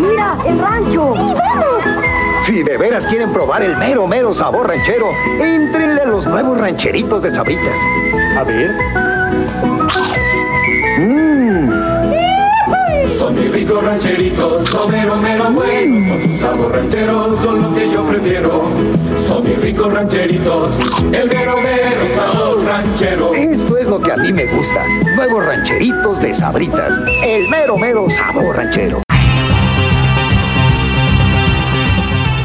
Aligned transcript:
¡Mira, 0.00 0.36
el 0.46 0.58
rancho! 0.58 1.14
Si 2.42 2.62
de 2.62 2.76
veras 2.76 3.06
quieren 3.06 3.32
probar 3.32 3.62
el 3.62 3.76
mero, 3.76 4.06
mero 4.06 4.32
sabor 4.32 4.68
ranchero, 4.68 5.06
entrenle 5.40 6.02
a 6.02 6.06
los 6.06 6.26
nuevos 6.26 6.58
rancheritos 6.58 7.22
de 7.22 7.34
Sabritas. 7.34 7.76
A 8.36 8.44
ver. 8.44 8.70
Mmm. 10.98 11.70
Son 13.06 13.34
mis 13.38 13.52
ricos 13.52 13.84
rancheritos, 13.84 14.72
lo 14.72 14.88
mero, 14.88 15.16
mero 15.16 15.50
bueno. 15.50 16.12
Con 16.14 16.20
su 16.20 16.38
sabor 16.38 16.72
ranchero 16.72 17.36
son 17.36 17.62
lo 17.62 17.74
que 17.74 17.90
yo 17.90 18.04
prefiero. 18.04 18.62
Son 19.18 19.44
mis 19.44 19.60
ricos 19.60 19.92
rancheritos, 19.92 20.72
el 21.12 21.28
mero, 21.28 21.56
mero 21.56 22.08
sabor 22.14 22.64
ranchero. 22.64 23.34
Esto 23.34 23.76
es 23.76 23.86
lo 23.86 24.00
que 24.00 24.12
a 24.12 24.16
mí 24.16 24.32
me 24.32 24.46
gusta. 24.46 24.86
Nuevos 25.16 25.44
rancheritos 25.44 26.20
de 26.22 26.32
Sabritas. 26.32 26.92
El 27.22 27.48
mero, 27.48 27.76
mero 27.76 28.08
sabor 28.08 28.56
ranchero. 28.56 29.02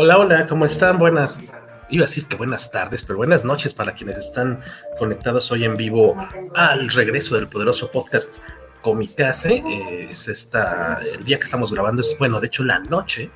Hola, 0.00 0.16
hola, 0.16 0.46
¿cómo 0.46 0.64
están? 0.64 0.96
Buenas, 0.96 1.42
iba 1.90 2.04
a 2.04 2.06
decir 2.06 2.26
que 2.26 2.36
buenas 2.36 2.70
tardes, 2.70 3.02
pero 3.02 3.16
buenas 3.16 3.44
noches 3.44 3.74
para 3.74 3.94
quienes 3.94 4.16
están 4.16 4.60
conectados 4.96 5.50
hoy 5.50 5.64
en 5.64 5.74
vivo 5.74 6.16
al 6.54 6.88
regreso 6.90 7.34
del 7.34 7.48
poderoso 7.48 7.90
podcast 7.90 8.36
Comicase. 8.80 9.54
Eh, 9.54 10.06
es 10.08 10.28
esta, 10.28 11.00
el 11.00 11.24
día 11.24 11.36
que 11.36 11.46
estamos 11.46 11.72
grabando, 11.72 12.02
es 12.02 12.14
bueno, 12.16 12.38
de 12.38 12.46
hecho 12.46 12.62
la 12.62 12.78
noche 12.78 13.32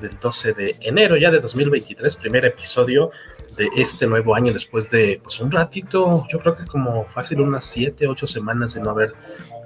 del 0.00 0.18
12 0.18 0.54
de 0.54 0.76
enero 0.80 1.18
ya 1.18 1.30
de 1.30 1.38
2023, 1.38 2.16
primer 2.16 2.46
episodio 2.46 3.10
de 3.54 3.68
este 3.76 4.06
nuevo 4.06 4.34
año 4.34 4.54
después 4.54 4.88
de 4.88 5.20
pues 5.22 5.38
un 5.40 5.50
ratito, 5.50 6.26
yo 6.30 6.38
creo 6.38 6.56
que 6.56 6.64
como 6.64 7.04
fácil 7.08 7.42
unas 7.42 7.66
7, 7.66 8.08
8 8.08 8.26
semanas 8.26 8.72
de 8.72 8.80
no 8.80 8.88
haber 8.88 9.12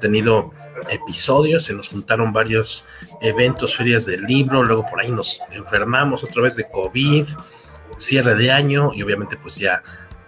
tenido 0.01 0.53
episodios, 0.89 1.64
se 1.64 1.75
nos 1.75 1.89
juntaron 1.89 2.33
varios 2.33 2.86
eventos, 3.21 3.77
ferias 3.77 4.06
del 4.06 4.22
libro, 4.22 4.62
luego 4.62 4.87
por 4.88 5.00
ahí 5.00 5.10
nos 5.10 5.41
enfermamos 5.50 6.25
otra 6.25 6.43
vez 6.43 6.56
de 6.56 6.69
COVID, 6.71 7.27
cierre 7.99 8.34
de 8.34 8.50
año 8.50 8.93
y 8.94 9.03
obviamente 9.03 9.37
pues 9.37 9.56
ya 9.56 9.82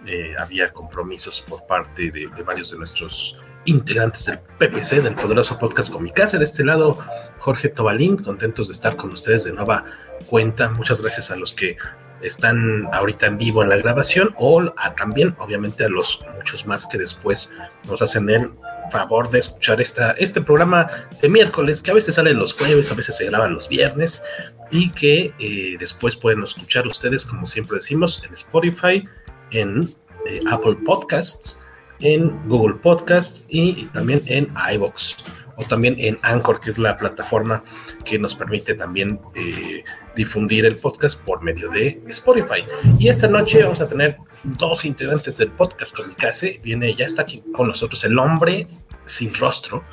eh, 0.05 0.35
había 0.37 0.71
compromisos 0.73 1.41
por 1.41 1.65
parte 1.65 2.11
de, 2.11 2.27
varios 2.43 2.71
de 2.71 2.77
nuestros 2.77 3.37
integrantes 3.65 4.25
del 4.25 4.39
PPC, 4.39 5.01
del 5.01 5.15
poderoso 5.15 5.57
podcast 5.57 5.91
Comicase. 5.91 6.37
De 6.37 6.43
este 6.43 6.65
lado, 6.65 6.97
Jorge 7.39 7.69
Tobalín, 7.69 8.17
contentos 8.17 8.67
de 8.67 8.73
estar 8.73 8.97
con 8.97 9.11
ustedes 9.11 9.45
de 9.45 9.53
nueva 9.53 9.85
cuenta. 10.27 10.69
Muchas 10.69 11.01
gracias 11.01 11.31
a 11.31 11.37
los 11.37 11.53
que 11.53 11.77
están 12.21 12.87
ahorita 12.93 13.27
en 13.27 13.37
vivo 13.37 13.63
en 13.63 13.69
la 13.69 13.77
grabación 13.77 14.33
o 14.37 14.63
también 14.97 15.35
obviamente 15.39 15.85
a 15.85 15.89
los 15.89 16.21
muchos 16.35 16.65
más 16.65 16.87
que 16.87 16.97
después 16.97 17.53
nos 17.87 18.01
hacen 18.01 18.29
el 18.29 18.51
favor 18.93 19.29
de 19.29 19.39
escuchar 19.39 19.81
esta, 19.81 20.11
este 20.11 20.39
programa 20.39 20.87
de 21.21 21.27
miércoles, 21.27 21.81
que 21.81 21.91
a 21.91 21.95
veces 21.95 22.15
sale 22.15 22.33
los 22.33 22.53
jueves, 22.53 22.91
a 22.91 22.95
veces 22.95 23.17
se 23.17 23.25
graba 23.25 23.47
los 23.47 23.67
viernes, 23.67 24.23
y 24.71 24.91
que 24.91 25.33
eh, 25.39 25.75
después 25.79 26.15
pueden 26.15 26.43
escuchar 26.43 26.87
ustedes, 26.87 27.25
como 27.25 27.45
siempre 27.45 27.75
decimos, 27.75 28.23
en 28.25 28.33
Spotify, 28.33 29.07
en 29.51 29.93
eh, 30.27 30.39
Apple 30.49 30.77
Podcasts, 30.85 31.59
en 31.99 32.47
Google 32.47 32.75
Podcasts 32.75 33.43
y 33.47 33.85
también 33.87 34.21
en 34.25 34.53
iVoox 34.73 35.23
o 35.55 35.65
también 35.65 35.95
en 35.99 36.19
Anchor, 36.21 36.59
que 36.59 36.69
es 36.69 36.77
la 36.77 36.97
plataforma 36.97 37.63
que 38.05 38.17
nos 38.19 38.35
permite 38.35 38.73
también 38.73 39.19
eh, 39.35 39.83
difundir 40.15 40.65
el 40.65 40.77
podcast 40.77 41.21
por 41.21 41.41
medio 41.41 41.69
de 41.69 42.01
Spotify. 42.07 42.65
Y 42.99 43.07
esta 43.07 43.27
noche 43.27 43.63
vamos 43.63 43.81
a 43.81 43.87
tener 43.87 44.17
dos 44.43 44.85
integrantes 44.85 45.37
del 45.37 45.51
podcast 45.51 45.95
Comicase. 45.95 46.59
Viene, 46.63 46.95
ya 46.95 47.05
está 47.05 47.23
aquí 47.23 47.43
con 47.53 47.67
nosotros 47.67 48.03
el 48.03 48.17
hombre 48.17 48.67
sin 49.05 49.33
rostro, 49.33 49.83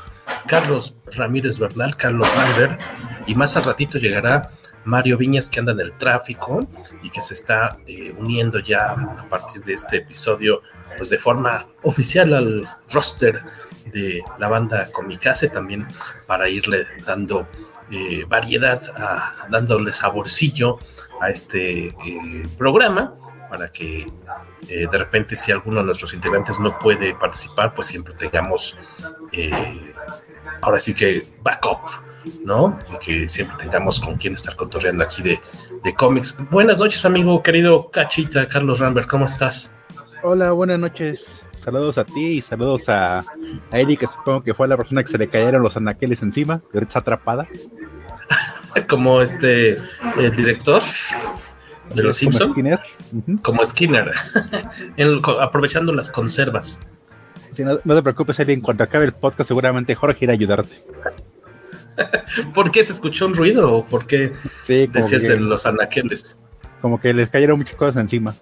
Carlos 0.46 0.96
Ramírez 1.12 1.58
Bernal, 1.58 1.96
Carlos 1.96 2.28
Rander, 2.34 2.78
y 3.26 3.34
más 3.34 3.56
al 3.56 3.64
ratito 3.64 3.98
llegará 3.98 4.50
Mario 4.84 5.18
Viñas 5.18 5.48
que 5.48 5.60
anda 5.60 5.72
en 5.72 5.80
el 5.80 5.92
tráfico 5.98 6.66
y 7.02 7.10
que 7.10 7.22
se 7.22 7.34
está 7.34 7.76
eh, 7.86 8.14
uniendo 8.16 8.60
ya 8.60 8.92
a 8.92 9.28
partir 9.28 9.62
de 9.64 9.74
este 9.74 9.98
episodio, 9.98 10.62
pues 10.96 11.10
de 11.10 11.18
forma 11.18 11.66
oficial 11.82 12.32
al 12.34 12.68
roster 12.90 13.42
de 13.86 14.22
la 14.38 14.48
banda 14.48 14.90
Comicase 14.92 15.48
también 15.48 15.86
para 16.26 16.48
irle 16.48 16.86
dando 17.06 17.46
eh, 17.90 18.24
variedad, 18.28 18.80
a, 18.96 19.48
dándole 19.48 19.92
saborcillo 19.92 20.78
a 21.20 21.30
este 21.30 21.88
eh, 21.88 22.48
programa 22.56 23.14
para 23.50 23.72
que 23.72 24.06
eh, 24.68 24.86
de 24.90 24.98
repente 24.98 25.34
si 25.34 25.50
alguno 25.50 25.80
de 25.80 25.86
nuestros 25.86 26.14
integrantes 26.14 26.60
no 26.60 26.78
puede 26.78 27.14
participar, 27.14 27.74
pues 27.74 27.88
siempre 27.88 28.14
tengamos 28.14 28.78
ahora 30.62 30.78
sí 30.78 30.94
que 30.94 31.26
backup, 31.42 31.80
¿no? 32.44 32.78
Y 32.92 32.98
que 32.98 33.28
siempre 33.28 33.56
tengamos 33.56 33.98
con 33.98 34.16
quien 34.16 34.34
estar 34.34 34.54
contorreando 34.54 35.02
aquí 35.02 35.22
de, 35.22 35.40
de 35.82 35.94
cómics. 35.94 36.36
Buenas 36.50 36.78
noches, 36.78 37.04
amigo 37.04 37.42
querido 37.42 37.90
Cachita, 37.90 38.46
Carlos 38.46 38.78
Rambert, 38.78 39.08
¿cómo 39.08 39.26
estás? 39.26 39.74
Hola, 40.22 40.52
buenas 40.52 40.78
noches. 40.78 41.44
Saludos 41.52 41.98
a 41.98 42.04
ti 42.04 42.26
y 42.38 42.42
saludos 42.42 42.88
a, 42.88 43.18
a 43.20 43.78
Eri, 43.78 43.96
que 43.96 44.06
supongo 44.06 44.42
que 44.42 44.54
fue 44.54 44.68
la 44.68 44.76
persona 44.76 45.02
que 45.02 45.08
se 45.10 45.18
le 45.18 45.28
cayeron 45.28 45.62
los 45.62 45.76
anaqueles 45.76 46.22
encima, 46.22 46.60
y 46.72 46.76
ahorita 46.76 46.88
está 46.88 46.98
atrapada. 47.00 47.48
Como 48.88 49.20
este 49.20 49.78
el 50.18 50.36
director 50.36 50.80
de 51.94 52.02
los 52.04 52.16
Sí, 52.16 52.26
como 52.26 52.32
Simpsons, 52.38 52.52
Skinner. 52.52 52.78
como 53.42 53.64
Skinner, 53.64 54.12
En- 54.96 55.20
aprovechando 55.40 55.92
las 55.92 56.08
conservas. 56.10 56.80
Sí, 57.50 57.64
no, 57.64 57.78
no 57.82 57.94
te 57.96 58.02
preocupes, 58.02 58.38
Eri, 58.38 58.52
en 58.52 58.60
cuanto 58.60 58.84
acabe 58.84 59.06
el 59.06 59.12
podcast, 59.12 59.48
seguramente 59.48 59.94
Jorge 59.96 60.24
irá 60.24 60.32
a 60.32 60.34
ayudarte. 60.34 60.84
¿Por 62.54 62.70
qué 62.70 62.84
se 62.84 62.92
escuchó 62.92 63.26
un 63.26 63.34
ruido 63.34 63.72
o 63.74 63.84
por 63.84 64.06
qué 64.06 64.32
Sí, 64.62 64.86
decías 64.86 65.22
que, 65.22 65.30
de 65.30 65.40
los 65.40 65.66
anaqueles? 65.66 66.44
como 66.80 67.00
que 67.00 67.12
les 67.12 67.28
cayeron 67.28 67.58
muchas 67.58 67.74
cosas 67.76 67.96
encima. 67.96 68.34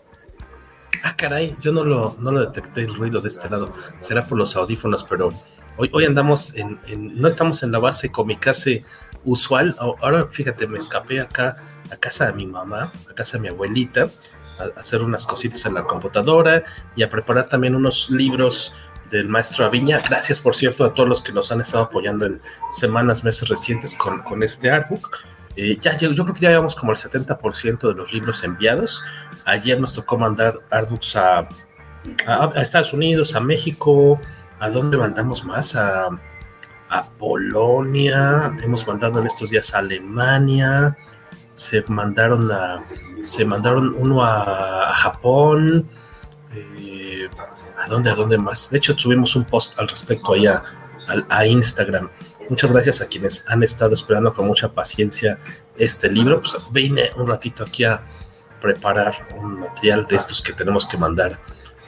Ah, 1.02 1.14
caray, 1.16 1.56
yo 1.60 1.72
no 1.72 1.84
lo, 1.84 2.16
no 2.20 2.30
lo 2.30 2.40
detecté 2.40 2.82
el 2.82 2.94
ruido 2.94 3.20
de 3.20 3.28
este 3.28 3.48
lado. 3.48 3.74
Será 3.98 4.26
por 4.26 4.38
los 4.38 4.56
audífonos, 4.56 5.04
pero 5.04 5.30
hoy, 5.76 5.90
hoy 5.92 6.04
andamos 6.04 6.54
en, 6.54 6.78
en- 6.86 7.20
no 7.20 7.28
estamos 7.28 7.62
en 7.62 7.72
la 7.72 7.78
base 7.78 8.10
comicase 8.10 8.84
usual. 9.24 9.76
Ahora, 9.78 10.24
fíjate, 10.30 10.66
me 10.66 10.78
escapé 10.78 11.20
acá 11.20 11.56
a 11.90 11.96
casa 11.96 12.26
de 12.26 12.32
mi 12.34 12.46
mamá, 12.46 12.92
a 13.10 13.14
casa 13.14 13.36
de 13.38 13.42
mi 13.42 13.48
abuelita, 13.48 14.08
a, 14.58 14.62
a 14.64 14.80
hacer 14.80 15.02
unas 15.02 15.26
cositas 15.26 15.64
en 15.66 15.74
la 15.74 15.84
computadora 15.84 16.64
y 16.96 17.02
a 17.02 17.10
preparar 17.10 17.48
también 17.48 17.74
unos 17.74 18.10
libros 18.10 18.74
del 19.10 19.28
maestro 19.28 19.64
Aviña. 19.64 20.00
Gracias, 20.08 20.40
por 20.40 20.54
cierto, 20.54 20.84
a 20.84 20.92
todos 20.94 21.08
los 21.08 21.22
que 21.22 21.32
nos 21.32 21.50
han 21.52 21.60
estado 21.60 21.84
apoyando 21.84 22.26
en 22.26 22.40
semanas, 22.70 23.24
meses 23.24 23.48
recientes 23.48 23.94
con, 23.94 24.22
con 24.22 24.42
este 24.42 24.70
artbook. 24.70 25.16
Eh, 25.56 25.76
ya, 25.80 25.96
yo, 25.96 26.12
yo 26.12 26.22
creo 26.24 26.34
que 26.36 26.42
ya 26.42 26.50
llevamos 26.50 26.76
como 26.76 26.92
el 26.92 26.98
70% 26.98 27.88
de 27.88 27.94
los 27.94 28.12
libros 28.12 28.44
enviados. 28.44 29.02
Ayer 29.48 29.80
nos 29.80 29.94
tocó 29.94 30.18
mandar 30.18 30.60
artbooks 30.70 31.16
a, 31.16 31.48
a, 32.26 32.50
a 32.54 32.60
Estados 32.60 32.92
Unidos, 32.92 33.34
a 33.34 33.40
México. 33.40 34.20
¿A 34.60 34.68
dónde 34.68 34.98
mandamos 34.98 35.42
más? 35.44 35.74
A, 35.74 36.08
a 36.90 37.04
Polonia. 37.18 38.52
Hemos 38.62 38.86
mandado 38.86 39.20
en 39.20 39.26
estos 39.26 39.48
días 39.48 39.74
a 39.74 39.78
Alemania. 39.78 40.96
Se 41.54 41.82
mandaron 41.88 42.52
a, 42.52 42.84
se 43.22 43.44
mandaron 43.46 43.94
uno 43.96 44.22
a, 44.22 44.90
a 44.90 44.94
Japón. 44.94 45.88
Eh, 46.54 47.28
dónde, 47.88 48.10
a 48.10 48.14
dónde 48.14 48.36
más? 48.36 48.70
De 48.70 48.76
hecho, 48.76 48.96
subimos 48.98 49.34
un 49.34 49.44
post 49.44 49.78
al 49.78 49.88
respecto 49.88 50.34
allá 50.34 50.62
a, 51.28 51.46
Instagram. 51.46 52.10
Muchas 52.50 52.70
gracias 52.72 53.00
a 53.00 53.06
quienes 53.06 53.44
han 53.48 53.62
estado 53.62 53.94
esperando 53.94 54.34
con 54.34 54.46
mucha 54.46 54.68
paciencia 54.68 55.38
este 55.76 56.10
libro. 56.10 56.40
Pues 56.40 56.58
vine 56.70 57.10
un 57.16 57.26
ratito 57.26 57.64
aquí 57.64 57.84
a 57.84 58.02
preparar 58.60 59.28
un 59.36 59.60
material 59.60 60.06
de 60.06 60.16
estos 60.16 60.42
que 60.42 60.52
tenemos 60.52 60.86
que 60.86 60.96
mandar 60.96 61.38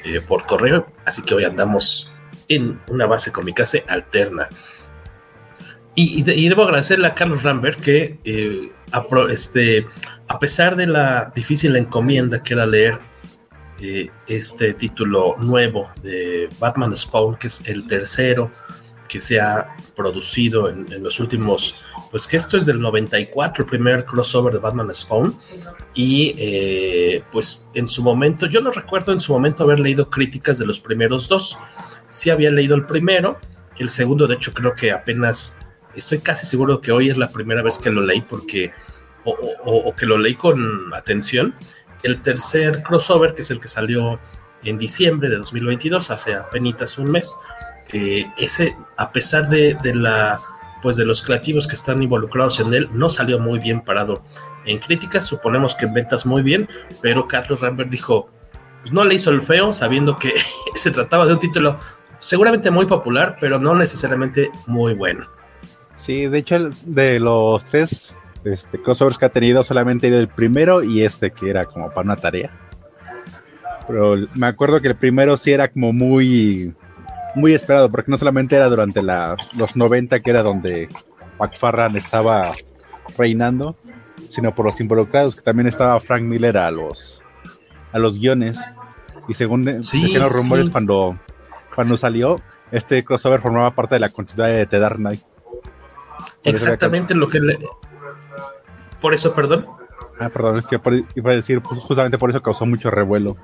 eh, 0.04 0.20
por 0.20 0.46
correo. 0.46 0.86
Así 1.04 1.22
que 1.22 1.34
hoy 1.34 1.44
andamos 1.44 2.12
en 2.48 2.80
una 2.88 3.06
base 3.06 3.32
comicase 3.32 3.84
alterna. 3.88 4.48
Y, 5.94 6.22
debo 6.22 6.62
agradecerle 6.62 7.08
a 7.08 7.14
Carlos 7.14 7.42
Rambert 7.42 7.80
que 7.80 8.18
eh, 8.24 8.72
a, 8.92 9.04
este, 9.28 9.86
a 10.28 10.38
pesar 10.38 10.76
de 10.76 10.86
la 10.86 11.30
difícil 11.34 11.76
encomienda 11.76 12.42
que 12.42 12.54
era 12.54 12.64
leer 12.64 12.98
eh, 13.80 14.08
este 14.26 14.72
título 14.72 15.36
nuevo 15.38 15.90
de 16.02 16.48
Batman 16.58 16.96
Spawn, 16.96 17.36
que 17.36 17.48
es 17.48 17.62
el 17.66 17.86
tercero 17.86 18.50
que 19.10 19.20
se 19.20 19.40
ha 19.40 19.76
producido 19.96 20.68
en, 20.68 20.86
los 21.02 21.18
últimos, 21.18 21.74
pues 22.12 22.28
que 22.28 22.36
esto 22.36 22.56
es 22.56 22.64
del 22.64 22.80
94, 22.80 23.64
el 23.64 23.68
primer 23.68 24.04
crossover 24.04 24.52
de 24.52 24.60
Batman 24.60 24.94
Spawn, 24.94 25.36
y 25.94 26.32
eh, 26.38 27.24
pues 27.32 27.66
en 27.74 27.88
su 27.88 28.04
momento, 28.04 28.46
yo 28.46 28.60
no 28.60 28.70
recuerdo 28.70 29.12
en 29.12 29.18
su 29.18 29.32
momento 29.32 29.64
haber 29.64 29.80
leído 29.80 30.08
críticas 30.08 30.60
de 30.60 30.66
los 30.66 30.78
primeros 30.78 31.28
dos, 31.28 31.58
sí 32.08 32.30
había 32.30 32.52
leído 32.52 32.76
el 32.76 32.86
primero, 32.86 33.40
el 33.78 33.88
segundo 33.88 34.28
de 34.28 34.36
hecho 34.36 34.52
creo 34.52 34.74
que 34.76 34.92
apenas, 34.92 35.56
estoy 35.96 36.20
casi 36.20 36.46
seguro 36.46 36.80
que 36.80 36.92
hoy 36.92 37.10
es 37.10 37.16
la 37.18 37.32
primera 37.32 37.62
vez 37.62 37.78
que 37.78 37.90
lo 37.90 38.02
leí 38.02 38.20
porque, 38.20 38.70
o, 39.24 39.92
que 39.96 40.06
lo 40.06 40.18
leí 40.18 40.36
con 40.36 40.94
atención, 40.94 41.52
el 42.04 42.22
tercer 42.22 42.84
crossover, 42.84 43.34
que 43.34 43.42
es 43.42 43.50
el 43.50 43.58
que 43.58 43.66
salió 43.66 44.20
en 44.62 44.78
diciembre 44.78 45.28
de 45.28 45.36
2022, 45.36 46.12
hace 46.12 46.34
apenas 46.34 46.96
un 46.96 47.10
mes, 47.10 47.36
ese, 48.36 48.76
a 48.96 49.12
pesar 49.12 49.48
de, 49.48 49.76
la 49.94 50.40
pues 50.82 50.96
de 50.96 51.04
los 51.04 51.22
creativos 51.22 51.68
que 51.68 51.74
están 51.74 52.02
involucrados 52.02 52.60
en 52.60 52.72
él, 52.72 52.88
no 52.94 53.10
salió 53.10 53.38
muy 53.38 53.58
bien 53.58 53.82
parado. 53.82 54.22
En 54.64 54.78
críticas 54.78 55.26
suponemos 55.26 55.74
que 55.74 55.86
en 55.86 55.94
ventas 55.94 56.24
muy 56.24 56.42
bien, 56.42 56.68
pero 57.02 57.28
Carlos 57.28 57.60
Rambert 57.60 57.90
dijo, 57.90 58.30
pues 58.80 58.92
no 58.92 59.04
le 59.04 59.14
hizo 59.14 59.30
el 59.30 59.42
feo, 59.42 59.72
sabiendo 59.72 60.16
que 60.16 60.32
se 60.74 60.90
trataba 60.90 61.26
de 61.26 61.34
un 61.34 61.40
título 61.40 61.78
seguramente 62.18 62.70
muy 62.70 62.86
popular, 62.86 63.36
pero 63.40 63.58
no 63.58 63.74
necesariamente 63.74 64.50
muy 64.66 64.94
bueno. 64.94 65.26
Sí, 65.96 66.26
de 66.28 66.38
hecho, 66.38 66.70
de 66.86 67.20
los 67.20 67.64
tres 67.66 68.14
este, 68.44 68.80
crossovers 68.80 69.18
que 69.18 69.26
ha 69.26 69.30
tenido, 69.30 69.62
solamente 69.62 70.08
el 70.08 70.28
primero 70.28 70.82
y 70.82 71.02
este 71.02 71.30
que 71.30 71.50
era 71.50 71.64
como 71.64 71.88
para 71.90 72.02
una 72.02 72.16
tarea. 72.16 72.50
Pero 73.86 74.16
me 74.34 74.46
acuerdo 74.46 74.80
que 74.80 74.88
el 74.88 74.94
primero 74.94 75.36
sí 75.36 75.52
era 75.52 75.68
como 75.68 75.92
muy 75.92 76.74
muy 77.34 77.54
esperado, 77.54 77.90
porque 77.90 78.10
no 78.10 78.18
solamente 78.18 78.56
era 78.56 78.68
durante 78.68 79.02
la, 79.02 79.36
los 79.54 79.76
90, 79.76 80.20
que 80.20 80.30
era 80.30 80.42
donde 80.42 80.88
McFarran 81.38 81.96
estaba 81.96 82.52
reinando, 83.16 83.76
sino 84.28 84.54
por 84.54 84.66
los 84.66 84.80
involucrados, 84.80 85.36
que 85.36 85.42
también 85.42 85.66
estaba 85.66 85.98
Frank 86.00 86.22
Miller 86.22 86.58
a 86.58 86.70
los, 86.70 87.22
a 87.92 87.98
los 87.98 88.18
guiones. 88.18 88.58
Y 89.28 89.34
según 89.34 89.64
decían 89.64 90.22
los 90.22 90.32
rumores 90.32 90.70
cuando, 90.70 91.18
cuando 91.74 91.96
salió, 91.96 92.36
este 92.70 93.04
crossover 93.04 93.40
formaba 93.40 93.72
parte 93.72 93.96
de 93.96 94.00
la 94.00 94.08
continuidad 94.08 94.48
de 94.48 94.66
The 94.66 94.78
Dark 94.78 94.96
Knight. 94.96 95.20
Exactamente 96.42 97.14
lo 97.14 97.28
que 97.28 97.40
le... 97.40 97.58
Por 99.00 99.14
eso, 99.14 99.34
perdón. 99.34 99.66
Ah, 100.18 100.28
perdón, 100.28 100.62
iba 101.14 101.32
a 101.32 101.34
decir, 101.34 101.62
pues, 101.62 101.80
justamente 101.80 102.18
por 102.18 102.30
eso 102.30 102.42
causó 102.42 102.66
mucho 102.66 102.90
revuelo. 102.90 103.36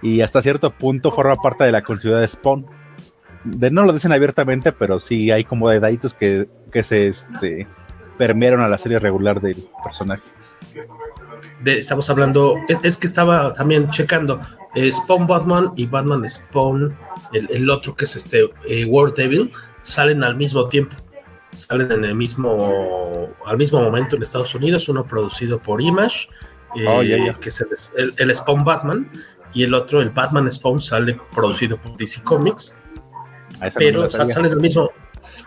Y 0.00 0.20
hasta 0.20 0.40
cierto 0.40 0.70
punto 0.70 1.10
forma 1.10 1.36
parte 1.36 1.64
de 1.64 1.72
la 1.72 1.82
continuidad 1.82 2.20
de 2.20 2.28
Spawn 2.28 2.66
de, 3.44 3.70
no 3.70 3.84
lo 3.84 3.92
dicen 3.92 4.12
abiertamente, 4.12 4.72
pero 4.72 4.98
sí 4.98 5.30
hay 5.30 5.44
como 5.44 5.68
detallitos 5.68 6.14
que, 6.14 6.48
que 6.72 6.82
se 6.82 7.08
este, 7.08 7.66
permearon 8.16 8.60
a 8.60 8.68
la 8.68 8.78
serie 8.78 8.98
regular 8.98 9.40
del 9.40 9.68
personaje. 9.82 10.22
estamos 11.64 12.10
hablando, 12.10 12.56
es, 12.82 12.98
que 12.98 13.06
estaba 13.06 13.52
también 13.52 13.88
checando 13.90 14.40
eh, 14.74 14.92
Spawn 14.92 15.26
Batman 15.26 15.72
y 15.76 15.86
Batman 15.86 16.28
Spawn, 16.28 16.96
el, 17.32 17.70
otro 17.70 17.94
que 17.94 18.04
es 18.04 18.16
este 18.16 18.50
eh, 18.66 18.84
War 18.84 19.14
Devil, 19.14 19.52
salen 19.82 20.24
al 20.24 20.36
mismo 20.36 20.68
tiempo, 20.68 20.96
salen 21.52 21.92
en 21.92 22.04
el 22.04 22.14
mismo, 22.14 23.28
al 23.46 23.56
mismo 23.56 23.80
momento 23.80 24.16
en 24.16 24.22
Estados 24.22 24.54
Unidos, 24.54 24.88
uno 24.88 25.04
producido 25.04 25.58
por 25.58 25.80
Image, 25.80 26.28
eh, 26.76 27.30
oh, 27.32 27.40
que 27.40 27.48
es 27.48 27.92
el, 27.96 28.12
el, 28.16 28.36
Spawn 28.36 28.64
Batman, 28.64 29.10
y 29.54 29.62
el 29.62 29.72
otro, 29.72 30.02
el 30.02 30.10
Batman 30.10 30.50
Spawn, 30.50 30.80
sale 30.80 31.18
producido 31.34 31.78
por 31.78 31.96
DC 31.96 32.22
Comics 32.22 32.76
pero 33.74 34.10
salen 34.10 34.52
al 34.52 34.60
mismo. 34.60 34.90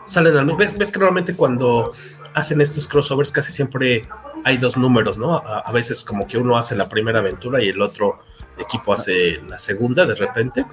Salen 0.05 0.37
al 0.37 0.45
mismo. 0.45 0.57
¿Ves, 0.57 0.91
que 0.91 0.99
normalmente 0.99 1.35
cuando 1.35 1.93
hacen 2.33 2.61
estos 2.61 2.87
crossovers 2.87 3.31
casi 3.31 3.51
siempre 3.51 4.03
hay 4.43 4.57
dos 4.57 4.77
números, 4.77 5.17
¿no? 5.17 5.37
A, 5.37 5.71
veces 5.71 6.03
como 6.03 6.27
que 6.27 6.37
uno 6.37 6.57
hace 6.57 6.75
la 6.75 6.89
primera 6.89 7.19
aventura 7.19 7.61
y 7.61 7.69
el 7.69 7.81
otro 7.81 8.19
equipo 8.57 8.93
hace 8.93 9.41
la 9.47 9.59
segunda 9.59 10.05
de 10.05 10.15
repente. 10.15 10.65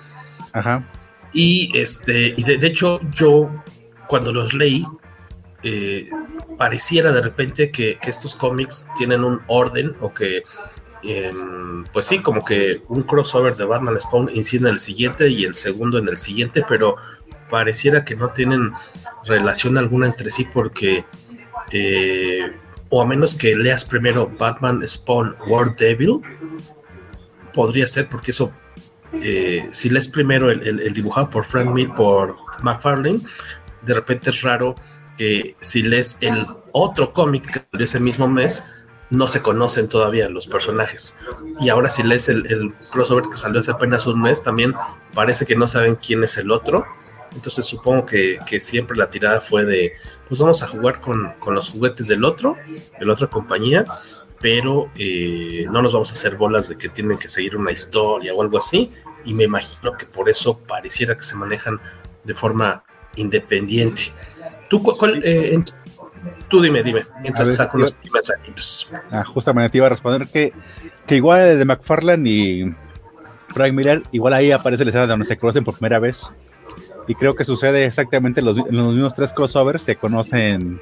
Ajá. 0.53 0.85
Y 1.33 1.71
este, 1.77 2.35
y 2.37 2.43
de, 2.43 2.67
hecho, 2.67 3.01
yo 3.11 3.51
cuando 4.07 4.33
los 4.33 4.55
leí, 4.55 4.87
eh, 5.63 6.09
pareciera 6.57 7.13
de 7.13 7.21
repente 7.21 7.71
que, 7.71 7.99
estos 8.03 8.35
cómics 8.35 8.89
tienen 8.97 9.25
un 9.25 9.41
orden 9.47 9.95
o 10.01 10.13
que 10.15 10.43
em, 11.03 11.85
pues 11.93 12.07
sí, 12.07 12.21
como 12.21 12.45
que 12.45 12.83
un 12.89 13.03
crossover 13.03 13.55
de 13.57 13.65
Batman 13.65 13.99
Spawn 14.01 14.31
incide 14.35 14.63
en 14.63 14.73
el 14.73 14.79
siguiente 14.79 15.29
y 15.29 15.45
el 15.45 15.55
segundo 15.55 15.99
en 15.99 16.09
el 16.09 16.17
siguiente, 16.17 16.65
pero 16.69 16.97
pareciera 17.51 18.05
que 18.05 18.17
no 18.17 18.31
tienen 18.31 18.73
relación 19.27 19.79
alguna 19.79 20.07
entre 20.07 20.31
sí 20.31 20.47
porque, 20.53 21.05
eh, 21.73 22.53
o 22.89 23.03
a 23.03 23.07
menos 23.07 23.35
que 23.35 23.55
leas 23.55 23.85
primero 23.85 24.31
Batman 24.39 24.87
Spawn 24.87 25.35
War 25.49 25.75
Devil, 25.77 26.21
podría 27.53 27.87
ser 27.87 28.09
porque 28.09 28.31
eso, 28.31 28.53
eh, 29.15 29.69
si 29.71 29.91
lees 29.91 30.09
primero 30.09 30.51
el, 30.51 30.93
dibujado 30.93 31.31
por 31.31 31.45
Frank 31.45 31.71
Miller, 31.73 31.95
por 31.95 32.37
McFarlane, 32.63 33.21
de 33.83 33.95
repente 33.95 34.31
es 34.31 34.43
raro 34.43 34.75
que 35.17 35.57
si 35.61 35.83
lees 35.83 36.19
el 36.21 36.47
otro 36.73 37.13
cómic 37.13 37.51
que 37.51 37.67
salió 37.71 37.85
ese 37.85 38.01
mismo 38.01 38.29
mes, 38.29 38.65
no 39.11 39.27
se 39.27 39.41
conocen 39.43 39.89
todavía 39.89 40.29
los 40.29 40.47
personajes. 40.47 41.19
Y 41.61 41.71
ahora 41.71 41.89
si 41.89 42.03
lees 42.03 42.29
el, 42.29 42.47
el, 42.47 42.75
crossover 42.91 43.25
que 43.31 43.37
salió 43.37 43.61
hace 43.61 43.71
apenas 43.71 44.07
un 44.07 44.21
mes, 44.21 44.43
también 44.43 44.75
parece 45.15 45.47
que 45.47 45.57
no 45.57 45.67
saben 45.67 45.97
quién 45.97 46.23
es 46.25 46.37
el 46.37 46.51
otro. 46.51 46.87
Entonces 47.39 47.67
supongo 47.67 48.05
que, 48.05 48.41
siempre 48.59 48.97
la 48.97 49.09
tirada 49.09 49.41
fue 49.41 49.65
de, 49.65 49.93
pues 50.27 50.41
vamos 50.41 50.61
a 50.65 50.67
jugar 50.67 51.01
con, 51.01 51.37
los 51.47 51.71
juguetes 51.71 52.09
del 52.09 52.25
otro, 52.25 52.57
de 52.99 53.07
la 53.07 53.13
otra 53.13 53.29
compañía, 53.29 53.85
pero 54.41 54.91
eh, 54.97 55.65
no 55.71 55.81
nos 55.81 55.93
vamos 55.93 56.11
a 56.11 56.15
hacer 56.15 56.35
bolas 56.35 56.69
de 56.69 56.77
que 56.77 56.89
tienen 56.89 57.17
que 57.17 57.29
seguir 57.29 57.57
una 57.57 57.71
historia 57.71 58.35
o 58.35 58.43
algo 58.43 58.59
así. 58.59 58.93
Y 59.25 59.35
me 59.35 59.45
imagino 59.45 59.97
que 59.97 60.05
por 60.07 60.29
eso 60.29 60.59
pareciera 60.59 61.17
que 61.17 61.23
se 61.23 61.37
manejan 61.37 61.79
de 62.25 62.35
forma 62.35 62.83
independiente. 63.15 64.13
¿Tú, 64.69 64.83
cuál, 64.83 65.23
eh, 65.25 65.63
tú 66.49 66.61
dime, 66.61 66.83
dime, 66.83 67.05
mientras 67.23 67.55
saco 67.55 67.79
los 67.79 67.95
mensajitos. 68.13 68.91
Ah, 69.13 69.23
justamente 69.23 69.71
te 69.71 69.79
iba 69.79 69.87
a 69.87 69.91
responder 69.91 70.27
que, 70.27 70.53
que 71.07 71.15
igual 71.15 71.57
de 71.57 71.65
McFarlane 71.65 72.29
y 72.29 72.75
Frank 73.51 73.73
Miller, 73.75 74.03
igual 74.11 74.33
ahí 74.33 74.51
aparece 74.51 74.85
la 74.85 74.91
escena 74.91 75.07
donde 75.07 75.25
se 75.25 75.37
conocen 75.37 75.63
por 75.63 75.75
primera 75.75 76.01
vez 76.01 76.33
y 77.09 77.15
creo 77.15 77.35
que 77.35 77.45
sucede 77.45 77.87
exactamente 77.87 78.41
en 78.41 78.47
los, 78.47 78.57
mismos 78.57 79.15
tres 79.15 79.33
crossovers, 79.33 79.83
se 79.83 79.97
conocen, 79.97 80.79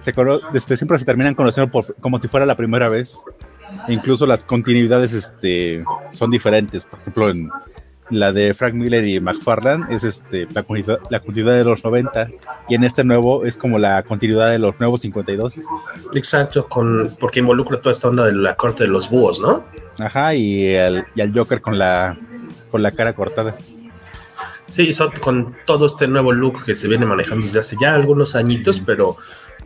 se 0.00 0.14
este, 0.54 0.76
siempre 0.78 0.98
se 0.98 1.04
terminan 1.04 1.34
conociendo 1.34 1.70
como 2.00 2.18
si 2.18 2.26
fuera 2.26 2.46
la 2.46 2.56
primera 2.56 2.88
vez. 2.88 3.22
E 3.86 3.92
incluso 3.92 4.26
las 4.26 4.44
continuidades 4.44 5.12
este, 5.12 5.84
son 6.12 6.30
diferentes. 6.30 6.84
Por 6.84 6.98
ejemplo, 7.00 7.30
en 7.30 7.50
la 8.08 8.32
de 8.32 8.54
Frank 8.54 8.74
Miller 8.74 9.06
y 9.06 9.20
McFarlane 9.20 9.94
es 9.94 10.04
este, 10.04 10.46
la, 10.52 10.62
continuidad, 10.62 11.00
la 11.10 11.20
continuidad 11.20 11.56
de 11.56 11.64
los 11.64 11.84
90 11.84 12.28
y 12.68 12.74
en 12.74 12.84
este 12.84 13.04
nuevo 13.04 13.44
es 13.44 13.56
como 13.56 13.78
la 13.78 14.02
continuidad 14.02 14.50
de 14.50 14.58
los 14.58 14.78
nuevos 14.80 15.02
52. 15.02 15.60
Exacto, 16.14 16.66
con, 16.66 17.10
porque 17.20 17.40
involucra 17.40 17.78
toda 17.78 17.92
esta 17.92 18.08
onda 18.08 18.24
de 18.24 18.32
la 18.32 18.54
corte 18.54 18.84
de 18.84 18.90
los 18.90 19.10
búhos, 19.10 19.40
¿no? 19.40 19.64
Ajá, 19.98 20.34
y, 20.34 20.74
el, 20.74 21.04
y 21.14 21.20
al 21.20 21.32
Joker 21.34 21.60
con 21.60 21.78
la, 21.78 22.16
con 22.70 22.82
la 22.82 22.90
cara 22.90 23.12
cortada. 23.14 23.54
Sí, 24.72 24.90
con 25.20 25.54
todo 25.66 25.86
este 25.86 26.08
nuevo 26.08 26.32
look 26.32 26.64
que 26.64 26.74
se 26.74 26.88
viene 26.88 27.04
manejando 27.04 27.44
desde 27.44 27.58
hace 27.58 27.76
ya 27.78 27.94
algunos 27.94 28.34
añitos, 28.34 28.80
pero, 28.80 29.18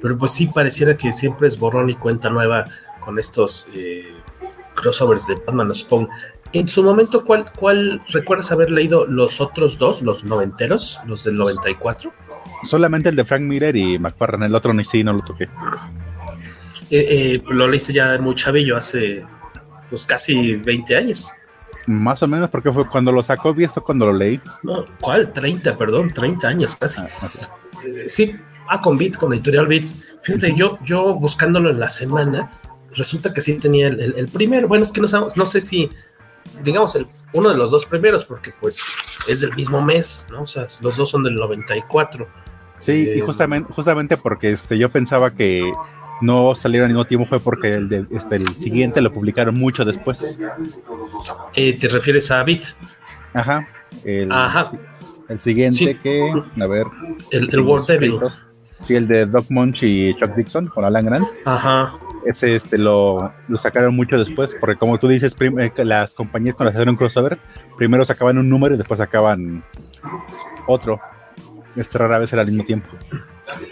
pero 0.02 0.18
pues 0.18 0.32
sí 0.32 0.48
pareciera 0.48 0.96
que 0.96 1.12
siempre 1.12 1.46
es 1.46 1.56
borrón 1.60 1.88
y 1.90 1.94
cuenta 1.94 2.28
nueva 2.28 2.64
con 2.98 3.16
estos 3.16 3.68
eh, 3.72 4.12
crossovers 4.74 5.28
de 5.28 5.36
Batman 5.46 5.72
Spawn. 5.72 6.08
En 6.52 6.66
su 6.66 6.82
momento, 6.82 7.24
¿cuál, 7.24 7.52
¿cuál 7.56 8.02
recuerdas 8.08 8.50
haber 8.50 8.72
leído 8.72 9.06
los 9.06 9.40
otros 9.40 9.78
dos, 9.78 10.02
los 10.02 10.24
noventeros, 10.24 10.98
los 11.06 11.22
del 11.22 11.36
94? 11.36 12.12
Solamente 12.64 13.08
el 13.08 13.14
de 13.14 13.24
Frank 13.24 13.42
Miller 13.42 13.76
y 13.76 14.00
McFarlane, 14.00 14.46
el 14.46 14.56
otro 14.56 14.74
ni 14.74 14.82
sí, 14.82 15.04
no 15.04 15.12
lo 15.12 15.20
toqué. 15.20 15.44
Eh, 16.90 17.06
eh, 17.38 17.42
lo 17.48 17.68
leíste 17.68 17.92
ya 17.92 18.18
muy 18.18 18.34
chavillo, 18.34 18.76
hace 18.76 19.24
pues 19.88 20.04
casi 20.04 20.56
20 20.56 20.96
años. 20.96 21.32
Más 21.86 22.22
o 22.22 22.28
menos, 22.28 22.50
porque 22.50 22.72
fue 22.72 22.86
cuando 22.88 23.12
lo 23.12 23.22
sacó 23.22 23.54
Beat, 23.54 23.72
fue 23.72 23.82
cuando 23.82 24.06
lo 24.06 24.12
leí. 24.12 24.40
No, 24.62 24.86
¿cuál? 25.00 25.32
30, 25.32 25.76
perdón, 25.78 26.10
30 26.12 26.48
años 26.48 26.76
casi. 26.76 27.00
Ah, 27.00 27.08
eh, 27.84 28.08
sí, 28.08 28.34
ah, 28.68 28.80
con 28.80 28.98
Beat, 28.98 29.16
con 29.16 29.32
editorial 29.32 29.66
Beat. 29.66 29.84
Fíjate, 30.22 30.54
yo, 30.56 30.78
yo 30.82 31.14
buscándolo 31.14 31.70
en 31.70 31.78
la 31.78 31.88
semana, 31.88 32.50
resulta 32.94 33.32
que 33.32 33.40
sí 33.40 33.54
tenía 33.54 33.86
el, 33.86 34.28
primero. 34.32 34.66
Bueno, 34.66 34.82
es 34.82 34.90
que 34.90 35.00
no, 35.00 35.06
no 35.36 35.46
sé 35.46 35.60
si, 35.60 35.88
digamos, 36.64 36.96
el, 36.96 37.06
uno 37.32 37.50
de 37.50 37.56
los 37.56 37.70
dos 37.70 37.86
primeros, 37.86 38.24
porque 38.24 38.52
pues 38.60 38.82
es 39.28 39.40
del 39.40 39.54
mismo 39.54 39.80
mes, 39.80 40.26
¿no? 40.30 40.42
O 40.42 40.46
sea, 40.46 40.66
los 40.80 40.96
dos 40.96 41.10
son 41.10 41.22
del 41.22 41.34
94. 41.34 42.26
Sí, 42.78 42.92
y 42.92 43.20
eh, 43.20 43.22
justamente, 43.24 43.72
justamente 43.72 44.16
porque 44.16 44.52
este, 44.52 44.76
yo 44.76 44.90
pensaba 44.90 45.30
que 45.30 45.72
no 46.20 46.54
salieron 46.54 46.86
al 46.86 46.92
mismo 46.92 47.04
tiempo 47.04 47.26
fue 47.26 47.40
porque 47.40 47.74
el, 47.74 47.88
de, 47.88 48.06
este, 48.10 48.36
el 48.36 48.48
siguiente 48.56 49.00
lo 49.00 49.12
publicaron 49.12 49.54
mucho 49.54 49.84
después. 49.84 50.38
Eh, 51.54 51.78
¿Te 51.78 51.88
refieres 51.88 52.30
a 52.30 52.42
Bit? 52.42 52.64
Ajá. 53.34 53.68
El, 54.04 54.32
Ajá. 54.32 54.72
El 55.28 55.38
siguiente 55.38 55.98
que, 56.02 56.32
a 56.60 56.66
ver. 56.66 56.86
El, 57.30 57.50
el 57.52 57.60
World 57.60 57.86
Devil. 57.86 58.14
Sí, 58.80 58.94
el 58.94 59.08
de 59.08 59.26
Doc 59.26 59.46
Munch 59.48 59.82
y 59.82 60.14
Chuck 60.18 60.34
Dixon 60.34 60.66
con 60.66 60.84
Alan 60.84 61.06
Grant. 61.06 61.26
Ajá. 61.44 61.98
Ese 62.26 62.56
este, 62.56 62.76
lo, 62.76 63.32
lo 63.48 63.58
sacaron 63.58 63.94
mucho 63.94 64.18
después, 64.18 64.54
porque 64.58 64.76
como 64.76 64.98
tú 64.98 65.08
dices, 65.08 65.34
eh, 65.40 65.72
las 65.84 66.12
compañías 66.12 66.56
cuando 66.56 66.70
hacían 66.72 66.88
un 66.88 66.96
crossover, 66.96 67.38
primero 67.76 68.04
sacaban 68.04 68.38
un 68.38 68.48
número 68.48 68.74
y 68.74 68.78
después 68.78 68.98
sacaban 68.98 69.64
otro. 70.66 71.00
Este 71.76 71.98
rara 71.98 72.18
vez 72.18 72.32
era 72.32 72.42
al 72.42 72.48
mismo 72.48 72.64
tiempo. 72.64 72.88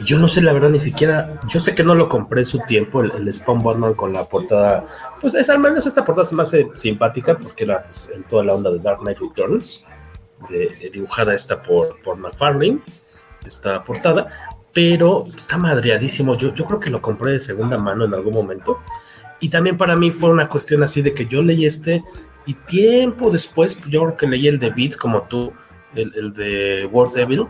Yo 0.05 0.19
no 0.19 0.29
sé, 0.29 0.41
la 0.41 0.53
verdad, 0.53 0.71
ni 0.71 0.79
siquiera. 0.79 1.41
Yo 1.49 1.59
sé 1.59 1.75
que 1.75 1.83
no 1.83 1.95
lo 1.95 2.09
compré 2.09 2.43
en 2.43 2.47
su 2.47 2.61
tiempo, 2.61 3.03
el, 3.03 3.11
el 3.13 3.35
Spawn 3.35 3.63
Batman 3.63 3.95
con 3.95 4.13
la 4.13 4.25
portada. 4.25 4.87
Pues 5.21 5.35
es 5.35 5.51
al 5.51 5.59
menos 5.59 5.87
esta 5.87 6.05
portada 6.05 6.27
se 6.27 6.35
me 6.35 6.43
hace 6.43 6.69
simpática 6.75 7.37
porque 7.37 7.65
era 7.65 7.83
pues, 7.85 8.11
en 8.15 8.23
toda 8.25 8.45
la 8.45 8.55
onda 8.55 8.71
de 8.71 8.79
Dark 8.79 9.01
Knight 9.01 9.19
Returns, 9.19 9.85
de, 10.49 10.91
dibujada 10.93 11.35
esta 11.35 11.61
por, 11.61 12.01
por 12.03 12.17
McFarlane, 12.17 12.81
esta 13.45 13.83
portada, 13.83 14.29
pero 14.73 15.27
está 15.35 15.59
madreadísimo. 15.59 16.37
Yo, 16.37 16.55
yo 16.55 16.65
creo 16.67 16.79
que 16.79 16.91
lo 16.91 17.03
compré 17.03 17.33
de 17.33 17.41
segunda 17.41 17.77
mano 17.77 18.05
en 18.05 18.15
algún 18.15 18.35
momento. 18.35 18.81
Y 19.41 19.49
también 19.49 19.77
para 19.77 19.97
mí 19.97 20.13
fue 20.13 20.31
una 20.31 20.49
cuestión 20.49 20.85
así 20.85 21.03
de 21.03 21.15
que 21.15 21.27
yo 21.27 21.43
leí 21.43 21.67
este 21.67 22.05
y 22.47 22.55
tiempo 22.55 23.31
después, 23.31 23.77
yo 23.89 24.05
creo 24.05 24.17
que 24.17 24.27
leí 24.29 24.47
el 24.47 24.59
de 24.61 24.71
Beat 24.71 24.97
como 24.97 25.23
tú, 25.23 25.53
el, 25.97 26.13
el 26.15 26.33
de 26.33 26.89
World 26.93 27.15
Devil 27.15 27.47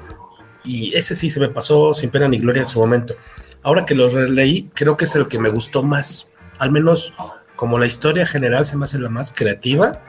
y 0.64 0.94
ese 0.94 1.14
sí 1.14 1.30
se 1.30 1.40
me 1.40 1.48
pasó 1.48 1.92
sin 1.94 2.10
pena 2.10 2.26
ni 2.26 2.38
gloria 2.38 2.62
en 2.62 2.68
su 2.68 2.80
momento. 2.80 3.14
Ahora 3.62 3.84
que 3.84 3.94
lo 3.94 4.08
releí, 4.08 4.70
creo 4.74 4.96
que 4.96 5.04
es 5.04 5.14
el 5.14 5.28
que 5.28 5.38
me 5.38 5.50
gustó 5.50 5.82
más. 5.82 6.32
Al 6.58 6.72
menos 6.72 7.14
como 7.56 7.78
la 7.78 7.86
historia 7.86 8.26
general 8.26 8.66
se 8.66 8.76
me 8.76 8.84
hace 8.84 8.98
la 8.98 9.08
más 9.08 9.32
creativa. 9.32 10.00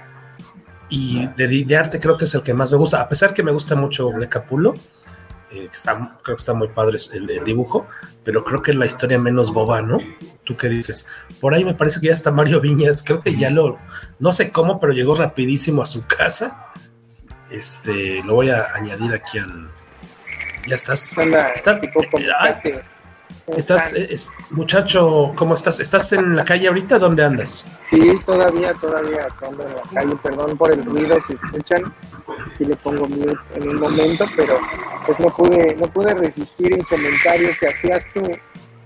Y 0.89 1.27
de, 1.35 1.75
arte 1.75 1.99
creo 1.99 2.17
que 2.17 2.25
es 2.25 2.35
el 2.35 2.41
que 2.41 2.53
más 2.53 2.71
me 2.71 2.77
gusta. 2.77 3.01
A 3.01 3.09
pesar 3.09 3.33
que 3.33 3.43
me 3.43 3.51
gusta 3.51 3.75
mucho 3.75 4.09
de 4.09 4.29
Capulo, 4.29 4.73
eh, 5.51 5.67
que 5.69 5.75
está, 5.75 6.19
creo 6.23 6.35
que 6.35 6.41
está 6.41 6.53
muy 6.53 6.69
padre 6.69 6.97
el, 7.13 7.43
dibujo, 7.43 7.87
pero 8.23 8.43
creo 8.43 8.61
que 8.61 8.71
es 8.71 8.77
la 8.77 8.85
historia 8.85 9.17
menos 9.17 9.51
boba, 9.51 9.81
¿no? 9.81 9.99
¿Tú 10.43 10.55
qué 10.55 10.69
dices? 10.69 11.07
Por 11.41 11.53
ahí 11.53 11.65
me 11.65 11.73
parece 11.73 11.99
que 11.99 12.07
ya 12.07 12.13
está 12.13 12.31
Mario 12.31 12.61
Viñas, 12.61 13.03
creo 13.03 13.19
que 13.21 13.35
ya 13.35 13.49
lo, 13.49 13.77
no 14.19 14.31
sé 14.31 14.51
cómo, 14.51 14.79
pero 14.79 14.93
llegó 14.93 15.15
rapidísimo 15.15 15.81
a 15.81 15.85
su 15.85 16.05
casa. 16.05 16.67
Este, 17.49 18.21
lo 18.23 18.35
voy 18.35 18.49
a 18.49 18.73
añadir 18.73 19.13
aquí 19.13 19.39
al, 19.39 19.69
ya 20.67 20.75
estás. 20.75 21.15
estás, 23.55 23.93
es, 23.93 24.31
muchacho, 24.49 25.33
¿cómo 25.35 25.55
estás? 25.55 25.79
¿Estás 25.79 26.11
en 26.13 26.35
la 26.35 26.45
calle 26.45 26.67
ahorita? 26.67 26.99
¿Dónde 26.99 27.23
andas? 27.23 27.65
Sí, 27.89 28.19
todavía, 28.25 28.73
todavía 28.75 29.27
ando 29.47 29.63
en 29.63 29.75
la 29.75 29.81
calle. 29.93 30.15
Perdón 30.21 30.57
por 30.57 30.71
el 30.71 30.83
ruido 30.83 31.17
si 31.27 31.33
escuchan. 31.33 31.93
Aquí 32.51 32.65
le 32.65 32.75
pongo 32.77 33.07
mute 33.07 33.37
en 33.55 33.69
un 33.69 33.79
momento, 33.79 34.25
pero 34.35 34.59
pues 35.05 35.19
no 35.19 35.27
pude, 35.27 35.75
no 35.75 35.87
pude 35.87 36.13
resistir 36.13 36.73
el 36.73 36.85
comentario 36.87 37.49
que 37.59 37.67
hacías 37.67 38.05
tú 38.13 38.21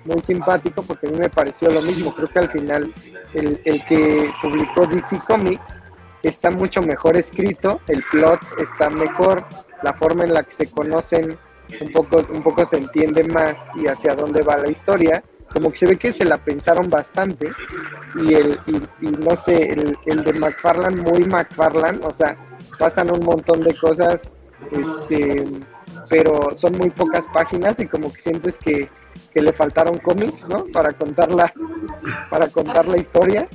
muy 0.05 0.21
simpático 0.21 0.81
porque 0.81 1.07
a 1.07 1.11
mí 1.11 1.17
me 1.17 1.29
pareció 1.29 1.69
lo 1.69 1.81
mismo. 1.81 2.13
Creo 2.15 2.29
que 2.29 2.39
al 2.39 2.51
final 2.51 2.93
el, 3.33 3.61
el 3.63 3.85
que 3.85 4.31
publicó 4.41 4.85
DC 4.85 5.19
Comics 5.27 5.79
está 6.23 6.51
mucho 6.51 6.81
mejor 6.81 7.17
escrito, 7.17 7.81
el 7.87 8.03
plot 8.11 8.39
está 8.59 8.89
mejor, 8.89 9.45
la 9.83 9.93
forma 9.93 10.25
en 10.25 10.33
la 10.33 10.43
que 10.43 10.51
se 10.51 10.69
conocen 10.69 11.37
un 11.81 11.91
poco, 11.91 12.23
un 12.31 12.41
poco 12.41 12.65
se 12.65 12.77
entiende 12.77 13.23
más 13.25 13.57
y 13.75 13.87
hacia 13.87 14.15
dónde 14.15 14.41
va 14.41 14.57
la 14.57 14.69
historia. 14.69 15.23
Como 15.51 15.71
que 15.71 15.77
se 15.77 15.87
ve 15.87 15.97
que 15.97 16.11
se 16.11 16.25
la 16.25 16.37
pensaron 16.37 16.89
bastante 16.89 17.51
y 18.21 18.35
el 18.35 18.59
y, 18.67 19.07
no 19.07 19.35
sé, 19.35 19.73
el, 19.73 19.97
el, 20.05 20.23
de 20.23 20.33
McFarland, 20.33 21.01
muy 21.01 21.25
McFarland, 21.25 22.05
o 22.05 22.13
sea, 22.13 22.37
pasan 22.77 23.11
un 23.11 23.25
montón 23.25 23.61
de 23.61 23.75
cosas, 23.75 24.31
este, 24.71 25.47
pero 26.07 26.55
son 26.55 26.77
muy 26.77 26.91
pocas 26.91 27.25
páginas 27.33 27.79
y 27.79 27.87
como 27.87 28.13
que 28.13 28.21
sientes 28.21 28.59
que, 28.59 28.89
que 29.33 29.41
le 29.41 29.51
faltaron 29.53 29.97
cómics, 29.97 30.47
¿no? 30.47 30.65
Para 30.65 30.93
contar 30.93 31.33
la, 31.33 31.51
para 32.29 32.47
contar 32.49 32.87
la 32.87 32.97
historia 32.97 33.47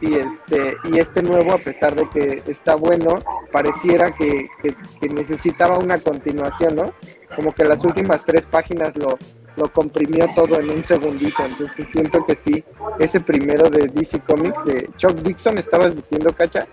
y 0.00 0.14
este 0.14 0.76
y 0.84 0.98
este 0.98 1.22
nuevo 1.22 1.54
a 1.54 1.58
pesar 1.58 1.94
de 1.94 2.08
que 2.10 2.42
está 2.50 2.74
bueno 2.74 3.14
pareciera 3.50 4.10
que, 4.10 4.48
que, 4.62 5.08
necesitaba 5.08 5.78
una 5.78 5.98
continuación 5.98 6.76
no 6.76 6.92
como 7.34 7.52
que 7.52 7.64
las 7.64 7.84
últimas 7.84 8.24
tres 8.24 8.46
páginas 8.46 8.96
lo, 8.96 9.18
lo 9.56 9.72
comprimió 9.72 10.28
todo 10.34 10.60
en 10.60 10.70
un 10.70 10.84
segundito 10.84 11.44
entonces 11.44 11.88
siento 11.88 12.24
que 12.24 12.36
sí 12.36 12.64
ese 12.98 13.20
primero 13.20 13.68
de 13.70 13.88
DC 13.88 14.20
Comics 14.20 14.64
de 14.64 14.90
Chuck 14.96 15.16
Dixon 15.16 15.58
estabas 15.58 15.94
diciendo 15.94 16.32
cacha 16.32 16.66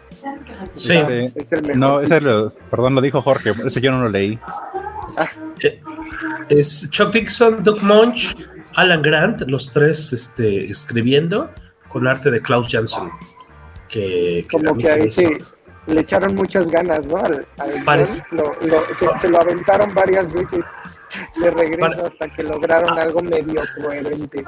sí 0.73 0.93
es 1.35 1.51
el 1.51 1.61
mejor 1.63 1.77
no 1.77 1.99
ese 1.99 2.21
lo, 2.21 2.51
perdón 2.69 2.95
lo 2.95 3.01
dijo 3.01 3.21
Jorge 3.21 3.53
ese 3.65 3.81
yo 3.81 3.91
no 3.91 4.01
lo 4.01 4.09
leí 4.09 4.37
ah. 5.17 5.29
es 6.49 6.89
Chuck 6.89 7.11
Dixon 7.11 7.63
Doug 7.63 7.81
Munch 7.81 8.35
Alan 8.75 9.01
Grant 9.01 9.41
los 9.41 9.71
tres 9.71 10.13
este, 10.13 10.69
escribiendo 10.69 11.49
con 11.93 12.07
arte 12.07 12.31
de 12.31 12.41
Klaus 12.41 12.67
Jansson. 12.69 13.11
Que, 13.87 14.47
Como 14.49 14.75
que 14.75 14.89
ahí 14.89 15.09
sí, 15.09 15.27
le 15.87 16.01
echaron 16.01 16.35
muchas 16.35 16.69
ganas, 16.69 17.05
¿no? 17.05 17.17
Al, 17.17 18.07
se, 18.07 19.29
lo 19.29 19.41
aventaron 19.41 19.93
varias 19.93 20.31
veces 20.31 20.63
de 21.39 21.51
regreso 21.51 22.07
hasta 22.07 22.27
que 22.29 22.43
lograron 22.43 22.97
algo 22.97 23.21
medio 23.21 23.61
coherente. 23.81 24.43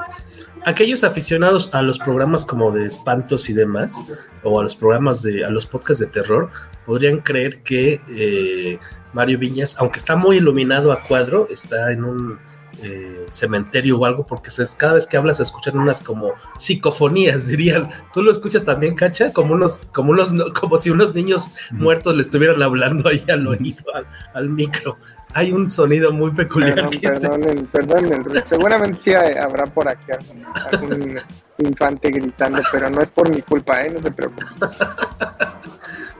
Aquellos 0.65 1.03
aficionados 1.03 1.69
a 1.73 1.81
los 1.81 1.99
programas 1.99 2.43
como 2.43 2.71
de 2.71 2.87
espantos 2.87 3.49
y 3.49 3.53
demás, 3.53 4.03
o 4.43 4.59
a 4.59 4.63
los 4.63 4.75
programas 4.75 5.21
de, 5.21 5.45
a 5.45 5.49
los 5.49 5.65
podcasts 5.65 5.99
de 5.99 6.07
terror, 6.07 6.49
podrían 6.85 7.19
creer 7.19 7.61
que 7.61 8.01
eh, 8.09 8.79
Mario 9.13 9.37
Viñas, 9.37 9.77
aunque 9.77 9.99
está 9.99 10.15
muy 10.15 10.37
iluminado 10.37 10.91
a 10.91 11.03
cuadro, 11.03 11.47
está 11.49 11.91
en 11.91 12.03
un 12.03 12.39
eh, 12.81 13.25
cementerio 13.29 13.97
o 13.97 14.05
algo, 14.05 14.25
porque 14.25 14.49
cada 14.77 14.93
vez 14.93 15.07
que 15.07 15.17
hablas 15.17 15.37
se 15.37 15.43
escuchan 15.43 15.77
unas 15.77 16.01
como 16.01 16.33
psicofonías, 16.57 17.47
dirían. 17.47 17.89
¿Tú 18.13 18.21
lo 18.21 18.31
escuchas 18.31 18.63
también, 18.63 18.95
Cacha? 18.95 19.31
Como 19.31 19.53
unos, 19.53 19.79
como 19.93 20.11
unos, 20.11 20.33
como 20.53 20.77
si 20.77 20.89
unos 20.89 21.13
niños 21.13 21.51
muertos 21.71 22.15
le 22.15 22.21
estuvieran 22.21 22.61
hablando 22.61 23.09
ahí 23.09 23.23
al 23.29 23.47
oído, 23.47 23.83
al, 24.33 24.49
micro. 24.49 24.97
Hay 25.33 25.51
un 25.51 25.69
sonido 25.69 26.11
muy 26.11 26.31
peculiar. 26.31 26.89
Perdón, 27.71 28.45
seguramente 28.45 28.99
sí 29.01 29.13
habrá 29.13 29.65
por 29.65 29.87
aquí 29.89 30.11
algún 30.71 31.19
infante 31.57 32.09
gritando, 32.09 32.61
pero 32.71 32.89
no 32.89 33.01
es 33.01 33.09
por 33.09 33.29
mi 33.33 33.41
culpa, 33.41 33.81
¿eh? 33.81 33.91
No 33.91 34.01
se 34.01 34.11
preocupe. 34.11 34.45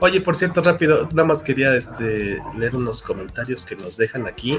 Oye, 0.00 0.20
por 0.20 0.36
cierto, 0.36 0.60
rápido, 0.62 1.08
nada 1.12 1.24
más 1.24 1.42
quería 1.42 1.74
este, 1.74 2.38
leer 2.58 2.76
unos 2.76 3.02
comentarios 3.02 3.64
que 3.64 3.76
nos 3.76 3.96
dejan 3.96 4.26
aquí. 4.26 4.58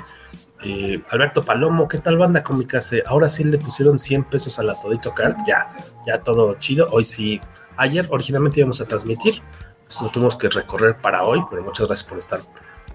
Eh, 0.64 1.04
Alberto 1.12 1.44
Palomo, 1.44 1.88
¿qué 1.88 2.00
tal 2.00 2.18
banda 2.18 2.44
Comicase? 2.44 3.04
Ahora 3.06 3.30
sí 3.30 3.44
le 3.44 3.58
pusieron 3.58 4.00
100 4.00 4.24
pesos 4.24 4.58
a 4.58 4.64
la 4.64 4.80
Todito 4.80 5.14
Card, 5.14 5.36
ya, 5.46 5.70
ya 6.06 6.20
todo 6.22 6.56
chido. 6.56 6.88
Hoy 6.92 7.06
sí, 7.06 7.40
ayer 7.78 8.08
originalmente 8.10 8.60
íbamos 8.60 8.82
a 8.82 8.86
transmitir, 8.86 9.42
eso 9.88 10.04
lo 10.04 10.12
tuvimos 10.12 10.36
que 10.36 10.50
recorrer 10.50 10.96
para 10.96 11.24
hoy, 11.24 11.44
pero 11.50 11.64
muchas 11.64 11.88
gracias 11.88 12.10
por 12.10 12.18
estar 12.18 12.40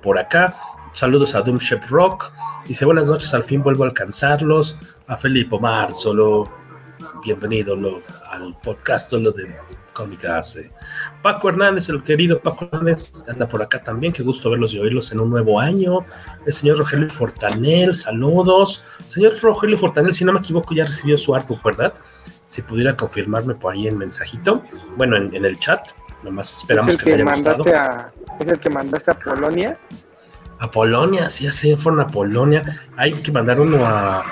por 0.02 0.18
acá. 0.18 0.54
Saludos 0.92 1.34
a 1.34 1.42
Doom 1.42 1.58
Shep 1.58 1.88
Rock. 1.88 2.32
Dice 2.66 2.84
buenas 2.84 3.06
noches, 3.06 3.32
al 3.32 3.44
fin 3.44 3.62
vuelvo 3.62 3.84
a 3.84 3.86
alcanzarlos. 3.86 4.78
A 5.06 5.16
Felipe 5.16 5.54
Omar, 5.54 5.94
solo 5.94 6.44
bienvenido 7.24 7.74
al 8.30 8.56
podcast, 8.62 9.10
solo 9.10 9.30
de 9.30 9.56
cómica 9.92 10.38
hace. 10.38 10.70
Paco 11.22 11.48
Hernández, 11.48 11.88
el 11.88 12.02
querido 12.02 12.40
Paco 12.40 12.68
Hernández, 12.70 13.24
anda 13.28 13.48
por 13.48 13.62
acá 13.62 13.80
también. 13.80 14.12
Qué 14.12 14.22
gusto 14.22 14.50
verlos 14.50 14.74
y 14.74 14.78
oírlos 14.78 15.12
en 15.12 15.20
un 15.20 15.30
nuevo 15.30 15.60
año. 15.60 15.98
El 16.46 16.52
señor 16.52 16.78
Rogelio 16.78 17.08
Fortanel, 17.08 17.94
saludos. 17.94 18.84
Señor 19.06 19.38
Rogelio 19.40 19.78
Fortanel, 19.78 20.14
si 20.14 20.24
no 20.24 20.32
me 20.32 20.40
equivoco, 20.40 20.74
ya 20.74 20.84
recibió 20.84 21.16
su 21.16 21.34
artbook, 21.34 21.62
¿verdad? 21.62 21.94
Si 22.46 22.62
pudiera 22.62 22.96
confirmarme 22.96 23.54
por 23.54 23.74
ahí 23.74 23.88
en 23.88 23.98
mensajito. 23.98 24.62
Bueno, 24.96 25.16
en, 25.16 25.44
el 25.44 25.58
chat. 25.58 25.88
Nomás 26.22 26.58
esperamos 26.58 26.96
que, 26.96 27.16
que 27.16 27.24
mandaste 27.24 27.74
a, 27.74 28.12
¿Es 28.38 28.48
el 28.48 28.58
que 28.58 28.70
mandaste 28.70 29.10
a 29.10 29.18
Polonia? 29.18 29.78
A 30.58 30.70
Polonia, 30.70 31.28
sí, 31.30 31.44
ya 31.44 31.76
fueron 31.76 32.00
a 32.00 32.06
Polonia. 32.06 32.62
Hay 32.96 33.14
que 33.14 33.32
mandar 33.32 33.60
uno 33.60 33.84
a 33.84 34.24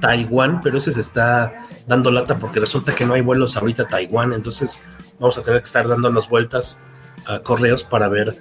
Taiwán, 0.00 0.60
pero 0.60 0.78
ese 0.78 0.92
se 0.92 1.00
está 1.00 1.66
dando 1.86 2.10
lata 2.10 2.36
porque 2.36 2.60
resulta 2.60 2.94
que 2.94 3.04
no 3.04 3.14
hay 3.14 3.22
vuelos 3.22 3.56
ahorita 3.56 3.84
a 3.84 3.88
Taiwán, 3.88 4.32
entonces 4.32 4.82
vamos 5.18 5.38
a 5.38 5.42
tener 5.42 5.60
que 5.60 5.66
estar 5.66 5.86
dándonos 5.86 6.28
vueltas 6.28 6.82
a 7.26 7.40
correos 7.40 7.84
para 7.84 8.08
ver 8.08 8.36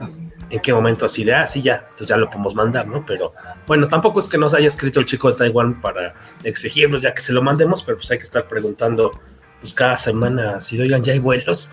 en 0.50 0.60
qué 0.62 0.74
momento 0.74 1.06
así 1.06 1.24
de, 1.24 1.34
ah, 1.34 1.46
sí, 1.46 1.62
ya, 1.62 1.88
entonces 1.90 2.08
ya 2.08 2.18
lo 2.18 2.30
podemos 2.30 2.56
mandar, 2.56 2.88
¿no? 2.88 3.06
Pero 3.06 3.34
bueno, 3.66 3.88
tampoco 3.88 4.20
es 4.20 4.30
que 4.30 4.38
nos 4.38 4.54
haya 4.54 4.68
escrito 4.68 5.00
el 5.00 5.06
chico 5.06 5.30
de 5.30 5.38
Taiwán 5.38 5.82
para 5.82 6.14
exigirnos 6.44 7.02
ya 7.02 7.14
que 7.14 7.22
se 7.22 7.34
lo 7.34 7.42
mandemos, 7.42 7.84
pero 7.84 7.98
pues 7.98 8.10
hay 8.12 8.18
que 8.18 8.24
estar 8.24 8.48
preguntando 8.48 9.12
pues 9.60 9.74
cada 9.74 9.98
semana 9.98 10.62
si 10.62 10.80
oigan, 10.80 11.04
ya 11.04 11.14
hay 11.14 11.20
vuelos. 11.20 11.72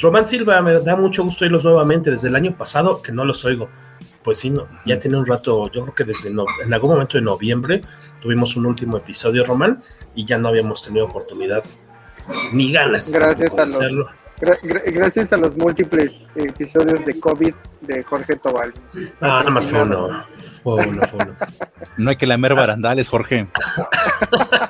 Román 0.00 0.26
Silva, 0.26 0.60
me 0.60 0.72
da 0.80 0.96
mucho 0.96 1.24
gusto 1.24 1.44
oírlos 1.44 1.64
nuevamente 1.64 2.10
desde 2.10 2.28
el 2.28 2.36
año 2.36 2.56
pasado 2.56 3.00
que 3.00 3.12
no 3.12 3.24
los 3.24 3.44
oigo. 3.44 3.68
Pues 4.22 4.38
sí, 4.38 4.50
no, 4.50 4.68
ya 4.84 4.98
tiene 4.98 5.16
un 5.16 5.24
rato, 5.24 5.70
yo 5.70 5.82
creo 5.82 5.94
que 5.94 6.04
desde 6.04 6.30
en 6.30 6.74
algún 6.74 6.90
momento 6.90 7.16
de 7.16 7.22
noviembre 7.22 7.80
tuvimos 8.20 8.56
un 8.56 8.66
último 8.66 8.96
episodio, 8.96 9.44
Román, 9.44 9.80
y 10.16 10.24
ya 10.24 10.36
no 10.36 10.48
habíamos 10.48 10.82
tenido 10.82 11.06
oportunidad 11.06 11.62
ni 12.52 12.72
ganas. 12.72 13.12
Gracias 13.12 13.56
a 13.56 13.66
los, 13.66 14.06
gracias 14.40 15.32
a 15.32 15.36
los 15.36 15.56
múltiples 15.56 16.28
episodios 16.34 17.04
de 17.04 17.18
COVID 17.18 17.54
de 17.80 18.02
Jorge 18.02 18.36
Tobal. 18.36 18.72
Ah, 19.20 19.40
nada 19.40 19.50
más 19.50 19.66
fue 19.66 19.82
uno. 19.82 20.22
No 21.96 22.10
hay 22.10 22.16
que 22.16 22.26
lamer 22.26 22.54
barandales, 22.54 23.08
Jorge. 23.08 23.46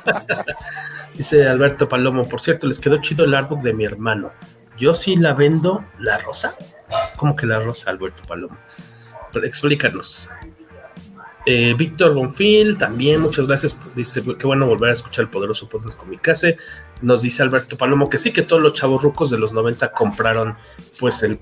Dice 1.15 1.49
Alberto 1.49 1.89
Palomo, 1.89 2.29
por 2.29 2.43
cierto, 2.43 2.67
les 2.67 2.79
quedó 2.79 3.01
chido 3.01 3.25
el 3.25 3.35
artbook 3.35 3.63
de 3.63 3.73
mi 3.73 3.87
hermano. 3.87 4.31
Yo 4.77 4.93
sí 4.93 5.17
la 5.17 5.33
vendo 5.33 5.87
la 5.99 6.19
rosa. 6.19 6.55
¿Cómo 7.17 7.35
que 7.35 7.47
la 7.47 7.61
rosa, 7.61 7.91
Alberto 7.91 8.23
Palomo? 8.29 8.59
Pero 9.33 9.47
explícanos. 9.47 10.29
Eh, 11.47 11.75
Víctor 11.79 12.13
Bonfil, 12.13 12.77
también 12.77 13.21
muchas 13.21 13.47
gracias. 13.47 13.77
Dice, 13.95 14.23
qué 14.39 14.47
bueno 14.47 14.67
volver 14.67 14.91
a 14.91 14.93
escuchar 14.93 15.25
el 15.25 15.31
poderoso 15.31 15.69
podcast 15.69 15.97
con 15.97 16.11
mi 16.11 16.19
casa. 16.19 16.49
Nos 17.03 17.23
dice 17.23 17.43
Alberto 17.43 17.77
Palomo 17.77 18.09
que 18.09 18.19
sí, 18.19 18.33
que 18.33 18.43
todos 18.43 18.63
los 18.63 18.73
chavos 18.73 19.03
rucos 19.03 19.31
de 19.31 19.39
los 19.39 19.53
90 19.53 19.93
compraron 19.93 20.57
pues 20.99 21.23
el, 21.23 21.39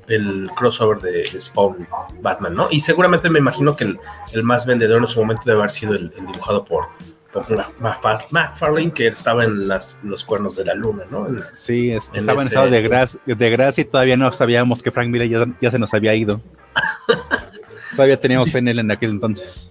crossover 0.56 0.98
de 0.98 1.40
Spawn 1.40 1.86
Batman, 2.20 2.54
¿no? 2.54 2.68
Y 2.70 2.80
seguramente 2.80 3.30
me 3.30 3.38
imagino 3.38 3.76
que 3.76 3.94
el, 4.32 4.42
más 4.42 4.66
vendedor 4.66 5.00
en 5.00 5.06
su 5.06 5.20
momento 5.20 5.42
debe 5.46 5.58
haber 5.58 5.70
sido 5.70 5.94
el, 5.94 6.10
dibujado 6.10 6.64
por, 6.64 6.86
por 7.32 7.44
McFarlane, 7.78 8.92
que 8.92 9.06
estaba 9.06 9.44
en 9.44 9.68
las, 9.68 9.96
los 10.02 10.24
cuernos 10.24 10.56
de 10.56 10.64
la 10.64 10.74
luna, 10.74 11.04
¿no? 11.10 11.28
sí, 11.52 11.90
estaba 11.90 12.40
en 12.40 12.48
estado 12.48 12.70
de, 12.70 12.82
gracia, 12.82 13.20
de 13.24 13.50
gracia 13.50 13.82
y 13.82 13.84
todavía 13.84 14.16
no 14.16 14.32
sabíamos 14.32 14.82
que 14.82 14.90
Frank 14.90 15.08
Miller 15.08 15.28
ya, 15.28 15.46
ya 15.60 15.70
se 15.70 15.78
nos 15.78 15.94
había 15.94 16.14
ido. 16.14 16.40
todavía 17.96 18.18
teníamos 18.18 18.50
fe 18.50 18.58
en 18.58 18.68
él 18.68 18.78
en 18.80 18.90
aquel 18.90 19.10
entonces. 19.10 19.70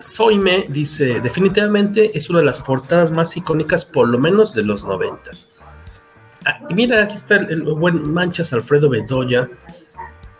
Soime 0.00 0.64
dice, 0.70 1.20
definitivamente 1.20 2.16
es 2.16 2.30
una 2.30 2.38
de 2.38 2.46
las 2.46 2.62
portadas 2.62 3.10
más 3.10 3.36
icónicas, 3.36 3.84
por 3.84 4.08
lo 4.08 4.18
menos 4.18 4.54
de 4.54 4.62
los 4.62 4.86
90. 4.86 5.30
Ah, 6.46 6.58
y 6.70 6.74
mira, 6.74 7.04
aquí 7.04 7.16
está 7.16 7.36
el, 7.36 7.64
buen 7.64 8.10
Manchas 8.10 8.54
Alfredo 8.54 8.88
Bedoya. 8.88 9.50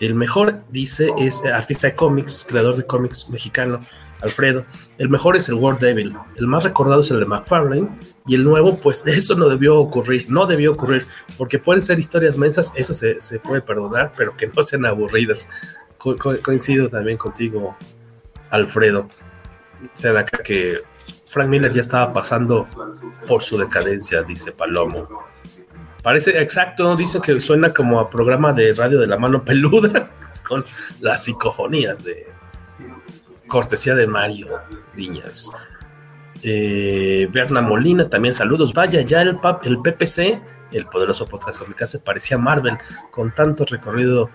El 0.00 0.14
mejor, 0.14 0.62
dice, 0.71 1.11
es 1.19 1.45
artista 1.45 1.88
de 1.88 1.95
cómics, 1.95 2.47
creador 2.49 2.75
de 2.75 2.87
cómics 2.87 3.29
mexicano, 3.29 3.81
Alfredo. 4.23 4.64
El 4.97 5.11
mejor 5.11 5.37
es 5.37 5.50
el 5.50 5.57
World 5.57 5.79
Devil. 5.79 6.17
El 6.37 6.47
más 6.47 6.64
recordado 6.64 7.02
es 7.02 7.11
el 7.11 7.21
de 7.21 7.26
McFarlane. 7.26 7.88
Y 8.26 8.37
el 8.37 8.45
nuevo, 8.45 8.79
pues 8.79 9.07
eso 9.07 9.35
no 9.35 9.50
debió 9.50 9.76
ocurrir. 9.76 10.25
No 10.31 10.47
debió 10.47 10.73
ocurrir. 10.73 11.07
Porque 11.37 11.59
pueden 11.59 11.83
ser 11.83 11.99
historias 11.99 12.38
mensas, 12.38 12.73
eso 12.76 12.95
se, 12.95 13.38
puede 13.40 13.61
perdonar, 13.61 14.14
pero 14.17 14.35
que 14.35 14.47
no 14.47 14.62
sean 14.62 14.87
aburridas. 14.87 15.50
coincido 15.99 16.88
también 16.88 17.19
contigo, 17.19 17.76
Alfredo 18.49 19.07
sea 19.95 20.19
acá 20.19 20.43
que 20.43 20.81
Frank 21.27 21.49
Miller 21.49 21.73
ya 21.73 21.81
estaba 21.81 22.13
pasando 22.13 22.67
por 23.27 23.43
su 23.43 23.57
decadencia, 23.57 24.23
dice 24.23 24.53
Palomo. 24.53 25.09
Parece 26.03 26.41
exacto, 26.41 26.97
dice 26.97 27.21
que 27.21 27.39
suena 27.41 27.73
como 27.73 28.01
a 28.01 28.11
programa 28.11 28.53
de 28.53 28.73
radio 28.73 28.99
de 28.99 29.07
la 29.07 29.19
mano 29.19 29.45
peluda 29.45 30.11
con 30.49 30.65
las 31.01 31.25
psicofonías 31.25 32.05
de 32.05 32.27
cortesía 33.47 33.95
de 33.95 34.07
Mario 34.07 34.49
Viñas. 34.95 35.53
Eh, 36.43 37.28
Berna 37.31 37.61
Molina, 37.61 38.09
también 38.09 38.35
saludos. 38.35 38.73
Vaya, 38.73 39.02
ya 39.02 39.23
el, 39.23 39.39
el 39.65 39.83
PPC, 39.83 40.41
el 40.73 40.87
poderoso 40.87 41.26
podcast 41.26 41.63
se 41.85 41.99
parecía 41.99 42.39
Marvel 42.39 42.78
con 43.11 43.33
tanto 43.35 43.65
recorrido 43.67 44.31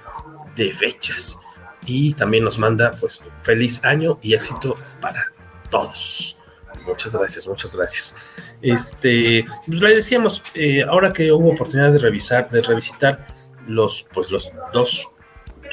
de 0.55 0.71
fechas. 0.71 1.39
Y 1.87 2.13
también 2.13 2.43
nos 2.43 2.57
manda, 2.57 2.91
pues, 2.99 3.21
feliz 3.43 3.83
año 3.83 4.19
y 4.21 4.33
éxito 4.33 4.75
para 5.01 5.31
todos. 5.69 6.37
Muchas 6.85 7.15
gracias, 7.15 7.47
muchas 7.47 7.75
gracias. 7.75 8.15
Este, 8.61 9.45
pues 9.65 9.81
le 9.81 9.95
decíamos, 9.95 10.43
eh, 10.53 10.83
ahora 10.83 11.11
que 11.11 11.31
hubo 11.31 11.51
oportunidad 11.51 11.91
de 11.91 11.99
revisar, 11.99 12.49
de 12.49 12.61
revisitar 12.61 13.27
los, 13.67 14.07
pues 14.13 14.29
los 14.31 14.51
dos 14.73 15.09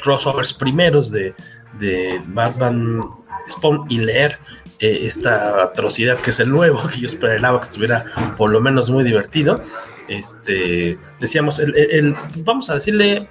crossovers 0.01 0.53
primeros 0.53 1.11
de, 1.11 1.35
de 1.79 2.21
Batman 2.27 3.01
Spawn 3.49 3.85
y 3.89 3.99
leer 3.99 4.39
eh, 4.79 5.01
esta 5.03 5.63
atrocidad 5.63 6.19
que 6.19 6.31
es 6.31 6.39
el 6.39 6.49
nuevo, 6.49 6.81
que 6.87 7.01
yo 7.01 7.07
esperaba 7.07 7.59
que 7.59 7.65
estuviera 7.65 8.05
por 8.37 8.51
lo 8.51 8.61
menos 8.61 8.89
muy 8.89 9.03
divertido. 9.03 9.63
Este, 10.07 10.97
decíamos, 11.19 11.59
el, 11.59 12.15
vamos 12.37 12.69
a 12.69 12.75
decirle, 12.75 13.29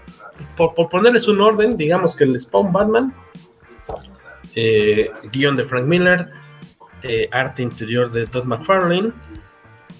por, 0.56 0.74
por, 0.74 0.88
ponerles 0.88 1.28
un 1.28 1.40
orden, 1.40 1.76
digamos 1.76 2.14
que 2.16 2.24
el 2.24 2.40
Spawn 2.40 2.72
Batman, 2.72 3.14
eh, 4.54 5.10
guion 5.32 5.56
de 5.56 5.64
Frank 5.64 5.84
Miller, 5.84 6.30
eh, 7.02 7.28
arte 7.32 7.62
interior 7.62 8.10
de 8.10 8.26
Todd 8.26 8.44
McFarlane. 8.44 9.12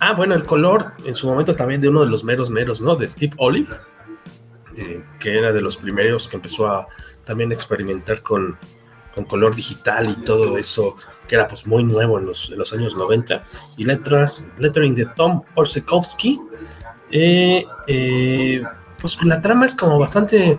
Ah, 0.01 0.15
bueno, 0.15 0.35
el 0.35 0.45
color 0.45 0.93
en 1.05 1.15
su 1.15 1.29
momento 1.29 1.55
también 1.55 1.81
de 1.81 1.89
uno 1.89 2.05
de 2.05 2.11
los 2.11 2.25
meros 2.25 2.51
meros, 2.51 2.81
¿no? 2.81 2.97
De 2.97 3.07
Steve 3.07 3.35
Olive, 3.39 3.71
eh, 4.77 5.03
que 5.19 5.39
era 5.39 5.53
de 5.53 5.61
los 5.61 5.77
primeros 5.77 6.29
que 6.29 6.37
empezó 6.37 6.67
a 6.67 6.89
también 7.25 7.53
experimentar 7.53 8.23
con, 8.23 8.59
con 9.15 9.25
color 9.25 9.55
digital 9.55 10.11
y 10.11 10.25
todo 10.25 10.59
eso, 10.59 10.97
que 11.29 11.37
era 11.37 11.47
pues 11.47 11.67
muy 11.67 11.85
nuevo 11.85 12.19
en 12.19 12.27
los, 12.27 12.51
en 12.51 12.59
los 12.59 12.73
años 12.73 12.97
90. 12.97 13.43
Y 13.77 13.85
letras, 13.85 14.51
lettering 14.59 14.95
de 14.95 15.07
Tom 15.07 15.43
Orsekowski. 15.55 16.41
Eh, 17.11 17.65
pues 19.01 19.23
la 19.25 19.41
trama 19.41 19.67
es 19.67 19.75
como 19.75 19.99
bastante... 19.99 20.59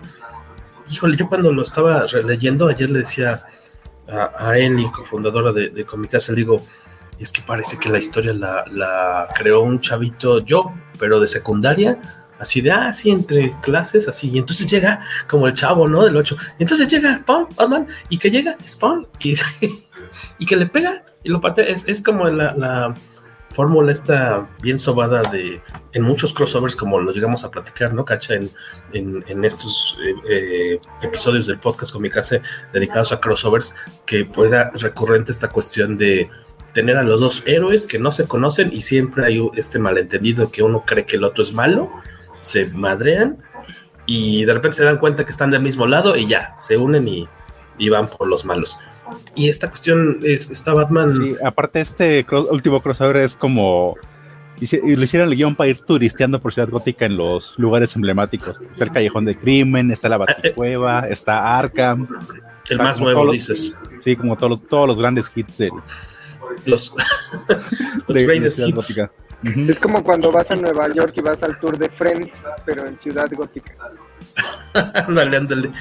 Híjole, 0.90 1.16
yo 1.16 1.28
cuando 1.28 1.52
lo 1.52 1.64
estaba 1.64 2.06
leyendo 2.26 2.68
ayer 2.68 2.90
le 2.90 3.00
decía 3.00 3.46
a, 4.08 4.58
Eli, 4.58 4.90
cofundadora 4.92 5.52
de, 5.52 5.70
de 5.70 5.86
Comicasa, 5.86 6.34
le 6.34 6.40
digo, 6.40 6.62
es 7.20 7.32
que 7.32 7.42
parece 7.42 7.78
que 7.78 7.90
la 7.90 8.00
historia 8.00 8.34
la, 8.34 9.28
creó 9.36 9.62
un 9.62 9.80
chavito 9.80 10.40
yo, 10.40 10.74
pero 11.00 11.20
de 11.20 11.28
secundaria, 11.28 12.00
así 12.40 12.62
de, 12.62 12.72
ah, 12.72 12.92
entre 13.06 13.56
clases, 13.62 14.08
así, 14.08 14.30
y 14.30 14.38
entonces 14.38 14.68
llega 14.68 15.02
como 15.28 15.48
el 15.48 15.54
chavo, 15.54 15.88
¿no? 15.88 16.04
Del 16.04 16.18
8, 16.18 16.36
entonces 16.60 16.88
llega 16.88 17.18
Spawn, 17.18 17.48
Batman, 17.56 17.88
y 18.10 18.18
que 18.18 18.30
llega 18.30 18.58
Spawn, 18.66 19.08
y, 19.20 19.34
y 20.40 20.46
que 20.46 20.56
le 20.56 20.66
pega, 20.66 21.04
y 21.24 21.30
lo 21.30 21.40
parte, 21.40 21.72
es, 21.72 21.88
es 21.88 22.02
como 22.02 22.28
la 22.28 22.94
fórmula 23.54 23.92
está 23.92 24.50
bien 24.62 24.80
sobada 24.80 25.24
de 25.30 25.62
en 25.94 26.04
muchos 26.04 26.34
crossovers 26.34 26.76
como 26.76 27.00
lo 27.00 27.12
llegamos 27.12 27.44
a 27.44 27.52
platicar, 27.52 27.94
¿no? 27.94 28.04
Cacha, 28.04 28.34
en, 28.34 28.50
en, 28.92 29.46
estos 29.46 29.98
eh, 30.04 30.16
eh, 30.30 30.80
episodios 31.02 31.46
del 31.46 31.60
podcast 31.60 31.94
Comicase 31.94 32.42
dedicados 32.74 33.12
a 33.12 33.20
crossovers, 33.20 33.76
que 34.06 34.26
fuera 34.26 34.72
recurrente 34.82 35.32
esta 35.32 35.50
cuestión 35.50 35.98
de 35.98 36.30
tener 36.74 36.98
a 36.98 37.04
los 37.04 37.20
dos 37.20 37.44
héroes 37.46 37.86
que 37.86 38.00
no 38.00 38.12
se 38.12 38.28
conocen 38.28 38.72
y 38.74 38.82
siempre 38.82 39.26
hay 39.26 39.48
este 39.56 39.78
malentendido 39.78 40.52
que 40.52 40.64
uno 40.64 40.84
cree 40.86 41.06
que 41.06 41.18
el 41.18 41.24
otro 41.24 41.44
es 41.44 41.54
malo, 41.54 41.92
se 42.42 42.66
madrean 42.66 43.38
y 44.08 44.44
de 44.46 44.54
repente 44.54 44.78
se 44.78 44.84
dan 44.84 44.98
cuenta 44.98 45.26
que 45.26 45.32
están 45.32 45.52
del 45.52 45.62
mismo 45.62 45.86
lado 45.86 46.16
y 46.16 46.28
ya, 46.28 46.54
se 46.58 46.78
unen 46.78 47.08
y, 47.08 47.28
y 47.78 47.90
van 47.90 48.08
por 48.08 48.28
los 48.28 48.44
malos. 48.46 48.80
Y 49.36 49.50
esta 49.50 49.70
cuestión 49.70 50.20
es, 50.24 50.50
está 50.52 50.74
Batman. 50.74 51.16
Sí, 51.16 51.36
aparte, 51.44 51.82
este 51.82 52.26
último 52.50 52.82
crossover 52.82 53.18
es 53.18 53.36
como. 53.36 53.96
Y 54.60 54.96
lo 54.96 55.04
hicieron 55.04 55.30
el 55.30 55.36
guion 55.36 55.56
para 55.56 55.72
ir 55.72 55.82
turisteando 55.82 56.40
por 56.40 56.54
Ciudad 56.54 56.70
Gótica 56.70 57.06
en 57.06 57.18
los 57.18 57.58
lugares 57.58 57.96
emblemáticos. 57.96 58.56
Está 58.72 58.86
el 58.86 58.92
Callejón 58.92 59.26
del 59.26 59.38
Crimen, 59.38 59.92
está 59.92 60.08
la 60.08 60.18
Baticueva, 60.18 61.08
está 61.10 61.58
Arkham. 61.58 62.08
El 62.70 62.78
más 62.78 63.02
nuevo, 63.02 63.32
dices. 63.32 63.76
Sí, 64.04 64.16
como 64.16 64.38
todos 64.38 64.62
todos 64.68 64.88
los 64.88 65.00
grandes 65.00 65.30
hits 65.36 65.58
de. 65.60 65.72
Los, 66.66 66.94
los 68.08 68.22
grandes 68.22 68.60
hits. 68.60 69.02
Es 69.44 69.80
como 69.80 70.04
cuando 70.04 70.32
vas 70.32 70.50
a 70.52 70.56
Nueva 70.56 70.88
York 70.94 71.14
y 71.18 71.22
vas 71.22 71.44
al 71.44 71.60
tour 71.60 71.78
de 71.78 71.90
Friends, 71.90 72.34
pero 72.66 72.86
en 72.86 72.98
Ciudad 72.98 73.30
Gótica. 73.36 73.76
ándale, 74.74 75.38
ándale. 75.38 75.72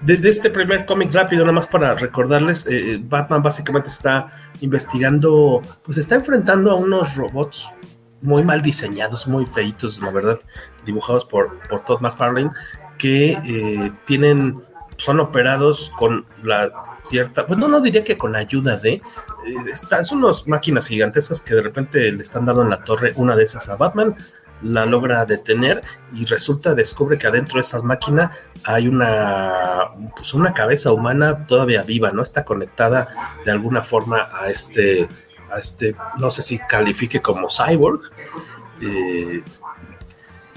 Desde 0.00 0.28
este 0.28 0.50
primer 0.50 0.84
cómic 0.84 1.12
rápido, 1.12 1.42
nada 1.42 1.52
más 1.52 1.66
para 1.66 1.94
recordarles, 1.94 2.66
eh, 2.68 3.00
Batman 3.02 3.42
básicamente 3.42 3.88
está 3.88 4.26
investigando, 4.60 5.62
pues 5.84 5.98
está 5.98 6.16
enfrentando 6.16 6.72
a 6.72 6.74
unos 6.74 7.14
robots 7.16 7.72
muy 8.20 8.44
mal 8.44 8.62
diseñados, 8.62 9.26
muy 9.26 9.46
feitos, 9.46 10.00
la 10.00 10.10
verdad, 10.10 10.40
dibujados 10.84 11.24
por, 11.24 11.58
por 11.68 11.84
Todd 11.84 12.00
McFarlane, 12.00 12.50
que 12.98 13.32
eh, 13.32 13.92
tienen, 14.04 14.60
son 14.96 15.20
operados 15.20 15.92
con 15.98 16.24
la 16.42 16.70
cierta, 17.04 17.46
pues 17.46 17.58
no, 17.58 17.68
no 17.68 17.80
diría 17.80 18.04
que 18.04 18.16
con 18.16 18.32
la 18.32 18.38
ayuda 18.38 18.76
de, 18.76 18.94
eh, 18.94 20.02
son 20.02 20.24
unas 20.24 20.46
máquinas 20.46 20.86
gigantescas 20.86 21.42
que 21.42 21.54
de 21.54 21.62
repente 21.62 22.12
le 22.12 22.22
están 22.22 22.44
dando 22.44 22.62
en 22.62 22.70
la 22.70 22.82
torre 22.82 23.12
una 23.16 23.34
de 23.34 23.44
esas 23.44 23.68
a 23.68 23.76
Batman, 23.76 24.14
la 24.62 24.86
logra 24.86 25.24
detener 25.26 25.82
y 26.14 26.24
resulta, 26.24 26.74
descubre 26.74 27.18
que 27.18 27.26
adentro 27.26 27.56
de 27.56 27.62
esa 27.62 27.80
máquina 27.82 28.32
hay 28.64 28.88
una, 28.88 29.90
pues 30.16 30.34
una 30.34 30.54
cabeza 30.54 30.92
humana 30.92 31.46
todavía 31.46 31.82
viva, 31.82 32.12
¿no? 32.12 32.22
Está 32.22 32.44
conectada 32.44 33.08
de 33.44 33.50
alguna 33.50 33.82
forma 33.82 34.28
a 34.32 34.48
este, 34.48 35.08
a 35.50 35.58
este, 35.58 35.94
no 36.18 36.30
sé 36.30 36.42
si 36.42 36.58
califique 36.58 37.20
como 37.20 37.48
cyborg. 37.48 38.00
Eh, 38.80 39.42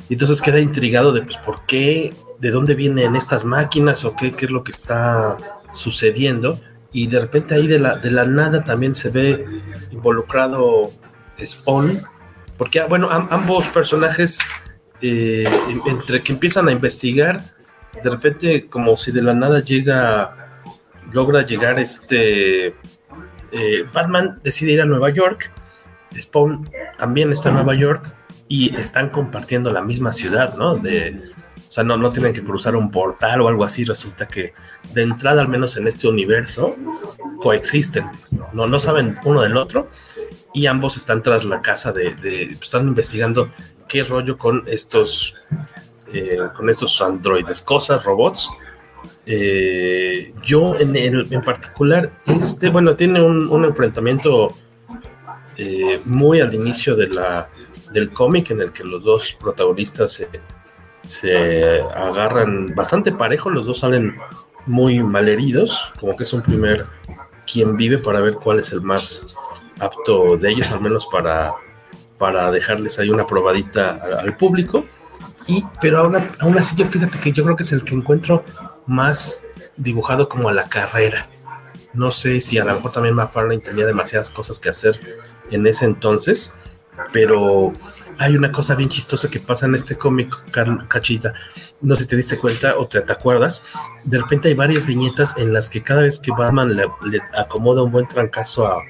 entonces 0.10 0.42
queda 0.42 0.60
intrigado 0.60 1.12
de, 1.12 1.22
pues, 1.22 1.38
¿por 1.38 1.66
qué? 1.66 2.14
¿De 2.40 2.52
dónde 2.52 2.76
vienen 2.76 3.16
estas 3.16 3.44
máquinas? 3.46 4.06
¿O 4.06 4.16
qué, 4.16 4.32
qué 4.32 4.46
es 4.46 4.52
lo 4.52 4.64
que 4.64 4.72
está 4.72 5.38
sucediendo? 5.72 6.60
Y 6.92 7.08
de 7.08 7.20
repente 7.20 7.56
ahí 7.56 7.68
de 7.68 7.80
la, 7.80 7.98
de 7.98 8.12
la 8.12 8.26
nada 8.26 8.64
también 8.64 8.96
se 8.96 9.10
ve 9.10 9.46
involucrado 9.92 10.92
Spawn, 11.44 12.02
porque, 12.58 12.80
ah, 12.80 12.86
bueno, 12.88 13.10
ambos 13.10 13.70
personajes, 13.70 14.40
eh, 15.02 15.46
entre 15.86 16.24
que 16.24 16.34
empiezan 16.34 16.68
a 16.68 16.72
investigar, 16.72 17.42
de 18.04 18.10
repente, 18.10 18.68
como 18.68 18.96
si 18.98 19.12
de 19.12 19.22
la 19.22 19.34
nada 19.34 19.62
llega, 19.62 20.62
logra 21.12 21.46
llegar 21.46 21.80
este. 21.80 22.68
Eh, 23.52 23.86
Batman 23.94 24.40
decide 24.44 24.74
ir 24.74 24.82
a 24.82 24.86
Nueva 24.86 25.10
York, 25.10 25.52
Spawn 26.18 26.70
también 26.98 27.32
está 27.32 27.50
en 27.50 27.56
Nueva 27.56 27.76
York 27.76 28.12
y 28.48 28.76
están 28.76 29.10
compartiendo 29.10 29.72
la 29.72 29.82
misma 29.82 30.12
ciudad, 30.14 30.56
¿no? 30.56 30.74
O 30.74 31.72
sea, 31.72 31.84
no, 31.84 31.98
no 31.98 32.12
tienen 32.12 32.32
que 32.32 32.44
cruzar 32.44 32.76
un 32.76 32.92
portal 32.92 33.42
o 33.42 33.48
algo 33.48 33.64
así. 33.64 33.84
Resulta 33.84 34.28
que 34.28 34.54
de 34.94 35.02
entrada, 35.02 35.42
al 35.42 35.48
menos 35.48 35.76
en 35.78 35.88
este 35.88 36.08
universo, 36.08 36.76
coexisten. 37.42 38.06
No, 38.54 38.68
no 38.68 38.80
saben 38.80 39.18
uno 39.26 39.42
del 39.42 39.58
otro 39.58 39.90
y 40.56 40.68
ambos 40.68 40.96
están 40.96 41.22
tras 41.22 41.44
la 41.44 41.62
casa 41.62 41.92
de, 41.92 42.16
están 42.62 42.88
investigando 42.88 43.52
qué 43.90 44.04
rollo 44.04 44.38
con 44.38 44.64
estos 44.66 45.36
eh, 46.12 46.40
con 46.56 46.70
estos 46.70 47.02
androides, 47.02 47.62
cosas, 47.62 48.06
robots. 48.06 48.50
Eh, 49.26 50.34
yo 50.44 50.80
en, 50.80 50.96
en, 50.96 51.42
particular, 51.42 52.10
este, 52.26 52.70
bueno, 52.70 52.96
tiene 52.96 53.22
un, 53.22 53.66
enfrentamiento 53.66 54.48
eh, 55.58 56.00
muy 56.06 56.40
al 56.40 56.54
inicio 56.54 56.96
de 56.96 57.10
la, 57.10 57.50
del 57.92 58.12
cómic 58.12 58.52
en 58.52 58.62
el 58.62 58.72
que 58.72 58.86
los 58.86 59.04
dos 59.04 59.36
protagonistas 59.38 60.14
se, 60.14 60.30
se 61.04 61.82
agarran 61.82 62.74
bastante 62.74 63.12
parejo, 63.12 63.50
los 63.50 63.66
dos 63.66 63.80
salen 63.80 64.16
muy 64.68 65.04
malheridos, 65.04 65.92
como 66.00 66.16
que 66.16 66.24
es 66.24 66.32
un 66.32 66.44
primer 66.44 66.86
quien 67.52 67.76
vive 67.76 67.98
para 67.98 68.22
ver 68.22 68.36
cuál 68.36 68.60
es 68.60 68.72
el 68.72 68.82
más 68.82 69.28
apto 69.80 70.38
de 70.38 70.52
ellos, 70.52 70.72
al 70.72 70.82
menos 70.82 71.08
para, 71.12 71.54
para 72.18 72.52
dejarles 72.52 73.00
ahí 73.00 73.10
una 73.10 73.28
probadita 73.28 74.02
al, 74.20 74.36
público. 74.38 74.86
Y, 75.48 75.64
pero 75.82 76.00
aún, 76.00 76.18
aún 76.40 76.58
así, 76.58 76.76
yo 76.76 76.86
fíjate 76.86 77.20
que 77.20 77.32
yo 77.32 77.44
creo 77.44 77.56
que 77.56 77.64
es 77.64 77.72
el 77.72 77.84
que 77.84 77.96
encuentro 77.96 78.44
más 78.88 79.44
dibujado 79.78 80.30
como 80.30 80.50
a 80.50 80.54
la 80.54 80.68
carrera. 80.68 81.28
No 81.94 82.12
sé 82.12 82.42
si 82.42 82.58
a 82.58 82.66
lo 82.66 82.76
mejor 82.76 82.92
también 82.92 83.16
McFarlane 83.16 83.62
tenía 83.62 83.86
demasiadas 83.86 84.30
cosas 84.30 84.60
que 84.60 84.70
hacer 84.70 85.00
en 85.52 85.66
ese 85.68 85.86
entonces, 85.86 86.54
pero 87.12 87.72
hay 88.18 88.36
una 88.36 88.52
cosa 88.52 88.76
bien 88.76 88.90
chistosa 88.90 89.30
que 89.30 89.40
pasa 89.40 89.66
en 89.66 89.76
este 89.76 89.98
cómic, 89.98 90.34
Cachita. 90.88 91.34
No 91.82 91.96
sé 91.96 92.04
si 92.04 92.10
te 92.10 92.16
diste 92.16 92.38
cuenta 92.38 92.78
o 92.78 92.88
te, 92.88 93.02
te, 93.02 93.12
acuerdas. 93.12 93.64
De 94.06 94.18
repente 94.18 94.48
hay 94.50 94.54
varias 94.54 94.86
viñetas 94.86 95.36
en 95.38 95.54
las 95.54 95.70
que 95.70 95.84
cada 95.84 96.04
vez 96.04 96.20
que 96.20 96.32
Batman 96.32 96.76
le 96.76 97.22
acomoda 97.38 97.84
un 97.84 97.92
buen 97.92 98.08
trancazo 98.08 98.68
a, 98.68 98.82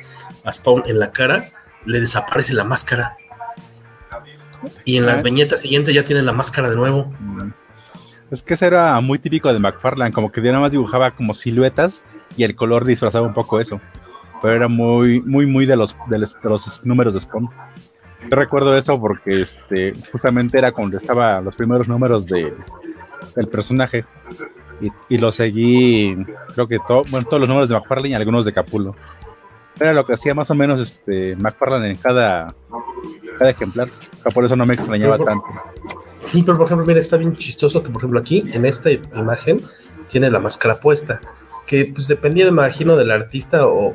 a 0.46 0.52
Spawn 0.52 0.84
en 0.86 1.00
la 1.00 1.12
cara, 1.12 1.50
le 1.86 2.00
desaparece 2.00 2.54
la 2.54 2.64
máscara. 2.64 3.14
Y 4.84 4.98
en 4.98 5.06
la 5.06 5.22
viñeta 5.22 5.58
siguiente 5.58 5.94
ya 5.94 6.06
tiene 6.06 6.22
la 6.22 6.32
máscara 6.32 6.70
de 6.70 6.76
nuevo. 6.76 7.12
Es 8.32 8.42
que 8.42 8.54
eso 8.54 8.66
era 8.66 9.00
muy 9.02 9.20
típico 9.20 9.52
de 9.52 9.60
McFarlane, 9.60 10.12
como 10.12 10.32
que 10.32 10.42
nada 10.42 10.60
más 10.60 10.72
dibujaba 10.72 11.12
como 11.12 11.34
siluetas 11.34 12.04
y 12.38 12.44
el 12.44 12.56
color 12.56 12.86
disfrazaba 12.86 13.28
un 13.28 13.34
poco 13.34 13.60
eso. 13.60 13.80
Pero 14.42 14.54
era 14.54 14.68
muy, 14.68 15.22
muy, 15.22 15.46
muy 15.46 15.66
de 15.66 15.76
los, 15.76 15.96
de 16.08 16.20
los, 16.20 16.86
números 16.86 17.14
de 17.14 17.22
Spawn. 17.22 17.50
Yo 18.30 18.36
recuerdo 18.36 18.76
eso 18.76 19.00
porque 19.00 19.42
este, 19.42 19.94
justamente 20.12 20.58
era 20.58 20.72
cuando 20.72 20.98
estaba 20.98 21.42
los 21.42 21.56
primeros 21.56 21.88
números 21.88 22.26
de, 22.26 22.54
del 23.36 23.48
personaje. 23.48 24.06
Y, 25.10 25.18
lo 25.18 25.32
seguí, 25.32 26.18
creo 26.54 26.68
que 26.68 26.80
todos 26.86 27.10
los 27.12 27.48
números 27.48 27.70
de 27.70 27.76
McFarlane 27.76 28.10
y 28.10 28.14
algunos 28.14 28.46
de 28.46 28.52
Capulo 28.52 28.96
era 29.80 29.94
lo 29.94 30.06
que 30.06 30.14
hacía 30.14 30.34
más 30.34 30.50
o 30.52 30.56
menos 30.56 30.80
este 30.80 31.36
McFarlane 31.36 31.92
en 31.92 31.96
cada, 31.98 32.54
cada 33.38 33.52
ejemplar. 33.52 33.90
por 34.34 34.46
eso 34.46 34.56
no 34.56 34.66
me 34.66 34.76
extrañaba 34.76 35.18
tanto. 35.18 35.48
Sí, 36.22 36.44
pero 36.44 36.58
por 36.58 36.66
ejemplo, 36.66 36.86
mira, 36.86 37.00
está 37.00 37.18
bien 37.18 37.36
chistoso 37.36 37.84
que, 37.84 37.90
por 37.90 38.02
ejemplo, 38.02 38.20
aquí 38.20 38.44
en 38.52 38.66
esta 38.66 38.92
imagen 38.92 39.62
tiene 40.08 40.30
la 40.32 40.40
máscara 40.40 40.80
puesta, 40.80 41.20
que 41.68 41.92
pues 41.94 42.08
dependía, 42.08 42.46
me 42.46 42.52
imagino, 42.52 42.96
del 42.96 43.12
artista 43.12 43.66
o, 43.66 43.94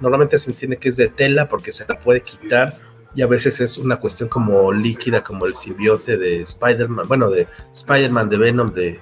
normalmente 0.00 0.38
se 0.38 0.50
entiende 0.50 0.78
que 0.78 0.88
es 0.88 0.96
de 0.96 1.08
tela 1.08 1.48
porque 1.48 1.72
se 1.72 1.84
la 1.86 1.98
puede 1.98 2.22
quitar 2.22 2.72
y 3.14 3.22
a 3.22 3.26
veces 3.26 3.60
es 3.60 3.76
una 3.76 3.96
cuestión 3.96 4.28
como 4.28 4.72
líquida, 4.72 5.22
como 5.22 5.46
el 5.46 5.54
simbiote 5.54 6.16
de 6.16 6.42
Spider-Man, 6.42 7.06
bueno, 7.08 7.30
de 7.30 7.46
Spider-Man, 7.74 8.28
de 8.28 8.36
Venom, 8.38 8.72
de, 8.72 9.00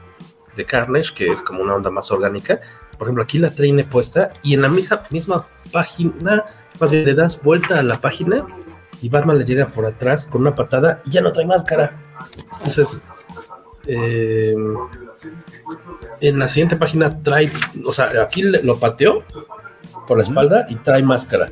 de 0.56 0.64
Carnage, 0.64 1.14
que 1.14 1.28
es 1.28 1.42
como 1.42 1.62
una 1.62 1.74
onda 1.74 1.90
más 1.90 2.10
orgánica, 2.10 2.60
por 2.98 3.06
ejemplo, 3.06 3.22
aquí 3.22 3.38
la 3.38 3.50
traine 3.50 3.84
puesta 3.84 4.32
y 4.42 4.54
en 4.54 4.62
la 4.62 4.68
misma, 4.68 5.02
misma 5.10 5.46
página, 5.72 6.44
más 6.80 6.90
bien 6.90 7.04
le 7.04 7.14
das 7.14 7.40
vuelta 7.42 7.78
a 7.78 7.82
la 7.82 8.00
página 8.00 8.44
y 9.00 9.08
Batman 9.08 9.38
le 9.38 9.44
llega 9.44 9.66
por 9.66 9.86
atrás 9.86 10.26
con 10.26 10.40
una 10.42 10.54
patada 10.54 11.00
y 11.06 11.12
ya 11.12 11.20
no 11.20 11.32
trae 11.32 11.46
máscara. 11.46 11.92
Entonces, 12.58 13.02
em, 13.86 14.76
en 16.20 16.38
la 16.38 16.48
siguiente 16.48 16.76
página 16.76 17.22
trae, 17.22 17.50
o 17.84 17.92
sea, 17.92 18.10
aquí 18.22 18.42
lo 18.42 18.78
pateó 18.78 19.22
por 20.06 20.16
la 20.16 20.24
espalda 20.24 20.66
y 20.68 20.76
trae 20.76 21.02
máscara. 21.02 21.50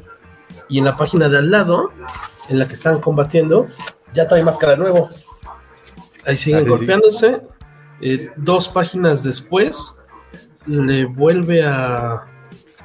Y 0.69 0.79
en 0.79 0.85
la 0.87 0.97
página 0.97 1.29
de 1.29 1.39
al 1.39 1.51
lado, 1.51 1.93
en 2.49 2.59
la 2.59 2.67
que 2.67 2.75
están 2.75 3.01
combatiendo, 3.01 3.69
ya 4.15 4.27
trae 4.27 4.43
máscara 4.43 4.73
de 4.73 4.79
nuevo. 4.79 5.11
Ahí 6.25 6.37
siguen 6.37 6.67
golpeándose. 6.67 7.43
Eh, 8.01 8.31
dos 8.37 8.69
páginas 8.69 9.23
después, 9.23 10.03
le 10.67 11.05
vuelve 11.05 11.65
a 11.65 12.25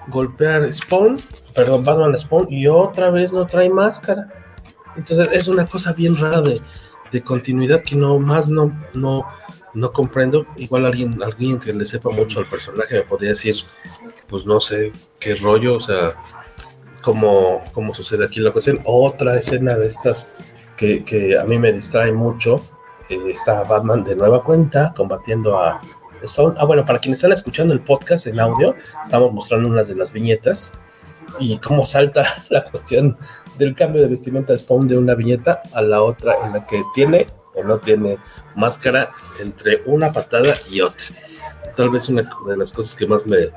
golpear 0.08 0.72
Spawn, 0.72 1.20
perdón, 1.56 1.84
Batman 1.84 2.18
Spawn, 2.18 2.48
y 2.52 2.68
otra 2.68 3.10
vez 3.10 3.34
no 3.34 3.46
trae 3.46 3.70
máscara. 3.70 4.28
Entonces 4.96 5.30
es 5.32 5.48
una 5.48 5.66
cosa 5.66 5.94
bien 5.94 6.16
rara 6.16 6.42
de, 6.42 6.62
continuidad 7.24 7.82
que 7.82 7.96
no 7.96 8.20
más 8.20 8.48
no, 8.48 8.72
no, 8.94 9.26
no 9.74 9.92
comprendo. 9.92 10.46
Igual 10.58 10.86
alguien, 10.86 11.22
alguien 11.22 11.60
que 11.60 11.74
le 11.74 11.86
sepa 11.86 12.10
mucho 12.10 12.40
al 12.40 12.48
personaje 12.48 12.96
me 12.96 13.02
podría 13.02 13.32
decir, 13.32 13.56
pues 14.28 14.46
no 14.46 14.60
sé 14.60 14.94
qué 15.20 15.36
rollo, 15.36 15.76
o 15.76 15.82
sea, 15.82 16.14
cómo, 17.02 17.62
cómo 17.74 17.94
sucede 17.94 18.26
aquí 18.26 18.40
la 18.40 18.52
cuestión. 18.52 18.80
Otra 18.86 19.38
escena 19.38 19.76
de 19.76 19.88
estas 19.88 20.32
que, 20.78 21.38
a 21.38 21.44
mí 21.44 21.60
me 21.60 21.74
distrae 21.74 22.12
mucho. 22.12 22.62
Eh, 23.10 23.20
está 23.30 23.64
Batman 23.64 24.04
de 24.04 24.16
nueva 24.16 24.44
cuenta 24.44 24.94
combatiendo 24.96 25.60
a, 25.60 25.82
Ah, 26.58 26.66
bueno, 26.66 26.86
para 26.86 27.00
quienes 27.00 27.20
están 27.20 27.32
escuchando 27.32 27.74
el 27.74 27.80
podcast 27.80 28.28
en 28.28 28.40
audio, 28.40 28.76
estamos 29.04 29.34
mostrando 29.34 29.70
unas 29.70 29.88
de 29.88 29.96
las 29.96 30.14
viñetas 30.14 30.80
y 31.40 31.58
cómo 31.58 31.84
salta 31.86 32.24
la 32.50 32.64
cuestión 32.66 33.18
del 33.58 33.76
cambio 33.76 34.02
de 34.02 34.08
vestimenta 34.08 34.54
de 34.54 34.60
Spawn 34.60 34.88
de 34.88 34.98
una 34.98 35.16
viñeta 35.16 35.62
a 35.74 35.82
la 35.82 36.02
otra 36.02 36.36
en 36.46 36.54
la 36.54 36.66
que 36.66 36.84
tiene 36.94 37.28
o 37.56 37.64
no 37.64 37.80
tiene 37.80 38.18
máscara 38.56 39.10
entre 39.40 39.82
una 39.86 40.14
patada 40.14 40.54
y 40.70 40.82
otra. 40.82 41.08
Tal 41.76 41.90
vez 41.90 42.08
una 42.10 42.24
de 42.48 42.58
las 42.58 42.72
cosas 42.72 42.96
que 42.96 43.08
más 43.08 43.26
me, 43.26 43.50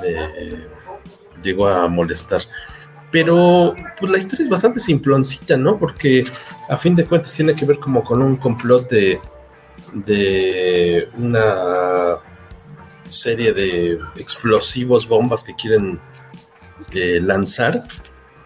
me 0.00 0.66
llegó 1.42 1.66
a 1.66 1.88
molestar. 1.88 2.42
Pero 3.10 3.74
pues 3.98 4.10
la 4.10 4.18
historia 4.18 4.44
es 4.44 4.50
bastante 4.50 4.80
simploncita, 4.80 5.56
¿no? 5.56 5.78
Porque 5.78 6.24
a 6.68 6.76
fin 6.76 6.94
de 6.94 7.04
cuentas 7.04 7.34
tiene 7.34 7.54
que 7.54 7.64
ver 7.64 7.78
como 7.78 8.04
con 8.04 8.22
un 8.22 8.36
complot 8.36 8.88
de 8.88 9.20
de 9.92 11.08
una 11.16 12.16
serie 13.08 13.52
de 13.52 13.98
explosivos, 14.16 15.08
bombas 15.08 15.44
que 15.44 15.54
quieren 15.54 16.00
eh, 16.92 17.20
lanzar, 17.20 17.84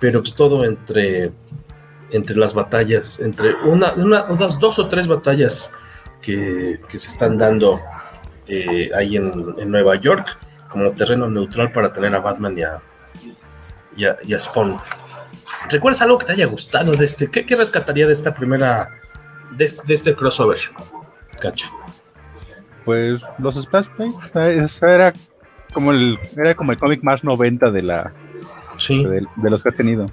pero 0.00 0.20
pues 0.20 0.35
todo 0.35 0.64
entre, 0.64 1.33
entre 2.11 2.37
las 2.37 2.54
batallas, 2.54 3.20
entre 3.20 3.54
una, 3.54 3.94
unas 3.94 4.59
dos 4.59 4.78
o 4.78 4.88
tres 4.88 5.07
batallas 5.07 5.72
que, 6.20 6.80
se 6.88 7.09
están 7.09 7.37
dando 7.37 7.80
eh, 8.46 8.90
ahí 8.94 9.16
en, 9.16 9.70
Nueva 9.70 9.96
York 9.96 10.38
como 10.70 10.92
terreno 10.92 11.28
neutral 11.28 11.70
para 11.70 11.92
tener 11.92 12.14
a 12.14 12.20
Batman 12.20 12.59
y 12.59 12.62
a, 12.62 12.80
y 13.96 14.35
a, 14.35 14.38
Spawn. 14.38 14.78
¿Recuerdas 15.70 16.02
algo 16.02 16.18
que 16.18 16.26
te 16.26 16.33
haya 16.33 16.46
gustado 16.46 16.92
de 16.92 17.04
este? 17.04 17.30
¿Qué, 17.30 17.57
rescataría 17.57 18.07
de 18.07 18.12
esta 18.12 18.35
primera, 18.35 18.88
de, 19.52 19.70
de 19.87 19.94
este 19.94 20.14
crossover? 20.14 20.59
Pues 22.85 23.22
los 23.38 23.54
Splash 23.54 23.87
era 24.83 25.12
como 25.72 25.90
el 25.90 26.18
era 26.37 26.54
como 26.54 26.72
el 26.72 26.78
cómic 26.78 27.02
más 27.02 27.24
90 27.24 27.70
de 27.70 27.83
la 27.83 28.12
de, 28.88 29.50
los 29.50 29.62
que 29.62 29.68
ha 29.68 29.72
tenido. 29.72 30.07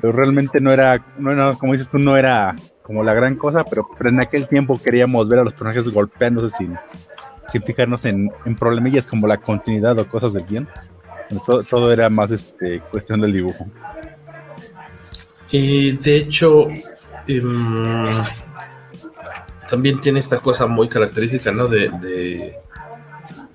Pero 0.00 0.12
realmente 0.12 0.60
no 0.60 0.72
era, 0.72 1.04
no, 1.18 1.58
como 1.58 1.72
dices 1.72 1.88
tú, 1.88 1.98
no 1.98 2.16
era 2.16 2.56
como 2.82 3.02
la 3.02 3.14
gran 3.14 3.36
cosa, 3.36 3.64
pero, 3.64 3.88
pero 3.96 4.10
en 4.10 4.20
aquel 4.20 4.48
tiempo 4.48 4.80
queríamos 4.82 5.28
ver 5.28 5.40
a 5.40 5.44
los 5.44 5.52
personajes 5.52 5.88
golpeándose 5.88 6.56
sin, 6.56 6.76
sin 7.48 7.62
fijarnos 7.62 8.04
en, 8.04 8.30
en 8.44 8.56
problemillas 8.56 9.06
como 9.06 9.26
la 9.26 9.36
continuidad 9.36 9.98
o 9.98 10.08
cosas 10.08 10.32
del 10.32 10.46
guion. 10.46 10.68
Todo, 11.46 11.62
todo 11.62 11.92
era 11.92 12.10
más 12.10 12.30
este, 12.30 12.80
cuestión 12.80 13.20
del 13.20 13.32
dibujo. 13.32 13.66
Y 15.50 15.96
de 15.98 16.16
hecho, 16.16 16.68
eh, 17.26 17.42
también 19.72 20.02
tiene 20.02 20.20
esta 20.20 20.38
cosa 20.38 20.66
muy 20.66 20.86
característica, 20.86 21.50
¿no? 21.50 21.66
De, 21.66 21.88
de, 22.02 22.58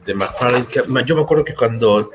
de 0.04 1.06
yo 1.06 1.16
me 1.16 1.22
acuerdo 1.22 1.46
que 1.46 1.54
cuando 1.54 2.10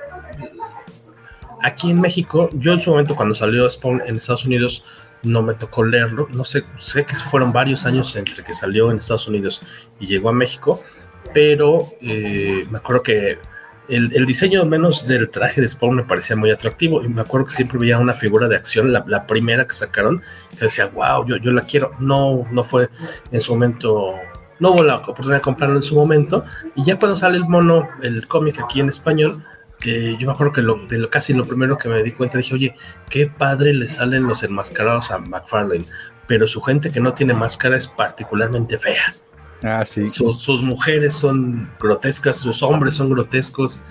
aquí 1.62 1.88
en 1.88 2.00
México, 2.00 2.48
yo 2.52 2.72
en 2.72 2.80
su 2.80 2.90
momento 2.90 3.14
cuando 3.14 3.32
salió 3.36 3.70
Spawn 3.70 4.02
en 4.04 4.16
Estados 4.16 4.44
Unidos, 4.44 4.84
no 5.22 5.44
me 5.44 5.54
tocó 5.54 5.84
leerlo. 5.84 6.26
No 6.32 6.44
sé, 6.44 6.64
sé 6.78 7.06
que 7.06 7.14
fueron 7.14 7.52
varios 7.52 7.86
años 7.86 8.16
entre 8.16 8.42
que 8.42 8.54
salió 8.54 8.90
en 8.90 8.96
Estados 8.96 9.28
Unidos 9.28 9.62
y 10.00 10.08
llegó 10.08 10.30
a 10.30 10.32
México, 10.32 10.82
pero 11.32 11.86
eh, 12.00 12.66
me 12.70 12.78
acuerdo 12.78 13.04
que 13.04 13.38
el, 13.88 14.12
el, 14.14 14.26
diseño 14.26 14.64
menos 14.64 15.06
del 15.06 15.30
traje 15.30 15.60
de 15.60 15.68
Spawn 15.68 15.96
me 15.96 16.04
parecía 16.04 16.36
muy 16.36 16.50
atractivo 16.50 17.02
y 17.02 17.08
me 17.08 17.22
acuerdo 17.22 17.46
que 17.46 17.52
siempre 17.52 17.78
veía 17.78 17.98
una 17.98 18.14
figura 18.14 18.48
de 18.48 18.56
acción, 18.56 18.92
la, 18.92 19.26
primera 19.26 19.66
que 19.66 19.74
sacaron, 19.74 20.22
que 20.50 20.64
decía, 20.64 20.86
wow, 20.86 21.26
yo, 21.26 21.36
yo 21.36 21.50
la 21.52 21.62
quiero. 21.62 21.90
No, 21.98 22.46
no 22.50 22.64
fue 22.64 22.88
en 23.30 23.40
su 23.40 23.52
momento, 23.52 24.14
no 24.60 24.70
hubo 24.70 24.82
la 24.82 24.96
oportunidad 24.96 25.36
de 25.36 25.42
comprarlo 25.42 25.76
en 25.76 25.82
su 25.82 25.94
momento 25.94 26.44
y 26.76 26.84
ya 26.84 26.98
cuando 26.98 27.16
sale 27.16 27.36
el 27.36 27.44
mono, 27.44 27.88
el 28.02 28.26
cómic 28.28 28.60
aquí 28.60 28.80
en 28.80 28.88
español, 28.88 29.44
eh, 29.84 30.16
yo 30.18 30.26
me 30.26 30.32
acuerdo 30.32 30.52
que 30.52 30.62
lo, 30.62 30.86
de 30.86 30.98
lo, 30.98 31.10
casi 31.10 31.34
lo 31.34 31.44
primero 31.44 31.76
que 31.76 31.88
me 31.88 32.02
di 32.02 32.12
cuenta 32.12 32.38
dije, 32.38 32.54
oye, 32.54 32.76
qué 33.10 33.26
padre 33.26 33.74
le 33.74 33.88
salen 33.88 34.28
los 34.28 34.44
enmascarados 34.44 35.10
a 35.10 35.18
McFarlane, 35.18 35.86
pero 36.28 36.46
su 36.46 36.60
gente 36.62 36.90
que 36.90 37.00
no 37.00 37.14
tiene 37.14 37.34
máscara 37.34 37.76
es 37.76 37.88
particularmente 37.88 38.78
fea. 38.78 39.14
Ah, 39.62 39.84
sí. 39.84 40.08
Sus, 40.08 40.42
sus 40.42 40.62
mujeres 40.62 41.14
son 41.14 41.68
grotescas, 41.80 42.36
sus 42.36 42.62
hombres 42.62 42.96
son 42.96 43.10
grotescos, 43.10 43.82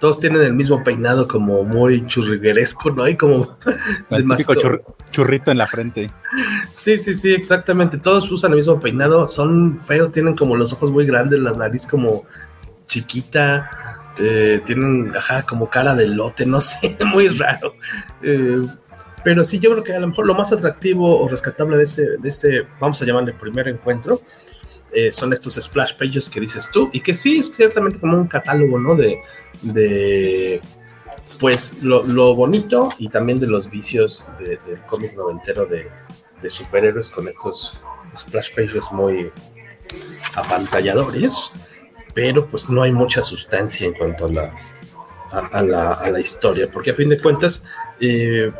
todos 0.00 0.18
tienen 0.18 0.40
el 0.40 0.54
mismo 0.54 0.82
peinado 0.82 1.28
como 1.28 1.62
muy 1.62 2.06
churrigueresco, 2.06 2.90
¿no? 2.90 3.04
Hay 3.04 3.16
como... 3.16 3.58
El 4.08 4.26
típico 4.26 4.54
chur, 4.54 4.82
churrito 5.12 5.50
en 5.50 5.58
la 5.58 5.66
frente. 5.66 6.10
Sí, 6.70 6.96
sí, 6.96 7.12
sí, 7.12 7.32
exactamente. 7.34 7.98
Todos 7.98 8.30
usan 8.32 8.52
el 8.52 8.56
mismo 8.56 8.80
peinado, 8.80 9.26
son 9.26 9.76
feos, 9.78 10.10
tienen 10.10 10.34
como 10.34 10.56
los 10.56 10.72
ojos 10.72 10.90
muy 10.90 11.04
grandes, 11.04 11.38
la 11.38 11.52
nariz 11.52 11.86
como 11.86 12.24
chiquita, 12.86 13.70
eh, 14.18 14.62
tienen, 14.64 15.12
ajá, 15.14 15.42
como 15.42 15.68
cara 15.68 15.94
de 15.94 16.08
lote, 16.08 16.46
no 16.46 16.60
sé, 16.62 16.96
muy 17.04 17.28
raro. 17.28 17.74
Eh, 18.22 18.62
pero 19.22 19.44
sí, 19.44 19.58
yo 19.58 19.70
creo 19.70 19.84
que 19.84 19.92
a 19.92 20.00
lo 20.00 20.08
mejor 20.08 20.26
lo 20.26 20.34
más 20.34 20.50
atractivo 20.50 21.20
o 21.20 21.28
rescatable 21.28 21.76
de 21.76 21.84
este, 21.84 22.16
de 22.16 22.28
este 22.28 22.66
vamos 22.80 23.00
a 23.02 23.04
llamarle 23.04 23.34
primer 23.34 23.68
encuentro, 23.68 24.22
eh, 24.92 25.12
son 25.12 25.32
estos 25.32 25.54
splash 25.54 25.94
pages 25.94 26.28
que 26.28 26.40
dices 26.40 26.70
tú, 26.72 26.90
y 26.92 27.00
que 27.00 27.14
sí 27.14 27.38
es 27.38 27.52
ciertamente 27.52 27.98
como 27.98 28.16
un 28.16 28.26
catálogo, 28.26 28.78
¿no? 28.78 28.94
De, 28.94 29.20
de 29.62 30.60
pues 31.38 31.82
lo, 31.82 32.04
lo, 32.04 32.34
bonito 32.34 32.90
y 32.98 33.08
también 33.08 33.40
de 33.40 33.46
los 33.46 33.70
vicios 33.70 34.26
de, 34.38 34.58
del 34.66 34.80
cómic 34.86 35.16
noventero 35.16 35.64
de, 35.64 35.88
de, 36.42 36.50
superhéroes 36.50 37.08
con 37.08 37.28
estos 37.28 37.80
splash 38.14 38.54
pages 38.54 38.92
muy 38.92 39.32
apantalladores, 40.34 41.52
pero 42.14 42.46
pues 42.46 42.68
no 42.68 42.82
hay 42.82 42.92
mucha 42.92 43.22
sustancia 43.22 43.86
en 43.86 43.94
cuanto 43.94 44.26
a 44.26 44.32
la, 44.32 44.54
a, 45.32 45.58
a 45.58 45.62
la, 45.62 45.92
a 45.92 46.10
la 46.10 46.20
historia, 46.20 46.68
porque 46.70 46.90
a 46.90 46.94
fin 46.94 47.08
de 47.08 47.20
cuentas, 47.20 47.64
eh, 48.00 48.52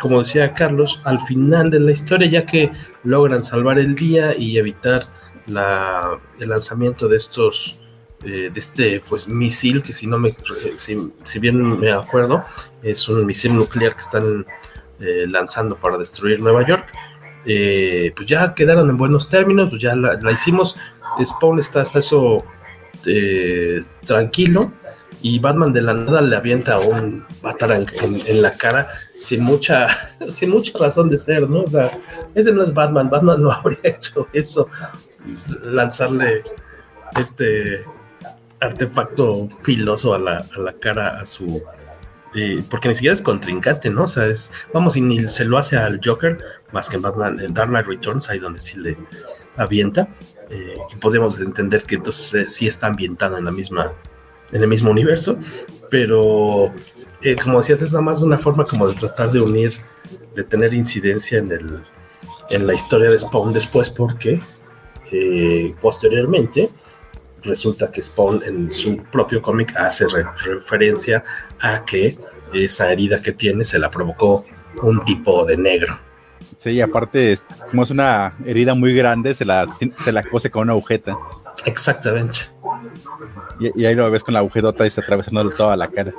como 0.00 0.20
decía 0.20 0.54
Carlos, 0.54 1.00
al 1.04 1.20
final 1.22 1.70
de 1.70 1.80
la 1.80 1.92
historia, 1.92 2.28
ya 2.28 2.46
que 2.46 2.70
logran 3.02 3.44
salvar 3.44 3.78
el 3.78 3.94
día 3.94 4.34
y 4.36 4.56
evitar 4.58 5.08
el 5.46 6.48
lanzamiento 6.48 7.08
de 7.08 7.16
estos 7.16 7.80
eh, 8.24 8.50
de 8.52 8.60
este 8.60 9.02
pues 9.06 9.28
misil 9.28 9.82
que 9.82 9.92
si 9.92 10.06
no 10.06 10.18
me 10.18 10.34
si, 10.78 11.38
bien 11.38 11.78
me 11.78 11.92
acuerdo 11.92 12.42
es 12.82 13.06
un 13.08 13.26
misil 13.26 13.54
nuclear 13.54 13.92
que 13.94 14.00
están 14.00 14.46
eh, 15.00 15.26
lanzando 15.28 15.76
para 15.76 15.98
destruir 15.98 16.40
Nueva 16.40 16.66
York. 16.66 16.86
Eh, 17.46 18.12
pues 18.16 18.26
ya 18.26 18.54
quedaron 18.54 18.88
en 18.88 18.96
buenos 18.96 19.28
términos 19.28 19.68
pues 19.70 19.82
ya 19.82 19.94
la, 19.94 20.14
la 20.14 20.32
hicimos. 20.32 20.76
Spawn 21.22 21.58
está 21.58 21.80
hasta 21.80 21.98
eso 21.98 22.44
eh, 23.06 23.84
tranquilo. 24.06 24.72
Y 25.20 25.38
Batman 25.38 25.72
de 25.72 25.80
la 25.80 25.94
nada 25.94 26.20
le 26.20 26.36
avienta 26.36 26.78
un 26.78 27.24
Batarang 27.40 27.86
en, 28.02 28.26
en, 28.26 28.42
la 28.42 28.54
cara 28.58 28.88
sin 29.18 29.42
mucha 29.42 29.88
sin 30.28 30.50
mucha 30.50 30.76
razón 30.78 31.08
de 31.08 31.16
ser, 31.16 31.48
¿no? 31.48 31.62
O 31.62 31.66
sea, 31.66 31.90
ese 32.34 32.52
no 32.52 32.62
es 32.62 32.74
Batman, 32.74 33.08
Batman 33.08 33.42
no 33.42 33.50
habría 33.52 33.80
hecho 33.84 34.28
eso, 34.34 34.68
lanzarle 35.62 36.42
este 37.18 37.84
artefacto 38.60 39.48
filoso 39.62 40.14
a 40.14 40.18
la, 40.18 40.38
a 40.38 40.60
la 40.60 40.72
cara 40.74 41.20
a 41.20 41.24
su 41.24 41.62
eh, 42.34 42.64
porque 42.68 42.88
ni 42.88 42.94
siquiera 42.94 43.14
es 43.14 43.22
contrincante, 43.22 43.90
¿no? 43.90 44.04
O 44.04 44.08
sea, 44.08 44.26
es, 44.26 44.50
vamos, 44.72 44.96
y 44.96 45.00
ni 45.00 45.28
se 45.28 45.44
lo 45.44 45.56
hace 45.56 45.76
al 45.76 46.00
Joker, 46.04 46.38
más 46.72 46.88
que 46.88 46.96
en 46.96 47.02
Batman, 47.02 47.38
en 47.38 47.54
Dark 47.54 47.68
Knight 47.68 47.86
Returns, 47.86 48.28
ahí 48.28 48.40
donde 48.40 48.58
sí 48.58 48.80
le 48.80 48.96
avienta, 49.56 50.08
eh, 50.50 50.74
y 50.92 50.96
podemos 50.96 51.38
entender 51.38 51.84
que 51.84 51.94
entonces 51.94 52.34
eh, 52.34 52.48
sí 52.48 52.66
está 52.66 52.88
ambientado 52.88 53.38
en 53.38 53.44
la 53.44 53.52
misma 53.52 53.92
en 54.52 54.62
el 54.62 54.68
mismo 54.68 54.90
universo, 54.90 55.38
pero 55.90 56.72
eh, 57.22 57.36
como 57.42 57.58
decías, 57.58 57.82
es 57.82 57.92
nada 57.92 58.04
más 58.04 58.22
una 58.22 58.38
forma 58.38 58.64
como 58.64 58.86
de 58.86 58.94
tratar 58.94 59.30
de 59.32 59.40
unir, 59.40 59.74
de 60.34 60.44
tener 60.44 60.74
incidencia 60.74 61.38
en, 61.38 61.50
el, 61.50 61.82
en 62.50 62.66
la 62.66 62.74
historia 62.74 63.10
de 63.10 63.18
Spawn 63.18 63.52
después, 63.52 63.90
porque 63.90 64.40
eh, 65.14 65.74
posteriormente 65.80 66.70
resulta 67.42 67.90
que 67.90 68.02
Spawn 68.02 68.42
en 68.44 68.72
su 68.72 69.02
propio 69.04 69.40
cómic 69.42 69.74
hace 69.76 70.06
re 70.08 70.24
referencia 70.44 71.22
a 71.60 71.84
que 71.84 72.16
esa 72.52 72.90
herida 72.90 73.20
que 73.20 73.32
tiene 73.32 73.64
se 73.64 73.78
la 73.78 73.90
provocó 73.90 74.44
un 74.82 75.04
tipo 75.04 75.44
de 75.44 75.56
negro. 75.56 75.98
Sí, 76.58 76.80
aparte, 76.80 77.38
como 77.70 77.82
es 77.82 77.90
una 77.90 78.34
herida 78.44 78.74
muy 78.74 78.94
grande, 78.94 79.34
se 79.34 79.44
la, 79.44 79.66
se 80.02 80.12
la 80.12 80.22
cose 80.22 80.50
con 80.50 80.62
una 80.62 80.72
agujeta. 80.72 81.16
Exactamente. 81.66 82.38
Y, 83.60 83.82
y, 83.82 83.86
ahí 83.86 83.94
lo 83.94 84.10
ves 84.10 84.24
con 84.24 84.34
la 84.34 84.40
agujetota 84.40 84.84
y 84.84 84.88
está 84.88 85.02
atravesando 85.02 85.48
toda 85.50 85.76
la 85.76 85.88
cara. 85.88 86.12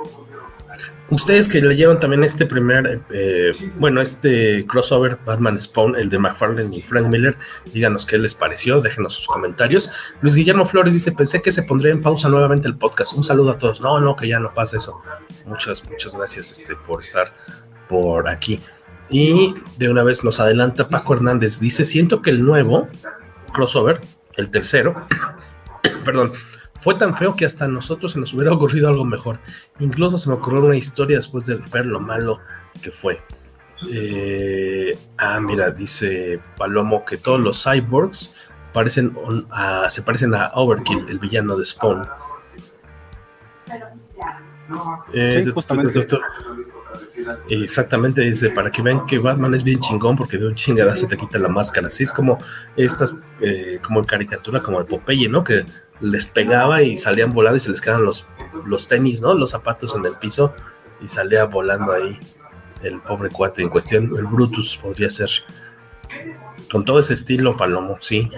Ustedes 1.08 1.46
que 1.48 1.60
leyeron 1.60 2.00
también 2.00 2.24
este 2.24 2.46
primer, 2.46 3.00
eh, 3.10 3.52
bueno, 3.76 4.00
este 4.00 4.66
crossover 4.66 5.18
Batman 5.24 5.60
Spawn, 5.60 5.94
el 5.94 6.10
de 6.10 6.18
McFarlane 6.18 6.76
y 6.76 6.82
Frank 6.82 7.06
Miller, 7.06 7.36
díganos 7.72 8.04
qué 8.04 8.18
les 8.18 8.34
pareció, 8.34 8.80
déjenos 8.80 9.14
sus 9.14 9.28
comentarios. 9.28 9.90
Luis 10.20 10.34
Guillermo 10.34 10.64
Flores 10.64 10.94
dice, 10.94 11.12
pensé 11.12 11.40
que 11.42 11.52
se 11.52 11.62
pondría 11.62 11.92
en 11.92 12.00
pausa 12.00 12.28
nuevamente 12.28 12.66
el 12.66 12.76
podcast. 12.76 13.12
Un 13.12 13.22
saludo 13.22 13.52
a 13.52 13.58
todos. 13.58 13.80
No, 13.80 14.00
no, 14.00 14.16
que 14.16 14.26
ya 14.26 14.40
no 14.40 14.52
pasa 14.52 14.78
eso. 14.78 15.00
Muchas, 15.44 15.88
muchas 15.88 16.16
gracias 16.16 16.50
este, 16.50 16.74
por 16.74 17.00
estar 17.00 17.32
por 17.88 18.28
aquí. 18.28 18.58
Y 19.08 19.54
de 19.76 19.88
una 19.88 20.02
vez 20.02 20.24
nos 20.24 20.40
adelanta 20.40 20.88
Paco 20.88 21.14
Hernández, 21.14 21.60
dice, 21.60 21.84
siento 21.84 22.20
que 22.20 22.30
el 22.30 22.44
nuevo 22.44 22.88
crossover, 23.52 24.00
el 24.36 24.50
tercero, 24.50 24.94
perdón, 26.04 26.32
fue 26.80 26.94
tan 26.94 27.14
feo 27.14 27.34
que 27.34 27.44
hasta 27.44 27.64
a 27.64 27.68
nosotros 27.68 28.12
se 28.12 28.20
nos 28.20 28.32
hubiera 28.34 28.52
ocurrido 28.52 28.88
algo 28.88 29.04
mejor. 29.04 29.38
Incluso 29.78 30.18
se 30.18 30.28
me 30.28 30.34
ocurrió 30.34 30.64
una 30.64 30.76
historia 30.76 31.16
después 31.16 31.46
de 31.46 31.56
ver 31.72 31.86
lo 31.86 32.00
malo 32.00 32.40
que 32.82 32.90
fue. 32.90 33.20
Eh, 33.92 34.96
ah, 35.18 35.38
mira, 35.40 35.70
dice 35.70 36.40
Palomo 36.56 37.04
que 37.04 37.18
todos 37.18 37.40
los 37.40 37.62
cyborgs 37.62 38.34
parecen, 38.72 39.14
uh, 39.16 39.88
se 39.88 40.02
parecen 40.02 40.34
a 40.34 40.50
Overkill, 40.54 41.06
el 41.08 41.18
villano 41.18 41.56
de 41.56 41.64
Spawn. 41.64 42.02
Eh, 45.12 45.32
sí, 45.32 45.42
doctor, 45.42 45.92
doctor, 45.92 46.20
Exactamente, 47.48 48.20
dice, 48.20 48.50
para 48.50 48.70
que 48.70 48.82
vean 48.82 49.06
que 49.06 49.18
Batman 49.18 49.54
es 49.54 49.62
bien 49.62 49.80
chingón 49.80 50.16
porque 50.16 50.38
de 50.38 50.46
un 50.46 50.54
chingadazo 50.54 51.06
te 51.06 51.16
quita 51.16 51.38
la 51.38 51.48
máscara. 51.48 51.88
Así 51.88 52.02
es 52.02 52.12
como 52.12 52.38
estas, 52.76 53.14
eh, 53.40 53.78
como 53.82 54.00
en 54.00 54.06
caricatura, 54.06 54.60
como 54.60 54.78
de 54.78 54.84
Popeye, 54.84 55.28
¿no? 55.28 55.42
Que 55.42 55.64
les 56.00 56.26
pegaba 56.26 56.82
y 56.82 56.96
salían 56.96 57.32
volando 57.32 57.56
y 57.56 57.60
se 57.60 57.70
les 57.70 57.80
quedaban 57.80 58.04
los, 58.04 58.26
los 58.64 58.86
tenis, 58.86 59.22
¿no? 59.22 59.34
Los 59.34 59.50
zapatos 59.50 59.94
en 59.94 60.04
el 60.04 60.14
piso 60.14 60.54
y 61.00 61.08
salía 61.08 61.44
volando 61.44 61.92
ahí 61.92 62.18
el 62.82 63.00
pobre 63.00 63.30
cuate 63.30 63.62
en 63.62 63.68
cuestión. 63.68 64.04
El 64.16 64.26
Brutus 64.26 64.76
podría 64.76 65.10
ser. 65.10 65.30
Con 66.70 66.84
todo 66.84 66.98
ese 66.98 67.14
estilo, 67.14 67.56
Palomo, 67.56 67.96
sí. 68.00 68.28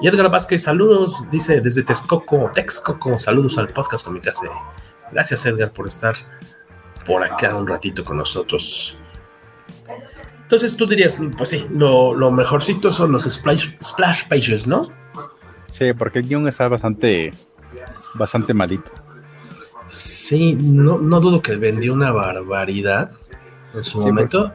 Y 0.00 0.08
Edgar 0.08 0.30
Vázquez, 0.30 0.62
saludos, 0.62 1.24
dice 1.30 1.60
desde 1.60 1.82
Texcoco, 1.82 2.50
Texcoco, 2.54 3.18
saludos 3.18 3.58
al 3.58 3.68
podcast 3.68 4.04
con 4.04 4.14
mi 4.14 4.20
casa. 4.20 4.46
Gracias, 5.12 5.44
Edgar, 5.46 5.70
por 5.72 5.86
estar 5.86 6.14
por 7.04 7.22
acá 7.22 7.54
un 7.54 7.66
ratito 7.66 8.04
con 8.04 8.16
nosotros. 8.16 8.98
Entonces 10.42 10.76
tú 10.76 10.86
dirías, 10.86 11.18
pues 11.36 11.50
sí, 11.50 11.66
lo, 11.70 12.14
lo 12.14 12.30
mejorcito 12.30 12.92
son 12.92 13.12
los 13.12 13.24
splash, 13.24 13.68
splash, 13.82 14.26
pages, 14.28 14.66
¿no? 14.66 14.82
Sí, 15.68 15.92
porque 15.92 16.20
el 16.20 16.28
guion 16.28 16.48
está 16.48 16.68
bastante, 16.68 17.32
bastante 18.14 18.54
malito. 18.54 18.90
Sí, 19.88 20.54
no, 20.54 20.98
no 20.98 21.20
dudo 21.20 21.40
que 21.40 21.56
vendió 21.56 21.92
una 21.92 22.10
barbaridad 22.12 23.10
en 23.74 23.84
su 23.84 24.00
sí, 24.00 24.06
momento. 24.06 24.52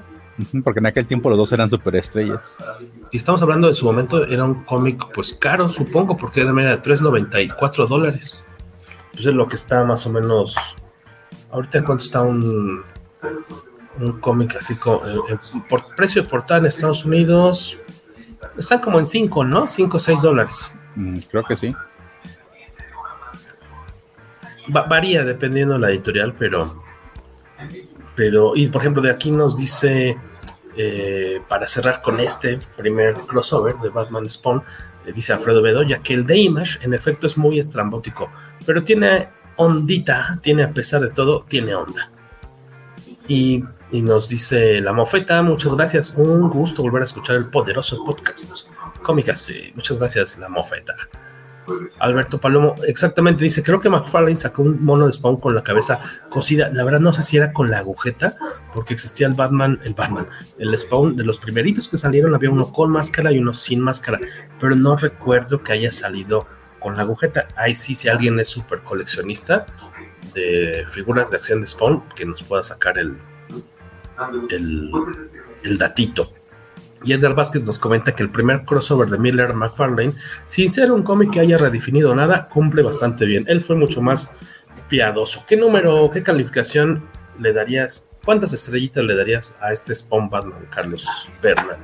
Porque 0.64 0.80
en 0.80 0.86
aquel 0.88 1.06
tiempo 1.06 1.30
los 1.30 1.38
dos 1.38 1.52
eran 1.52 1.70
superestrellas. 1.70 2.58
Y 3.12 3.18
estamos 3.18 3.42
hablando 3.42 3.68
de 3.68 3.76
su 3.76 3.86
momento, 3.86 4.26
era 4.26 4.44
un 4.44 4.64
cómic 4.64 5.06
pues 5.14 5.34
caro, 5.34 5.70
supongo, 5.70 6.18
porque 6.18 6.42
era 6.42 6.52
de 6.52 6.82
3.94 6.82 7.88
dólares. 7.88 8.46
Pues 9.12 9.26
es 9.26 9.34
lo 9.34 9.48
que 9.48 9.56
está 9.56 9.84
más 9.84 10.06
o 10.08 10.10
menos. 10.10 10.56
Ahorita 11.52 11.84
cuánto 11.84 12.04
está 12.04 12.22
un, 12.22 12.84
un 14.00 14.20
cómic 14.20 14.56
así 14.58 14.76
con, 14.76 15.02
por 15.70 15.84
precio 15.96 16.24
de 16.24 16.30
portada 16.30 16.60
en 16.62 16.66
Estados 16.66 17.06
Unidos. 17.06 17.78
Están 18.58 18.80
como 18.80 19.00
en 19.00 19.06
5, 19.06 19.44
¿no? 19.44 19.68
5 19.68 19.98
o 19.98 20.00
6 20.00 20.22
dólares. 20.22 20.74
Mm, 20.96 21.20
creo 21.30 21.44
que 21.44 21.56
sí. 21.56 21.76
varía 24.68 25.24
dependiendo 25.24 25.76
de 25.76 25.80
la 25.80 25.90
editorial, 25.90 26.34
pero. 26.38 26.84
Pero, 28.16 28.56
y 28.56 28.68
por 28.68 28.82
ejemplo, 28.82 29.02
de 29.02 29.12
aquí 29.12 29.32
nos 29.32 29.58
dice. 29.58 30.18
Eh, 30.78 31.42
para 31.50 31.68
cerrar 31.68 32.02
con 32.02 32.22
este 32.22 32.58
primer 32.78 33.14
crossover 33.16 33.76
de 33.80 33.90
Batman 33.90 34.30
Spawn, 34.30 34.64
eh, 35.06 35.12
dice 35.12 35.34
Alfredo 35.34 35.62
Bedoya 35.62 36.00
que 36.00 36.14
el 36.14 36.26
de 36.26 36.38
Image 36.38 36.80
en 36.82 36.94
efecto 36.94 37.28
es 37.28 37.38
muy 37.38 37.60
estrambótico, 37.60 38.32
pero 38.66 38.82
tiene 38.82 39.28
ondita, 39.58 40.40
tiene 40.42 40.64
a 40.64 40.72
pesar 40.72 41.02
de 41.02 41.10
todo, 41.10 41.44
tiene 41.48 41.76
onda. 41.76 42.10
Y, 43.28 43.64
y, 43.92 44.02
nos 44.02 44.30
dice 44.30 44.80
la 44.80 44.94
mofeta, 44.94 45.42
muchas 45.42 45.74
gracias, 45.76 46.14
un 46.18 46.50
gusto 46.50 46.82
volver 46.82 47.02
a 47.02 47.04
escuchar 47.04 47.36
el 47.36 47.50
poderoso 47.50 48.04
podcast. 48.06 48.68
Cómicas, 49.02 49.52
muchas 49.76 50.00
gracias, 50.00 50.38
la 50.38 50.50
mofeta. 50.50 50.96
Alberto 52.00 52.40
Palomo, 52.40 52.76
exactamente, 52.88 53.44
dice, 53.44 53.64
creo 53.64 53.80
que 53.80 53.90
McFarlane 53.90 54.36
sacó 54.36 54.64
un 54.64 54.84
mono 54.84 55.06
de 55.06 55.14
Spawn 55.14 55.38
con 55.38 55.54
la 55.54 55.64
cabeza 55.64 56.00
cosida. 56.30 56.70
La 56.70 56.84
verdad 56.84 57.00
no 57.00 57.14
sé 57.14 57.24
si 57.24 57.38
era 57.38 57.54
con 57.54 57.70
la 57.70 57.80
agujeta, 57.80 58.36
porque 58.74 58.94
existía 58.94 59.28
el 59.28 59.34
Batman, 59.34 59.80
el 59.84 59.94
Batman, 59.94 60.28
el 60.58 60.76
Spawn 60.78 61.16
de 61.16 61.24
los 61.24 61.38
primeritos 61.38 61.88
que 61.88 61.98
salieron, 61.98 62.34
había 62.34 62.50
uno 62.50 62.72
con 62.72 62.90
máscara 62.90 63.32
y 63.32 63.40
uno 63.40 63.54
sin 63.54 63.80
máscara, 63.80 64.20
pero 64.60 64.76
no 64.76 64.96
recuerdo 64.96 65.64
que 65.64 65.74
haya 65.74 65.92
salido 65.92 66.48
con 66.80 66.96
la 66.98 67.04
agujeta. 67.04 67.48
Ahí 67.56 67.76
sí, 67.76 67.94
si 67.94 68.10
alguien 68.10 68.40
es 68.40 68.50
súper 68.50 68.80
coleccionista 68.80 69.66
de 70.34 70.86
figuras 70.92 71.30
de 71.30 71.38
acción 71.38 71.62
de 71.62 71.68
Spawn, 71.68 72.04
que 72.16 72.26
nos 72.26 72.42
pueda 72.44 72.64
sacar 72.64 72.98
el, 72.98 73.18
el 75.64 75.78
datito. 75.78 76.34
Y 77.04 77.14
Edgar 77.14 77.34
Vázquez 77.34 77.64
nos 77.66 77.80
comenta 77.80 78.14
que 78.14 78.24
el 78.24 78.30
primer 78.30 78.64
crossover 78.64 79.10
de 79.10 79.18
Miller 79.18 79.54
McFarlane, 79.54 80.14
sin 80.46 80.70
ser 80.70 80.92
un 80.92 81.04
cómic 81.04 81.32
que 81.32 81.40
haya 81.40 81.58
redefinido 81.58 82.14
nada, 82.14 82.48
cumple 82.48 82.84
bastante 82.84 83.26
bien. 83.26 83.46
Él 83.48 83.62
fue 83.62 83.76
mucho 83.76 84.02
más 84.02 84.32
piadoso. 84.88 85.44
¿Qué 85.48 85.56
número, 85.56 86.12
qué 86.12 86.22
calificación 86.22 87.04
le 87.40 87.54
darías? 87.54 88.10
¿Cuántas 88.24 88.54
estrellitas 88.54 89.04
le 89.04 89.16
darías 89.16 89.56
a 89.62 89.72
este 89.72 89.96
Spawn 89.96 90.30
Batman, 90.30 90.68
Carlos 90.70 91.08
Bernal? 91.42 91.78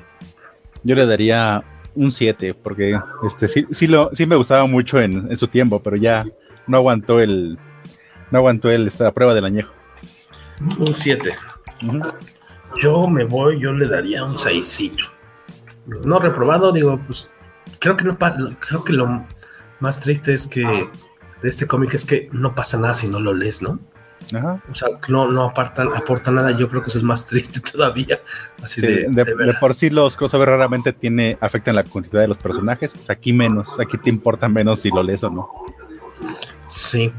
Yo 0.83 0.95
le 0.95 1.05
daría 1.07 1.63
un 1.95 2.11
7, 2.11 2.53
porque 2.53 2.99
este 3.25 3.47
sí, 3.47 3.65
sí, 3.71 3.87
lo, 3.87 4.11
sí 4.13 4.25
me 4.27 4.35
gustaba 4.35 4.65
mucho 4.67 5.01
en, 5.01 5.35
su 5.35 5.47
tiempo, 5.47 5.81
pero 5.81 5.95
ya 5.95 6.25
no 6.67 6.77
aguantó 6.77 7.19
el 7.19 7.57
no 8.29 8.37
aguantó 8.37 8.69
el, 8.69 8.87
esta 8.87 9.11
prueba 9.11 9.33
del 9.33 9.45
añejo. 9.45 9.73
Un 10.77 10.95
7. 10.95 11.33
Yo 12.81 13.07
me 13.07 13.23
voy, 13.23 13.59
yo 13.59 13.73
le 13.73 13.87
daría 13.87 14.23
un 14.23 14.37
6. 14.37 14.91
No 16.05 16.19
reprobado, 16.19 16.71
digo, 16.71 16.99
pues 17.05 17.29
creo 17.79 17.97
que 17.97 18.03
no 18.03 18.17
creo 18.17 18.83
que 18.83 18.93
lo 18.93 19.25
más 19.79 20.01
triste 20.01 20.33
es 20.33 20.47
que 20.47 20.89
de 21.41 21.49
este 21.49 21.67
cómic 21.67 21.93
es 21.93 22.05
que 22.05 22.29
no 22.31 22.55
pasa 22.55 22.79
nada 22.79 22.93
si 22.93 23.07
no 23.07 23.19
lo 23.19 23.33
lees, 23.33 23.61
¿no? 23.61 23.79
Ajá. 24.35 24.61
O 24.69 24.75
sea, 24.75 24.89
no, 25.07 25.31
no 25.31 25.43
apartan, 25.43 25.95
aporta 25.95 26.31
nada, 26.31 26.51
yo 26.51 26.67
creo 26.67 26.81
que 26.81 26.89
eso 26.89 26.97
es 26.97 27.03
más 27.03 27.25
triste 27.27 27.59
todavía. 27.59 28.19
Así 28.61 28.81
de, 28.81 29.07
de, 29.09 29.53
por 29.59 29.73
sí 29.73 29.89
los 29.89 30.17
crossover 30.17 30.49
raramente 30.49 30.91
tiene, 30.91 31.37
afectan 31.39 31.75
la 31.75 31.83
cantidad 31.83 32.21
de 32.21 32.27
los 32.27 32.37
personajes, 32.37 32.93
aquí 33.07 33.31
menos, 33.31 33.79
aquí 33.79 33.97
te 33.97 34.09
importa 34.09 34.49
menos 34.49 34.81
si 34.81 34.89
lo 34.89 35.03
lees 35.03 35.23
o 35.23 35.29
no. 35.29 35.49
Sí, 36.67 37.13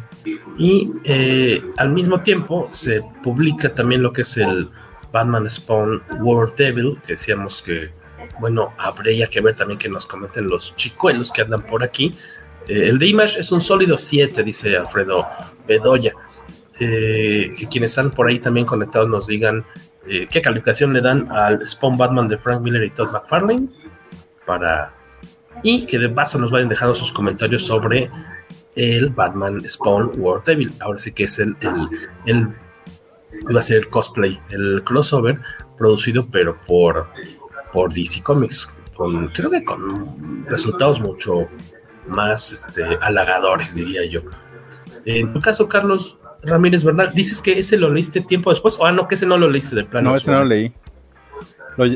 y 0.58 0.92
eh, 1.04 1.64
al 1.78 1.90
mismo 1.90 2.20
tiempo 2.20 2.68
se 2.72 3.02
publica 3.22 3.72
también 3.72 4.02
lo 4.02 4.12
que 4.12 4.22
es 4.22 4.36
el 4.36 4.68
Batman 5.12 5.48
Spawn 5.48 6.02
World 6.20 6.54
Devil, 6.56 6.96
que 7.06 7.12
decíamos 7.14 7.62
que, 7.62 7.90
bueno, 8.40 8.72
habría 8.78 9.26
que 9.28 9.40
ver 9.40 9.54
también 9.56 9.78
que 9.78 9.88
nos 9.88 10.06
comenten 10.06 10.48
los 10.48 10.74
chicuelos 10.76 11.32
que 11.32 11.42
andan 11.42 11.62
por 11.62 11.82
aquí. 11.82 12.14
Eh, 12.66 12.88
el 12.88 12.98
de 12.98 13.06
Image 13.06 13.40
es 13.40 13.50
un 13.52 13.60
sólido 13.60 13.98
7, 13.98 14.42
dice 14.42 14.76
Alfredo 14.76 15.26
Bedoya. 15.66 16.12
Eh, 16.80 17.52
que 17.58 17.66
quienes 17.66 17.90
están 17.90 18.12
por 18.12 18.28
ahí 18.28 18.38
también 18.38 18.64
conectados 18.64 19.08
nos 19.08 19.26
digan 19.26 19.64
eh, 20.06 20.28
qué 20.30 20.40
calificación 20.40 20.92
le 20.92 21.00
dan 21.00 21.28
al 21.32 21.68
Spawn 21.68 21.98
Batman 21.98 22.28
de 22.28 22.38
Frank 22.38 22.62
Miller 22.62 22.84
y 22.84 22.90
Todd 22.90 23.10
McFarlane 23.10 23.68
para 24.46 24.94
y 25.64 25.86
que 25.86 25.98
de 25.98 26.08
paso 26.08 26.38
nos 26.38 26.52
vayan 26.52 26.68
dejando 26.68 26.94
sus 26.94 27.10
comentarios 27.10 27.64
sobre 27.64 28.08
el 28.76 29.10
Batman 29.10 29.60
Spawn 29.68 30.12
World 30.20 30.44
Devil. 30.44 30.72
Ahora 30.78 31.00
sí 31.00 31.10
que 31.10 31.24
es 31.24 31.40
el 31.40 31.56
iba 33.48 33.60
a 33.60 33.62
ser 33.62 33.78
el 33.78 33.88
cosplay, 33.88 34.40
el 34.50 34.82
crossover 34.84 35.40
producido 35.76 36.26
pero 36.30 36.58
por, 36.66 37.08
por 37.72 37.92
DC 37.92 38.22
Comics, 38.22 38.70
con, 38.96 39.28
creo 39.28 39.50
que 39.50 39.64
con 39.64 40.44
resultados 40.46 41.00
mucho 41.00 41.48
más 42.08 42.52
este, 42.52 42.84
halagadores, 43.00 43.74
diría 43.74 44.04
yo. 44.06 44.22
En 45.04 45.32
tu 45.32 45.40
caso, 45.40 45.68
Carlos 45.68 46.18
Ramírez 46.42 46.84
Bernal, 46.84 47.12
dices 47.14 47.40
que 47.40 47.58
ese 47.58 47.76
lo 47.76 47.92
leíste 47.92 48.20
tiempo 48.20 48.50
después, 48.50 48.78
o 48.78 48.86
ah, 48.86 48.92
no, 48.92 49.06
que 49.08 49.14
ese 49.14 49.26
no 49.26 49.38
lo 49.38 49.48
leíste 49.48 49.76
de 49.76 49.84
plano. 49.84 50.10
No, 50.10 50.16
ese 50.16 50.30
no 50.30 50.40
lo 50.40 50.44
leí. 50.44 50.72
Lo, 51.76 51.86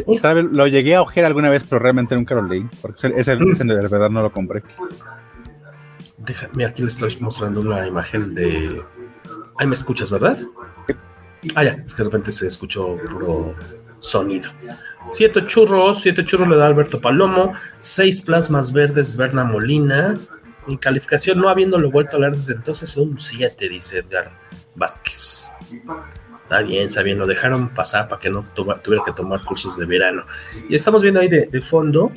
lo, 0.42 0.66
llegué 0.68 0.94
a 0.94 1.02
ojear 1.02 1.26
alguna 1.26 1.50
vez, 1.50 1.64
pero 1.68 1.80
realmente 1.80 2.14
nunca 2.14 2.36
lo 2.36 2.42
leí, 2.42 2.64
porque 2.80 3.08
ese, 3.08 3.20
ese 3.20 3.36
de 3.36 3.88
verdad 3.88 4.10
no 4.10 4.22
lo 4.22 4.30
compré. 4.30 4.62
Déjame, 6.18 6.66
aquí 6.66 6.82
le 6.82 6.88
estoy 6.88 7.16
mostrando 7.18 7.60
una 7.60 7.86
imagen 7.86 8.32
de... 8.32 8.80
Ahí 9.58 9.66
me 9.66 9.74
escuchas, 9.74 10.12
¿verdad? 10.12 10.38
Ah, 11.54 11.64
ya, 11.64 11.82
es 11.84 11.94
que 11.94 12.02
de 12.02 12.04
repente 12.04 12.32
se 12.32 12.46
escuchó 12.46 12.96
puro 13.10 13.54
sonido. 13.98 14.50
Siete 15.06 15.44
churros, 15.44 16.00
siete 16.00 16.24
churros 16.24 16.48
le 16.48 16.56
da 16.56 16.66
Alberto 16.66 17.00
Palomo, 17.00 17.54
seis 17.80 18.22
plasmas 18.22 18.72
verdes 18.72 19.16
Berna 19.16 19.44
Molina. 19.44 20.14
Mi 20.66 20.78
calificación, 20.78 21.40
no 21.40 21.48
habiéndolo 21.48 21.90
vuelto 21.90 22.16
a 22.16 22.20
leer 22.20 22.36
desde 22.36 22.54
entonces, 22.54 22.96
un 22.96 23.18
7, 23.18 23.68
dice 23.68 23.98
Edgar 23.98 24.30
Vázquez. 24.76 25.50
Está 26.44 26.62
bien, 26.62 26.86
está 26.86 27.02
bien, 27.02 27.18
lo 27.18 27.26
dejaron 27.26 27.70
pasar 27.70 28.06
para 28.08 28.20
que 28.20 28.30
no 28.30 28.44
tuviera 28.44 29.02
que 29.04 29.12
tomar 29.12 29.42
cursos 29.42 29.76
de 29.76 29.86
verano. 29.86 30.24
Y 30.68 30.76
estamos 30.76 31.02
viendo 31.02 31.18
ahí 31.18 31.28
de, 31.28 31.46
de 31.46 31.60
fondo 31.60 32.12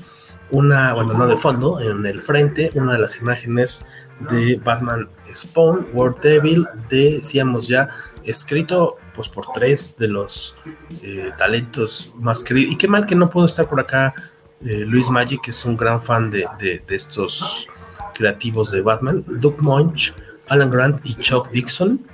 una, 0.51 0.93
bueno, 0.93 1.13
no 1.13 1.27
de 1.27 1.37
fondo, 1.37 1.79
en 1.79 2.05
el 2.05 2.19
frente, 2.19 2.69
una 2.75 2.93
de 2.93 2.99
las 2.99 3.19
imágenes 3.19 3.85
de 4.29 4.59
Batman 4.63 5.09
Spawn, 5.33 5.87
World 5.93 6.19
Devil, 6.21 6.67
decíamos 6.89 7.67
ya, 7.67 7.89
escrito 8.23 8.97
pues 9.15 9.29
por 9.29 9.51
tres 9.53 9.95
de 9.97 10.07
los 10.07 10.55
eh, 11.01 11.31
talentos 11.37 12.13
más 12.17 12.43
queridos. 12.43 12.73
Y 12.73 12.77
qué 12.77 12.87
mal 12.87 13.05
que 13.05 13.15
no 13.15 13.29
puedo 13.29 13.45
estar 13.45 13.67
por 13.67 13.79
acá 13.79 14.13
eh, 14.61 14.79
Luis 14.85 15.09
Magic, 15.09 15.41
que 15.41 15.51
es 15.51 15.65
un 15.65 15.77
gran 15.77 16.01
fan 16.01 16.29
de, 16.29 16.83
estos 16.89 17.67
creativos 18.13 18.71
de 18.71 18.81
Batman, 18.81 19.23
Doug 19.27 19.61
Munch, 19.61 20.13
Alan 20.47 20.69
Grant 20.69 21.05
y 21.05 21.15
Chuck 21.15 21.49
Dixon, 21.49 22.05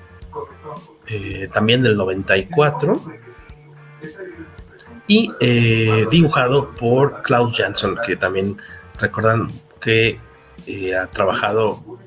eh, 1.07 1.49
también 1.53 1.83
del 1.83 1.97
94, 1.97 3.01
y 5.07 5.29
dibujado 6.09 6.71
por 6.71 7.21
Klaus 7.21 7.57
Jansson, 7.57 7.97
que 8.05 8.15
también 8.15 8.57
recordan 8.97 9.49
que 9.81 10.19
ha 10.97 11.07
trabajado 11.07 11.99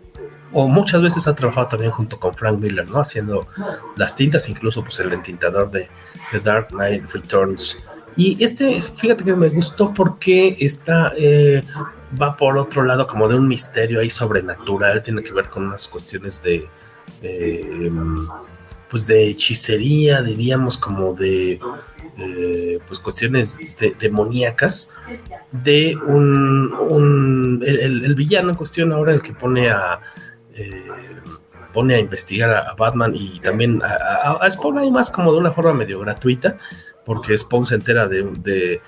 o 0.55 0.69
muchas 0.69 1.03
veces 1.03 1.27
ha 1.27 1.35
trabajado 1.35 1.67
también 1.67 1.91
junto 1.91 2.19
con 2.19 2.35
Frank 2.35 2.59
Miller, 2.59 2.89
¿no? 2.89 3.01
Haciendo 3.01 3.47
las 3.97 4.17
tintas, 4.17 4.49
incluso 4.49 4.83
pues 4.83 4.99
el 5.01 5.13
entintador 5.13 5.71
de 5.71 5.89
The 6.31 6.41
Dark 6.41 6.69
Knight 6.69 7.11
Returns. 7.13 7.79
Y 8.17 8.43
este, 8.43 8.81
fíjate 8.81 9.25
que 9.25 9.35
me 9.35 9.49
gustó 9.49 9.93
porque 9.93 10.57
está, 10.61 11.13
eh, 11.17 11.63
va 12.21 12.37
por 12.37 12.57
otro 12.57 12.85
lado 12.85 13.07
como 13.07 13.29
de 13.29 13.35
un 13.35 13.49
misterio 13.49 14.01
ahí 14.01 14.09
sobrenatural, 14.09 15.03
tiene 15.03 15.23
que 15.23 15.33
ver 15.33 15.49
con 15.49 15.67
unas 15.67 15.89
cuestiones 15.89 16.41
de, 16.43 16.69
eh, 17.23 17.91
pues 18.89 19.09
de 19.09 19.31
hechicería, 19.31 20.23
diríamos 20.23 20.79
como 20.79 21.13
de, 21.13 21.59
eh, 22.17 22.79
pues 22.87 23.01
cuestiones 23.01 23.59
demoníacas 23.99 24.91
de 25.51 25.97
un, 25.97 27.61
el, 27.67 28.15
villano 28.15 28.51
en 28.51 28.55
cuestión 28.55 28.93
ahora 28.93 29.13
el 29.13 29.23
que 29.23 29.33
pone 29.33 29.71
a, 29.71 30.01
eh, 30.55 30.87
pone 31.73 31.97
a 31.97 31.99
investigar 31.99 32.51
a, 32.51 32.75
Batman 32.75 33.15
y 33.15 33.41
también 33.41 33.83
a, 33.83 34.49
Spawn 34.49 34.79
ahí 34.79 34.91
más 34.91 35.11
como 35.11 35.33
de 35.33 35.39
una 35.39 35.53
forma 35.53 35.75
medio 35.75 36.01
gratuita, 36.01 36.57
porque 37.05 37.37
Spawn 37.37 37.67
se 37.67 37.75
entera 37.75 38.07
de, 38.07 38.81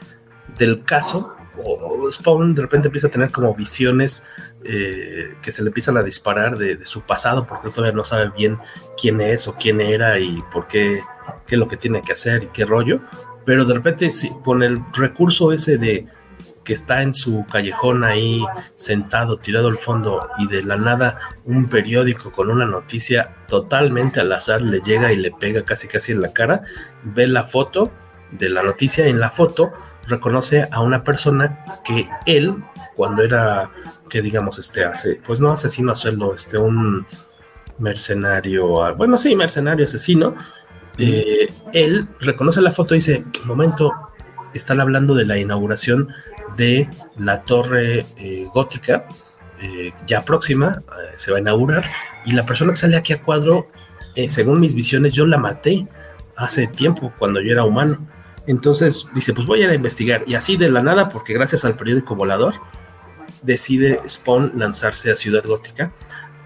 del 0.57 0.83
caso, 0.85 1.35
o 1.63 2.11
Spawn 2.11 2.55
de 2.55 2.63
repente 2.63 2.89
empieza 2.89 3.09
a 3.09 3.11
tener 3.11 3.31
como 3.33 3.55
visiones 3.55 4.25
eh, 4.63 5.35
que 5.43 5.51
se 5.51 5.63
le 5.63 5.69
empiezan 5.69 5.97
a 5.97 6.03
disparar 6.03 6.57
de, 6.57 6.85
su 6.85 7.03
pasado, 7.03 7.47
porque 7.47 7.71
todavía 7.71 7.97
no 7.97 8.05
sabe 8.05 8.31
bien 8.37 8.59
quién 9.01 9.21
es 9.21 9.49
o 9.49 9.55
quién 9.57 9.81
era 9.81 10.19
y 10.21 10.41
por 10.53 10.67
qué, 10.69 11.01
qué 11.47 11.55
es 11.57 11.59
lo 11.59 11.67
que 11.67 11.77
tiene 11.77 12.03
que 12.03 12.13
hacer 12.13 12.45
y 12.45 12.49
qué 12.49 12.65
rollo. 12.65 13.01
pero 13.45 13.65
de 13.65 13.75
repente 13.75 14.11
sí, 14.11 14.31
con 14.45 14.63
el 14.63 14.79
recurso 14.93 15.53
ese 15.53 15.79
de 15.79 16.07
que 16.67 16.73
está 16.73 17.01
en 17.03 17.15
su 17.15 17.47
callejón 17.51 18.03
ahí 18.03 18.45
sentado, 18.75 19.39
tirado 19.39 19.69
al 19.69 19.79
fondo 19.79 20.29
y 20.37 20.49
de 20.49 20.65
la 20.65 20.77
nada 20.77 21.17
un 21.45 21.69
periódico 21.69 22.33
con 22.33 22.51
una 22.51 22.67
noticia 22.67 23.37
totalmente 23.47 24.19
al 24.19 24.33
azar 24.33 24.61
le 24.61 24.81
llega 24.81 25.13
y 25.13 25.17
le 25.17 25.31
pega 25.31 25.63
casi 25.63 25.87
casi 25.87 26.11
en 26.11 26.21
la 26.21 26.33
cara, 26.33 26.65
ve 27.05 27.29
la 27.29 27.45
foto 27.45 27.93
de 28.33 28.51
la 28.51 28.65
noticia 28.65 29.07
en 29.07 29.21
la 29.21 29.31
foto 29.31 29.73
reconoce 30.09 30.67
a 30.71 30.81
una 30.81 31.05
persona 31.05 31.65
que 31.85 32.09
él 32.27 32.57
cuando 32.97 33.23
era 33.23 33.71
que 34.11 34.21
digamos 34.21 34.59
este 34.59 34.85
hace 34.85 35.21
pues 35.25 35.41
no 35.41 35.53
asesino 35.53 35.93
a 35.93 35.95
sueldo 35.95 36.35
este 36.35 36.59
un 36.59 37.07
mercenario 37.79 38.95
bueno 38.97 39.17
sí 39.19 39.37
mercenario 39.37 39.85
asesino 39.85 40.35
eh, 40.99 41.53
él 41.73 42.09
reconoce 42.21 42.61
la 42.61 42.73
foto 42.73 42.95
y 42.95 42.99
dice 42.99 43.25
momento 43.45 43.93
están 44.57 44.81
hablando 44.81 45.15
de 45.15 45.25
la 45.25 45.39
inauguración 45.39 46.09
de 46.57 46.89
la 47.19 47.43
torre 47.43 48.07
eh, 48.17 48.49
gótica, 48.53 49.07
eh, 49.61 49.93
ya 50.07 50.23
próxima, 50.23 50.79
eh, 50.79 51.15
se 51.17 51.31
va 51.31 51.39
a 51.39 51.41
inaugurar, 51.41 51.91
y 52.25 52.33
la 52.33 52.45
persona 52.45 52.73
que 52.73 52.79
sale 52.79 52.97
aquí 52.97 53.13
a 53.13 53.23
cuadro, 53.23 53.65
según 54.29 54.61
mis 54.61 54.75
visiones, 54.75 55.13
yo 55.13 55.27
la 55.27 55.37
maté 55.37 55.87
hace 56.37 56.67
tiempo, 56.67 57.13
cuando 57.19 57.43
yo 57.43 57.53
era 57.53 57.65
humano. 57.65 57.99
Entonces 58.47 59.07
dice, 59.15 59.35
pues 59.35 59.47
voy 59.47 59.61
a 59.61 59.65
ir 59.65 59.71
a 59.71 59.75
investigar, 59.75 60.25
y 60.27 60.35
así 60.35 60.57
de 60.57 60.71
la 60.71 60.83
nada, 60.83 61.11
porque 61.11 61.35
gracias 61.35 61.67
al 61.67 61.77
periódico 61.77 62.15
Volador, 62.15 62.55
decide 63.43 64.01
Spawn 64.09 64.53
lanzarse 64.55 65.11
a 65.11 65.17
Ciudad 65.17 65.45
Gótica 65.45 65.93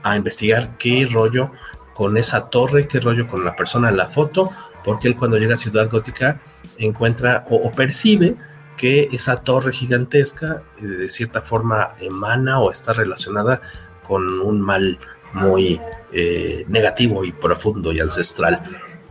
a 0.03 0.17
investigar 0.17 0.77
qué 0.79 1.07
rollo 1.11 1.53
con 1.95 2.17
esa 2.17 2.51
torre, 2.51 2.89
qué 2.89 2.99
rollo 2.99 3.27
con 3.29 3.45
la 3.45 3.55
persona 3.55 3.89
en 3.89 3.97
la 3.97 4.09
foto, 4.09 4.51
porque 4.85 5.09
él 5.09 5.17
cuando 5.17 5.39
llega 5.39 5.55
a 5.55 5.59
Ciudad 5.59 5.91
Gótica 5.91 6.41
encuentra 6.87 7.45
o 7.51 7.71
percibe 7.71 8.37
que 8.81 9.11
esa 9.13 9.37
torre 9.37 9.75
gigantesca 9.75 10.63
eh, 10.81 10.87
de 10.87 11.09
cierta 11.11 11.43
forma 11.43 11.91
emana 12.01 12.61
o 12.61 12.71
está 12.71 12.95
relacionada 12.95 13.61
con 14.09 14.41
un 14.41 14.59
mal 14.59 14.99
muy 15.35 15.79
eh, 16.13 16.65
negativo 16.67 17.27
y 17.27 17.33
profundo 17.33 17.93
y 17.93 18.01
ancestral. 18.01 18.63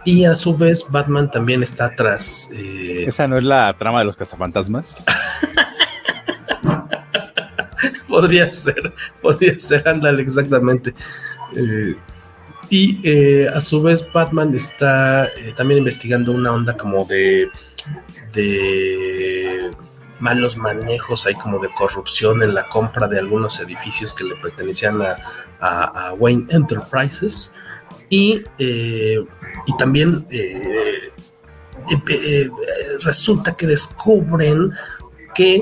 Y 0.06 0.26
a 0.26 0.34
su 0.34 0.58
vez 0.58 0.88
Batman 0.90 1.30
también 1.30 1.62
está 1.62 1.86
atrás. 1.86 2.50
Eh, 2.52 3.06
¿Esa 3.08 3.28
no 3.28 3.38
es 3.38 3.44
la 3.44 3.72
trama 3.78 4.00
de 4.00 4.06
los 4.06 4.16
cazafantasmas? 4.16 5.06
podría 8.08 8.50
ser, 8.50 8.92
podría 9.22 9.60
ser, 9.60 9.88
ándale, 9.88 10.24
exactamente. 10.24 10.96
Y 12.70 13.48
a 13.48 13.60
su 13.60 13.82
vez 13.82 14.06
Batman 14.12 14.54
está 14.54 15.30
también 15.56 15.80
investigando 15.80 16.32
una 16.32 16.54
onda 16.54 16.78
como 16.78 17.06
de 17.06 17.50
malos 20.20 20.58
manejos, 20.58 21.26
hay 21.26 21.34
como 21.36 21.60
de 21.60 21.70
corrupción 21.70 22.44
en 22.44 22.54
la 22.54 22.68
compra 22.68 23.08
de 23.08 23.20
algunos 23.20 23.60
edificios 23.60 24.14
que 24.14 24.26
le 24.26 24.36
pertenecían 24.36 25.02
a, 25.02 26.14
Wayne 26.18 26.46
Enterprises. 26.50 27.54
Y, 28.10 28.42
eh, 28.58 29.24
y 29.68 29.78
también 29.78 30.26
eh, 30.32 31.12
eh, 32.10 32.50
resulta 33.04 33.56
que 33.56 33.68
descubren 33.68 34.72
que 35.36 35.62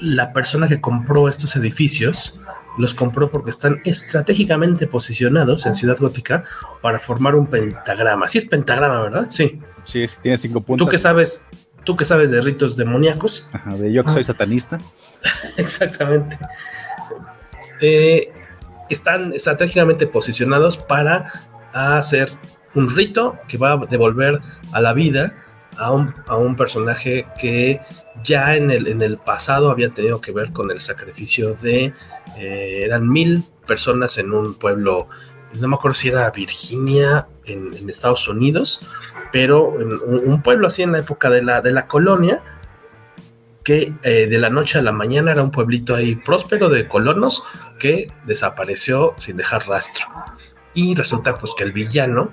la 0.00 0.32
persona 0.32 0.68
que 0.68 0.80
compró 0.80 1.28
estos 1.28 1.54
edificios 1.56 2.37
los 2.78 2.94
compró 2.94 3.30
porque 3.30 3.50
están 3.50 3.80
estratégicamente 3.84 4.86
posicionados 4.86 5.66
en 5.66 5.74
Ciudad 5.74 5.98
Gótica 5.98 6.44
para 6.80 6.98
formar 6.98 7.34
un 7.34 7.46
pentagrama. 7.46 8.28
Sí 8.28 8.38
es 8.38 8.46
pentagrama, 8.46 9.00
¿verdad? 9.00 9.26
Sí. 9.28 9.60
Sí, 9.84 10.06
tiene 10.22 10.38
cinco 10.38 10.60
puntos. 10.60 10.86
¿Tú 10.86 10.90
qué 10.90 10.98
sabes? 10.98 11.42
¿Tú 11.84 11.96
qué 11.96 12.04
sabes 12.04 12.30
de 12.30 12.40
ritos 12.40 12.76
demoníacos? 12.76 13.48
Ajá, 13.52 13.76
de 13.76 13.92
yo 13.92 14.04
que 14.04 14.12
soy 14.12 14.24
satanista. 14.24 14.78
Exactamente. 15.56 16.38
Eh, 17.80 18.32
están 18.88 19.32
estratégicamente 19.34 20.06
posicionados 20.06 20.78
para 20.78 21.32
hacer 21.72 22.30
un 22.74 22.94
rito 22.94 23.38
que 23.48 23.58
va 23.58 23.72
a 23.72 23.76
devolver 23.86 24.40
a 24.72 24.80
la 24.80 24.92
vida 24.92 25.34
a 25.78 25.92
un, 25.92 26.14
a 26.26 26.36
un 26.36 26.56
personaje 26.56 27.26
que 27.40 27.80
ya 28.22 28.56
en 28.56 28.70
el, 28.70 28.88
en 28.88 29.00
el 29.02 29.18
pasado 29.18 29.70
había 29.70 29.90
tenido 29.90 30.20
que 30.20 30.32
ver 30.32 30.52
con 30.52 30.70
el 30.70 30.80
sacrificio 30.80 31.54
de, 31.54 31.94
eh, 32.36 32.82
eran 32.84 33.08
mil 33.08 33.44
personas 33.66 34.18
en 34.18 34.32
un 34.32 34.54
pueblo, 34.54 35.08
no 35.54 35.68
me 35.68 35.76
acuerdo 35.76 35.94
si 35.94 36.08
era 36.08 36.30
Virginia 36.30 37.28
en, 37.44 37.88
Estados 37.88 38.28
Unidos, 38.28 38.86
pero 39.32 39.80
en 39.80 39.92
un 40.30 40.42
pueblo 40.42 40.68
así 40.68 40.82
en 40.82 40.92
la 40.92 40.98
época 40.98 41.30
de 41.30 41.42
la, 41.42 41.60
de 41.60 41.72
la 41.72 41.86
colonia, 41.86 42.42
que 43.62 43.92
eh, 44.02 44.26
de 44.26 44.38
la 44.38 44.48
noche 44.48 44.78
a 44.78 44.82
la 44.82 44.92
mañana 44.92 45.32
era 45.32 45.42
un 45.42 45.50
pueblito 45.50 45.94
ahí 45.94 46.16
próspero 46.16 46.70
de 46.70 46.88
colonos 46.88 47.44
que 47.78 48.10
desapareció 48.24 49.14
sin 49.18 49.36
dejar 49.36 49.66
rastro. 49.68 50.06
Y 50.72 50.94
resulta 50.94 51.34
pues 51.34 51.52
que 51.56 51.64
el 51.64 51.72
villano 51.72 52.32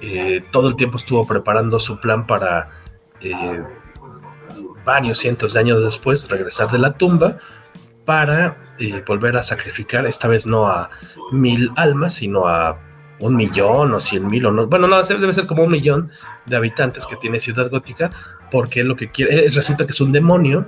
eh, 0.00 0.44
todo 0.50 0.68
el 0.68 0.74
tiempo 0.74 0.96
estuvo 0.96 1.24
preparando 1.24 1.78
su 1.78 2.00
plan 2.00 2.26
para 2.26 2.81
eh, 3.22 3.64
varios 4.84 5.18
cientos 5.18 5.52
de 5.52 5.60
años 5.60 5.82
después 5.82 6.28
regresar 6.28 6.70
de 6.70 6.78
la 6.78 6.92
tumba 6.92 7.38
para 8.04 8.56
volver 9.06 9.36
a 9.36 9.42
sacrificar, 9.42 10.06
esta 10.06 10.26
vez 10.26 10.46
no 10.46 10.66
a 10.66 10.90
mil 11.30 11.70
almas, 11.76 12.14
sino 12.14 12.48
a 12.48 12.78
un 13.20 13.36
millón 13.36 13.94
o 13.94 14.00
cien 14.00 14.26
mil 14.26 14.46
o 14.46 14.50
no, 14.50 14.66
bueno, 14.66 14.88
no, 14.88 15.00
debe 15.02 15.32
ser 15.32 15.46
como 15.46 15.62
un 15.62 15.70
millón 15.70 16.10
de 16.46 16.56
habitantes 16.56 17.06
que 17.06 17.16
tiene 17.16 17.38
Ciudad 17.38 17.70
Gótica, 17.70 18.10
porque 18.50 18.82
lo 18.82 18.96
que 18.96 19.10
quiere, 19.10 19.46
eh, 19.46 19.50
resulta 19.50 19.86
que 19.86 19.92
es 19.92 20.00
un 20.00 20.10
demonio 20.10 20.66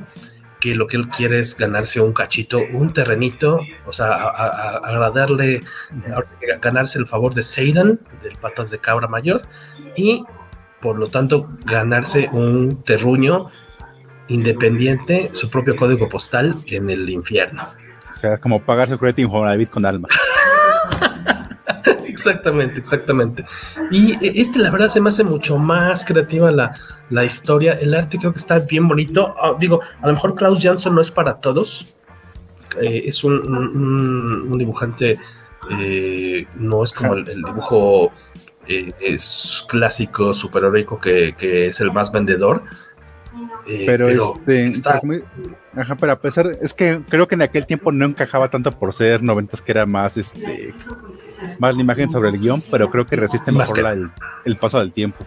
que 0.61 0.75
lo 0.75 0.87
que 0.87 0.97
él 0.97 1.09
quiere 1.09 1.41
es 1.41 1.57
ganarse 1.59 2.01
un 2.01 2.15
cachito, 2.15 2.59
un 2.73 2.91
terrenito, 2.91 3.61
o 3.85 3.93
sea, 3.93 4.15
agradarle, 4.15 5.61
ganarse 6.63 6.99
el 6.99 7.07
favor 7.07 7.35
de 7.35 7.43
Seidan, 7.43 8.01
del 8.23 8.37
patas 8.37 8.71
de 8.71 8.79
cabra 8.79 9.07
mayor, 9.07 9.43
y 9.95 10.25
por 10.85 10.99
lo 10.99 11.09
tanto 11.09 11.49
ganarse 11.65 12.29
un 12.31 12.83
terruño 12.85 13.51
independiente, 14.29 15.31
su 15.33 15.49
propio 15.49 15.77
código 15.77 16.11
postal 16.11 16.55
en 16.67 16.91
el 16.91 17.09
infierno. 17.09 17.63
O 18.13 18.15
sea, 18.15 18.37
como 18.37 18.63
pagar 18.63 18.91
su 18.91 18.99
crédito 18.99 19.23
Infonavit 19.23 19.71
con 19.71 19.87
alma. 19.87 20.09
exactamente, 22.07 22.81
exactamente. 22.81 23.47
Y 23.91 24.19
este, 24.39 24.59
la 24.59 24.71
verdad, 24.71 24.91
se 24.91 25.01
me 25.01 25.09
hace 25.09 25.25
mucho 25.25 25.57
más 25.57 26.05
creativa 26.05 26.51
la, 26.51 26.75
la 27.09 27.25
historia. 27.25 27.73
El 27.81 27.95
arte 27.95 28.19
creo 28.19 28.33
que 28.33 28.39
está 28.39 28.59
bien 28.59 28.87
bonito. 28.87 29.35
Ah, 29.41 29.57
digo, 29.59 29.81
a 30.03 30.07
lo 30.07 30.13
mejor 30.13 30.35
Klaus 30.35 30.63
Jansson 30.63 30.95
no 30.95 31.01
es 31.01 31.11
para 31.11 31.41
todos. 31.41 31.97
Eh, 32.79 33.05
es 33.07 33.25
un, 33.25 33.33
un, 34.51 34.59
dibujante, 34.59 35.19
eh, 35.81 36.47
no 36.57 36.85
es 36.85 36.93
como 36.93 37.15
el, 37.15 37.25
dibujo 37.25 38.13
eh, 38.69 38.93
es 39.01 39.65
clásico, 39.69 40.35
superheroico 40.35 41.01
que, 41.01 41.35
que 41.37 41.69
es 41.69 41.81
el 41.81 41.93
más 41.93 42.11
vendedor 42.13 42.63
eh, 43.67 43.85
pero, 43.87 44.09
este, 44.09 44.67
está... 44.67 45.01
ajá, 45.75 45.95
pero 45.97 46.13
a 46.13 46.21
pesar, 46.21 46.55
es 46.61 46.75
que 46.75 47.01
creo 47.09 47.27
que 47.27 47.35
en 47.35 47.43
aquel 47.43 47.67
tiempo 47.67 47.93
no 47.93 48.05
encajaba 48.05 48.51
tanto 48.51 48.73
por 48.73 48.93
ser 48.93 49.23
noventas 49.23 49.63
que 49.63 49.73
era 49.73 49.87
más 49.87 50.17
este 50.19 50.75
más 51.59 51.75
la 51.75 51.81
imagen 51.81 52.11
sobre 52.11 52.29
el 52.29 52.39
guion, 52.39 52.63
pero 52.71 52.91
creo 52.91 53.07
que 53.07 53.17
resiste 53.17 53.53
mejor 53.53 54.11
el, 54.45 54.57
paso 54.57 54.79
del 54.79 54.93
tiempo. 54.93 55.25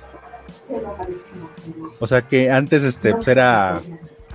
O 2.00 2.06
sea 2.06 2.22
que 2.22 2.52
antes 2.52 2.84
este 2.84 3.14
pues 3.14 3.28
era, 3.28 3.76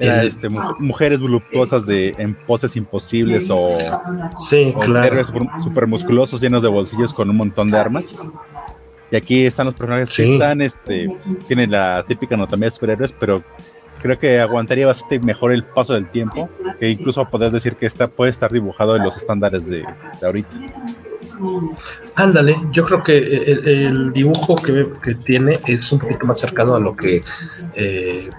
este, 0.00 0.48
mujeres 0.48 1.20
voluptuosas 1.20 1.86
de 1.86 2.14
en 2.18 2.34
poses 2.34 2.74
imposibles 2.74 3.46
o, 3.50 3.78
sí, 4.36 4.74
claro. 4.80 5.22
super 5.62 5.86
musculosos 5.86 6.40
llenos 6.40 6.62
de 6.62 6.68
bolsillos 6.68 7.14
con 7.14 7.30
un 7.30 7.36
montón 7.36 7.70
de 7.70 7.78
armas. 7.78 8.06
Y 9.12 9.16
aquí 9.16 9.44
están 9.44 9.66
los 9.66 9.74
personajes 9.74 10.16
que 10.16 10.32
están, 10.32 10.62
este, 10.62 11.06
tienen 11.46 11.70
la 11.70 12.02
típica 12.08 12.34
anatomía 12.34 12.68
de 12.68 12.70
superhéroes, 12.70 13.12
pero 13.12 13.44
creo 14.00 14.18
que 14.18 14.40
aguantaría 14.40 14.86
bastante 14.86 15.20
mejor 15.20 15.52
el 15.52 15.64
paso 15.64 15.92
del 15.92 16.08
tiempo, 16.08 16.48
que 16.80 16.88
incluso 16.88 17.22
podés 17.28 17.52
decir 17.52 17.76
que 17.76 17.84
está, 17.84 18.08
puede 18.08 18.30
estar 18.30 18.50
dibujado 18.50 18.96
en 18.96 19.02
los 19.02 19.14
estándares 19.14 19.66
de, 19.66 19.84
ahorita. 20.22 20.48
Ándale, 22.14 22.56
yo 22.70 22.86
creo 22.86 23.02
que 23.02 23.18
el, 23.18 24.14
dibujo 24.14 24.56
que, 24.56 24.86
tiene 25.26 25.60
es 25.66 25.92
un 25.92 25.98
poquito 25.98 26.24
más 26.24 26.40
cercano 26.40 26.74
a 26.74 26.80
lo 26.80 26.96
que 26.96 27.22
eh, 27.76 28.30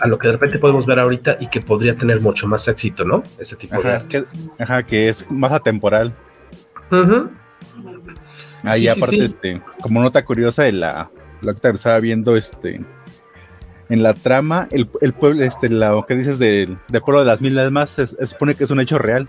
a 0.00 0.06
lo 0.06 0.18
que 0.18 0.28
de 0.28 0.32
repente 0.32 0.58
podemos 0.60 0.86
ver 0.86 1.00
ahorita 1.00 1.36
y 1.40 1.48
que 1.48 1.60
podría 1.60 1.96
tener 1.96 2.20
mucho 2.20 2.46
más 2.46 2.66
éxito, 2.68 3.04
¿no? 3.04 3.24
Ese 3.38 3.56
tipo 3.56 3.80
de 3.82 3.90
arte. 3.90 4.24
Que, 4.24 4.62
ajá, 4.62 4.82
que 4.84 5.08
es 5.08 5.28
más 5.30 5.50
atemporal. 5.50 6.14
Ahí 8.62 8.88
aparte, 8.88 9.24
este, 9.24 9.62
como 9.80 10.00
nota 10.00 10.24
curiosa 10.24 10.62
de 10.64 10.72
la, 10.72 11.10
lo 11.40 11.54
que 11.54 11.68
estaba 11.68 11.98
viendo, 12.00 12.36
este, 12.36 12.80
en 13.88 14.02
la 14.02 14.14
trama, 14.14 14.68
el, 14.70 14.86
pueblo, 14.86 15.42
este, 15.42 15.68
lo 15.68 16.06
que 16.06 16.14
dices 16.16 16.38
del 16.38 16.78
pueblo 16.88 17.20
de 17.20 17.26
las 17.26 17.40
mil 17.40 17.58
almas, 17.58 17.90
se, 17.90 18.06
supone 18.26 18.54
que 18.54 18.64
es 18.64 18.70
un 18.70 18.80
hecho 18.80 18.98
real. 18.98 19.28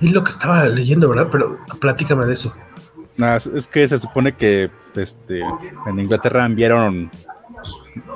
Es 0.00 0.12
lo 0.12 0.24
que 0.24 0.30
estaba 0.30 0.66
leyendo, 0.66 1.08
¿verdad? 1.08 1.28
Pero 1.30 1.58
platícame 1.80 2.26
de 2.26 2.34
eso. 2.34 2.54
es 3.54 3.66
que 3.66 3.86
se 3.86 3.98
supone 3.98 4.32
que 4.34 4.70
este, 4.96 5.42
en 5.86 6.00
Inglaterra 6.00 6.44
enviaron 6.44 7.10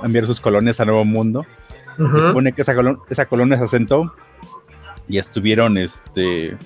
enviar 0.03 0.27
sus 0.27 0.41
colonias 0.41 0.81
a 0.81 0.85
Nuevo 0.85 1.05
Mundo. 1.05 1.47
Se 1.97 2.27
supone 2.27 2.53
que 2.53 2.63
esa, 2.63 2.75
esa 3.09 3.27
colonia 3.27 3.57
se 3.57 3.65
asentó 3.65 4.13
y 5.09 5.19
estuvieron, 5.19 5.79
este, 5.79 6.57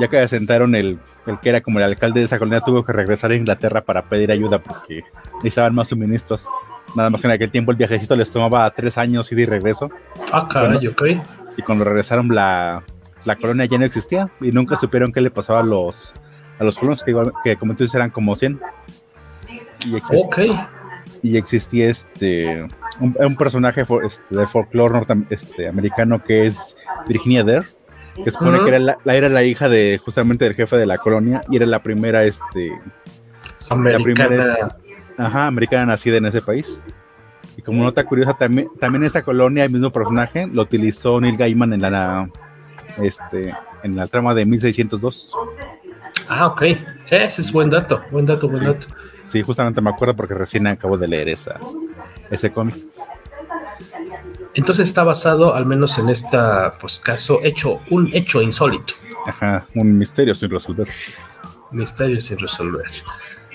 ya 0.00 0.08
que 0.08 0.18
asentaron 0.18 0.74
el, 0.74 0.98
el 1.26 1.38
que 1.40 1.50
era 1.50 1.60
como 1.60 1.78
el 1.78 1.84
alcalde 1.84 2.20
de 2.20 2.26
esa 2.26 2.38
colonia, 2.38 2.60
tuvo 2.60 2.84
que 2.84 2.92
regresar 2.92 3.30
a 3.30 3.36
Inglaterra 3.36 3.82
para 3.82 4.02
pedir 4.08 4.30
ayuda 4.30 4.58
porque 4.60 5.02
necesitaban 5.36 5.74
más 5.74 5.88
suministros. 5.88 6.46
Nada 6.94 7.10
más 7.10 7.20
que 7.20 7.26
en 7.26 7.32
aquel 7.32 7.50
tiempo 7.50 7.70
el 7.70 7.76
viajecito 7.76 8.16
les 8.16 8.30
tomaba 8.30 8.68
tres 8.70 8.98
años 8.98 9.30
ir 9.32 9.38
y 9.38 9.46
regreso. 9.46 9.90
Ah, 10.32 10.48
caray, 10.48 10.86
ok. 10.86 11.02
Y 11.56 11.62
cuando 11.62 11.84
regresaron 11.84 12.28
la, 12.28 12.82
la 13.24 13.36
colonia 13.36 13.66
ya 13.66 13.78
no 13.78 13.84
existía 13.84 14.30
y 14.40 14.50
nunca 14.50 14.76
supieron 14.76 15.12
qué 15.12 15.20
le 15.20 15.30
pasaba 15.30 15.60
a 15.60 15.64
los, 15.64 16.14
a 16.58 16.64
los 16.64 16.78
colonos, 16.78 17.02
que, 17.02 17.14
que 17.44 17.56
como 17.56 17.74
tú 17.74 17.84
dices 17.84 17.94
eran 17.94 18.10
como 18.10 18.34
100. 18.34 18.60
Y 19.86 19.96
existía, 19.96 20.68
y 21.22 21.36
existía 21.36 21.88
este 21.88 22.66
un, 23.00 23.16
un 23.18 23.36
personaje 23.36 23.84
for, 23.84 24.04
este, 24.04 24.36
de 24.36 24.46
folclore 24.46 24.94
norteamericano 24.94 25.26
este, 25.30 25.68
americano 25.68 26.22
que 26.22 26.46
es 26.46 26.76
Virginia 27.08 27.44
Dare, 27.44 27.66
que 28.24 28.30
supone 28.30 28.58
uh 28.58 28.60
-huh. 28.60 28.64
que 28.64 28.70
era 28.70 28.78
la, 28.78 29.14
era 29.14 29.28
la, 29.28 29.42
hija 29.44 29.68
de 29.68 30.00
justamente 30.04 30.44
del 30.44 30.54
jefe 30.54 30.76
de 30.76 30.86
la 30.86 30.98
colonia 30.98 31.42
y 31.48 31.56
era 31.56 31.66
la 31.66 31.82
primera 31.82 32.24
este 32.24 32.72
americana. 33.70 33.98
la 33.98 34.04
primera 34.04 34.54
este, 34.54 34.94
ajá, 35.16 35.46
americana 35.46 35.86
nacida 35.86 36.16
en 36.16 36.26
ese 36.26 36.42
país. 36.42 36.80
Y 37.56 37.62
como 37.62 37.84
nota 37.84 38.04
curiosa, 38.04 38.34
también, 38.34 38.68
también 38.78 39.04
esa 39.04 39.22
colonia, 39.22 39.64
el 39.64 39.70
mismo 39.70 39.90
personaje, 39.90 40.46
lo 40.46 40.62
utilizó 40.62 41.20
Neil 41.20 41.36
Gaiman 41.36 41.72
en 41.74 41.82
la, 41.82 42.30
este, 43.02 43.54
en 43.82 43.96
la 43.96 44.06
trama 44.06 44.34
de 44.34 44.46
1602. 44.46 45.32
Ah, 46.28 46.46
ok. 46.46 46.62
Ese 47.10 47.42
es 47.42 47.52
buen 47.52 47.68
dato, 47.68 48.00
buen 48.10 48.24
dato, 48.24 48.48
buen 48.48 48.60
sí. 48.60 48.64
dato. 48.64 48.86
Sí, 49.26 49.42
justamente 49.42 49.80
me 49.80 49.90
acuerdo 49.90 50.16
porque 50.16 50.34
recién 50.34 50.66
acabo 50.66 50.96
de 50.96 51.06
leer 51.06 51.28
esa, 51.28 51.58
ese 52.30 52.50
cómic. 52.50 52.76
Entonces 54.54 54.88
está 54.88 55.04
basado, 55.04 55.54
al 55.54 55.66
menos 55.66 55.98
en 55.98 56.08
esta 56.08 56.76
pues, 56.78 56.98
caso, 56.98 57.40
hecho, 57.42 57.80
un 57.90 58.10
hecho 58.12 58.42
insólito. 58.42 58.94
Ajá, 59.26 59.66
un 59.74 59.96
misterio 59.96 60.34
sin 60.34 60.50
resolver. 60.50 60.88
Misterio 61.70 62.20
sin 62.20 62.38
resolver. 62.38 62.86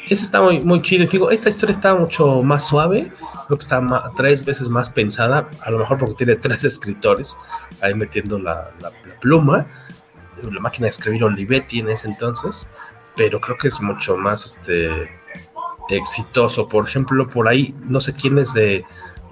Ese 0.07 0.23
está 0.23 0.41
muy, 0.41 0.61
muy 0.61 0.81
chido. 0.81 1.05
Digo, 1.07 1.31
esta 1.31 1.49
historia 1.49 1.71
está 1.71 1.95
mucho 1.95 2.43
más 2.43 2.65
suave. 2.67 3.11
Creo 3.47 3.57
que 3.57 3.63
está 3.63 3.81
más, 3.81 4.13
tres 4.15 4.45
veces 4.45 4.69
más 4.69 4.89
pensada. 4.89 5.49
A 5.61 5.71
lo 5.71 5.79
mejor 5.79 5.97
porque 5.97 6.15
tiene 6.15 6.35
tres 6.41 6.63
escritores 6.63 7.37
ahí 7.81 7.93
metiendo 7.93 8.37
la, 8.39 8.71
la, 8.79 8.89
la 8.89 9.19
pluma. 9.19 9.67
La 10.41 10.59
máquina 10.59 10.85
de 10.85 10.89
escribir 10.89 11.23
Olivetti 11.23 11.79
en 11.79 11.89
ese 11.89 12.07
entonces. 12.07 12.69
Pero 13.15 13.41
creo 13.41 13.57
que 13.57 13.67
es 13.67 13.81
mucho 13.81 14.15
más 14.15 14.45
este, 14.45 15.09
exitoso. 15.89 16.69
Por 16.69 16.87
ejemplo, 16.87 17.27
por 17.27 17.47
ahí, 17.47 17.73
no 17.81 17.99
sé 17.99 18.13
quiénes 18.13 18.53
de, 18.53 18.85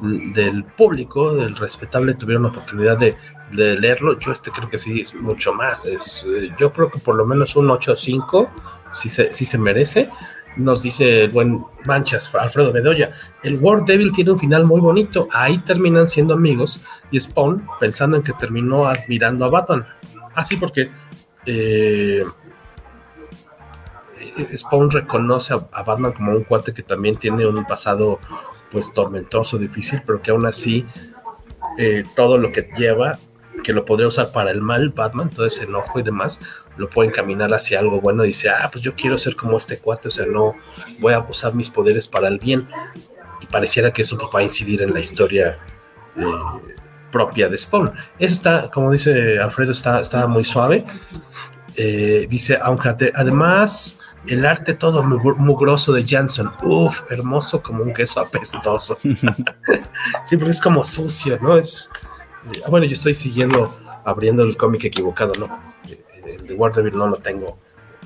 del 0.04 0.66
público, 0.66 1.34
del 1.34 1.56
respetable, 1.56 2.16
tuvieron 2.16 2.44
la 2.44 2.50
oportunidad 2.50 2.98
de, 2.98 3.16
leerlo. 3.52 4.18
Yo 4.20 4.32
este 4.32 4.52
creo 4.52 4.70
que 4.70 4.78
sí 4.78 5.00
es 5.00 5.14
mucho 5.14 5.54
más. 5.54 5.78
Es, 5.86 6.26
yo 6.58 6.74
creo 6.74 6.90
que 6.90 7.00
por 7.00 7.16
lo 7.16 7.26
menos 7.26 7.56
un 7.56 7.70
8 7.70 7.92
o 7.92 7.96
5 7.96 8.50
sí 8.94 9.10
se, 9.10 9.58
merece 9.58 10.10
nos 10.56 10.82
dice 10.82 11.24
el 11.24 11.32
buen 11.32 11.64
Manchas, 11.86 12.34
Alfredo 12.36 12.72
Bedoya, 12.72 13.12
el 13.42 13.58
War 13.60 13.84
Devil 13.86 14.12
tiene 14.12 14.32
un 14.32 14.40
final 14.40 14.66
muy 14.66 14.80
bonito, 14.80 15.28
ahí 15.32 15.58
terminan 15.60 16.08
siendo 16.08 16.36
amigos 16.36 16.80
y 17.10 17.20
Spawn 17.20 17.66
pensando 17.80 18.18
en 18.18 18.24
que 18.24 18.34
terminó 18.34 18.88
admirando 18.88 19.46
a 19.46 19.50
Batman. 19.50 19.88
Así 20.36 20.56
ah, 20.56 20.58
porque 20.60 20.92
eh, 21.48 22.24
Spawn 24.56 24.92
reconoce 24.92 25.54
a, 25.54 25.68
a, 25.72 25.82
Batman 25.82 26.12
como 26.12 26.34
un 26.34 26.44
cuate 26.44 26.72
que 26.72 26.84
también 26.84 27.16
tiene 27.16 27.48
un 27.48 27.66
pasado 27.66 28.20
pues 28.74 28.94
tormentoso, 28.94 29.58
difícil, 29.58 30.02
pero 30.06 30.22
que 30.22 30.32
aún 30.32 30.46
así 30.46 30.86
eh, 31.78 32.04
todo 32.16 32.38
lo 32.38 32.52
que 32.52 32.70
lleva, 32.76 33.18
que 33.64 33.72
lo 33.72 33.86
podría 33.86 34.08
usar 34.08 34.32
para 34.32 34.52
el 34.52 34.62
mal 34.62 34.90
Batman, 34.90 35.30
todo 35.30 35.46
ese 35.46 35.64
enojo 35.64 36.00
y 36.00 36.04
demás, 36.04 36.42
lo 36.76 36.90
puede 36.90 37.10
encaminar 37.10 37.54
hacia 37.54 37.80
algo 37.80 38.02
bueno. 38.02 38.24
Dice, 38.24 38.50
ah, 38.50 38.68
pues 38.72 38.84
yo 38.84 38.96
quiero 38.96 39.18
ser 39.18 39.36
como 39.36 39.58
este 39.58 39.78
cuate, 39.78 40.08
o 40.08 40.12
sea, 40.12 40.26
no 40.26 40.56
voy 41.00 41.14
a 41.14 41.20
usar 41.20 41.54
mis 41.54 41.70
poderes 41.70 42.08
para 42.08 42.28
el 42.28 42.40
bien. 42.40 42.68
Y 43.42 43.46
pareciera 43.46 43.92
que 43.92 44.02
eso 44.02 44.18
pues, 44.18 44.30
va 44.34 44.40
a 44.40 44.44
incidir 44.44 44.82
en 44.82 44.94
la 44.94 45.00
historia 45.00 45.60
eh, 46.18 46.24
propia 47.12 47.48
de 47.48 47.58
Spawn. 47.58 47.94
Eso 48.18 48.34
está, 48.34 48.70
como 48.70 48.92
dice 48.92 49.40
Alfredo, 49.40 49.72
está, 49.72 50.00
está 50.00 50.28
muy 50.28 50.44
suave. 50.44 50.84
Eh, 51.76 52.28
dice, 52.30 52.60
aunque 52.62 53.12
además 53.16 54.00
el 54.28 54.46
arte 54.46 54.74
todo 54.74 55.04
mugroso 55.04 55.94
de 55.94 56.06
Janson, 56.08 56.52
uff, 56.64 57.04
hermoso 57.10 57.62
como 57.62 57.84
un 57.84 57.94
queso 57.94 58.22
apestoso. 58.22 58.98
porque 59.04 60.50
es 60.50 60.62
como 60.62 60.84
sucio, 60.84 61.38
¿no? 61.42 61.58
Es, 61.58 61.90
bueno, 62.70 62.86
yo 62.86 62.94
estoy 62.94 63.14
siguiendo, 63.14 63.74
abriendo 64.06 64.44
el 64.44 64.56
cómic 64.58 64.86
equivocado, 64.86 65.34
¿no? 65.40 65.74
de 66.24 66.54
War 66.54 66.74
Devil 66.74 66.98
no 66.98 67.08
lo 67.08 67.18
tengo 67.18 67.60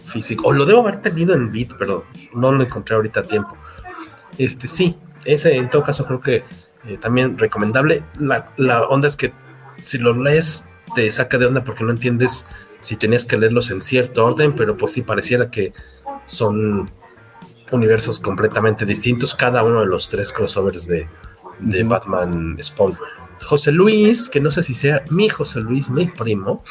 físico, 0.06 0.48
o 0.48 0.54
lo 0.54 0.66
debo 0.66 0.82
haber 0.82 1.02
tenido 1.02 1.34
en 1.34 1.52
bit, 1.52 1.74
pero 1.78 2.06
no 2.34 2.52
lo 2.52 2.64
encontré 2.64 2.96
ahorita 2.96 3.22
a 3.22 3.24
tiempo. 3.24 3.58
Este 4.38 4.68
sí, 4.68 4.96
ese 5.26 5.56
en 5.56 5.70
todo 5.70 5.84
caso 5.84 6.06
creo 6.06 6.22
que 6.22 6.44
eh, 6.86 6.98
también 7.00 7.38
recomendable. 7.38 8.04
La, 8.20 8.52
la, 8.58 8.84
onda 8.84 9.08
es 9.08 9.18
que 9.18 9.34
si 9.84 9.98
lo 9.98 10.14
lees 10.14 10.68
te 10.96 11.10
saca 11.12 11.38
de 11.38 11.46
onda 11.46 11.64
porque 11.64 11.84
no 11.84 11.92
entiendes 11.92 12.48
si 12.80 12.96
tenías 12.96 13.26
que 13.26 13.38
leerlos 13.38 13.70
en 13.70 13.82
cierto 13.82 14.26
orden, 14.26 14.54
pero 14.54 14.78
pues 14.78 14.94
sí 14.94 15.02
pareciera 15.02 15.50
que 15.50 15.74
son 16.28 16.90
universos 17.72 18.20
completamente 18.20 18.86
distintos, 18.86 19.34
cada 19.34 19.64
uno 19.64 19.82
de 19.82 19.88
los 19.88 20.08
tres 20.10 20.32
crossovers 20.32 20.88
de, 20.88 21.08
de 21.60 21.84
Batman 21.84 22.58
Spawn. 22.62 22.98
José 23.44 23.72
Luis, 23.72 24.30
que 24.30 24.40
no 24.40 24.52
sé 24.52 24.64
si 24.64 24.74
sea 24.74 25.04
mi 25.10 25.30
José 25.30 25.60
Luis, 25.60 25.90
mi 25.90 26.08
primo, 26.08 26.64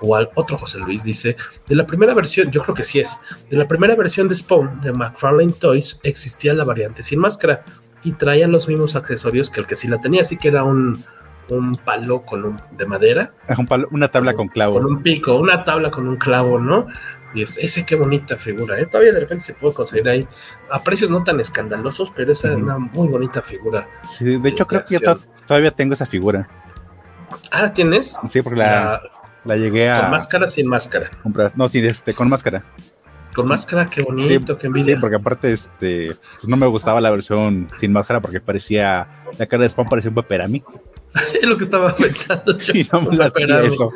o 0.00 0.16
al 0.16 0.28
otro 0.34 0.58
José 0.58 0.78
Luis 0.78 1.04
dice, 1.04 1.36
de 1.66 1.74
la 1.74 1.86
primera 1.86 2.14
versión, 2.14 2.50
yo 2.50 2.62
creo 2.62 2.74
que 2.74 2.84
sí 2.84 3.00
es, 3.00 3.18
de 3.48 3.56
la 3.56 3.68
primera 3.68 3.94
versión 3.94 4.28
de 4.28 4.34
Spawn 4.34 4.80
de 4.80 4.92
McFarlane 4.92 5.52
Toys 5.52 6.00
existía 6.02 6.54
la 6.54 6.64
variante 6.64 7.02
sin 7.02 7.20
máscara 7.20 7.64
y 8.02 8.12
traía 8.12 8.46
los 8.46 8.68
mismos 8.68 8.96
accesorios 8.96 9.50
que 9.50 9.60
el 9.60 9.66
que 9.66 9.76
sí 9.76 9.88
la 9.88 10.00
tenía, 10.00 10.22
así 10.22 10.36
que 10.36 10.48
era 10.48 10.64
un, 10.64 11.02
un 11.48 11.72
palo 11.72 12.22
con 12.22 12.44
un, 12.44 12.60
de 12.76 12.86
madera. 12.86 13.32
Un 13.56 13.66
palo, 13.66 13.88
una 13.90 14.08
tabla 14.08 14.32
con, 14.32 14.46
con 14.46 14.54
clavo. 14.54 14.74
Con 14.74 14.86
un 14.86 15.02
pico, 15.02 15.36
una 15.36 15.64
tabla 15.64 15.90
con 15.90 16.08
un 16.08 16.16
clavo, 16.16 16.58
¿no? 16.58 16.86
Ese 17.34 17.84
qué 17.84 17.96
bonita 17.96 18.36
figura, 18.36 18.80
¿eh? 18.80 18.86
Todavía 18.86 19.12
de 19.12 19.20
repente 19.20 19.44
se 19.44 19.54
puede 19.54 19.74
conseguir 19.74 20.08
ahí 20.08 20.26
a 20.70 20.82
precios 20.82 21.10
no 21.10 21.22
tan 21.22 21.38
escandalosos, 21.40 22.10
pero 22.14 22.32
esa 22.32 22.48
es 22.48 22.54
uh 22.54 22.58
-huh. 22.58 22.62
una 22.62 22.78
muy 22.78 23.08
bonita 23.08 23.42
figura. 23.42 23.88
Sí, 24.04 24.24
de, 24.24 24.38
de 24.38 24.48
hecho 24.48 24.66
creo 24.66 24.82
que 24.84 24.94
yo 24.94 25.00
to 25.00 25.20
todavía 25.46 25.70
tengo 25.70 25.94
esa 25.94 26.06
figura. 26.06 26.48
Ah, 27.50 27.72
¿tienes? 27.72 28.18
Sí, 28.30 28.42
porque 28.42 28.58
la, 28.58 28.70
la, 28.70 29.02
la 29.44 29.56
llegué 29.56 29.90
a... 29.90 30.02
¿Con 30.02 30.10
máscara 30.12 30.48
sin 30.48 30.66
máscara? 30.66 31.10
Comprar. 31.22 31.52
No, 31.54 31.68
sí, 31.68 31.78
este, 31.86 32.14
con 32.14 32.28
máscara. 32.28 32.64
Con 33.34 33.48
máscara, 33.48 33.86
qué 33.86 34.02
bonito, 34.02 34.54
sí, 34.54 34.58
qué 34.60 34.66
envidia. 34.66 34.94
Sí, 34.94 35.00
porque 35.00 35.16
aparte, 35.16 35.52
este, 35.52 36.16
pues 36.36 36.48
no 36.48 36.56
me 36.56 36.66
gustaba 36.66 37.00
la 37.00 37.10
versión 37.10 37.68
sin 37.76 37.92
máscara 37.92 38.20
porque 38.20 38.40
parecía, 38.40 39.06
la 39.38 39.46
cara 39.46 39.64
de 39.64 39.68
Spawn 39.68 39.88
parecía 39.88 40.08
un 40.08 40.14
paperami. 40.14 40.64
es 41.42 41.46
lo 41.46 41.56
que 41.56 41.64
estaba 41.64 41.94
pensando 41.94 42.58
yo. 42.58 42.72
Y 42.74 42.88
no 42.90 43.02
me 43.02 43.66
eso. 43.66 43.92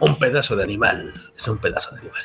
Un 0.00 0.18
pedazo 0.18 0.56
de 0.56 0.64
animal, 0.64 1.12
es 1.36 1.48
un 1.48 1.58
pedazo 1.58 1.94
de 1.94 2.00
animal. 2.00 2.22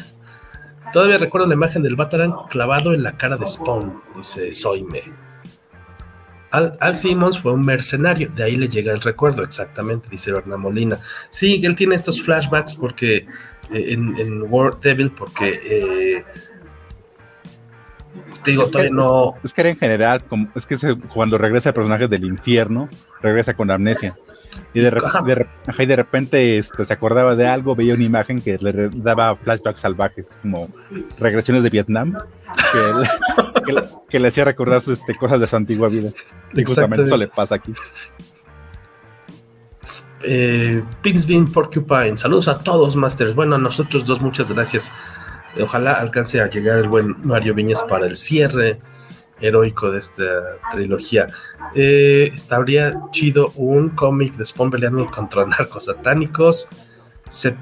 Todavía 0.91 1.17
recuerdo 1.17 1.47
la 1.47 1.53
imagen 1.53 1.83
del 1.83 1.95
Batarang 1.95 2.47
clavado 2.49 2.93
en 2.93 3.03
la 3.03 3.15
cara 3.15 3.37
de 3.37 3.47
Spawn, 3.47 4.01
dice 4.15 4.51
Soime. 4.51 5.03
Al, 6.51 6.75
Al, 6.79 6.95
Simmons 6.95 7.37
fue 7.37 7.53
un 7.53 7.63
mercenario, 7.63 8.31
de 8.35 8.43
ahí 8.43 8.55
le 8.55 8.67
llega 8.67 8.91
el 8.91 9.01
recuerdo, 9.01 9.43
exactamente, 9.43 10.09
dice 10.09 10.31
Berna 10.31 10.57
Molina. 10.57 10.99
Sí, 11.29 11.61
él 11.63 11.75
tiene 11.75 11.93
estos 11.93 12.23
flashbacks 12.23 12.75
porque 12.75 13.17
eh, 13.71 13.93
en, 13.93 14.17
en 14.17 14.43
War 14.51 14.79
Devil, 14.79 15.11
porque 15.11 15.61
eh, 15.63 16.25
te 18.43 18.51
digo, 18.51 18.63
es 18.63 18.71
todavía 18.71 18.89
que, 18.89 18.95
no. 18.95 19.35
Es, 19.37 19.45
es, 19.45 19.53
que 19.53 19.61
era 19.61 19.69
en 19.69 19.77
general, 19.77 20.23
como, 20.23 20.49
es 20.55 20.65
que 20.65 20.77
se, 20.77 20.95
cuando 20.95 21.37
regresa 21.37 21.69
el 21.69 21.75
personaje 21.75 22.07
del 22.07 22.25
infierno, 22.25 22.89
regresa 23.21 23.53
con 23.53 23.69
amnesia. 23.69 24.17
Y 24.73 24.81
de, 24.81 24.91
de, 24.91 25.47
de, 25.77 25.85
de 25.85 25.95
repente 25.95 26.57
este, 26.57 26.85
se 26.85 26.93
acordaba 26.93 27.35
de 27.35 27.47
algo, 27.47 27.75
veía 27.75 27.93
una 27.93 28.03
imagen 28.03 28.41
que 28.41 28.57
le 28.59 28.89
daba 28.89 29.35
flashbacks 29.35 29.79
salvajes, 29.79 30.37
como 30.41 30.69
regresiones 31.19 31.63
de 31.63 31.69
Vietnam, 31.69 32.17
que, 32.71 33.61
que, 33.65 33.83
que 34.09 34.19
le 34.19 34.27
hacía 34.27 34.45
recordar 34.45 34.81
este, 34.85 35.15
cosas 35.15 35.39
de 35.39 35.47
su 35.47 35.55
antigua 35.55 35.89
vida. 35.89 36.11
Y 36.53 36.63
justamente 36.63 37.03
eso 37.03 37.17
le 37.17 37.27
pasa 37.27 37.55
aquí. 37.55 37.73
Eh, 40.21 40.83
Pigsbean 41.01 41.47
Porcupine, 41.47 42.17
saludos 42.17 42.47
a 42.47 42.59
todos, 42.59 42.95
Masters. 42.95 43.33
Bueno, 43.33 43.55
a 43.55 43.59
nosotros 43.59 44.05
dos, 44.05 44.21
muchas 44.21 44.51
gracias. 44.51 44.91
Ojalá 45.59 45.93
alcance 45.93 46.41
a 46.41 46.49
llegar 46.49 46.77
el 46.77 46.87
buen 46.87 47.15
Mario 47.23 47.55
Viñas 47.55 47.83
para 47.83 48.05
el 48.05 48.15
cierre 48.15 48.79
heroico 49.41 49.91
de 49.91 49.99
esta 49.99 50.23
trilogía. 50.71 51.27
Eh, 51.75 52.31
estaría 52.33 52.93
chido 53.11 53.51
un 53.55 53.89
cómic 53.89 54.35
de 54.35 54.45
Spawn 54.45 54.71
peleando 54.71 55.05
contra 55.07 55.45
narcos 55.47 55.85
satánicos. 55.85 56.69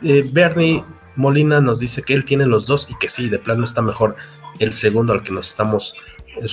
Eh, 0.03 0.25
Bernie 0.32 0.84
Molina 1.15 1.59
nos 1.59 1.80
dice 1.80 2.03
que 2.03 2.13
él 2.13 2.25
tiene 2.25 2.45
los 2.45 2.65
dos 2.67 2.88
y 2.89 2.95
que 2.95 3.09
sí, 3.09 3.30
de 3.30 3.39
plano 3.39 3.65
está 3.65 3.82
mejor 3.82 4.15
el 4.59 4.73
segundo 4.73 5.13
al 5.13 5.23
que 5.23 5.32
nos 5.32 5.47
estamos 5.47 5.95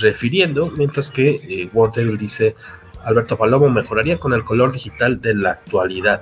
refiriendo, 0.01 0.71
mientras 0.71 1.11
que 1.11 1.29
eh, 1.29 1.69
War 1.73 1.91
Devil 1.91 2.17
dice 2.17 2.55
Alberto 3.03 3.37
Palomo 3.37 3.69
mejoraría 3.69 4.19
con 4.19 4.33
el 4.33 4.43
color 4.43 4.71
digital 4.71 5.21
de 5.21 5.35
la 5.35 5.51
actualidad. 5.51 6.21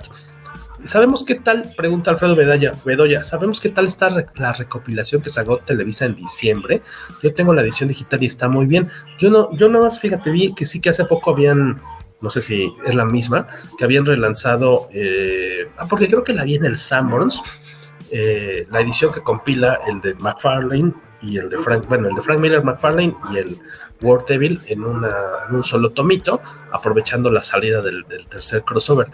¿Sabemos 0.84 1.24
qué 1.24 1.36
tal? 1.36 1.70
Pregunta 1.76 2.10
Alfredo 2.10 2.36
Bedoya. 2.36 2.74
Bedoya 2.84 3.22
¿Sabemos 3.22 3.60
qué 3.60 3.70
tal 3.70 3.86
está 3.86 4.10
la 4.34 4.52
recopilación 4.52 5.22
que 5.22 5.30
sacó 5.30 5.58
Televisa 5.58 6.04
en 6.04 6.14
diciembre? 6.14 6.82
Yo 7.22 7.32
tengo 7.32 7.54
la 7.54 7.62
edición 7.62 7.88
digital 7.88 8.22
y 8.22 8.26
está 8.26 8.48
muy 8.48 8.66
bien. 8.66 8.90
Yo 9.18 9.30
no, 9.30 9.56
yo 9.56 9.68
nada 9.68 9.84
más, 9.84 9.98
fíjate, 9.98 10.30
vi 10.30 10.54
que 10.54 10.66
sí 10.66 10.80
que 10.80 10.90
hace 10.90 11.06
poco 11.06 11.30
habían, 11.30 11.80
no 12.20 12.28
sé 12.28 12.42
si 12.42 12.70
es 12.84 12.94
la 12.94 13.06
misma, 13.06 13.46
que 13.78 13.84
habían 13.84 14.04
relanzado, 14.04 14.88
eh, 14.92 15.68
ah, 15.78 15.86
porque 15.88 16.06
creo 16.06 16.22
que 16.22 16.34
la 16.34 16.44
vi 16.44 16.56
en 16.56 16.66
el 16.66 16.76
Sanborns, 16.76 17.42
eh, 18.10 18.66
la 18.70 18.80
edición 18.80 19.12
que 19.12 19.22
compila 19.22 19.80
el 19.88 20.02
de 20.02 20.14
McFarlane 20.16 20.92
y 21.22 21.38
el 21.38 21.48
de 21.48 21.58
Frank, 21.58 21.88
bueno, 21.88 22.08
el 22.08 22.14
de 22.14 22.20
Frank 22.20 22.40
Miller 22.40 22.62
McFarlane 22.62 23.16
y 23.32 23.38
el 23.38 23.58
War 24.02 24.24
Devil 24.26 24.60
en, 24.66 24.84
un 24.84 25.64
solo 25.64 25.90
tomito, 25.92 26.42
aprovechando 26.70 27.30
la 27.30 27.40
salida 27.40 27.80
del, 27.80 28.04
tercer 28.28 28.62
crossover. 28.62 29.08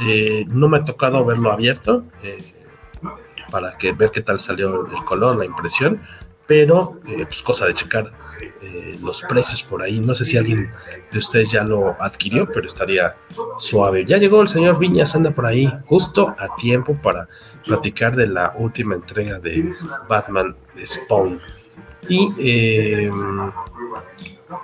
Eh, 0.00 0.44
no 0.48 0.68
me 0.68 0.78
ha 0.78 0.84
tocado 0.84 1.24
verlo 1.24 1.52
abierto 1.52 2.04
eh, 2.22 2.42
para 3.50 3.76
que 3.76 3.92
ver 3.92 4.10
qué 4.10 4.22
tal 4.22 4.40
salió 4.40 4.86
el 4.86 5.04
color, 5.04 5.36
la 5.36 5.44
impresión, 5.44 6.00
pero 6.46 7.00
eh, 7.06 7.24
pues 7.26 7.42
cosa 7.42 7.66
de 7.66 7.74
checar 7.74 8.10
los 9.02 9.22
precios 9.22 9.62
por 9.62 9.82
ahí. 9.82 10.00
No 10.00 10.14
sé 10.14 10.24
si 10.24 10.38
alguien 10.38 10.70
de 11.12 11.18
ustedes 11.18 11.50
ya 11.50 11.64
lo 11.64 11.96
adquirió, 12.00 12.46
pero 12.46 12.66
estaría 12.66 13.14
suave. 13.58 14.04
Ya 14.06 14.16
llegó 14.16 14.40
el 14.40 14.48
señor 14.48 14.78
Viñas, 14.78 15.14
anda 15.14 15.30
por 15.30 15.46
ahí 15.46 15.70
justo 15.86 16.34
a 16.38 16.54
tiempo 16.56 16.94
para 16.94 17.28
platicar 17.66 18.16
de 18.16 18.26
la 18.26 18.54
última 18.56 18.94
entrega 18.94 19.38
de 19.38 19.72
Batman 20.08 20.56
Spawn. 20.84 21.40
Y 22.08 22.28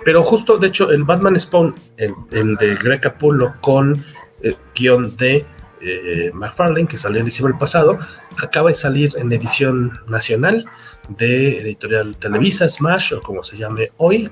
pero 0.03 0.23
justo, 0.23 0.57
de 0.57 0.67
hecho, 0.67 0.89
el 0.89 1.03
Batman 1.03 1.39
Spawn, 1.39 1.73
el, 1.97 2.55
de 2.55 2.75
Greg 2.75 3.01
Capullo 3.01 3.53
con 3.61 4.03
eh, 4.43 4.55
guion 4.75 5.15
de 5.17 5.45
eh, 5.81 6.31
McFarlane, 6.33 6.87
que 6.87 6.97
salió 6.97 7.19
en 7.19 7.25
diciembre 7.25 7.55
pasado, 7.59 7.99
acaba 8.41 8.69
de 8.69 8.75
salir 8.75 9.11
en 9.17 9.31
edición 9.31 9.99
nacional 10.07 10.65
de 11.09 11.57
editorial 11.59 12.17
Televisa, 12.17 12.67
Smash, 12.67 13.13
o 13.13 13.21
como 13.21 13.43
se 13.43 13.57
llame 13.57 13.91
hoy. 13.97 14.29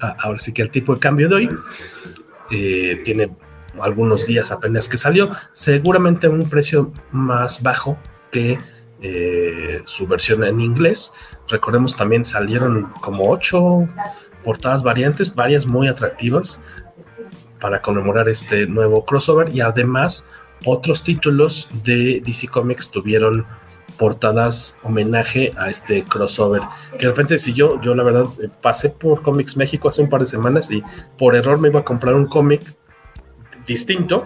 Ah, 0.00 0.16
ahora 0.18 0.38
sí 0.38 0.52
que 0.52 0.62
el 0.62 0.70
tipo 0.70 0.94
de 0.94 1.00
cambio 1.00 1.28
de 1.28 1.34
hoy 1.34 1.48
eh, 2.50 3.00
tiene 3.04 3.34
algunos 3.80 4.26
días 4.26 4.50
apenas 4.50 4.88
que 4.88 4.98
salió, 4.98 5.30
seguramente 5.52 6.26
a 6.26 6.30
un 6.30 6.48
precio 6.48 6.92
más 7.10 7.62
bajo 7.62 7.98
que 8.30 8.58
su 9.84 10.06
versión 10.06 10.44
en 10.44 10.60
inglés. 10.60 11.12
Recordemos 11.48 11.96
también 11.96 12.24
salieron 12.24 12.84
como 13.00 13.28
ocho 13.28 13.88
portadas 14.44 14.84
variantes, 14.84 15.34
varias 15.34 15.66
muy 15.66 15.88
atractivas 15.88 16.62
para 17.62 17.80
conmemorar 17.80 18.28
este 18.28 18.66
nuevo 18.66 19.04
crossover 19.04 19.54
y 19.54 19.60
además 19.60 20.28
otros 20.64 21.04
títulos 21.04 21.68
de 21.84 22.20
DC 22.24 22.48
Comics 22.48 22.90
tuvieron 22.90 23.46
portadas 23.96 24.80
homenaje 24.82 25.52
a 25.56 25.70
este 25.70 26.02
crossover. 26.02 26.62
Que 26.98 27.06
de 27.06 27.12
repente 27.12 27.38
si 27.38 27.54
yo, 27.54 27.80
yo 27.80 27.94
la 27.94 28.02
verdad 28.02 28.24
eh, 28.42 28.48
pasé 28.60 28.90
por 28.90 29.22
Comics 29.22 29.56
México 29.56 29.88
hace 29.88 30.02
un 30.02 30.10
par 30.10 30.20
de 30.20 30.26
semanas 30.26 30.72
y 30.72 30.82
por 31.16 31.36
error 31.36 31.60
me 31.60 31.68
iba 31.68 31.80
a 31.80 31.84
comprar 31.84 32.16
un 32.16 32.26
cómic 32.26 32.62
distinto 33.64 34.24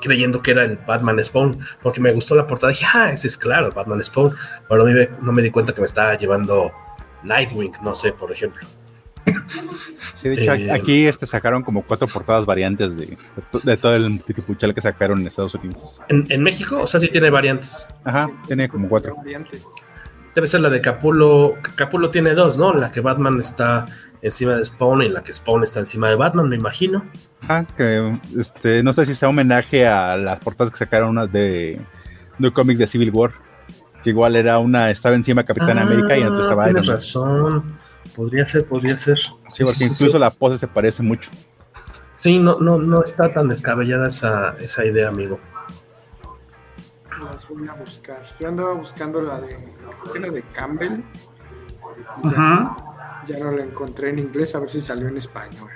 creyendo 0.00 0.40
que 0.40 0.52
era 0.52 0.64
el 0.64 0.78
Batman 0.78 1.22
Spawn, 1.22 1.58
porque 1.82 2.00
me 2.00 2.10
gustó 2.12 2.34
la 2.34 2.46
portada. 2.46 2.72
Dije, 2.72 2.86
ah, 2.92 3.12
ese 3.12 3.28
es 3.28 3.36
claro, 3.36 3.70
Batman 3.70 4.02
Spawn. 4.02 4.32
Pero 4.68 4.84
no 5.20 5.32
me 5.32 5.42
di 5.42 5.50
cuenta 5.50 5.74
que 5.74 5.80
me 5.80 5.84
estaba 5.84 6.16
llevando 6.16 6.72
Nightwing, 7.22 7.72
no 7.82 7.94
sé, 7.94 8.12
por 8.12 8.32
ejemplo. 8.32 8.66
Sí, 10.14 10.28
de 10.28 10.42
hecho, 10.42 10.54
eh, 10.54 10.72
aquí 10.72 11.06
este, 11.06 11.26
sacaron 11.26 11.62
como 11.62 11.82
cuatro 11.82 12.06
portadas 12.06 12.46
variantes 12.46 12.96
de, 12.96 13.16
de, 13.62 13.76
todo 13.76 13.96
el 13.96 14.22
titipuchal 14.22 14.74
que 14.74 14.80
sacaron 14.80 15.20
en 15.20 15.26
Estados 15.26 15.54
Unidos. 15.54 16.00
¿En, 16.08 16.42
México? 16.42 16.80
O 16.80 16.86
sea, 16.86 17.00
sí 17.00 17.08
tiene 17.08 17.30
variantes. 17.30 17.88
Ajá, 18.04 18.30
tiene 18.46 18.68
como 18.68 18.88
cuatro. 18.88 19.16
Debe 20.34 20.46
ser 20.46 20.60
la 20.60 20.70
de 20.70 20.80
Capulo. 20.80 21.56
Capulo 21.74 22.10
tiene 22.10 22.34
dos, 22.34 22.56
¿no? 22.56 22.72
La 22.72 22.90
que 22.90 23.00
Batman 23.00 23.38
está 23.40 23.86
encima 24.22 24.56
de 24.56 24.64
Spawn 24.64 25.02
y 25.02 25.08
la 25.08 25.22
que 25.22 25.32
Spawn 25.32 25.64
está 25.64 25.80
encima 25.80 26.08
de 26.08 26.16
Batman, 26.16 26.48
me 26.48 26.56
imagino. 26.56 27.04
Ajá, 27.42 27.66
que 27.76 28.18
este, 28.38 28.82
no 28.82 28.92
sé 28.92 29.04
si 29.04 29.14
sea 29.14 29.28
homenaje 29.28 29.86
a 29.86 30.16
las 30.16 30.38
portadas 30.38 30.72
que 30.72 30.78
sacaron 30.78 31.10
unas 31.10 31.30
de, 31.32 31.80
de 32.38 32.52
cómics 32.52 32.78
de 32.78 32.86
Civil 32.86 33.10
War. 33.10 33.32
Que 34.02 34.10
igual 34.10 34.34
era 34.36 34.58
una, 34.58 34.90
estaba 34.90 35.14
encima 35.14 35.42
de 35.42 35.46
Capitán 35.46 35.78
ah, 35.78 35.82
América 35.82 36.16
y 36.16 36.22
en 36.22 36.28
otra 36.28 36.42
estaba 36.42 36.64
Tienes 36.64 36.86
razón. 36.86 37.74
Podría 38.16 38.46
ser, 38.46 38.64
podría 38.66 38.96
ser. 38.96 39.18
Sí, 39.52 39.64
porque 39.64 39.84
incluso 39.84 40.18
la 40.18 40.30
pose 40.30 40.58
se 40.58 40.68
parece 40.68 41.02
mucho. 41.02 41.30
Sí, 42.20 42.38
no, 42.38 42.58
no, 42.60 42.78
no 42.78 43.02
está 43.02 43.32
tan 43.32 43.48
descabellada 43.48 44.08
esa, 44.08 44.56
esa 44.58 44.84
idea, 44.84 45.08
amigo. 45.08 45.38
Las 47.24 47.48
voy 47.48 47.68
a 47.68 47.74
buscar. 47.74 48.24
Yo 48.40 48.48
andaba 48.48 48.72
buscando 48.74 49.20
la 49.22 49.40
de, 49.40 49.56
la 50.20 50.30
de 50.30 50.42
Campbell. 50.52 51.02
Ya, 53.26 53.38
no 53.38 53.52
la 53.52 53.62
encontré 53.62 54.10
en 54.10 54.18
inglés, 54.18 54.54
a 54.54 54.60
ver 54.60 54.70
si 54.70 54.80
salió 54.80 55.08
en 55.08 55.16
español. 55.16 55.70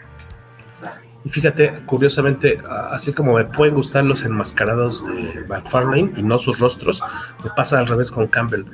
Y 1.24 1.28
fíjate, 1.28 1.84
curiosamente, 1.86 2.60
así 2.90 3.12
como 3.12 3.34
me 3.34 3.44
pueden 3.44 3.74
gustar 3.74 4.04
los 4.04 4.24
enmascarados 4.24 5.06
de 5.06 5.44
McFarlane 5.48 6.12
y 6.16 6.22
no 6.22 6.38
sus 6.38 6.58
rostros, 6.58 7.02
me 7.44 7.50
pasa 7.50 7.78
al 7.78 7.86
revés 7.86 8.10
con 8.10 8.26
Campbell 8.28 8.64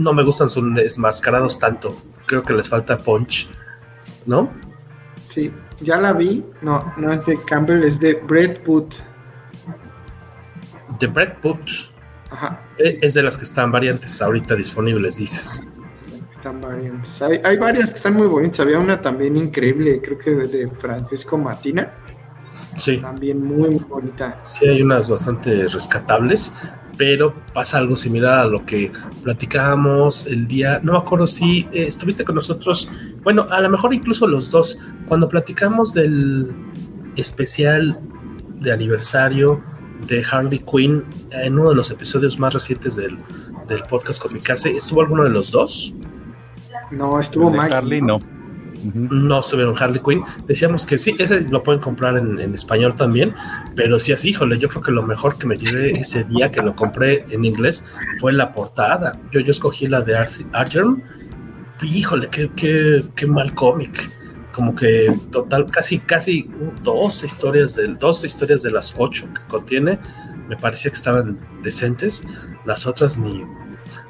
no 0.00 0.12
me 0.12 0.22
gustan 0.22 0.50
sus 0.50 0.74
desmascarados 0.74 1.58
tanto. 1.58 1.96
Creo 2.26 2.42
que 2.42 2.52
les 2.52 2.68
falta 2.68 2.96
punch, 2.96 3.48
¿no? 4.26 4.52
Sí, 5.24 5.52
ya 5.80 5.98
la 5.98 6.12
vi. 6.12 6.44
No, 6.62 6.92
no 6.96 7.12
es 7.12 7.26
de 7.26 7.38
Campbell, 7.44 7.82
es 7.84 8.00
de 8.00 8.14
Brett 8.14 8.62
Put. 8.62 8.94
De 10.98 11.06
Brett 11.06 11.40
Put. 11.40 11.70
Ajá. 12.30 12.62
E, 12.78 12.98
es 13.02 13.14
de 13.14 13.22
las 13.22 13.36
que 13.36 13.44
están 13.44 13.70
variantes 13.72 14.20
ahorita 14.20 14.54
disponibles, 14.54 15.16
dices. 15.16 15.64
Están 16.34 16.60
variantes. 16.60 17.20
Hay, 17.22 17.40
hay 17.44 17.56
varias 17.56 17.90
que 17.90 17.96
están 17.96 18.14
muy 18.14 18.26
bonitas. 18.26 18.60
Había 18.60 18.78
una 18.78 19.00
también 19.00 19.36
increíble, 19.36 20.00
creo 20.02 20.18
que 20.18 20.30
de 20.30 20.70
Francisco 20.70 21.36
Matina. 21.36 21.92
Sí. 22.76 22.98
También 22.98 23.42
muy, 23.42 23.70
muy 23.70 23.84
bonita. 23.84 24.40
Sí, 24.42 24.66
hay 24.66 24.82
unas 24.82 25.08
bastante 25.08 25.68
rescatables 25.68 26.52
pero 27.00 27.32
pasa 27.54 27.78
algo 27.78 27.96
similar 27.96 28.40
a 28.40 28.44
lo 28.44 28.66
que 28.66 28.92
platicábamos 29.22 30.26
el 30.26 30.46
día, 30.46 30.80
no 30.82 30.92
me 30.92 30.98
acuerdo 30.98 31.26
si 31.26 31.60
eh, 31.72 31.86
estuviste 31.86 32.24
con 32.24 32.34
nosotros, 32.34 32.92
bueno, 33.22 33.46
a 33.48 33.58
lo 33.62 33.70
mejor 33.70 33.94
incluso 33.94 34.26
los 34.26 34.50
dos, 34.50 34.78
cuando 35.08 35.26
platicamos 35.26 35.94
del 35.94 36.48
especial 37.16 37.98
de 38.60 38.70
aniversario 38.70 39.64
de 40.08 40.22
Harley 40.30 40.58
Quinn 40.58 41.02
en 41.30 41.58
uno 41.58 41.70
de 41.70 41.76
los 41.76 41.90
episodios 41.90 42.38
más 42.38 42.52
recientes 42.52 42.96
del, 42.96 43.16
del 43.66 43.82
podcast 43.84 44.20
Comicase, 44.20 44.76
¿estuvo 44.76 45.00
alguno 45.00 45.24
de 45.24 45.30
los 45.30 45.52
dos? 45.52 45.94
No, 46.90 47.18
estuvo 47.18 47.50
Maggie. 47.50 47.76
Harley, 47.76 48.02
no. 48.02 48.18
No 48.82 49.40
estuvieron 49.40 49.74
Harley 49.78 50.00
Quinn. 50.00 50.22
Decíamos 50.46 50.86
que 50.86 50.98
sí, 50.98 51.14
ese 51.18 51.42
lo 51.42 51.62
pueden 51.62 51.80
comprar 51.80 52.16
en, 52.16 52.54
español 52.54 52.94
también, 52.96 53.34
pero 53.76 54.00
sí 54.00 54.12
así, 54.12 54.30
híjole, 54.30 54.58
yo 54.58 54.68
creo 54.68 54.82
que 54.82 54.92
lo 54.92 55.02
mejor 55.02 55.38
que 55.38 55.46
me 55.46 55.56
llevé 55.56 55.90
ese 55.90 56.24
día 56.24 56.50
que 56.50 56.60
lo 56.62 56.74
compré 56.74 57.26
en 57.30 57.44
inglés 57.44 57.86
fue 58.20 58.32
la 58.32 58.52
portada. 58.52 59.18
Yo, 59.32 59.40
yo 59.40 59.50
escogí 59.50 59.86
la 59.86 60.00
de 60.00 60.16
Argent. 60.16 61.02
Híjole, 61.82 62.28
qué, 62.28 62.50
qué, 62.54 63.02
qué 63.14 63.26
mal 63.26 63.54
cómic. 63.54 64.10
Como 64.52 64.74
que 64.74 65.14
total, 65.30 65.66
casi, 65.70 66.00
casi 66.00 66.48
dos 66.82 67.22
historias 67.22 67.76
de, 67.76 67.86
dos 67.94 68.24
historias 68.24 68.62
de 68.62 68.72
las 68.72 68.94
ocho 68.98 69.28
que 69.32 69.40
contiene, 69.48 69.98
me 70.48 70.56
parecía 70.56 70.90
que 70.90 70.96
estaban 70.96 71.38
decentes. 71.62 72.26
Las 72.66 72.86
otras 72.86 73.16
ni, 73.16 73.44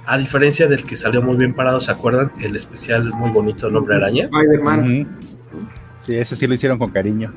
a 0.06 0.18
diferencia 0.18 0.66
del 0.66 0.84
que 0.84 0.96
salió 0.96 1.22
muy 1.22 1.36
bien 1.36 1.54
parado, 1.54 1.80
¿se 1.80 1.90
acuerdan? 1.90 2.32
El 2.40 2.56
especial 2.56 3.12
muy 3.14 3.30
bonito 3.30 3.70
Nombre 3.70 3.96
Araña. 3.96 4.24
Spider-Man. 4.24 5.18
Sí, 5.98 6.16
ese 6.16 6.36
sí 6.36 6.46
lo 6.46 6.54
hicieron 6.54 6.78
con 6.78 6.90
cariño. 6.90 7.32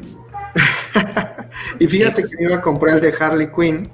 y 1.79 1.87
fíjate 1.87 2.23
que 2.23 2.29
que 2.37 2.43
iba 2.43 2.55
a 2.55 2.61
comprar 2.61 2.95
el 2.95 3.01
de 3.01 3.13
Harley 3.19 3.49
Quinn 3.51 3.89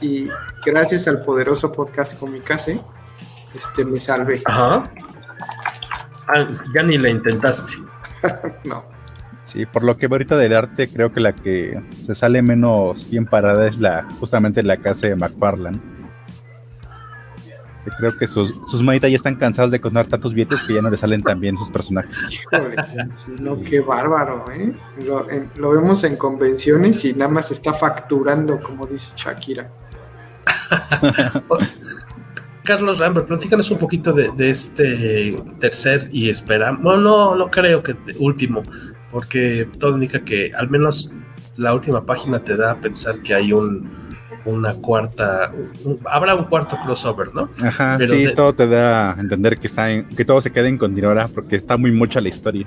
y, 0.00 0.28
gracias 0.64 1.08
al 1.08 1.22
poderoso 1.22 1.70
podcast 1.72 2.18
Comicase, 2.18 2.80
este 3.54 3.84
me 3.84 4.00
salvé. 4.00 4.42
Ajá. 4.44 4.84
Ah, 6.26 6.46
ya 6.74 6.82
ni 6.82 6.98
la 6.98 7.08
intentaste. 7.08 7.74
no. 8.64 8.84
Sí, 9.44 9.64
por 9.64 9.82
lo 9.82 9.96
que 9.96 10.06
ahorita 10.06 10.36
del 10.36 10.54
arte, 10.54 10.88
creo 10.88 11.10
que 11.10 11.20
la 11.20 11.34
que 11.34 11.80
se 12.04 12.14
sale 12.14 12.42
menos 12.42 13.08
bien 13.08 13.24
parada 13.24 13.66
es 13.66 13.78
la 13.78 14.06
justamente 14.20 14.62
la 14.62 14.76
casa 14.76 15.08
de 15.08 15.16
Creo 17.96 18.16
que 18.16 18.26
sus, 18.26 18.54
sus 18.66 18.82
manitas 18.82 19.10
ya 19.10 19.16
están 19.16 19.36
cansados 19.36 19.70
de 19.70 19.80
contar 19.80 20.06
tantos 20.06 20.34
billetes 20.34 20.62
que 20.62 20.74
ya 20.74 20.82
no 20.82 20.90
le 20.90 20.96
salen 20.96 21.22
tan 21.22 21.40
bien 21.40 21.56
sus 21.56 21.70
personajes. 21.70 22.40
no, 23.40 23.54
qué 23.62 23.80
bárbaro, 23.80 24.44
¿eh? 24.52 24.74
Lo, 25.56 25.70
vemos 25.70 26.04
en 26.04 26.16
convenciones 26.16 27.04
y 27.04 27.14
nada 27.14 27.30
más 27.30 27.50
está 27.50 27.72
facturando, 27.72 28.60
como 28.60 28.86
dice 28.86 29.12
Shakira. 29.16 29.70
Carlos 32.64 32.98
Rambert, 32.98 33.26
platícanos 33.26 33.70
un 33.70 33.78
poquito 33.78 34.12
de, 34.12 34.30
de 34.36 34.50
este 34.50 35.36
tercer 35.58 36.10
y 36.12 36.28
esperamos. 36.28 36.82
Bueno, 36.82 37.00
no, 37.00 37.34
no 37.34 37.50
creo 37.50 37.82
que 37.82 37.96
último, 38.18 38.62
porque 39.10 39.66
todo 39.78 39.92
indica 39.92 40.20
que 40.20 40.52
al 40.54 40.68
menos 40.68 41.14
la 41.56 41.74
última 41.74 42.04
página 42.04 42.42
te 42.42 42.56
da 42.56 42.72
a 42.72 42.76
pensar 42.76 43.20
que 43.20 43.34
hay 43.34 43.52
un 43.52 43.90
una 44.48 44.74
cuarta, 44.74 45.52
un, 45.84 45.98
habrá 46.10 46.34
un 46.34 46.44
cuarto 46.44 46.76
crossover, 46.84 47.34
¿no? 47.34 47.50
Ajá, 47.62 47.96
Pero 47.98 48.14
sí, 48.14 48.26
de, 48.26 48.32
todo 48.32 48.52
te 48.54 48.66
da 48.66 49.12
a 49.12 49.20
entender 49.20 49.58
que 49.58 49.66
está 49.66 49.90
en, 49.90 50.08
que 50.08 50.24
todo 50.24 50.40
se 50.40 50.50
quede 50.50 50.68
en 50.68 50.78
continuará 50.78 51.28
porque 51.28 51.56
está 51.56 51.76
muy 51.76 51.92
mucha 51.92 52.20
la 52.20 52.28
historia. 52.28 52.66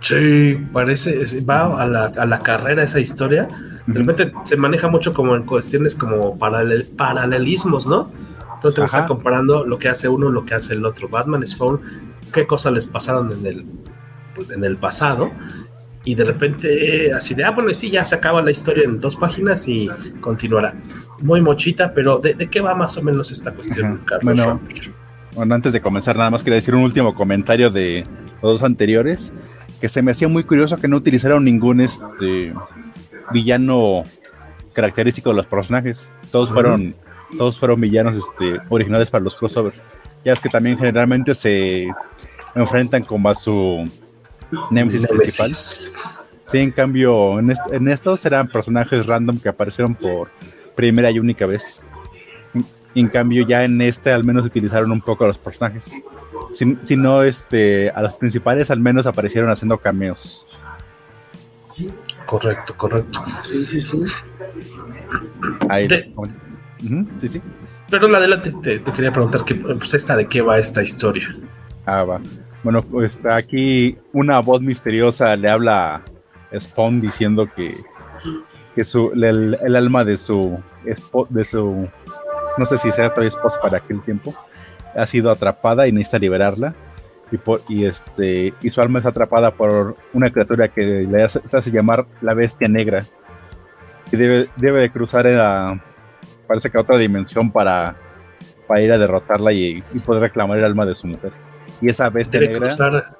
Sí, 0.00 0.58
parece, 0.72 1.40
va 1.42 1.80
a 1.80 1.86
la, 1.86 2.06
a 2.06 2.26
la 2.26 2.38
carrera 2.40 2.82
esa 2.82 2.98
historia. 2.98 3.48
De 3.86 3.98
repente 3.98 4.32
se 4.44 4.56
maneja 4.56 4.88
mucho 4.88 5.12
como 5.12 5.36
en 5.36 5.44
cuestiones 5.44 5.94
como 5.94 6.38
paralel, 6.38 6.88
paralelismos, 6.96 7.86
¿no? 7.86 8.10
Entonces 8.54 8.74
te 8.74 8.84
está 8.84 9.06
comparando 9.06 9.64
lo 9.64 9.78
que 9.78 9.88
hace 9.88 10.08
uno, 10.08 10.28
lo 10.28 10.44
que 10.44 10.54
hace 10.54 10.74
el 10.74 10.84
otro. 10.86 11.08
Batman, 11.08 11.46
Spawn, 11.46 11.80
qué 12.32 12.46
cosas 12.46 12.72
les 12.72 12.86
pasaron 12.86 13.32
en 13.32 13.46
el, 13.46 13.66
pues, 14.34 14.50
en 14.50 14.64
el 14.64 14.76
pasado 14.76 15.30
y 16.04 16.14
de 16.14 16.24
repente 16.24 17.12
así 17.12 17.34
de, 17.34 17.44
ah, 17.44 17.50
bueno, 17.50 17.72
sí, 17.74 17.90
ya 17.90 18.04
se 18.04 18.14
acaba 18.14 18.42
la 18.42 18.50
historia 18.50 18.84
en 18.84 19.00
dos 19.00 19.16
páginas 19.16 19.68
y 19.68 19.88
continuará. 20.20 20.74
Muy 21.20 21.40
mochita, 21.40 21.92
pero 21.94 22.18
¿de, 22.18 22.34
de 22.34 22.48
qué 22.48 22.60
va 22.60 22.74
más 22.74 22.96
o 22.96 23.02
menos 23.02 23.30
esta 23.30 23.52
cuestión, 23.52 24.00
Carlos? 24.04 24.34
Bueno, 24.34 24.60
bueno, 25.34 25.54
antes 25.54 25.72
de 25.72 25.80
comenzar, 25.80 26.16
nada 26.16 26.30
más 26.30 26.42
quería 26.42 26.56
decir 26.56 26.74
un 26.74 26.82
último 26.82 27.14
comentario 27.14 27.70
de 27.70 28.04
los 28.42 28.60
dos 28.60 28.62
anteriores, 28.62 29.32
que 29.80 29.88
se 29.88 30.02
me 30.02 30.10
hacía 30.10 30.28
muy 30.28 30.44
curioso 30.44 30.76
que 30.76 30.88
no 30.88 30.96
utilizaron 30.96 31.44
ningún 31.44 31.80
este 31.80 32.52
villano 33.32 34.04
característico 34.72 35.30
de 35.30 35.36
los 35.36 35.46
personajes. 35.46 36.10
Todos 36.30 36.50
fueron, 36.50 36.94
todos 37.38 37.58
fueron 37.58 37.80
villanos 37.80 38.16
este, 38.16 38.60
originales 38.68 39.10
para 39.10 39.24
los 39.24 39.36
crossovers. 39.36 39.82
Ya 40.24 40.32
es 40.32 40.40
que 40.40 40.48
también 40.48 40.76
generalmente 40.76 41.34
se 41.34 41.88
enfrentan 42.54 43.02
como 43.02 43.28
a 43.28 43.34
su 43.34 43.84
Nemesis, 44.70 45.06
principal. 45.06 45.50
Sí, 46.44 46.58
en 46.58 46.70
cambio, 46.70 47.38
en, 47.38 47.50
est 47.50 47.60
en, 47.72 47.88
estos 47.88 48.24
eran 48.24 48.48
personajes 48.48 49.06
random 49.06 49.38
que 49.38 49.48
aparecieron 49.48 49.94
por 49.94 50.30
primera 50.74 51.10
y 51.10 51.18
única 51.18 51.46
vez. 51.46 51.80
En, 52.54 52.66
en 52.94 53.08
cambio, 53.08 53.46
ya 53.46 53.64
en 53.64 53.80
este 53.80 54.12
al 54.12 54.24
menos 54.24 54.44
utilizaron 54.44 54.90
un 54.92 55.00
poco 55.00 55.24
a 55.24 55.28
los 55.28 55.38
personajes. 55.38 55.90
Si, 56.52 56.76
si, 56.82 56.96
no, 56.96 57.22
este, 57.22 57.90
a 57.90 58.02
los 58.02 58.12
principales 58.14 58.70
al 58.70 58.80
menos 58.80 59.06
aparecieron 59.06 59.50
haciendo 59.50 59.78
cameos. 59.78 60.60
Correcto, 62.26 62.76
correcto. 62.76 63.24
Sí, 63.42 63.66
sí, 63.66 63.80
sí. 63.80 64.04
Ahí, 65.68 65.88
de, 65.88 66.12
uh 66.16 66.24
-huh, 66.80 67.06
sí, 67.18 67.28
sí. 67.28 67.42
Pero 67.88 68.14
adelante 68.14 68.52
te, 68.62 68.78
te, 68.78 68.92
quería 68.92 69.12
preguntar 69.12 69.44
que, 69.44 69.54
pues 69.54 69.94
esta 69.94 70.16
de 70.16 70.26
qué 70.26 70.40
va 70.40 70.58
esta 70.58 70.82
historia. 70.82 71.36
Ah, 71.84 72.04
va. 72.04 72.20
Bueno, 72.62 72.80
pues 72.80 73.18
aquí 73.24 73.98
una 74.12 74.38
voz 74.38 74.62
misteriosa 74.62 75.34
le 75.34 75.50
habla 75.50 75.96
a 76.52 76.60
Spawn 76.60 77.00
diciendo 77.00 77.48
que, 77.54 77.74
que 78.76 78.84
su, 78.84 79.10
el, 79.14 79.76
alma 79.76 80.04
de 80.04 80.16
su, 80.16 80.60
de 81.30 81.44
su, 81.44 81.88
no 82.56 82.66
sé 82.66 82.78
si 82.78 82.92
sea 82.92 83.10
todavía 83.10 83.30
esposa 83.30 83.60
para 83.60 83.78
aquel 83.78 84.00
tiempo, 84.02 84.32
ha 84.94 85.06
sido 85.06 85.30
atrapada 85.30 85.88
y 85.88 85.92
necesita 85.92 86.18
liberarla. 86.18 86.74
Y, 87.32 87.38
por, 87.38 87.62
y, 87.66 87.86
este, 87.86 88.52
y 88.60 88.70
su 88.70 88.80
alma 88.80 88.98
es 88.98 89.06
atrapada 89.06 89.52
por 89.52 89.96
una 90.12 90.30
criatura 90.30 90.68
que 90.68 90.84
le 90.84 91.22
hace, 91.22 91.40
hace 91.50 91.70
llamar 91.70 92.06
la 92.20 92.34
bestia 92.34 92.68
negra. 92.68 93.04
Y 94.12 94.16
debe, 94.16 94.50
debe 94.56 94.82
de 94.82 94.90
cruzar 94.90 95.26
a, 95.26 95.82
parece 96.46 96.70
que 96.70 96.76
a 96.76 96.82
otra 96.82 96.98
dimensión 96.98 97.50
para, 97.50 97.96
para 98.68 98.82
ir 98.82 98.92
a 98.92 98.98
derrotarla 98.98 99.50
y, 99.52 99.82
y 99.94 99.98
poder 100.00 100.20
reclamar 100.22 100.58
el 100.58 100.64
alma 100.64 100.84
de 100.84 100.94
su 100.94 101.06
mujer 101.06 101.32
y 101.82 101.90
esa 101.90 102.08
bestia 102.08 102.40
Debe 102.40 102.54
negra. 102.54 102.68
Cruzar... 102.68 103.16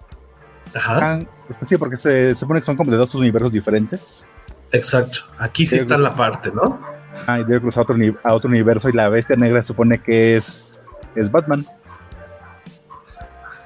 Ajá. 0.74 1.20
Sí, 1.66 1.76
porque 1.76 1.96
se, 1.98 2.30
se, 2.30 2.34
supone 2.36 2.60
que 2.60 2.66
son 2.66 2.76
como 2.76 2.90
de 2.90 2.96
dos 2.96 3.14
universos 3.14 3.52
diferentes. 3.52 4.24
Exacto. 4.70 5.20
Aquí 5.38 5.66
sí 5.66 5.72
debe 5.72 5.82
está 5.82 5.96
cruzar... 5.96 6.12
la 6.12 6.16
parte, 6.16 6.50
¿no? 6.52 6.80
Ah, 7.26 7.40
y 7.40 7.44
debe 7.44 7.60
cruzar 7.60 7.80
a 7.80 7.92
otro, 7.92 7.96
a 8.22 8.34
otro 8.34 8.48
universo 8.48 8.88
y 8.88 8.92
la 8.92 9.08
bestia 9.08 9.36
negra 9.36 9.60
se 9.60 9.66
supone 9.68 9.98
que 9.98 10.36
es, 10.36 10.80
es 11.14 11.30
Batman. 11.30 11.66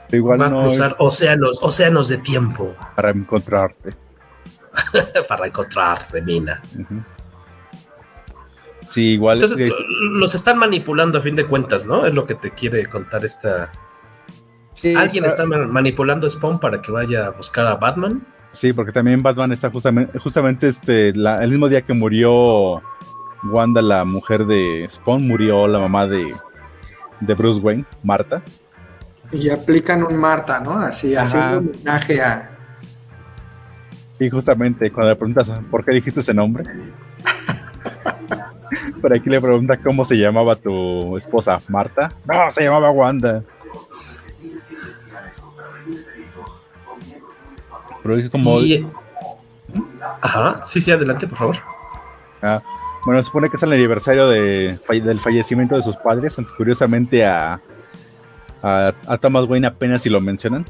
Pero 0.09 0.19
igual 0.19 0.41
Va 0.41 0.47
a 0.47 0.51
no 0.51 0.63
cruzar 0.63 0.91
es... 0.91 0.97
océanos, 0.99 1.59
océanos 1.63 2.09
de 2.09 2.19
tiempo. 2.19 2.75
Para 2.97 3.11
encontrarte. 3.11 3.91
para 5.29 5.47
encontrarte, 5.47 6.21
Mina. 6.21 6.61
Uh 6.75 6.83
-huh. 6.83 7.05
Sí, 8.91 9.13
igual. 9.13 9.43
Entonces, 9.43 9.73
es... 9.73 9.75
los 10.13 10.35
están 10.35 10.59
manipulando 10.59 11.19
a 11.19 11.23
fin 11.23 11.35
de 11.35 11.47
cuentas, 11.47 11.87
¿no? 11.87 12.05
Es 12.05 12.13
lo 12.15 12.27
que 12.27 12.35
te 12.35 12.51
quiere 12.51 12.87
contar 12.89 13.25
esta, 13.25 13.73
Sí, 14.81 14.95
¿Alguien 14.95 15.25
está 15.25 15.47
manipulando 15.47 16.27
a 16.27 16.31
Spawn 16.31 16.59
para 16.59 16.83
que 16.83 16.93
vaya 16.93 17.27
a 17.27 17.31
buscar 17.31 17.67
a 17.67 17.77
Batman? 17.77 18.23
Sí, 18.53 18.73
porque 18.73 18.93
también 18.93 19.23
Batman 19.23 19.53
está 19.53 19.71
justamente, 19.71 20.19
justamente 20.19 20.69
este, 20.69 21.15
la, 21.15 21.43
el 21.43 21.51
mismo 21.51 21.69
día 21.69 21.83
que 21.83 21.93
murió 21.93 22.83
Wanda, 23.45 23.83
la 23.83 24.05
mujer 24.05 24.47
de 24.47 24.87
Spawn, 24.91 25.27
murió 25.27 25.67
la 25.67 25.79
mamá 25.79 26.07
de, 26.07 26.33
de 27.21 27.35
Bruce 27.35 27.61
Wayne, 27.61 27.85
Marta. 28.03 28.43
Y 29.33 29.51
aplican 29.51 30.05
un 30.05 30.17
Marta, 30.17 30.61
¿no? 30.61 30.79
Así, 30.79 31.17
haciendo 31.17 31.59
un 31.59 31.69
homenaje 31.69 32.23
a. 32.23 32.51
Sí, 34.13 34.31
justamente, 34.31 34.91
cuando 34.91 35.11
le 35.11 35.17
preguntas 35.17 35.51
por 35.71 35.85
qué 35.85 35.93
dijiste 35.93 36.21
ese 36.21 36.35
nombre. 36.35 36.65
Por 39.01 39.15
aquí 39.15 39.31
le 39.31 39.41
pregunta 39.41 39.77
cómo 39.77 40.05
se 40.05 40.17
llamaba 40.17 40.57
tu 40.57 41.17
esposa, 41.17 41.61
Marta. 41.69 42.11
No, 42.27 42.53
se 42.53 42.65
llamaba 42.65 42.91
Wanda. 42.91 43.45
Pero 48.07 48.19
es 48.19 48.31
como. 48.31 48.61
Y... 48.61 48.87
Ajá, 50.21 50.61
sí, 50.65 50.81
sí, 50.81 50.93
adelante, 50.93 51.27
por 51.27 51.39
favor. 51.39 51.57
Ah, 52.41 52.63
bueno, 53.05 53.21
se 53.21 53.27
supone 53.27 53.51
que 53.51 53.57
es 53.57 53.63
el 53.65 53.73
aniversario 53.73 54.29
de, 54.29 54.79
del 54.89 55.21
fallecimiento 55.21 55.75
de 55.75 55.83
sus 55.83 55.97
padres, 55.97 56.39
aunque 56.39 56.55
curiosamente 56.57 57.25
a, 57.25 57.61
a, 58.63 58.93
a, 59.07 59.19
Thomas 59.19 59.45
Wayne 59.45 59.67
apenas 59.67 60.03
si 60.03 60.09
lo 60.09 60.21
mencionan. 60.21 60.65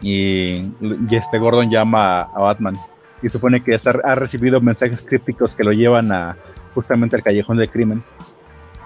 Y, 0.00 0.54
y 0.80 1.08
este 1.10 1.38
Gordon 1.38 1.70
llama 1.70 2.22
a, 2.22 2.40
Batman. 2.40 2.76
Y 3.22 3.28
supone 3.28 3.62
que 3.62 3.78
ha 4.04 4.14
recibido 4.14 4.60
mensajes 4.60 5.02
crípticos 5.02 5.54
que 5.54 5.64
lo 5.64 5.72
llevan 5.72 6.10
a 6.12 6.36
justamente 6.74 7.14
al 7.16 7.22
callejón 7.22 7.58
del 7.58 7.70
crimen. 7.70 8.02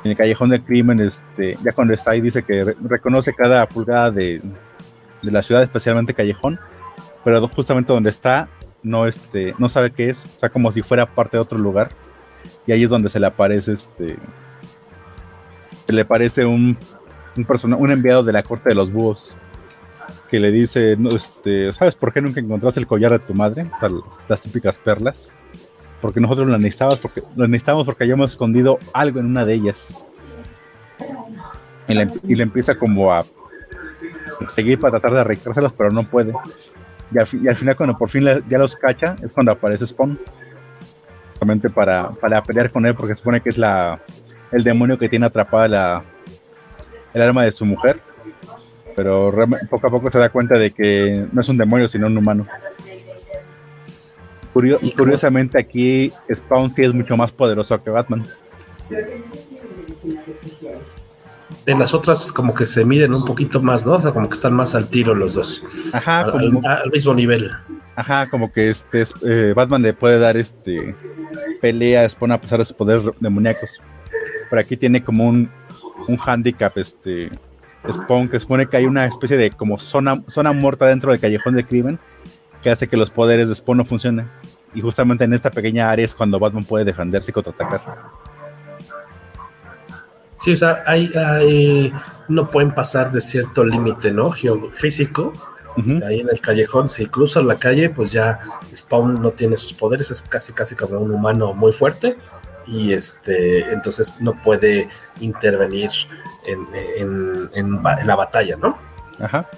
En 0.03 0.11
el 0.11 0.17
callejón 0.17 0.51
del 0.51 0.63
crimen, 0.63 1.01
este, 1.01 1.57
ya 1.65 1.73
cuando 1.73 1.95
está 1.95 2.11
ahí, 2.11 2.21
dice 2.21 2.43
que 2.43 2.65
re 2.65 2.77
reconoce 2.83 3.33
cada 3.33 3.67
pulgada 3.67 4.11
de, 4.11 4.43
de 5.23 5.31
la 5.31 5.43
ciudad, 5.43 5.63
especialmente 5.63 6.13
callejón, 6.13 6.59
pero 7.27 7.49
justamente 7.49 7.93
donde 7.93 8.09
está 8.09 8.49
no 8.85 9.05
este 9.05 9.53
no 9.59 9.69
sabe 9.69 9.91
qué 9.91 10.11
es, 10.11 10.25
o 10.25 10.39
sea, 10.39 10.49
como 10.49 10.71
si 10.71 10.81
fuera 10.81 11.07
parte 11.07 11.37
de 11.37 11.41
otro 11.41 11.59
lugar. 11.59 11.89
Y 12.69 12.71
ahí 12.73 12.85
es 12.85 12.89
donde 12.89 13.09
se 13.09 13.19
le 13.19 13.27
aparece 13.27 13.73
este 13.73 14.17
se 15.89 15.93
le 15.93 16.03
aparece 16.03 16.45
un 16.45 16.79
un, 17.37 17.45
persona, 17.45 17.75
un 17.75 17.91
enviado 17.91 18.23
de 18.23 18.33
la 18.33 18.45
corte 18.45 18.69
de 18.69 18.77
los 18.77 18.93
búhos 18.93 19.37
que 20.31 20.39
le 20.39 20.53
dice, 20.53 20.95
no, 20.97 21.17
este, 21.17 21.73
¿sabes 21.73 21.97
por 21.97 22.13
qué 22.13 22.21
nunca 22.21 22.39
encontraste 22.39 22.79
el 22.79 22.87
collar 22.87 23.11
de 23.11 23.19
tu 23.19 23.35
madre? 23.35 23.69
Las 24.29 24.43
típicas 24.43 24.79
perlas. 24.79 25.37
Porque 26.01 26.21
nosotros 26.21 26.49
las 26.49 26.61
necesitábamos 26.61 27.01
porque 27.01 27.23
las 27.35 27.49
necesitábamos 27.49 27.87
porque 27.87 28.05
hayamos 28.05 28.31
escondido 28.31 28.79
algo 28.93 29.19
en 29.19 29.27
una 29.27 29.45
de 29.45 29.55
ellas. 29.55 29.99
Y 31.89 31.95
le, 31.95 32.09
y 32.23 32.37
le 32.37 32.45
empieza 32.45 32.77
como 32.77 33.13
a 33.13 33.25
seguir 34.55 34.79
para 34.79 34.93
tratar 34.93 35.13
de 35.13 35.21
arreglárselas, 35.23 35.73
pero 35.73 35.91
no 35.91 36.09
puede. 36.09 36.33
Y 37.13 37.19
al, 37.19 37.29
y 37.33 37.49
al, 37.49 37.57
final 37.57 37.77
cuando 37.77 37.97
por 37.97 38.09
fin 38.09 38.25
la, 38.25 38.41
ya 38.49 38.59
los 38.59 38.77
cacha 38.77 39.17
es 39.23 39.31
cuando 39.33 39.53
aparece 39.53 39.87
Spawn. 39.87 40.19
Justamente 41.31 41.71
para, 41.71 42.11
para 42.11 42.43
pelear 42.43 42.71
con 42.71 42.87
él 42.87 42.95
porque 42.95 43.15
se 43.15 43.19
supone 43.19 43.41
que 43.41 43.51
es 43.51 43.59
la 43.59 44.01
el 44.53 44.65
demonio 44.65 44.99
que 44.99 45.09
tiene 45.09 45.27
atrapada 45.27 45.69
la 45.69 46.05
el 47.13 47.23
alma 47.23 47.45
de 47.45 47.53
su 47.53 47.65
mujer. 47.65 48.01
Pero 48.95 49.33
poco 49.69 49.87
a 49.87 49.91
poco 49.91 50.11
se 50.11 50.19
da 50.19 50.31
cuenta 50.31 50.59
de 50.59 50.71
que 50.71 51.27
no 51.31 51.41
es 51.41 51.49
un 51.49 51.59
demonio 51.59 51.89
sino 51.89 52.07
un 52.07 52.17
humano. 52.17 52.47
Curio, 54.53 54.79
y 54.81 54.93
curiosamente 54.93 55.59
aquí 55.59 56.11
Spawn 56.35 56.75
sí 56.75 56.83
es 56.83 56.95
mucho 56.95 57.15
más 57.15 57.31
poderoso 57.31 57.83
que 57.83 57.91
Batman 57.91 58.25
en 61.67 61.79
las 61.79 61.95
otras 61.95 62.33
como 62.33 62.55
que 62.55 62.67
se 62.67 62.85
miden 62.85 63.15
un 63.15 63.25
poquito 63.25 63.61
más, 63.63 63.87
¿no? 63.87 63.95
O 63.95 64.01
sea, 64.01 64.13
como 64.13 64.29
que 64.29 64.35
están 64.35 64.55
más 64.55 64.75
al 64.75 64.89
tiro 64.89 65.15
los 65.15 65.35
dos. 65.35 65.65
Ajá, 65.93 66.21
al, 66.21 66.33
como, 66.33 66.61
al, 66.65 66.83
al 66.83 66.91
mismo 66.91 67.15
nivel. 67.15 67.51
Ajá, 67.95 68.29
como 68.29 68.53
que 68.53 68.71
este 68.71 69.05
eh, 69.25 69.53
Batman 69.55 69.83
le 69.83 69.95
puede 69.95 70.19
dar 70.19 70.37
este 70.37 70.95
pelea 71.61 72.05
a 72.05 72.09
Spawn 72.09 72.33
a 72.33 72.41
pesar 72.41 72.59
de 72.59 72.65
sus 72.65 72.77
poderes 72.77 73.05
demoníacos. 73.21 73.81
Pero 74.51 74.61
aquí 74.61 74.77
tiene 74.77 75.03
como 75.03 75.27
un, 75.27 75.51
un 76.07 76.19
handicap, 76.25 76.77
este 76.77 77.31
Spawn, 77.91 78.29
que 78.29 78.39
supone 78.41 78.67
que 78.67 78.77
hay 78.77 78.85
una 78.85 79.07
especie 79.07 79.37
de 79.37 79.51
como 79.51 79.79
zona, 79.79 80.23
zona 80.29 80.53
muerta 80.53 80.87
dentro 80.87 81.11
del 81.11 81.21
callejón 81.21 81.55
del 81.55 81.67
crimen 81.67 81.99
que 82.63 82.71
hace 82.71 82.89
que 82.89 82.97
los 82.97 83.11
poderes 83.11 83.49
de 83.49 83.55
Spawn 83.55 83.79
no 83.79 83.85
funcionen. 83.85 84.29
Y 84.75 84.81
justamente 84.81 85.25
en 85.25 85.33
esta 85.33 85.51
pequeña 85.51 85.89
área 85.89 86.05
es 86.05 86.15
cuando 86.15 86.39
Batman 86.39 86.65
puede 86.65 86.85
defenderse 86.85 87.31
y 87.31 87.35
contraatacar. 87.35 87.81
Sí, 90.39 90.53
o 90.53 90.57
sea, 90.57 90.83
hay, 90.87 91.11
hay 91.15 91.93
no 92.29 92.51
pueden 92.51 92.75
pasar 92.75 93.13
de 93.13 93.21
cierto 93.21 93.65
límite, 93.65 94.13
¿no? 94.13 94.31
Geofísico. 94.31 95.33
Ahí 96.07 96.21
en 96.21 96.31
el 96.31 96.41
callejón, 96.41 96.89
si 96.89 97.05
cruzan 97.05 97.47
la 97.47 97.57
calle, 97.57 97.91
pues 97.91 98.11
ya 98.11 98.41
Spawn 98.75 99.21
no 99.21 99.33
tiene 99.33 99.59
sus 99.59 99.75
poderes, 99.75 100.11
es 100.11 100.23
casi 100.23 100.55
casi 100.55 100.75
como 100.75 100.99
un 100.99 101.11
humano 101.11 101.53
muy 101.53 101.71
fuerte 101.71 102.17
y 102.67 102.95
este 102.95 103.71
entonces 103.71 104.15
no 104.21 104.41
puede 104.41 104.89
intervenir 105.21 105.91
en, 106.47 107.51
en, 107.55 107.83
la 107.83 108.17
batalla, 108.17 108.57
¿no? 108.57 108.79
Ajá. 109.19 109.51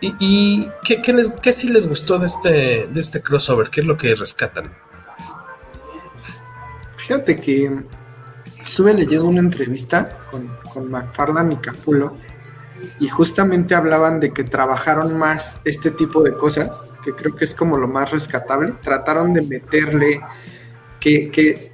¿Y, 0.00 0.14
y 0.18 0.70
qué, 0.84 1.02
qué, 1.02 1.12
les, 1.12 1.30
qué 1.32 1.52
sí 1.52 1.68
les 1.68 1.86
gustó 1.86 2.18
de 2.18 2.26
este, 2.26 2.88
de 2.90 3.00
este 3.00 3.20
crossover? 3.20 3.68
¿Qué 3.68 3.82
es 3.82 3.86
lo 3.86 3.98
que 3.98 4.14
rescatan? 4.14 4.72
Fíjate 6.96 7.36
que 7.36 7.82
estuve 8.68 8.92
leyendo 8.92 9.24
una 9.24 9.40
entrevista 9.40 10.10
con, 10.30 10.46
con 10.72 10.90
McFarlane 10.90 11.54
y 11.54 11.56
Capulo 11.56 12.16
y 13.00 13.08
justamente 13.08 13.74
hablaban 13.74 14.20
de 14.20 14.32
que 14.32 14.44
trabajaron 14.44 15.16
más 15.16 15.58
este 15.64 15.90
tipo 15.90 16.22
de 16.22 16.34
cosas, 16.34 16.88
que 17.02 17.12
creo 17.12 17.34
que 17.34 17.46
es 17.46 17.54
como 17.54 17.78
lo 17.78 17.88
más 17.88 18.10
rescatable. 18.10 18.74
Trataron 18.82 19.32
de 19.32 19.42
meterle 19.42 20.20
que, 21.00 21.30
que 21.30 21.72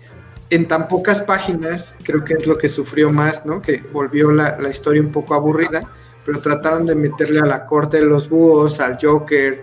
en 0.51 0.69
tan 0.69 0.87
pocas 0.87 1.21
páginas, 1.21 1.97
creo 2.05 2.25
que 2.25 2.35
es 2.35 2.47
lo 2.47 2.57
que 2.57 2.69
sufrió 2.69 3.11
más, 3.11 3.45
¿no? 3.45 3.61
Que 3.61 3.83
volvió 3.93 4.31
la, 4.31 4.57
la 4.59 4.71
historia 4.71 5.03
un 5.03 5.11
poco 5.11 5.35
aburrida, 5.35 5.83
pero 6.25 6.41
trataron 6.41 6.87
de 6.87 6.95
meterle 6.95 7.41
a 7.41 7.47
la 7.47 7.67
corte 7.67 7.99
de 7.99 8.07
los 8.07 8.29
búhos, 8.29 8.79
al 8.79 8.99
Joker, 9.03 9.61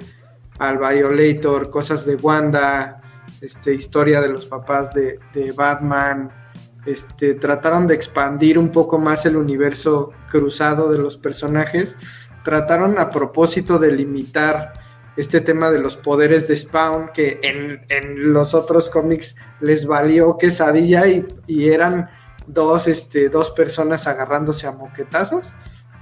al 0.59 0.77
Violator, 0.77 1.69
cosas 1.69 2.05
de 2.05 2.15
Wanda, 2.15 2.99
este, 3.39 3.73
historia 3.73 4.19
de 4.19 4.27
los 4.29 4.45
papás 4.47 4.93
de, 4.93 5.17
de 5.33 5.53
Batman, 5.53 6.40
este, 6.85 7.35
trataron 7.35 7.87
de 7.87 7.95
expandir 7.95 8.57
un 8.57 8.71
poco 8.71 8.97
más 8.97 9.25
el 9.25 9.37
universo 9.37 10.11
cruzado 10.29 10.91
de 10.91 10.97
los 10.97 11.17
personajes, 11.17 11.97
trataron 12.43 12.97
a 12.99 13.09
propósito 13.09 13.77
de 13.79 13.91
limitar 13.91 14.73
este 15.17 15.41
tema 15.41 15.69
de 15.69 15.79
los 15.79 15.97
poderes 15.97 16.47
de 16.47 16.55
Spawn, 16.55 17.11
que 17.13 17.39
en, 17.43 18.33
los 18.33 18.53
otros 18.53 18.89
cómics 18.89 19.35
les 19.59 19.85
valió 19.85 20.37
quesadilla 20.37 21.07
y, 21.07 21.27
y 21.47 21.69
eran 21.69 22.09
dos, 22.47 22.87
este, 22.87 23.29
dos 23.29 23.51
personas 23.51 24.07
agarrándose 24.07 24.67
a 24.67 24.71
moquetazos, 24.71 25.53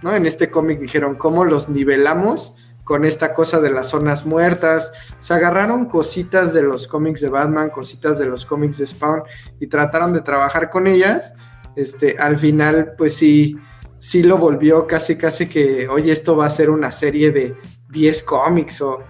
¿no? 0.02 0.16
En 0.16 0.26
este 0.26 0.50
cómic 0.50 0.80
dijeron, 0.80 1.16
¿cómo 1.16 1.44
los 1.44 1.70
nivelamos? 1.70 2.56
Con 2.90 3.06
esta 3.06 3.36
cosa 3.36 3.62
de 3.62 3.70
las 3.70 3.90
zonas 3.90 4.26
muertas. 4.26 4.92
Se 5.20 5.36
agarraron 5.36 5.86
cositas 5.86 6.54
de 6.54 6.64
los 6.64 6.88
cómics 6.88 7.22
de 7.22 7.30
Batman, 7.30 7.70
cositas 7.70 8.18
de 8.18 8.26
los 8.26 8.48
cómics 8.48 8.80
de 8.80 8.88
Spawn 8.88 9.22
y 9.60 9.68
trataron 9.68 10.12
de 10.12 10.22
trabajar 10.22 10.72
con 10.72 10.88
ellas. 10.88 11.36
Este, 11.76 12.18
al 12.18 12.40
final, 12.40 12.94
pues 12.98 13.14
sí, 13.14 13.56
sí 14.00 14.24
lo 14.24 14.40
volvió 14.40 14.88
casi, 14.88 15.18
casi 15.18 15.46
que, 15.46 15.88
oye, 15.88 16.12
esto 16.12 16.36
va 16.36 16.48
a 16.48 16.50
ser 16.50 16.72
una 16.72 16.92
serie 16.92 17.32
de 17.32 17.56
10 17.90 18.24
cómics 18.24 18.82
o, 18.82 19.04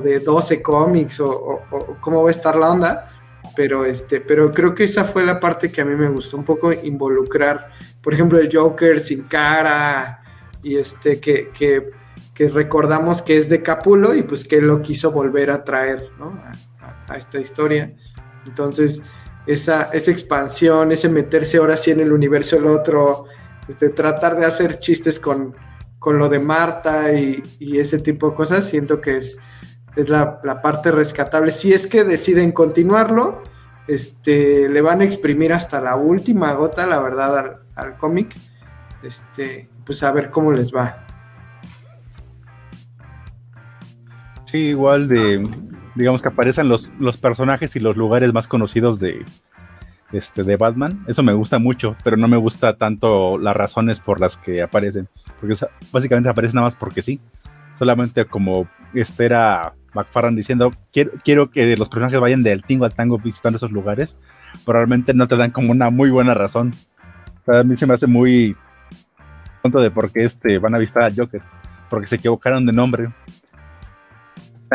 de 0.00 0.20
12 0.20 0.62
cómics 0.62 1.18
o, 1.18 1.62
cómo 2.00 2.22
va 2.22 2.28
a 2.28 2.32
estar 2.32 2.54
la 2.54 2.70
onda. 2.70 3.10
Pero, 3.56 3.84
este, 3.84 4.20
pero 4.20 4.52
creo 4.52 4.72
que 4.72 4.84
esa 4.84 5.04
fue 5.04 5.26
la 5.26 5.40
parte 5.40 5.72
que 5.72 5.80
a 5.80 5.84
mí 5.84 5.96
me 5.96 6.08
gustó 6.08 6.36
un 6.36 6.44
poco 6.44 6.72
involucrar, 6.72 7.72
por 8.00 8.14
ejemplo, 8.14 8.38
el 8.38 8.56
Joker 8.56 9.00
sin 9.00 9.24
cara 9.24 10.22
y 10.62 10.76
este, 10.76 11.18
que 11.18 11.50
que 12.36 12.50
recordamos 12.50 13.22
que 13.22 13.38
es 13.38 13.48
de 13.48 13.62
Capulo 13.62 14.14
y 14.14 14.22
pues 14.22 14.46
que 14.46 14.60
lo 14.60 14.82
quiso 14.82 15.10
volver 15.10 15.50
a 15.50 15.64
traer 15.64 16.10
a, 17.08 17.16
esta 17.16 17.40
historia. 17.40 17.96
Entonces, 18.46 19.02
esa, 19.46 19.84
esa 19.84 20.10
expansión, 20.10 20.92
ese 20.92 21.08
meterse 21.08 21.56
ahora 21.56 21.78
sí 21.78 21.92
en 21.92 22.00
el 22.00 22.12
universo 22.12 22.56
del 22.56 22.66
otro, 22.66 23.24
este, 23.68 23.88
tratar 23.88 24.36
de 24.36 24.44
hacer 24.44 24.78
chistes 24.78 25.18
con, 25.18 25.56
con 25.98 26.18
lo 26.18 26.28
de 26.28 26.38
Marta 26.38 27.10
y, 27.14 27.42
ese 27.78 27.98
tipo 28.00 28.30
de 28.30 28.36
cosas, 28.36 28.68
siento 28.68 29.00
que 29.00 29.16
es, 29.16 29.38
es 29.96 30.10
la, 30.10 30.42
parte 30.62 30.92
rescatable. 30.92 31.50
Si 31.52 31.72
es 31.72 31.86
que 31.86 32.04
deciden 32.04 32.52
continuarlo, 32.52 33.42
este, 33.88 34.68
le 34.68 34.82
van 34.82 35.00
a 35.00 35.04
exprimir 35.04 35.54
hasta 35.54 35.80
la 35.80 35.96
última 35.96 36.52
gota, 36.52 36.86
la 36.86 37.00
verdad, 37.00 37.38
al, 37.38 37.54
al 37.76 37.96
cómic. 37.96 38.36
Este, 39.02 39.70
pues 39.86 40.02
a 40.02 40.12
ver 40.12 40.30
cómo 40.30 40.52
les 40.52 40.74
va. 40.74 41.05
Sí, 44.46 44.58
igual 44.58 45.08
de, 45.08 45.48
digamos 45.94 46.22
que 46.22 46.28
aparecen 46.28 46.68
los, 46.68 46.90
los 46.98 47.16
personajes 47.16 47.74
y 47.76 47.80
los 47.80 47.96
lugares 47.96 48.32
más 48.32 48.46
conocidos 48.46 49.00
de, 49.00 49.24
este, 50.12 50.44
de 50.44 50.56
Batman. 50.56 51.04
Eso 51.08 51.22
me 51.22 51.32
gusta 51.32 51.58
mucho, 51.58 51.96
pero 52.04 52.16
no 52.16 52.28
me 52.28 52.36
gusta 52.36 52.76
tanto 52.76 53.38
las 53.38 53.56
razones 53.56 54.00
por 54.00 54.20
las 54.20 54.36
que 54.36 54.62
aparecen. 54.62 55.08
Porque 55.40 55.56
básicamente 55.92 56.28
aparecen 56.28 56.56
nada 56.56 56.66
más 56.66 56.76
porque 56.76 57.02
sí. 57.02 57.20
Solamente 57.78 58.24
como 58.24 58.68
este 58.94 59.26
era 59.26 59.74
McFarlane 59.94 60.36
diciendo, 60.36 60.70
quiero, 60.92 61.12
quiero 61.24 61.50
que 61.50 61.76
los 61.76 61.88
personajes 61.88 62.20
vayan 62.20 62.42
del 62.42 62.62
tingo 62.62 62.84
al 62.84 62.94
tango 62.94 63.18
visitando 63.18 63.56
esos 63.56 63.72
lugares, 63.72 64.16
pero 64.64 64.78
realmente 64.78 65.12
no 65.12 65.26
te 65.26 65.36
dan 65.36 65.50
como 65.50 65.72
una 65.72 65.90
muy 65.90 66.10
buena 66.10 66.34
razón. 66.34 66.72
A 67.46 67.62
mí 67.64 67.76
se 67.76 67.86
me 67.86 67.94
hace 67.94 68.06
muy 68.06 68.56
tonto 69.62 69.80
de 69.80 69.90
por 69.90 70.10
qué 70.10 70.24
este, 70.24 70.58
van 70.58 70.74
a 70.74 70.78
visitar 70.78 71.02
al 71.02 71.16
Joker, 71.16 71.42
porque 71.90 72.06
se 72.06 72.16
equivocaron 72.16 72.64
de 72.64 72.72
nombre 72.72 73.10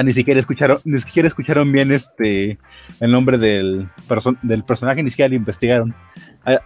ni 0.04 0.14
siquiera 0.14 0.40
escucharon, 0.40 0.80
ni 0.84 1.00
siquiera 1.00 1.28
escucharon 1.28 1.72
bien 1.72 1.92
este 1.92 2.58
el 3.00 3.12
nombre 3.12 3.38
del, 3.38 3.90
del 4.42 4.64
personaje, 4.64 5.04
ni 5.04 5.10
siquiera 5.10 5.30
lo 5.30 5.36
investigaron. 5.36 5.94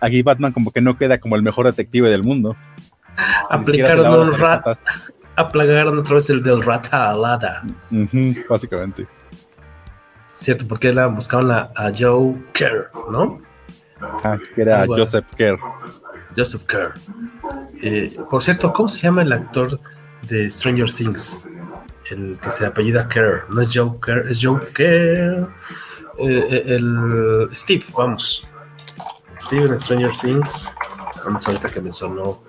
Aquí 0.02 0.22
Batman 0.22 0.54
como 0.54 0.72
que 0.72 0.82
no 0.82 0.98
queda 0.98 1.18
como 1.18 1.36
el 1.36 1.44
mejor 1.44 1.66
detective 1.66 2.10
del 2.10 2.24
mundo. 2.24 2.56
Aplicaron 3.50 4.28
el 4.28 4.38
rat, 4.38 4.78
aplicaron 5.36 5.98
otra 5.98 6.16
vez 6.16 6.30
el 6.30 6.44
del 6.44 6.62
rata 6.62 7.10
alada. 7.12 7.64
básicamente. 8.50 9.08
Cierto, 10.34 10.68
porque 10.68 10.94
la 10.94 11.08
buscaban 11.08 11.50
a, 11.52 11.92
Joe 11.98 12.36
Kerr, 12.54 12.92
¿no? 13.10 13.40
Ah, 14.02 14.38
que 14.54 14.62
era 14.62 14.86
Joseph 14.86 15.26
Kerr. 15.38 15.58
Joseph 16.36 16.64
Kerr. 16.66 16.94
Eh, 17.82 18.18
por 18.30 18.44
cierto, 18.44 18.74
¿cómo 18.74 18.90
se 18.90 19.02
llama 19.02 19.22
el 19.22 19.32
actor 19.32 19.80
de 20.24 20.50
Stranger 20.50 20.92
Things? 20.92 21.42
El 22.10 22.40
que 22.42 22.52
se 22.52 22.66
apellida 22.66 23.08
Kerr, 23.08 23.46
no 23.50 23.62
es 23.62 23.72
Joker, 23.74 24.26
es 24.30 24.40
Joker, 24.44 25.48
eh, 26.18 26.48
eh, 26.50 26.64
el 26.68 27.50
Steve, 27.54 27.84
vamos. 27.98 28.48
Steve 29.38 29.66
en 29.66 29.80
Stranger 29.80 30.12
Things, 30.22 30.74
vamos 31.26 31.48
ahorita 31.48 31.70
que 31.70 31.82
me 31.82 31.92
sonó 31.92 32.42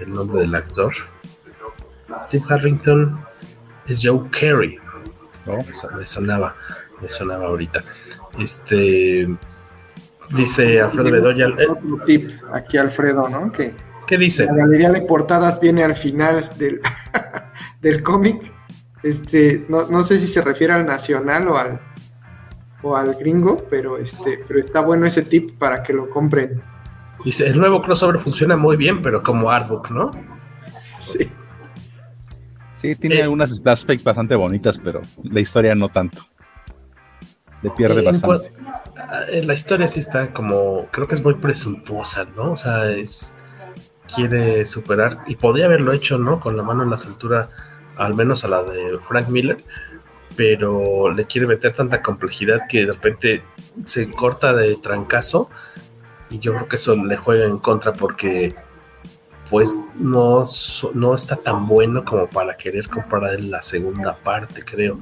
el 0.00 0.12
nombre 0.12 0.40
del 0.40 0.54
actor. 0.54 0.92
Steve 2.22 2.44
Harrington 2.48 3.20
es 3.86 4.00
Joe 4.02 4.28
Carey. 4.30 4.78
¿no? 5.44 5.58
Me 5.96 6.06
sonaba, 6.06 6.56
me 7.00 7.08
sonaba 7.08 7.46
ahorita. 7.46 7.82
Este 8.38 9.28
dice 10.30 10.80
Alfredo 10.80 11.10
Bedoya. 11.10 11.46
Eh, 11.58 11.68
tip 12.04 12.30
aquí 12.52 12.78
Alfredo, 12.78 13.28
¿no? 13.28 13.52
Que 13.52 13.74
¿Qué 14.06 14.16
dice? 14.16 14.46
La 14.46 14.54
galería 14.54 14.92
de 14.92 15.02
portadas 15.02 15.58
viene 15.58 15.82
al 15.82 15.96
final 15.96 16.48
del, 16.56 16.80
del 17.80 18.02
cómic 18.02 18.52
este, 19.06 19.64
no, 19.68 20.02
sé 20.02 20.18
si 20.18 20.26
se 20.26 20.42
refiere 20.42 20.72
al 20.72 20.86
nacional 20.86 21.48
o 21.48 21.56
al, 21.56 21.80
o 22.82 22.96
al 22.96 23.14
gringo, 23.14 23.56
pero, 23.70 23.98
este, 23.98 24.40
pero 24.46 24.60
está 24.60 24.80
bueno 24.80 25.06
ese 25.06 25.22
tip 25.22 25.58
para 25.58 25.82
que 25.82 25.92
lo 25.92 26.10
compren. 26.10 26.62
Dice, 27.24 27.46
el 27.46 27.58
nuevo 27.58 27.82
crossover 27.82 28.18
funciona 28.18 28.56
muy 28.56 28.76
bien, 28.76 29.02
pero 29.02 29.22
como 29.22 29.50
artbook, 29.50 29.90
¿no? 29.90 30.10
Sí. 31.00 31.30
Sí, 32.74 32.94
tiene 32.96 33.16
eh, 33.16 33.22
algunas 33.22 33.60
aspects 33.64 34.04
bastante 34.04 34.34
bonitas, 34.34 34.78
pero 34.78 35.00
la 35.22 35.40
historia 35.40 35.74
no 35.74 35.88
tanto. 35.88 36.22
Le 37.62 37.70
pierde 37.70 38.02
bastante. 38.02 38.52
Eh, 39.30 39.42
la 39.44 39.54
historia 39.54 39.88
sí 39.88 40.00
está 40.00 40.32
como, 40.32 40.86
creo 40.90 41.06
que 41.06 41.14
es 41.14 41.22
muy 41.22 41.34
presuntuosa, 41.34 42.26
¿no? 42.36 42.52
O 42.52 42.56
sea, 42.56 42.90
es 42.90 43.34
quiere 44.14 44.64
superar 44.66 45.24
y 45.26 45.36
podría 45.36 45.66
haberlo 45.66 45.92
hecho, 45.92 46.18
¿no? 46.18 46.38
Con 46.38 46.56
la 46.56 46.62
mano 46.62 46.82
en 46.82 46.90
la 46.90 46.96
cintura 46.96 47.48
al 47.96 48.14
menos 48.14 48.44
a 48.44 48.48
la 48.48 48.62
de 48.62 48.98
Frank 49.06 49.28
Miller, 49.28 49.64
pero 50.36 51.12
le 51.12 51.24
quiere 51.26 51.46
meter 51.46 51.72
tanta 51.72 52.02
complejidad 52.02 52.60
que 52.68 52.86
de 52.86 52.92
repente 52.92 53.42
se 53.84 54.10
corta 54.10 54.52
de 54.52 54.76
trancazo 54.76 55.50
y 56.30 56.38
yo 56.38 56.54
creo 56.54 56.68
que 56.68 56.76
eso 56.76 56.96
le 56.96 57.16
juega 57.16 57.46
en 57.46 57.58
contra 57.58 57.92
porque 57.92 58.54
pues 59.50 59.80
no, 59.94 60.44
no 60.94 61.14
está 61.14 61.36
tan 61.36 61.66
bueno 61.66 62.04
como 62.04 62.28
para 62.28 62.56
querer 62.56 62.88
comprar 62.88 63.40
la 63.40 63.62
segunda 63.62 64.16
parte, 64.16 64.62
creo. 64.64 64.98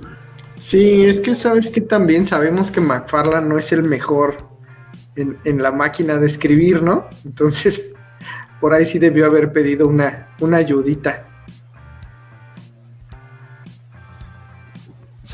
Sí, 0.56 1.04
es 1.04 1.20
que 1.20 1.34
sabes 1.34 1.70
que 1.70 1.80
también 1.80 2.26
sabemos 2.26 2.70
que 2.70 2.80
McFarlane 2.80 3.48
no 3.48 3.58
es 3.58 3.72
el 3.72 3.82
mejor 3.82 4.36
en, 5.16 5.38
en, 5.44 5.62
la 5.62 5.72
máquina 5.72 6.18
de 6.18 6.26
escribir, 6.26 6.82
¿no? 6.82 7.08
Entonces, 7.24 7.86
por 8.60 8.74
ahí 8.74 8.84
sí 8.84 8.98
debió 8.98 9.26
haber 9.26 9.52
pedido 9.52 9.88
una, 9.88 10.34
una 10.40 10.58
ayudita. 10.58 11.33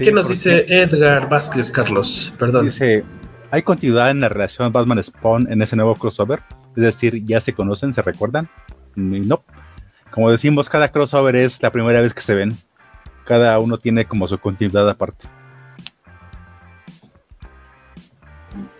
¿Qué 0.04 0.12
nos 0.12 0.28
dice 0.28 0.64
Edgar 0.68 1.28
Vázquez, 1.28 1.70
Carlos? 1.70 2.32
Perdón. 2.38 2.64
Dice, 2.64 3.04
¿hay 3.50 3.62
continuidad 3.62 4.10
en 4.10 4.20
la 4.20 4.28
relación 4.28 4.72
Batman-Spawn 4.72 5.52
en 5.52 5.60
ese 5.60 5.76
nuevo 5.76 5.94
crossover? 5.94 6.40
Es 6.76 6.82
decir, 6.82 7.22
ya 7.24 7.40
se 7.40 7.52
conocen, 7.52 7.92
se 7.92 8.02
recuerdan. 8.02 8.48
no. 8.96 9.44
Como 10.10 10.30
decimos, 10.30 10.68
cada 10.68 10.88
crossover 10.88 11.36
es 11.36 11.62
la 11.62 11.70
primera 11.70 12.00
vez 12.00 12.14
que 12.14 12.22
se 12.22 12.34
ven. 12.34 12.56
Cada 13.26 13.58
uno 13.58 13.76
tiene 13.76 14.06
como 14.06 14.26
su 14.26 14.38
continuidad 14.38 14.88
aparte. 14.88 15.28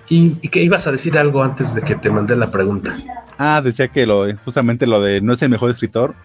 ¿Y, 0.09 0.39
y 0.43 0.49
que 0.49 0.62
ibas 0.62 0.89
a 0.89 0.93
decir 0.93 1.16
algo 1.18 1.43
antes 1.43 1.75
de 1.75 1.83
que 1.83 1.95
te 1.95 2.11
mandé 2.11 2.35
la 2.35 2.51
pregunta? 2.51 2.97
Ah, 3.39 3.61
decía 3.62 3.89
que 3.89 4.07
lo, 4.07 4.27
justamente 4.45 4.87
lo 4.87 5.01
de 5.01 5.21
no 5.21 5.35
es 5.35 5.43
el 5.43 5.51
mejor 5.51 5.71
escritor. 5.71 6.16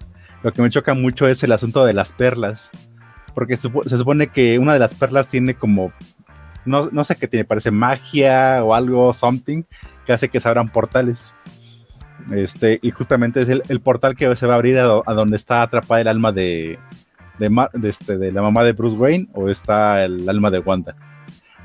Lo 0.41 0.51
que 0.53 0.61
me 0.61 0.69
choca 0.69 0.93
mucho 0.93 1.27
es 1.27 1.43
el 1.43 1.51
asunto 1.51 1.85
de 1.85 1.93
las 1.93 2.11
perlas. 2.11 2.71
Porque 3.35 3.57
se, 3.57 3.69
supone 3.69 4.27
que 4.27 4.57
una 4.57 4.73
de 4.73 4.79
las 4.79 4.95
perlas 4.95 5.29
tiene 5.29 5.53
como. 5.53 5.91
No, 6.65 6.89
no 6.91 7.03
sé 7.03 7.15
qué 7.15 7.27
tiene, 7.27 7.45
parece 7.45 7.69
magia 7.69 8.63
o 8.63 8.73
algo, 8.73 9.13
something, 9.13 9.63
que 10.05 10.13
hace 10.13 10.29
que 10.29 10.39
se 10.39 10.47
abran 10.47 10.69
portales. 10.69 11.35
Este, 12.31 12.79
y 12.81 12.89
justamente 12.89 13.43
es 13.43 13.49
el, 13.49 13.79
portal 13.81 14.15
que 14.15 14.35
se 14.35 14.47
va 14.47 14.53
a 14.53 14.55
abrir 14.55 14.79
a, 14.79 15.13
donde 15.13 15.37
está 15.37 15.61
atrapada 15.61 16.01
el 16.01 16.07
alma 16.07 16.31
de, 16.31 16.79
de, 17.37 17.69
este, 17.87 18.17
de, 18.17 18.31
la 18.31 18.41
mamá 18.41 18.63
de 18.63 18.73
Bruce 18.73 18.95
Wayne 18.95 19.27
o 19.33 19.49
está 19.49 20.03
el 20.03 20.27
alma 20.27 20.49
de 20.49 20.57
Wanda. 20.57 20.95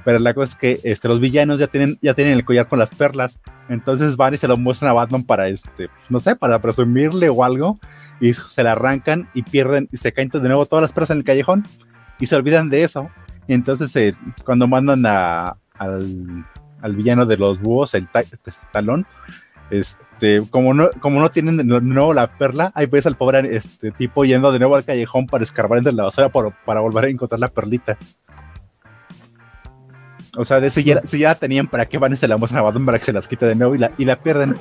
Pero 0.04 0.18
la 0.18 0.34
cosa 0.34 0.52
es 0.52 0.58
que 0.58 0.80
este, 0.90 1.08
los 1.08 1.20
villanos 1.20 1.58
ya 1.58 1.66
tienen, 1.66 1.98
ya 2.00 2.14
tienen 2.14 2.34
el 2.34 2.44
collar 2.44 2.68
con 2.68 2.78
las 2.78 2.90
perlas. 2.90 3.38
Entonces 3.68 4.16
van 4.16 4.34
y 4.34 4.38
se 4.38 4.48
lo 4.48 4.56
muestran 4.56 4.90
a 4.90 4.94
Batman 4.94 5.24
para, 5.24 5.48
este, 5.48 5.88
no 6.08 6.20
sé, 6.20 6.36
para 6.36 6.60
presumirle 6.60 7.28
o 7.28 7.44
algo. 7.44 7.78
Y 8.20 8.34
se 8.34 8.62
la 8.62 8.72
arrancan 8.72 9.28
y 9.34 9.42
pierden 9.42 9.88
y 9.90 9.96
se 9.96 10.12
caen 10.12 10.28
de 10.28 10.40
nuevo 10.40 10.66
todas 10.66 10.82
las 10.82 10.92
perlas 10.92 11.10
en 11.10 11.18
el 11.18 11.24
callejón. 11.24 11.64
Y 12.18 12.26
se 12.26 12.36
olvidan 12.36 12.68
de 12.68 12.84
eso. 12.84 13.10
Y 13.48 13.54
entonces 13.54 13.94
eh, 13.96 14.14
cuando 14.44 14.68
mandan 14.68 15.04
a, 15.06 15.56
al, 15.78 16.44
al, 16.82 16.96
villano 16.96 17.26
de 17.26 17.36
los 17.36 17.60
búhos, 17.60 17.94
el, 17.94 18.08
este, 18.14 18.52
talón, 18.72 19.06
este, 19.70 20.42
como 20.50 20.74
no, 20.74 20.90
como 21.00 21.20
no 21.20 21.30
tienen 21.30 21.56
de 21.56 21.64
nuevo 21.64 22.12
la 22.12 22.28
perla, 22.28 22.72
ahí 22.74 22.86
ves 22.86 23.06
al 23.06 23.16
pobre 23.16 23.56
este 23.56 23.90
tipo 23.92 24.24
yendo 24.24 24.52
de 24.52 24.58
nuevo 24.58 24.76
al 24.76 24.84
callejón 24.84 25.26
para 25.26 25.44
escarbar 25.44 25.78
entre 25.78 25.92
la 25.92 26.04
basura 26.04 26.28
para, 26.28 26.80
volver 26.80 27.04
a 27.06 27.08
encontrar 27.08 27.40
la 27.40 27.48
perlita. 27.48 27.96
O 30.36 30.44
sea, 30.44 30.60
de 30.60 30.70
si 30.70 30.84
ya, 30.84 30.96
si 30.96 31.18
ya 31.18 31.34
tenían, 31.34 31.66
¿para 31.66 31.86
qué 31.86 31.98
van 31.98 32.12
y 32.12 32.16
se 32.16 32.28
la 32.28 32.36
muestran 32.36 32.64
a 32.64 32.84
para 32.84 32.98
que 32.98 33.06
se 33.06 33.12
las 33.12 33.26
quite 33.26 33.46
de 33.46 33.54
nuevo 33.54 33.74
y 33.74 33.78
la, 33.78 33.92
y 33.98 34.04
la 34.04 34.16
pierden? 34.20 34.54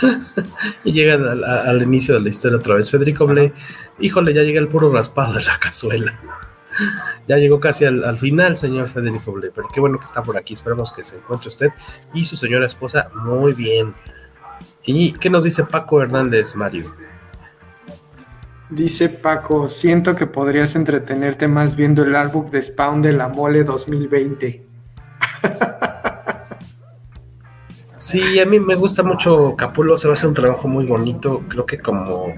y 0.84 0.92
llegan 0.92 1.44
al, 1.44 1.82
inicio 1.82 2.14
de 2.14 2.20
la 2.20 2.28
historia 2.28 2.58
otra 2.58 2.74
vez. 2.74 2.90
Federico 2.90 3.26
Blay, 3.26 3.52
híjole, 3.98 4.34
ya 4.34 4.42
llega 4.42 4.60
el 4.60 4.68
puro 4.68 4.90
raspado 4.90 5.34
de 5.34 5.44
la 5.44 5.58
cazuela. 5.58 6.20
ya 7.28 7.36
llegó 7.36 7.60
casi 7.60 7.84
al, 7.84 8.04
al, 8.04 8.18
final, 8.18 8.56
señor 8.56 8.88
Federico 8.88 9.32
Blay, 9.32 9.50
pero 9.54 9.68
qué 9.72 9.80
bueno 9.80 9.98
que 9.98 10.06
está 10.06 10.22
por 10.22 10.36
aquí. 10.36 10.54
Esperamos 10.54 10.92
que 10.92 11.04
se 11.04 11.16
encuentre 11.16 11.48
usted 11.48 11.70
y 12.14 12.24
su 12.24 12.36
señora 12.36 12.66
esposa 12.66 13.10
muy 13.14 13.52
bien. 13.52 13.94
¿Y 14.84 15.12
qué 15.12 15.30
nos 15.30 15.44
dice 15.44 15.64
Paco 15.64 16.02
Hernández, 16.02 16.54
Mario? 16.54 16.94
Dice 18.70 19.08
Paco, 19.08 19.68
siento 19.68 20.14
que 20.14 20.26
podrías 20.26 20.76
entretenerte 20.76 21.48
más 21.48 21.74
viendo 21.74 22.04
el 22.04 22.14
artbook 22.14 22.50
de 22.50 22.62
Spawn 22.62 23.02
de 23.02 23.12
la 23.12 23.28
Mole 23.28 23.64
2020. 23.64 24.64
Sí, 28.00 28.40
a 28.40 28.46
mí 28.46 28.58
me 28.58 28.76
gusta 28.76 29.02
mucho 29.02 29.54
Capulo, 29.56 29.98
se 29.98 30.08
va 30.08 30.14
a 30.14 30.16
hacer 30.16 30.30
un 30.30 30.34
trabajo 30.34 30.66
muy 30.66 30.86
bonito, 30.86 31.42
creo 31.48 31.66
que 31.66 31.78
como 31.78 32.32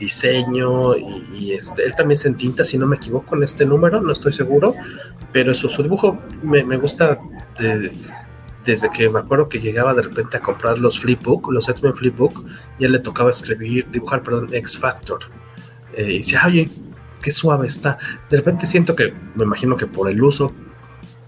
diseño 0.00 0.96
y, 0.96 1.52
este, 1.52 1.84
él 1.84 1.94
también 1.94 2.18
se 2.18 2.26
entinta, 2.26 2.64
si 2.64 2.76
no 2.78 2.88
me 2.88 2.96
equivoco, 2.96 3.36
en 3.36 3.44
este 3.44 3.64
número, 3.64 4.00
no 4.00 4.10
estoy 4.10 4.32
seguro, 4.32 4.74
pero 5.30 5.54
su, 5.54 5.68
su 5.68 5.84
dibujo 5.84 6.18
me, 6.42 6.62
gusta 6.78 7.20
de, 7.60 7.92
desde 8.64 8.90
que 8.90 9.08
me 9.08 9.20
acuerdo 9.20 9.48
que 9.48 9.60
llegaba 9.60 9.94
de 9.94 10.02
repente 10.02 10.36
a 10.36 10.40
comprar 10.40 10.80
los 10.80 10.98
flipbook, 10.98 11.48
los 11.52 11.68
X-Men 11.68 11.94
flipbook, 11.94 12.44
y 12.80 12.84
él 12.84 12.90
le 12.90 12.98
tocaba 12.98 13.30
escribir, 13.30 13.88
dibujar, 13.92 14.20
perdón, 14.20 14.48
X 14.52 14.76
Factor. 14.76 15.20
Eh, 15.96 16.14
y 16.14 16.18
decía, 16.18 16.42
oye, 16.44 16.68
qué 17.22 17.30
suave 17.30 17.68
está. 17.68 17.98
De 18.28 18.36
repente 18.36 18.66
siento 18.66 18.96
que, 18.96 19.14
me 19.36 19.44
imagino 19.44 19.76
que 19.76 19.86
por 19.86 20.10
el 20.10 20.20
uso, 20.20 20.52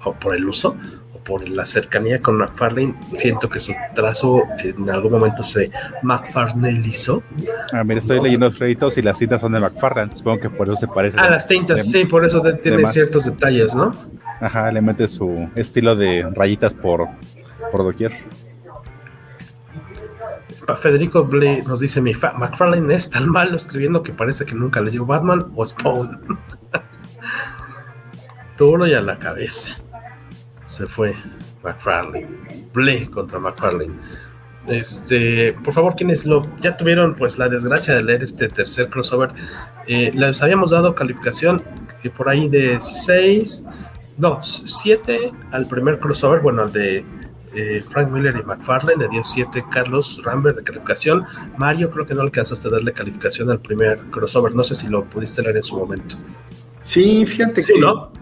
o 0.04 0.12
por 0.12 0.34
el 0.34 0.48
uso, 0.48 0.76
por 1.26 1.48
la 1.48 1.64
cercanía 1.64 2.22
con 2.22 2.36
McFarlane, 2.36 2.94
siento 3.12 3.48
que 3.48 3.58
su 3.58 3.74
trazo 3.94 4.42
en 4.58 4.88
algún 4.88 5.12
momento 5.12 5.42
se 5.42 5.70
McFarlaneizó. 6.02 7.22
Ah, 7.72 7.82
mira, 7.84 8.00
estoy 8.00 8.20
leyendo 8.20 8.46
los 8.46 8.56
créditos 8.56 8.96
y 8.96 9.02
las 9.02 9.18
cintas 9.18 9.40
son 9.40 9.52
de 9.52 9.60
McFarlane, 9.60 10.16
supongo 10.16 10.40
que 10.40 10.50
por 10.50 10.68
eso 10.68 10.76
se 10.76 10.86
parece. 10.86 11.16
Ah, 11.18 11.28
las 11.28 11.48
tintas, 11.48 11.90
sí, 11.90 12.04
por 12.04 12.24
eso 12.24 12.40
tiene 12.62 12.86
ciertos 12.86 13.24
detalles, 13.24 13.74
¿no? 13.74 13.92
Ajá, 14.40 14.70
le 14.70 14.80
mete 14.80 15.08
su 15.08 15.48
estilo 15.56 15.96
de 15.96 16.30
rayitas 16.34 16.72
por, 16.72 17.08
por 17.72 17.82
doquier. 17.82 18.12
Federico 20.76 21.24
Blay 21.24 21.62
nos 21.62 21.80
dice: 21.80 22.00
Mi 22.00 22.12
McFarlane 22.12 22.94
es 22.94 23.10
tan 23.10 23.28
malo 23.28 23.56
escribiendo 23.56 24.02
que 24.02 24.12
parece 24.12 24.44
que 24.44 24.54
nunca 24.54 24.80
leyó 24.80 25.06
Batman 25.06 25.52
o 25.54 25.64
Spawn. 25.64 26.38
Duro 28.58 28.86
y 28.86 28.94
a 28.94 29.02
la 29.02 29.18
cabeza. 29.18 29.76
Se 30.66 30.86
fue 30.86 31.14
McFarlane. 31.64 32.28
Blay 32.74 33.06
contra 33.06 33.38
McFarlane. 33.38 33.94
Este, 34.66 35.54
por 35.64 35.72
favor, 35.72 35.94
quienes 35.96 36.26
lo 36.26 36.46
ya 36.60 36.76
tuvieron 36.76 37.14
pues 37.14 37.38
la 37.38 37.48
desgracia 37.48 37.94
de 37.94 38.02
leer 38.02 38.22
este 38.22 38.48
tercer 38.48 38.90
crossover, 38.90 39.30
eh, 39.86 40.10
les 40.12 40.42
habíamos 40.42 40.72
dado 40.72 40.94
calificación 40.94 41.62
eh, 42.02 42.10
por 42.10 42.28
ahí 42.28 42.48
de 42.48 42.78
6 42.80 43.66
no, 44.18 44.40
7 44.42 45.30
al 45.52 45.66
primer 45.66 45.98
crossover, 45.98 46.40
bueno, 46.40 46.62
al 46.62 46.72
de 46.72 47.04
eh, 47.54 47.84
Frank 47.86 48.10
Miller 48.10 48.34
y 48.42 48.46
McFarlane, 48.46 49.04
le 49.04 49.08
dio 49.10 49.22
7 49.22 49.64
Carlos 49.70 50.22
Rambert 50.24 50.56
de 50.56 50.62
calificación. 50.62 51.24
Mario, 51.58 51.90
creo 51.90 52.06
que 52.06 52.14
no 52.14 52.22
alcanzaste 52.22 52.68
a 52.68 52.70
darle 52.70 52.92
calificación 52.92 53.50
al 53.50 53.60
primer 53.60 53.98
crossover, 54.10 54.54
no 54.54 54.64
sé 54.64 54.74
si 54.74 54.88
lo 54.88 55.04
pudiste 55.04 55.42
leer 55.42 55.56
en 55.58 55.62
su 55.62 55.76
momento. 55.76 56.16
Sí, 56.86 57.26
fíjate 57.26 57.64
que 57.64 57.72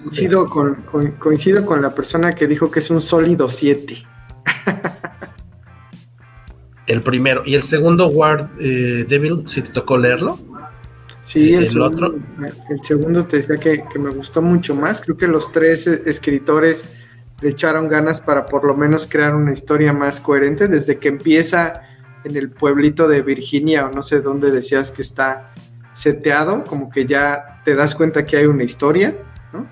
coincido, 0.01 0.47
con, 0.47 0.87
coincido 1.19 1.67
con 1.67 1.83
la 1.83 1.95
persona 1.95 2.35
que 2.35 2.47
dijo 2.47 2.71
que 2.71 2.79
es 2.79 2.89
un 2.89 3.03
sólido 3.03 3.51
7. 3.51 4.07
el 6.87 7.03
primero. 7.03 7.43
¿Y 7.45 7.57
el 7.57 7.62
segundo, 7.62 8.09
Ward 8.09 8.49
eh, 8.59 9.05
Devil, 9.07 9.43
si 9.45 9.61
te 9.61 9.69
tocó 9.69 9.99
leerlo? 9.99 10.39
Sí, 11.21 11.53
el, 11.53 11.69
segundo, 11.69 12.15
el 12.71 12.83
segundo 12.83 13.27
te 13.27 13.37
decía 13.37 13.59
que, 13.59 13.99
me 13.99 14.09
gustó 14.09 14.41
mucho 14.41 14.75
más. 14.75 15.03
Creo 15.03 15.19
que 15.19 15.29
los 15.29 15.53
tres 15.53 15.87
escritores 15.87 16.89
le 17.43 17.51
echaron 17.51 17.87
ganas 17.87 18.21
para 18.21 18.47
por 18.47 18.65
lo 18.65 18.75
menos 18.75 19.07
crear 19.07 19.35
una 19.35 19.53
historia 19.53 19.93
más 19.93 20.23
coherente 20.23 20.69
desde 20.69 20.99
que 20.99 21.09
empieza 21.09 21.83
en 22.25 22.35
el 22.35 22.49
pueblito 22.49 23.09
de 23.09 23.21
Virginia 23.21 23.85
o 23.85 23.93
no 23.93 24.03
sé 24.03 24.23
dónde 24.23 24.51
decías 24.51 24.91
que 24.91 25.03
está 25.03 25.53
seteado, 25.95 26.64
como 26.64 26.90
que 26.90 27.07
ya 27.07 27.62
te 27.64 27.74
das 27.74 27.95
cuenta 27.95 28.26
que 28.26 28.36
hay 28.36 28.45
una 28.45 28.64
historia, 28.64 29.16
¿no? 29.53 29.66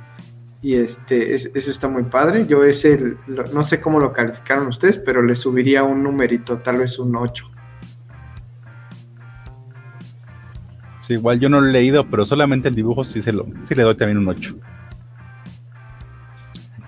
Y 0.62 0.76
este, 0.76 1.34
eso 1.34 1.50
está 1.54 1.88
muy 1.88 2.04
padre. 2.04 2.46
Yo 2.46 2.64
ese, 2.64 3.16
no 3.52 3.62
sé 3.64 3.80
cómo 3.80 4.00
lo 4.00 4.12
calificaron 4.12 4.68
ustedes, 4.68 4.96
pero 4.96 5.20
le 5.20 5.34
subiría 5.34 5.82
un 5.82 6.02
numerito, 6.02 6.60
tal 6.60 6.78
vez 6.78 6.98
un 6.98 7.14
8. 7.14 7.50
Sí, 11.02 11.14
igual 11.14 11.40
yo 11.40 11.48
no 11.48 11.60
lo 11.60 11.68
he 11.68 11.72
leído, 11.72 12.08
pero 12.08 12.24
solamente 12.24 12.68
el 12.68 12.76
dibujo 12.76 13.04
sí, 13.04 13.22
se 13.22 13.32
lo, 13.32 13.44
sí 13.64 13.74
le 13.74 13.82
doy 13.82 13.96
también 13.96 14.18
un 14.18 14.28
8. 14.28 14.56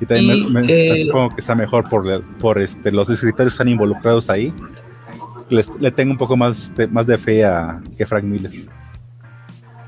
Y 0.01 0.07
también 0.07 0.53
me, 0.53 0.64
eh, 0.68 1.05
supongo 1.05 1.30
que 1.30 1.41
está 1.41 1.55
mejor 1.57 1.89
por, 1.89 2.22
por 2.39 2.61
este, 2.61 2.93
los 2.93 3.11
escritores 3.11 3.53
están 3.53 3.68
involucrados 3.68 4.30
ahí. 4.30 4.55
le 5.51 5.91
tengo 5.91 6.12
un 6.12 6.18
poco 6.18 6.37
más 6.37 6.74
de, 6.76 6.87
más 6.87 7.09
de 7.09 7.18
fe 7.18 7.45
a 7.45 7.82
que 7.97 8.07
Frank 8.07 8.24
Miller. 8.24 8.66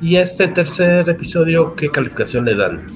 ¿Y 0.01 0.17
este 0.17 0.49
tercer 0.49 1.09
episodio 1.09 1.75
qué 1.75 1.91
calificación 1.91 2.45
le 2.45 2.55
dan? 2.55 2.87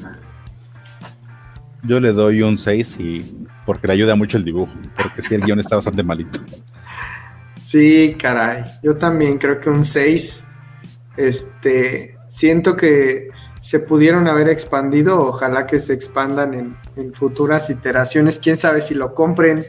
Yo 1.82 1.98
le 1.98 2.12
doy 2.12 2.42
un 2.42 2.58
6 2.58 2.96
y 3.00 3.46
porque 3.64 3.86
le 3.86 3.94
ayuda 3.94 4.14
mucho 4.14 4.36
el 4.36 4.44
dibujo, 4.44 4.72
porque 4.96 5.22
sí, 5.22 5.34
el 5.34 5.42
guion 5.42 5.60
está 5.60 5.76
bastante 5.76 6.02
malito. 6.02 6.40
Sí, 7.62 8.16
caray. 8.18 8.64
Yo 8.82 8.96
también 8.96 9.38
creo 9.38 9.60
que 9.60 9.70
un 9.70 9.84
6 9.84 10.44
este, 11.16 12.16
siento 12.28 12.76
que 12.76 13.28
se 13.60 13.80
pudieron 13.80 14.26
haber 14.26 14.48
expandido, 14.48 15.20
ojalá 15.20 15.66
que 15.66 15.78
se 15.78 15.92
expandan 15.92 16.76
en, 16.96 17.14
futuras 17.14 17.70
iteraciones, 17.70 18.38
quién 18.38 18.56
sabe 18.56 18.80
si 18.80 18.94
lo 18.94 19.14
compren, 19.14 19.64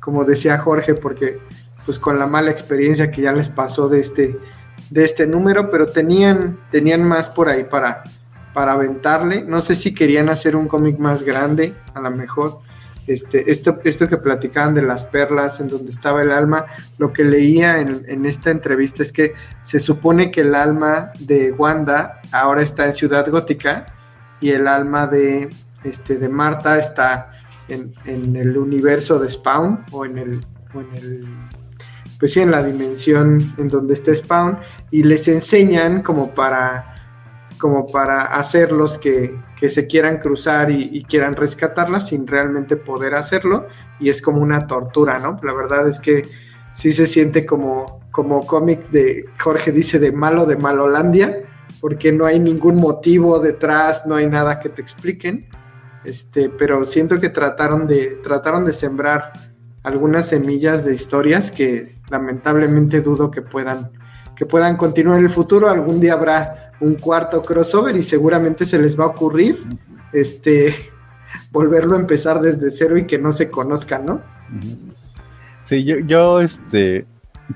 como 0.00 0.24
decía 0.24 0.58
Jorge, 0.58 0.94
porque 0.94 1.38
pues 1.84 1.98
con 1.98 2.18
la 2.18 2.26
mala 2.26 2.50
experiencia 2.50 3.10
que 3.10 3.22
ya 3.22 3.32
les 3.32 3.48
pasó 3.48 3.88
de 3.88 4.00
este, 4.00 4.38
de 4.90 5.04
este 5.04 5.26
número, 5.26 5.70
pero 5.70 5.86
tenían, 5.86 6.60
tenían 6.70 7.02
más 7.02 7.28
por 7.28 7.48
ahí 7.48 7.64
para, 7.64 8.04
para 8.52 8.72
aventarle, 8.72 9.42
no 9.42 9.60
sé 9.60 9.76
si 9.76 9.92
querían 9.92 10.28
hacer 10.28 10.56
un 10.56 10.68
cómic 10.68 10.98
más 10.98 11.22
grande, 11.22 11.74
a 11.94 12.00
lo 12.00 12.10
mejor, 12.10 12.60
este, 13.06 13.50
esto, 13.50 13.78
esto 13.84 14.08
que 14.08 14.16
platicaban 14.16 14.74
de 14.74 14.82
las 14.82 15.04
perlas, 15.04 15.60
en 15.60 15.68
donde 15.68 15.90
estaba 15.90 16.22
el 16.22 16.32
alma, 16.32 16.66
lo 16.98 17.12
que 17.12 17.24
leía 17.24 17.80
en, 17.80 18.26
esta 18.26 18.50
entrevista 18.50 19.02
es 19.02 19.12
que 19.12 19.32
se 19.62 19.78
supone 19.78 20.30
que 20.30 20.40
el 20.40 20.54
alma 20.54 21.12
de 21.20 21.52
Wanda 21.52 22.20
ahora 22.32 22.62
está 22.62 22.86
en 22.86 22.92
Ciudad 22.92 23.28
Gótica 23.30 23.86
y 24.40 24.50
el 24.50 24.66
alma 24.66 25.06
de, 25.06 25.50
este, 25.84 26.18
de 26.18 26.28
Marta 26.28 26.78
está 26.78 27.30
en, 27.68 27.92
el 28.06 28.56
universo 28.56 29.18
de 29.18 29.30
Spawn 29.30 29.84
o 29.92 30.04
en 30.04 30.18
el, 30.18 30.40
pues 32.18 32.32
sí, 32.32 32.40
en 32.40 32.50
la 32.50 32.62
dimensión 32.62 33.54
en 33.58 33.68
donde 33.68 33.94
está 33.94 34.14
Spawn 34.14 34.58
y 34.90 35.02
les 35.02 35.28
enseñan 35.28 36.02
como 36.02 36.34
para 36.34 36.94
como 37.58 37.86
para 37.86 38.22
hacerlos 38.22 38.98
que, 38.98 39.38
que 39.58 39.68
se 39.68 39.86
quieran 39.86 40.18
cruzar 40.18 40.70
y, 40.70 41.02
quieran 41.04 41.34
rescatarla 41.34 42.00
sin 42.00 42.26
realmente 42.26 42.76
poder 42.76 43.14
hacerlo 43.14 43.66
y 43.98 44.10
es 44.10 44.20
como 44.20 44.42
una 44.42 44.66
tortura, 44.66 45.18
¿no? 45.18 45.38
La 45.42 45.54
verdad 45.54 45.88
es 45.88 45.98
que 46.00 46.28
sí 46.74 46.92
se 46.92 47.06
siente 47.06 47.46
como, 47.46 48.00
como 48.10 48.46
cómic 48.46 48.90
de, 48.90 49.24
Jorge 49.40 49.72
dice, 49.72 49.98
de 49.98 50.12
malo 50.12 50.46
de 50.46 50.56
Malolandia, 50.56 51.40
porque 51.80 52.12
no 52.12 52.26
hay 52.26 52.38
ningún 52.38 52.76
motivo 52.76 53.38
detrás, 53.38 54.06
no 54.06 54.16
hay 54.16 54.26
nada 54.26 54.60
que 54.60 54.68
te 54.68 54.82
expliquen, 54.82 55.48
este, 56.04 56.50
pero 56.50 56.84
siento 56.84 57.18
que 57.20 57.30
trataron 57.30 57.86
de, 57.86 58.16
trataron 58.22 58.64
de 58.64 58.72
sembrar 58.72 59.32
algunas 59.82 60.28
semillas 60.28 60.84
de 60.84 60.94
historias 60.94 61.50
que 61.50 61.95
lamentablemente 62.10 63.00
dudo 63.00 63.30
que 63.30 63.42
puedan, 63.42 63.90
que 64.34 64.46
puedan 64.46 64.76
continuar 64.76 65.18
en 65.18 65.24
el 65.24 65.30
futuro, 65.30 65.68
algún 65.68 66.00
día 66.00 66.14
habrá 66.14 66.70
un 66.80 66.94
cuarto 66.94 67.42
crossover 67.42 67.96
y 67.96 68.02
seguramente 68.02 68.64
se 68.64 68.78
les 68.78 68.98
va 68.98 69.04
a 69.04 69.08
ocurrir 69.08 69.64
este 70.12 70.74
volverlo 71.50 71.96
a 71.96 72.00
empezar 72.00 72.40
desde 72.40 72.70
cero 72.70 72.96
y 72.98 73.06
que 73.06 73.18
no 73.18 73.32
se 73.32 73.50
conozcan, 73.50 74.06
¿no? 74.06 74.20
Sí, 75.64 75.84
yo, 75.84 75.98
yo 75.98 76.40
este, 76.40 77.06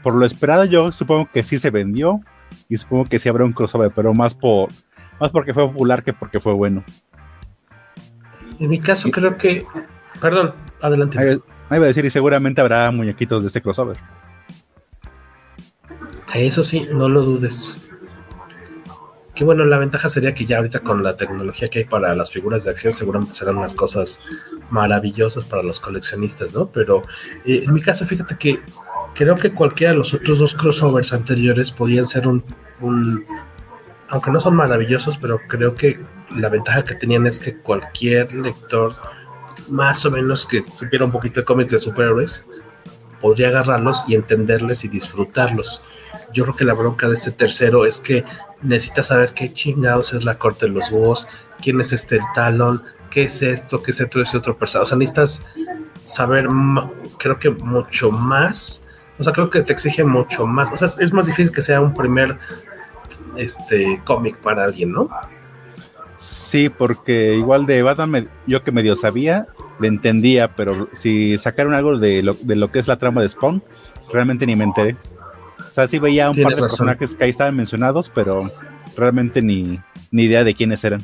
por 0.03 0.15
lo 0.15 0.27
esperado, 0.27 0.65
yo 0.65 0.91
supongo 0.93 1.29
que 1.33 1.45
sí 1.45 1.59
se 1.59 1.71
vendió 1.71 2.21
y 2.69 2.77
supongo 2.77 3.05
que 3.05 3.19
sí 3.19 3.29
habrá 3.29 3.45
un 3.45 3.53
crossover, 3.53 3.93
pero 3.95 4.15
más 4.15 4.35
por 4.35 4.71
más 5.21 5.31
porque 5.31 5.53
fue 5.53 5.67
popular 5.69 6.03
que 6.03 6.13
porque 6.13 6.41
fue 6.41 6.55
bueno. 6.55 6.83
En 8.59 8.69
mi 8.69 8.81
caso 8.81 9.09
y, 9.09 9.11
creo 9.11 9.37
que, 9.37 9.65
perdón, 10.21 10.55
adelante. 10.81 11.19
Ahí, 11.19 11.29
ahí 11.69 11.77
iba 11.77 11.85
a 11.85 11.89
decir 11.89 12.05
y 12.05 12.11
seguramente 12.11 12.61
habrá 12.61 12.91
muñequitos 12.91 13.43
de 13.43 13.49
este 13.49 13.61
crossover. 13.61 13.99
Eso 16.35 16.63
sí, 16.65 16.89
no 16.93 17.09
lo 17.09 17.23
dudes. 17.23 17.91
Que 19.35 19.45
bueno, 19.45 19.65
la 19.65 19.79
ventaja 19.79 20.09
sería 20.09 20.35
que 20.35 20.45
ya 20.45 20.59
ahorita 20.59 20.81
con 20.81 21.03
la 21.03 21.17
tecnología 21.17 21.69
que 21.69 21.81
hay 21.81 21.85
para 21.85 22.15
las 22.15 22.31
figuras 22.31 22.65
de 22.65 22.71
acción, 22.71 22.93
seguramente 22.93 23.35
serán 23.35 23.57
unas 23.57 23.75
cosas 23.75 24.21
maravillosas 24.71 25.45
para 25.45 25.63
los 25.63 25.81
coleccionistas, 25.81 26.53
¿no? 26.53 26.67
Pero 26.71 27.03
eh, 27.45 27.63
en 27.65 27.73
mi 27.73 27.81
caso, 27.81 28.05
fíjate 28.05 28.37
que 28.37 28.61
creo 29.15 29.37
que 29.37 29.53
cualquiera 29.53 29.93
de 29.93 29.99
los 29.99 30.15
otros 30.15 30.39
dos 30.39 30.55
crossovers 30.55 31.13
anteriores 31.13 31.71
podían 31.71 32.07
ser 32.07 32.29
un, 32.29 32.45
un, 32.81 33.25
aunque 34.09 34.31
no 34.31 34.41
son 34.41 34.55
maravillosos, 34.55 35.19
pero 35.19 35.41
creo 35.49 35.75
que 35.75 35.99
la 36.37 36.49
ventaja 36.49 36.85
que 36.85 36.95
tenían 36.95 37.27
es 37.27 37.41
que 37.41 37.57
cualquier 37.57 38.33
lector, 38.35 38.95
más 39.69 40.05
o 40.05 40.11
menos 40.11 40.47
que 40.47 40.65
supiera 40.75 41.05
un 41.05 41.13
poquito 41.13 41.41
de 41.41 41.47
cómics 41.47 41.73
de 41.73 41.81
superhéroes, 41.81 42.47
podría 43.21 43.49
agarrarlos 43.49 44.05
y 44.09 44.15
entenderles 44.15 44.85
y 44.85 44.89
disfrutarlos. 44.89 45.83
Yo 46.33 46.45
creo 46.45 46.57
que 46.57 46.65
la 46.65 46.75
bronca 46.75 47.09
de 47.09 47.15
este 47.15 47.33
tercero 47.33 47.85
es 47.87 47.99
que 47.99 48.25
necesitas 48.63 49.09
saber 49.09 49.35
qué 49.35 49.53
chingados 49.53 50.13
es 50.13 50.25
la 50.25 50.37
corte 50.37 50.67
de 50.67 50.73
los 50.73 50.91
búhos, 50.91 51.29
quién 51.63 51.81
es 51.81 51.93
este 51.93 52.17
el 52.17 52.23
talón, 52.35 52.83
qué 53.11 53.23
es 53.23 53.43
esto, 53.43 53.83
qué 53.83 53.91
es 53.91 54.01
otro, 54.01 54.23
ese 54.23 54.39
otro 54.39 54.57
personaje. 54.57 54.85
O 54.85 54.89
sea, 54.89 54.99
necesitas 54.99 55.47
saber, 56.03 56.49
creo 57.19 57.39
que 57.39 57.51
mucho 57.51 58.11
más. 58.11 58.87
O 59.19 59.25
sea, 59.25 59.33
creo 59.33 59.51
que 59.51 59.63
te 59.63 59.73
exige 59.73 60.05
mucho 60.05 60.47
más. 60.47 60.73
O 60.73 60.77
sea, 60.77 60.89
es 60.99 61.13
más 61.13 61.27
difícil 61.27 61.53
que 61.53 61.63
sea 61.63 61.81
un 61.81 61.95
primer 61.95 62.39
este 63.37 64.01
cómic 64.05 64.37
para 64.39 64.65
alguien, 64.65 64.93
¿no? 64.93 65.11
Sí, 66.19 66.69
porque 66.69 67.35
igual 67.35 67.67
de 67.67 67.83
Batman, 67.83 68.29
yo 68.47 68.63
que 68.63 68.73
medio 68.73 68.95
sabía, 68.95 69.47
le 69.79 69.89
entendía, 69.89 70.55
pero 70.55 70.89
si 70.93 71.39
sacaron 71.39 71.75
algo 71.75 71.99
de 71.99 72.23
lo, 72.23 72.35
de 72.35 72.57
lo 72.57 72.71
que 72.71 72.79
es 72.79 72.89
la 72.89 72.99
trama 72.99 73.23
de 73.23 73.29
Spawn, 73.31 73.63
realmente 74.13 74.47
ni 74.47 74.55
me 74.57 74.65
enteré. 74.65 74.97
O 75.71 75.73
sea, 75.73 75.87
sí 75.87 75.99
veía 75.99 76.29
un 76.29 76.37
par 76.37 76.47
de 76.47 76.61
razón. 76.61 76.69
personajes 76.69 77.15
que 77.15 77.25
ahí 77.25 77.31
estaban 77.31 77.57
mencionados, 77.57 78.11
pero 78.13 78.51
realmente 78.97 79.41
ni, 79.41 79.81
ni 80.11 80.25
idea 80.25 80.45
de 80.45 80.55
quiénes 80.55 80.83
eran. 80.85 81.01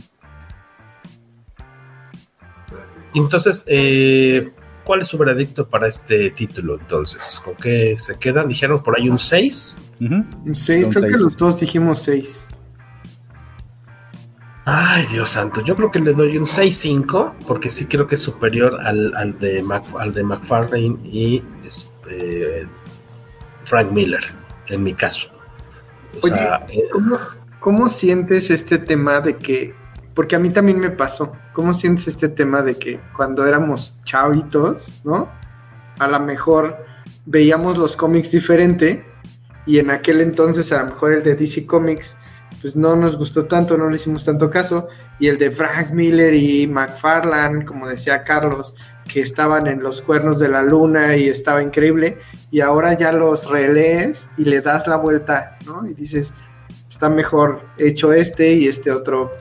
Entonces, 3.15 3.65
eh, 3.69 4.51
¿cuál 4.85 5.03
es 5.03 5.09
su 5.09 5.17
veredicto 5.17 5.67
para 5.69 5.87
este 5.87 6.31
título 6.31 6.79
entonces? 6.79 7.41
¿Con 7.43 7.55
qué 7.55 7.95
se 7.97 8.19
quedan? 8.19 8.49
¿Dijeron 8.49 8.83
por 8.83 8.99
ahí 8.99 9.09
un 9.09 9.19
6? 9.19 9.81
Uh 10.01 10.05
-huh. 10.05 10.45
Un 10.45 10.55
6, 10.55 10.89
creo 10.89 11.01
seis. 11.01 11.13
que 11.13 11.19
los 11.19 11.37
dos 11.37 11.61
dijimos 11.61 12.03
6. 12.03 12.47
Ay, 14.69 15.07
Dios 15.13 15.31
santo, 15.31 15.61
yo 15.65 15.77
creo 15.77 15.93
que 15.93 16.01
le 16.01 16.13
doy 16.13 16.37
un 16.37 16.45
6-5, 16.45 17.35
porque 17.47 17.71
sí 17.71 17.87
creo 17.87 18.09
que 18.09 18.17
es 18.17 18.21
superior 18.21 18.81
al, 18.83 19.15
al, 19.15 19.39
de, 19.39 19.63
Mac, 19.63 19.85
al 19.97 20.13
de 20.13 20.25
McFarlane 20.25 20.97
y 21.05 21.41
eh, 22.11 22.67
Frank 23.63 23.93
Miller, 23.93 24.25
en 24.69 24.83
mi 24.83 24.95
caso. 24.95 25.29
O 26.23 26.27
Oye, 26.27 26.35
sea, 26.35 26.67
eh, 26.69 26.85
¿cómo, 26.93 27.19
¿cómo 27.61 27.89
sientes 27.89 28.51
este 28.51 28.79
tema 28.79 29.21
de 29.21 29.37
que, 29.37 29.75
porque 30.15 30.37
a 30.37 30.39
mí 30.39 30.51
también 30.51 30.79
me 30.79 30.91
pasó, 30.91 31.33
¿cómo 31.53 31.75
sientes 31.75 32.09
este 32.09 32.29
tema 32.29 32.63
de 32.63 32.77
que 32.77 33.01
cuando 33.15 33.47
éramos 33.47 33.97
chavitos, 34.05 35.01
¿no? 35.05 35.29
A 35.99 36.09
lo 36.09 36.21
mejor 36.21 36.77
veíamos 37.25 37.77
los 37.77 37.97
cómics 37.97 38.31
diferente 38.31 39.05
y 39.67 39.79
en 39.79 39.91
aquel 39.91 40.21
entonces 40.21 40.71
a 40.73 40.83
lo 40.83 40.91
mejor 40.91 41.13
el 41.13 41.23
de 41.23 41.35
DC 41.35 41.67
Comics 41.67 42.17
pues 42.61 42.77
no 42.77 42.97
nos 42.97 43.17
gustó 43.17 43.47
tanto, 43.47 43.77
no 43.77 43.89
le 43.89 43.97
hicimos 43.97 44.25
tanto 44.25 44.51
caso, 44.51 44.89
y 45.19 45.29
el 45.29 45.39
de 45.39 45.51
Frank 45.51 45.91
Miller 45.91 46.35
y 46.35 46.67
McFarlane, 46.67 47.65
como 47.65 47.87
decía 47.87 48.25
Carlos, 48.25 48.75
que 49.07 49.21
estaban 49.21 49.67
en 49.67 49.83
los 49.83 50.03
cuernos 50.03 50.39
de 50.39 50.49
la 50.49 50.63
luna 50.63 51.17
y 51.17 51.29
estaba 51.29 51.63
increíble, 51.63 52.19
y 52.51 52.61
ahora 52.61 52.95
ya 52.95 53.13
los 53.13 53.49
relees 53.49 54.31
y 54.37 54.45
le 54.45 54.61
das 54.61 54.87
la 54.87 54.97
vuelta, 54.97 55.59
¿no? 55.65 55.87
Y 55.87 55.95
dices, 55.95 56.33
está 56.89 57.09
mejor 57.09 57.63
hecho 57.79 58.13
este 58.13 58.53
y 58.53 58.67
este 58.67 58.91
otro, 58.91 59.33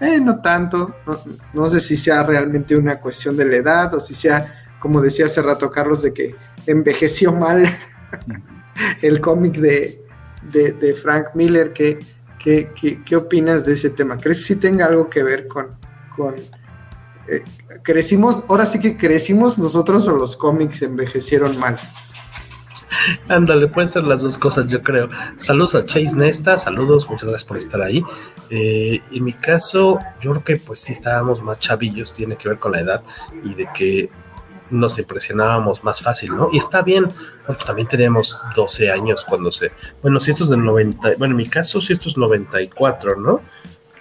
eh, 0.00 0.20
no 0.20 0.40
tanto, 0.40 0.96
no, 1.52 1.66
sé 1.66 1.80
si 1.80 1.96
sea 1.96 2.22
realmente 2.22 2.76
una 2.76 2.98
cuestión 2.98 3.36
de 3.36 3.44
la 3.44 3.56
edad 3.56 3.94
o 3.94 4.00
si 4.00 4.14
sea, 4.14 4.64
como 4.80 5.00
decía 5.00 5.26
hace 5.26 5.42
rato 5.42 5.70
Carlos, 5.70 6.02
de 6.02 6.12
que 6.12 6.34
envejeció 6.66 7.32
mal 7.32 7.64
el 9.02 9.20
cómic 9.20 9.54
de, 9.56 10.04
de, 10.50 10.72
de 10.72 10.94
Frank 10.94 11.34
Miller, 11.34 11.72
que 11.72 11.98
¿Qué, 12.42 12.72
qué, 12.74 13.02
qué 13.04 13.14
opinas 13.14 13.64
de 13.64 13.74
ese 13.74 13.90
tema? 13.90 14.16
¿Crees 14.16 14.38
que 14.38 14.44
sí 14.44 14.56
tenga 14.56 14.86
algo 14.86 15.08
que 15.08 15.22
ver 15.22 15.46
con... 15.46 15.78
con 16.16 16.34
eh, 17.28 17.44
crecimos, 17.82 18.44
ahora 18.48 18.66
sí 18.66 18.80
que 18.80 18.96
crecimos 18.96 19.58
nosotros 19.58 20.06
o 20.08 20.16
los 20.16 20.36
cómics 20.36 20.82
envejecieron 20.82 21.58
mal? 21.58 21.78
Ándale, 23.28 23.68
pueden 23.68 23.88
ser 23.88 24.04
las 24.04 24.22
dos 24.22 24.38
cosas, 24.38 24.66
yo 24.66 24.82
creo. 24.82 25.08
Saludos 25.36 25.74
a 25.74 25.84
Chase 25.84 26.16
Nesta, 26.16 26.58
saludos, 26.58 27.08
muchas 27.08 27.28
gracias 27.28 27.44
por 27.48 27.56
estar 27.56 27.82
ahí. 27.82 28.04
Eh, 28.50 29.00
en 29.10 29.24
mi 29.24 29.32
caso, 29.32 29.98
yo 30.20 30.32
creo 30.32 30.44
que 30.44 30.56
pues 30.58 30.80
sí 30.80 30.92
estábamos 30.92 31.42
más 31.42 31.58
chavillos, 31.58 32.12
tiene 32.12 32.36
que 32.36 32.48
ver 32.48 32.58
con 32.58 32.72
la 32.72 32.80
edad 32.80 33.02
y 33.44 33.54
de 33.54 33.68
que 33.74 34.10
nos 34.70 34.98
impresionábamos 34.98 35.84
más 35.84 36.00
fácil, 36.00 36.34
¿no? 36.34 36.48
Y 36.52 36.58
está 36.58 36.82
bien, 36.82 37.08
pues 37.46 37.58
también 37.58 37.88
teníamos 37.88 38.40
12 38.56 38.90
años 38.90 39.24
cuando 39.28 39.50
se, 39.50 39.70
bueno, 40.00 40.18
si 40.18 40.30
esto 40.30 40.44
es 40.44 40.50
del 40.50 40.64
90, 40.64 41.14
bueno, 41.18 41.32
en 41.32 41.36
mi 41.36 41.46
caso, 41.46 41.80
si 41.80 41.92
esto 41.92 42.08
es 42.08 42.16
94, 42.16 43.16
¿no? 43.16 43.40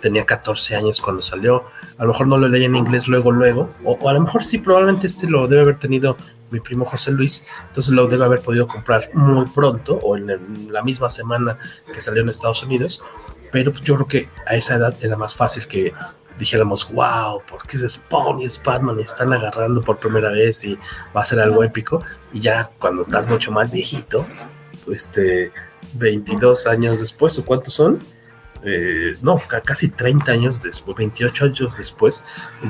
Tenía 0.02 0.26
14 0.26 0.76
años 0.76 1.00
cuando 1.02 1.22
salió, 1.22 1.66
a 1.98 2.04
lo 2.04 2.12
mejor 2.12 2.28
no 2.28 2.38
lo 2.38 2.50
leí 2.50 2.64
en 2.64 2.76
inglés 2.76 3.08
luego, 3.08 3.32
luego, 3.32 3.70
o, 3.84 3.94
o, 3.94 4.10
a 4.10 4.14
lo 4.14 4.22
mejor 4.22 4.44
sí, 4.44 4.58
probablemente 4.58 5.08
este 5.08 5.28
lo 5.28 5.48
debe 5.48 5.62
haber 5.62 5.80
tenido 5.80 6.18
mi 6.50 6.60
primo 6.60 6.86
José 6.86 7.12
Luis, 7.12 7.46
entonces 7.68 7.94
lo 7.94 8.08
debe 8.08 8.26
haber 8.26 8.42
podido 8.42 8.68
comprar 8.68 9.10
muy 9.14 9.46
pronto 9.46 9.96
o 10.02 10.18
en, 10.18 10.30
el, 10.30 10.72
la 10.72 10.84
misma 10.84 11.08
semana 11.08 11.58
que 11.94 12.02
salió 12.02 12.24
en 12.24 12.30
Estados 12.30 12.64
Unidos, 12.64 13.02
pero 13.52 13.72
yo 13.74 13.96
creo 13.96 14.08
que 14.08 14.30
a 14.48 14.56
esa 14.56 14.76
edad 14.76 14.96
era 15.02 15.16
más 15.16 15.36
fácil 15.36 15.68
que 15.68 15.94
dijéramos, 16.40 16.92
wow, 16.92 17.42
porque 17.48 17.78
es 17.78 17.94
Spawn 17.94 18.42
y 18.42 18.46
es 18.46 18.62
Batman 18.64 18.98
y 18.98 19.04
están 19.04 19.32
agarrando 19.32 19.82
por 19.82 20.00
primera 20.00 20.32
vez 20.32 20.64
y 20.64 20.78
va 21.16 21.22
a 21.22 21.26
ser 21.26 21.40
algo 21.40 21.64
épico. 21.64 22.04
Y 22.34 22.40
ya 22.40 22.72
cuando 22.80 23.04
estás 23.04 23.28
mucho 23.28 23.52
más 23.52 23.72
viejito, 23.72 24.26
este, 24.92 25.52
22 25.94 26.68
años 26.68 27.00
después, 27.00 27.38
¿o 27.38 27.46
cuántos 27.46 27.74
son? 27.74 28.00
Eh, 28.64 29.16
no, 29.22 29.42
casi 29.64 29.90
30 29.90 30.32
años 30.32 30.62
después, 30.62 30.96
28 30.98 31.46
años 31.46 31.78
después, 31.78 32.24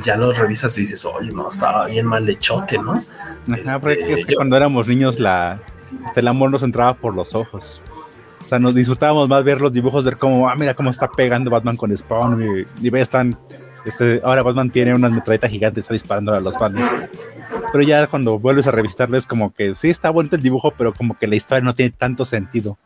ya 0.03 0.15
lo 0.15 0.31
revisas 0.31 0.77
y 0.77 0.81
dices, 0.81 1.05
oye, 1.05 1.31
no, 1.31 1.49
estaba 1.49 1.87
bien 1.87 2.05
mal 2.05 2.27
hechote, 2.29 2.77
¿no? 2.77 2.93
Ajá, 2.93 3.75
este, 3.75 4.13
es 4.13 4.25
que 4.25 4.33
yo, 4.33 4.37
cuando 4.37 4.55
éramos 4.55 4.87
niños 4.87 5.19
la, 5.19 5.61
este, 6.05 6.21
el 6.21 6.27
amor 6.27 6.51
nos 6.51 6.63
entraba 6.63 6.93
por 6.93 7.13
los 7.13 7.35
ojos. 7.35 7.81
O 8.43 8.47
sea, 8.47 8.59
nos 8.59 8.75
disfrutábamos 8.75 9.27
más 9.29 9.43
ver 9.43 9.61
los 9.61 9.71
dibujos, 9.71 10.03
ver 10.03 10.17
cómo, 10.17 10.49
ah, 10.49 10.55
mira 10.55 10.73
cómo 10.73 10.89
está 10.89 11.09
pegando 11.09 11.51
Batman 11.51 11.77
con 11.77 11.95
Spawn. 11.95 12.65
Y, 12.81 12.85
y 12.85 12.89
ve, 12.89 13.01
están. 13.01 13.37
Este, 13.85 14.21
ahora 14.23 14.43
Batman 14.43 14.69
tiene 14.69 14.93
una 14.93 15.09
metralleta 15.09 15.47
gigante, 15.47 15.79
está 15.79 15.93
disparando 15.93 16.33
a 16.33 16.39
los 16.39 16.57
bandos. 16.57 16.89
Pero 17.71 17.83
ya 17.83 18.07
cuando 18.07 18.37
vuelves 18.37 18.67
a 18.67 18.71
revistarlo, 18.71 19.17
es 19.17 19.25
como 19.25 19.53
que 19.53 19.75
sí 19.75 19.89
está 19.89 20.09
bonito 20.09 20.35
el 20.35 20.41
dibujo, 20.41 20.71
pero 20.77 20.93
como 20.93 21.17
que 21.17 21.27
la 21.27 21.35
historia 21.35 21.63
no 21.63 21.73
tiene 21.73 21.91
tanto 21.91 22.25
sentido. 22.25 22.77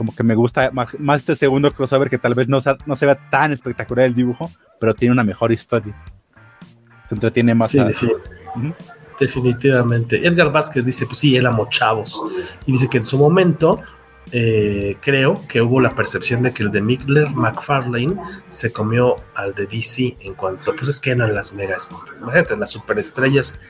Como 0.00 0.16
que 0.16 0.22
me 0.22 0.34
gusta 0.34 0.70
más, 0.70 0.98
más 0.98 1.20
este 1.20 1.36
segundo 1.36 1.70
crossover 1.70 2.08
que 2.08 2.16
tal 2.16 2.32
vez 2.32 2.48
no, 2.48 2.62
sea, 2.62 2.78
no 2.86 2.96
se 2.96 3.04
vea 3.04 3.18
tan 3.28 3.52
espectacular 3.52 4.06
el 4.06 4.14
dibujo, 4.14 4.50
pero 4.80 4.94
tiene 4.94 5.12
una 5.12 5.24
mejor 5.24 5.52
historia. 5.52 5.94
Se 7.10 7.16
entretiene 7.16 7.54
más. 7.54 7.68
Sí, 7.68 7.78
a... 7.80 7.92
sí. 7.92 8.06
Uh 8.06 8.58
-huh. 8.58 8.74
Definitivamente. 9.20 10.26
Edgar 10.26 10.50
Vázquez 10.50 10.86
dice, 10.86 11.04
pues 11.04 11.18
sí, 11.18 11.36
éramos 11.36 11.68
chavos. 11.68 12.24
Y 12.64 12.72
dice 12.72 12.88
que 12.88 12.96
en 12.96 13.02
su 13.02 13.18
momento 13.18 13.82
eh, 14.32 14.96
creo 15.02 15.46
que 15.46 15.60
hubo 15.60 15.82
la 15.82 15.90
percepción 15.90 16.42
de 16.42 16.54
que 16.54 16.62
el 16.62 16.70
de 16.70 16.80
Miller 16.80 17.28
McFarlane 17.34 18.16
se 18.48 18.72
comió 18.72 19.16
al 19.34 19.54
de 19.54 19.66
DC 19.66 20.16
en 20.20 20.32
cuanto, 20.32 20.74
pues 20.74 20.88
es 20.88 20.98
que 20.98 21.10
eran 21.10 21.34
las 21.34 21.52
megas, 21.52 21.90
imagínate, 22.18 22.56
las 22.56 22.70
superestrellas, 22.70 23.60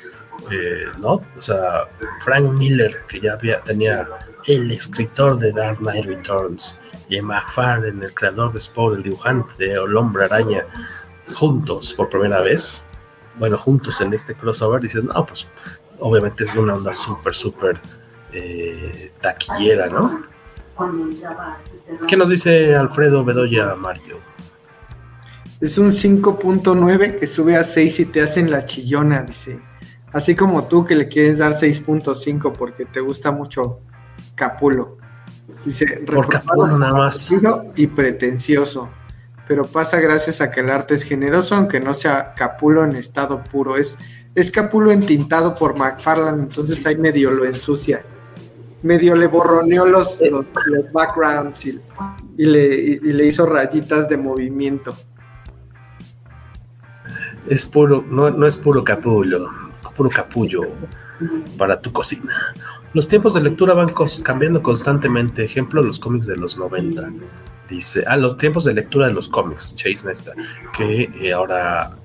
eh, 0.49 0.85
¿no? 1.01 1.15
O 1.37 1.41
sea, 1.41 1.89
Frank 2.21 2.53
Miller, 2.53 3.01
que 3.09 3.21
ya 3.21 3.33
había, 3.33 3.61
tenía 3.63 4.07
el 4.47 4.71
escritor 4.71 5.39
de 5.39 5.53
Dark 5.53 5.79
Knight 5.79 6.05
Returns, 6.07 6.81
y 7.09 7.21
McFarlane, 7.21 8.05
el 8.07 8.15
creador 8.15 8.53
de 8.53 8.61
Spawn, 8.61 8.97
el 8.97 9.03
dibujante 9.03 9.53
de 9.59 9.73
El 9.73 9.97
Hombre 9.97 10.25
Araña, 10.25 10.65
juntos 11.35 11.95
por 11.95 12.09
primera 12.09 12.41
vez, 12.41 12.85
bueno, 13.39 13.59
juntos 13.59 14.01
en 14.01 14.13
este 14.13 14.35
crossover, 14.35 14.81
dices, 14.81 15.05
no, 15.05 15.27
pues 15.27 15.49
obviamente 15.99 16.45
es 16.45 16.55
una 16.57 16.75
onda 16.75 16.93
súper, 16.93 17.35
súper 17.35 17.81
eh, 18.33 19.13
taquillera, 19.21 19.89
¿no? 19.89 20.23
¿Qué 22.09 22.17
nos 22.17 22.31
dice 22.31 22.75
Alfredo 22.75 23.25
Bedoya 23.25 23.75
Mario? 23.75 24.19
Es 25.61 25.77
un 25.77 25.89
5.9 25.89 27.19
que 27.19 27.27
sube 27.27 27.57
a 27.57 27.63
6 27.63 28.01
y 28.01 28.05
te 28.07 28.23
hacen 28.23 28.51
la 28.51 28.65
chillona, 28.65 29.23
dice. 29.23 29.61
Así 30.13 30.35
como 30.35 30.65
tú 30.65 30.87
que 30.87 30.95
le 30.95 31.09
quieres 31.09 31.39
dar 31.39 31.53
6.5 31.53 32.53
porque 32.57 32.87
te 32.87 33.01
gusta 33.01 33.31
mucho 33.31 33.81
Capulo. 34.41 34.97
Dice, 35.65 36.03
por 36.07 36.29
Capulo 36.29 36.79
nada 36.79 36.95
más. 36.95 37.31
Y 37.77 37.87
pretencioso. 37.87 38.89
Pero 39.47 39.67
pasa 39.67 40.01
gracias 40.01 40.41
a 40.41 40.51
que 40.51 40.61
el 40.61 40.71
arte 40.71 40.95
es 40.95 41.03
generoso, 41.03 41.55
aunque 41.55 41.81
no 41.81 41.93
sea 41.93 42.33
Capulo 42.35 42.85
en 42.85 42.97
estado 42.97 43.45
puro. 43.45 43.77
Es, 43.77 43.99
es 44.35 44.51
Capulo 44.51 44.91
entintado 44.91 45.55
por 45.55 45.77
McFarlane, 45.77 46.45
entonces 46.45 46.87
ahí 46.87 46.97
medio 46.97 47.31
lo 47.31 47.45
ensucia 47.45 48.03
medio 48.83 49.15
le 49.15 49.27
borroneó 49.27 49.85
los, 49.85 50.19
los, 50.21 50.47
backgrounds 50.93 51.67
y, 51.67 51.81
le, 52.39 52.99
le, 52.99 53.27
hizo 53.27 53.45
rayitas 53.45 54.09
de 54.09 54.17
movimiento. 54.17 54.97
Es 57.47 57.67
puro, 57.67 58.03
no, 58.09 58.31
no 58.31 58.47
es 58.47 58.57
puro 58.57 58.83
capullo, 58.83 59.51
puro 59.95 60.09
capullo 60.09 60.63
para 61.59 61.81
tu 61.81 61.93
cocina. 61.93 62.55
Los 62.93 63.07
tiempos 63.07 63.35
de 63.35 63.43
lectura 63.43 63.75
van 63.75 63.93
cambiando 64.23 64.63
constantemente. 64.63 65.45
Ejemplo, 65.45 65.83
los 65.83 65.99
cómics 65.99 66.27
de 66.27 66.37
los 66.37 66.59
90. 66.59 67.11
Dice, 67.69 68.03
ah, 68.07 68.17
los 68.17 68.37
tiempos 68.37 68.65
de 68.65 68.75
lectura 68.75 69.07
de 69.07 69.13
los 69.13 69.29
cómics, 69.29 69.77
Chase 69.77 70.07
Nesta, 70.07 70.33
que 70.77 71.09
eh, 71.21 71.33
ahora 71.33 71.97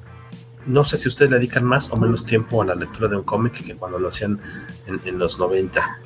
no 0.67 0.83
sé 0.83 0.97
si 0.97 1.07
ustedes 1.07 1.31
le 1.31 1.37
dedican 1.37 1.63
más 1.63 1.91
o 1.91 1.97
menos 1.97 2.25
tiempo 2.25 2.61
a 2.61 2.65
la 2.65 2.75
lectura 2.75 3.07
de 3.07 3.15
un 3.15 3.23
cómic 3.23 3.63
que 3.65 3.75
cuando 3.75 3.99
lo 3.99 4.09
hacían 4.09 4.39
en, 4.87 5.19
los 5.19 5.39
90. 5.39 5.99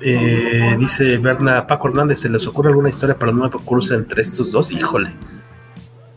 Eh, 0.00 0.76
dice 0.78 1.18
Berna 1.18 1.66
Paco 1.66 1.88
Hernández, 1.88 2.20
¿se 2.20 2.28
les 2.28 2.46
ocurre 2.46 2.70
alguna 2.70 2.88
historia 2.88 3.18
para 3.18 3.32
un 3.32 3.38
nuevo 3.38 3.58
cruce 3.60 3.94
entre 3.94 4.22
estos 4.22 4.52
dos? 4.52 4.70
Híjole. 4.70 5.12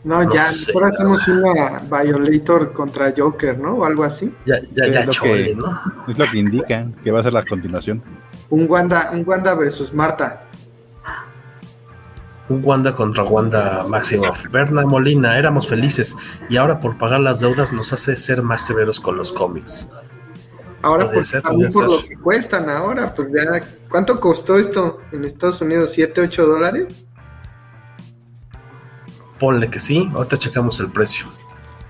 No, 0.04 0.22
ya, 0.32 0.44
ahora 0.74 0.88
hacemos 0.88 1.26
una 1.28 1.80
Violator 1.90 2.72
contra 2.72 3.12
Joker, 3.16 3.58
¿no? 3.58 3.76
O 3.76 3.84
algo 3.84 4.04
así. 4.04 4.34
Ya, 4.44 4.56
ya, 4.72 4.86
ya, 4.86 5.00
es, 5.00 5.06
lo 5.06 5.12
que, 5.14 5.54
¿no? 5.54 5.80
es 6.06 6.18
lo 6.18 6.26
que 6.30 6.38
indican 6.38 6.92
que 7.02 7.10
va 7.10 7.20
a 7.20 7.22
ser 7.22 7.32
la 7.32 7.44
continuación. 7.44 8.02
Un 8.50 8.66
Wanda, 8.68 9.10
un 9.12 9.24
Wanda 9.26 9.54
versus 9.54 9.92
Marta 9.94 10.44
un 12.48 12.62
Wanda 12.64 12.94
contra 12.94 13.24
Wanda 13.24 13.84
Maximoff. 13.88 14.48
Berna 14.50 14.82
Molina, 14.82 15.38
éramos 15.38 15.66
felices 15.66 16.16
y 16.48 16.56
ahora 16.56 16.78
por 16.78 16.98
pagar 16.98 17.20
las 17.20 17.40
deudas 17.40 17.72
nos 17.72 17.92
hace 17.92 18.16
ser 18.16 18.42
más 18.42 18.66
severos 18.66 19.00
con 19.00 19.16
los 19.16 19.32
cómics. 19.32 19.88
Ahora 20.82 21.10
por, 21.10 21.24
por 21.72 21.86
lo 21.86 22.04
que 22.04 22.16
cuestan 22.16 22.68
ahora, 22.68 23.14
pues 23.14 23.28
ya, 23.34 23.62
¿cuánto 23.88 24.20
costó 24.20 24.58
esto 24.58 24.98
en 25.12 25.24
Estados 25.24 25.62
Unidos? 25.62 25.96
¿7, 25.96 26.12
8 26.24 26.46
dólares? 26.46 27.06
Ponle 29.38 29.68
que 29.70 29.80
sí, 29.80 30.08
ahorita 30.14 30.38
checamos 30.38 30.80
el 30.80 30.90
precio. 30.90 31.26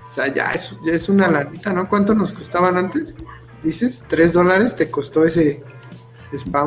O 0.07 0.11
sea, 0.11 0.33
ya 0.33 0.51
es, 0.51 0.73
ya 0.83 0.93
es 0.93 1.09
una 1.09 1.27
lanita, 1.29 1.73
¿no? 1.73 1.87
¿Cuánto 1.89 2.15
nos 2.15 2.33
costaban 2.33 2.77
antes? 2.77 3.15
Dices, 3.63 4.05
¿3 4.09 4.31
dólares 4.31 4.75
te 4.75 4.89
costó 4.89 5.25
ese, 5.25 5.63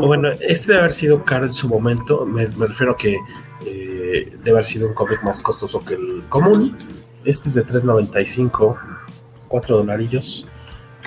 bueno, 0.01 0.31
este 0.41 0.69
debe 0.69 0.81
haber 0.81 0.93
sido 0.93 1.25
caro 1.25 1.47
en 1.47 1.53
su 1.53 1.69
momento. 1.69 2.25
Me, 2.25 2.47
refiero 2.47 2.93
a 2.93 2.97
que 2.97 3.19
eh, 3.67 4.33
debe 4.39 4.51
haber 4.51 4.65
sido 4.65 4.89
un 4.89 4.95
cómic 4.95 5.23
más 5.23 5.43
costoso 5.43 5.85
que 5.85 5.95
el 5.95 6.25
común. 6.29 6.77
Este 7.25 7.49
es 7.49 7.55
de 7.55 7.67
3.95, 7.67 8.77
4 9.49 9.77
dolarillos. 9.77 10.47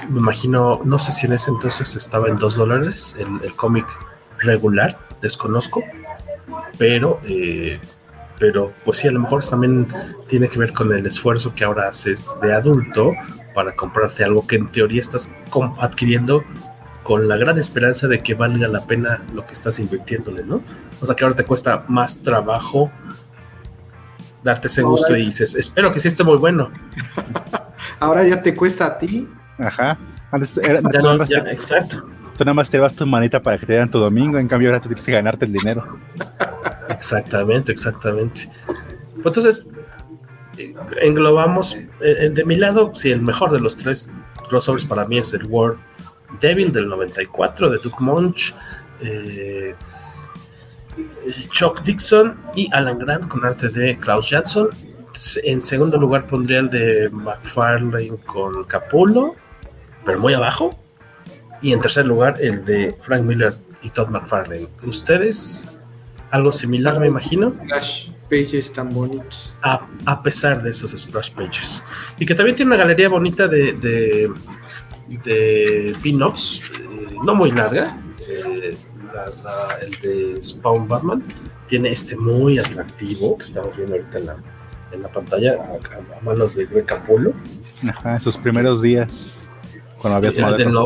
Me 0.10 0.20
imagino, 0.20 0.82
no 0.84 1.00
sé 1.00 1.12
si 1.12 1.28
en 1.28 1.34
ese 1.34 1.52
entonces 1.52 1.96
estaba 1.96 2.28
en 2.28 2.38
2 2.38 2.56
dólares 2.56 3.16
el, 3.20 3.54
cómic 3.56 3.86
regular, 4.40 4.98
desconozco, 5.22 5.84
pero, 6.78 7.20
eh, 7.26 7.80
pero 8.42 8.74
pues 8.84 8.98
sí, 8.98 9.08
a 9.08 9.12
lo 9.12 9.20
mejor 9.20 9.46
también 9.48 9.88
tiene 10.28 10.48
que 10.48 10.58
ver 10.58 10.74
con 10.74 10.92
el 10.92 11.06
esfuerzo 11.06 11.54
que 11.54 11.64
ahora 11.64 11.88
haces 11.88 12.40
de 12.42 12.52
adulto 12.52 13.14
para 13.54 13.76
comprarte 13.76 14.24
algo 14.24 14.48
que 14.48 14.56
en 14.56 14.68
teoría 14.72 15.00
estás 15.00 15.32
adquiriendo 15.78 16.44
con 17.04 17.28
la 17.28 17.38
gran 17.38 17.60
esperanza 17.60 18.08
de 18.08 18.20
que 18.20 18.34
valga 18.34 18.68
la 18.68 18.82
pena 18.82 19.22
lo 19.36 19.46
que 19.46 19.54
estás 19.54 19.78
invirtiéndole, 19.78 20.44
¿no? 20.44 20.64
O 21.00 21.06
sea 21.06 21.16
que 21.16 21.24
ahora 21.24 21.36
te 21.36 21.46
cuesta 21.46 21.86
más 21.88 22.18
trabajo 22.18 22.92
darte 24.44 24.66
ese 24.66 24.82
gusto 24.82 25.16
y 25.16 25.26
dices, 25.26 25.54
espero 25.54 25.92
que 25.92 26.00
sí 26.00 26.08
esté 26.08 26.24
muy 26.24 26.38
bueno. 26.38 26.72
ahora 28.00 28.24
ya 28.24 28.42
te 28.42 28.56
cuesta 28.56 28.88
a 28.88 28.98
ti. 28.98 29.30
Ajá. 29.60 30.00
ya 31.30 31.38
exacto. 31.52 32.08
Tú 32.36 32.44
nada 32.44 32.56
más 32.56 32.72
te 32.72 32.80
vas 32.80 32.96
tu 32.96 33.06
manita 33.06 33.40
para 33.40 33.60
que 33.60 33.68
te 33.68 33.74
den 33.74 33.92
tu 33.92 34.00
domingo, 34.00 34.40
en 34.40 34.48
cambio 34.48 34.70
ahora 34.70 34.80
tú 34.80 34.90
tienes 34.90 35.06
que 35.06 35.12
ganarte 35.12 35.46
el 35.46 35.54
dinero. 35.54 36.00
Exactamente, 36.92 37.72
exactamente. 37.72 38.50
Pues 39.22 39.38
entonces, 39.38 39.68
englobamos, 41.02 41.78
eh, 42.02 42.30
de 42.34 42.46
mi 42.46 42.56
lado, 42.56 42.92
sí, 42.94 43.12
el 43.12 43.22
mejor 43.22 43.52
de 43.52 43.60
los 43.60 43.76
tres 43.76 44.12
crossovers 44.50 44.86
para 44.86 45.06
mí 45.06 45.18
es 45.18 45.34
el 45.34 45.46
World 45.46 45.80
Devil 46.40 46.72
del 46.72 46.88
94 46.88 47.70
de 47.70 47.78
Duke 47.80 47.98
Munch, 48.00 48.54
eh, 49.02 49.76
Chuck 51.52 51.82
Dixon 51.84 52.38
y 52.56 52.70
Alan 52.74 53.00
Grant 53.00 53.28
con 53.28 53.46
arte 53.46 53.70
de 53.70 53.98
Klaus 53.98 54.30
Jackson. 54.30 54.70
En 55.44 55.62
segundo 55.62 55.98
lugar 55.98 56.26
pondría 56.28 56.60
el 56.60 56.70
de 56.70 57.10
McFarlane 57.12 58.18
con 58.26 58.64
Capullo, 58.66 59.36
pero 60.06 60.20
muy 60.20 60.34
abajo. 60.34 60.72
Y 61.62 61.74
en 61.74 61.80
tercer 61.80 62.06
lugar 62.06 62.38
el 62.40 62.66
de 62.66 62.96
Frank 63.04 63.24
Miller 63.24 63.54
y 63.84 63.90
Todd 63.90 64.10
McFarlane. 64.10 64.68
¿Ustedes? 64.84 65.70
Algo 66.32 66.52
similar, 66.52 67.00
me 67.00 67.08
imagino. 67.08 67.52
Splash 67.52 68.10
pages 68.30 68.72
tan 68.72 68.90
bonitos. 68.90 69.54
A, 69.62 70.24
pesar 70.24 70.64
de 70.64 70.70
esos 70.70 70.92
splash 70.92 71.32
pages. 71.32 71.84
Y 72.18 72.26
que 72.26 72.34
también 72.34 72.56
tiene 72.56 72.70
una 72.70 72.78
galería 72.78 73.10
bonita 73.10 73.48
de 73.48 74.30
de 75.24 75.96
pin-ups, 76.02 76.72
eh, 76.80 77.16
no 77.24 77.36
muy 77.36 77.52
larga. 77.52 77.98
Eh, 78.28 78.76
el 79.82 80.00
de 80.00 80.44
Spawn 80.44 80.88
Batman 80.88 81.22
tiene 81.68 81.90
este 81.90 82.16
muy 82.16 82.58
atractivo 82.60 83.38
que 83.38 83.44
estamos 83.44 83.76
viendo 83.76 83.96
ahorita 83.96 84.20
en 84.20 84.26
la, 84.26 84.38
en 84.94 85.02
la 85.02 85.10
pantalla 85.10 85.54
a, 85.54 86.24
manos 86.24 86.56
de 86.56 86.66
Greg 86.66 86.86
Capullo. 86.86 87.34
Ajá, 87.88 88.14
en 88.14 88.22
sus 88.22 88.38
primeros 88.38 88.82
días, 88.82 89.50
cuando 89.98 90.18
había 90.18 90.34
tomado 90.34 90.58
del, 90.58 90.72
no, 90.72 90.86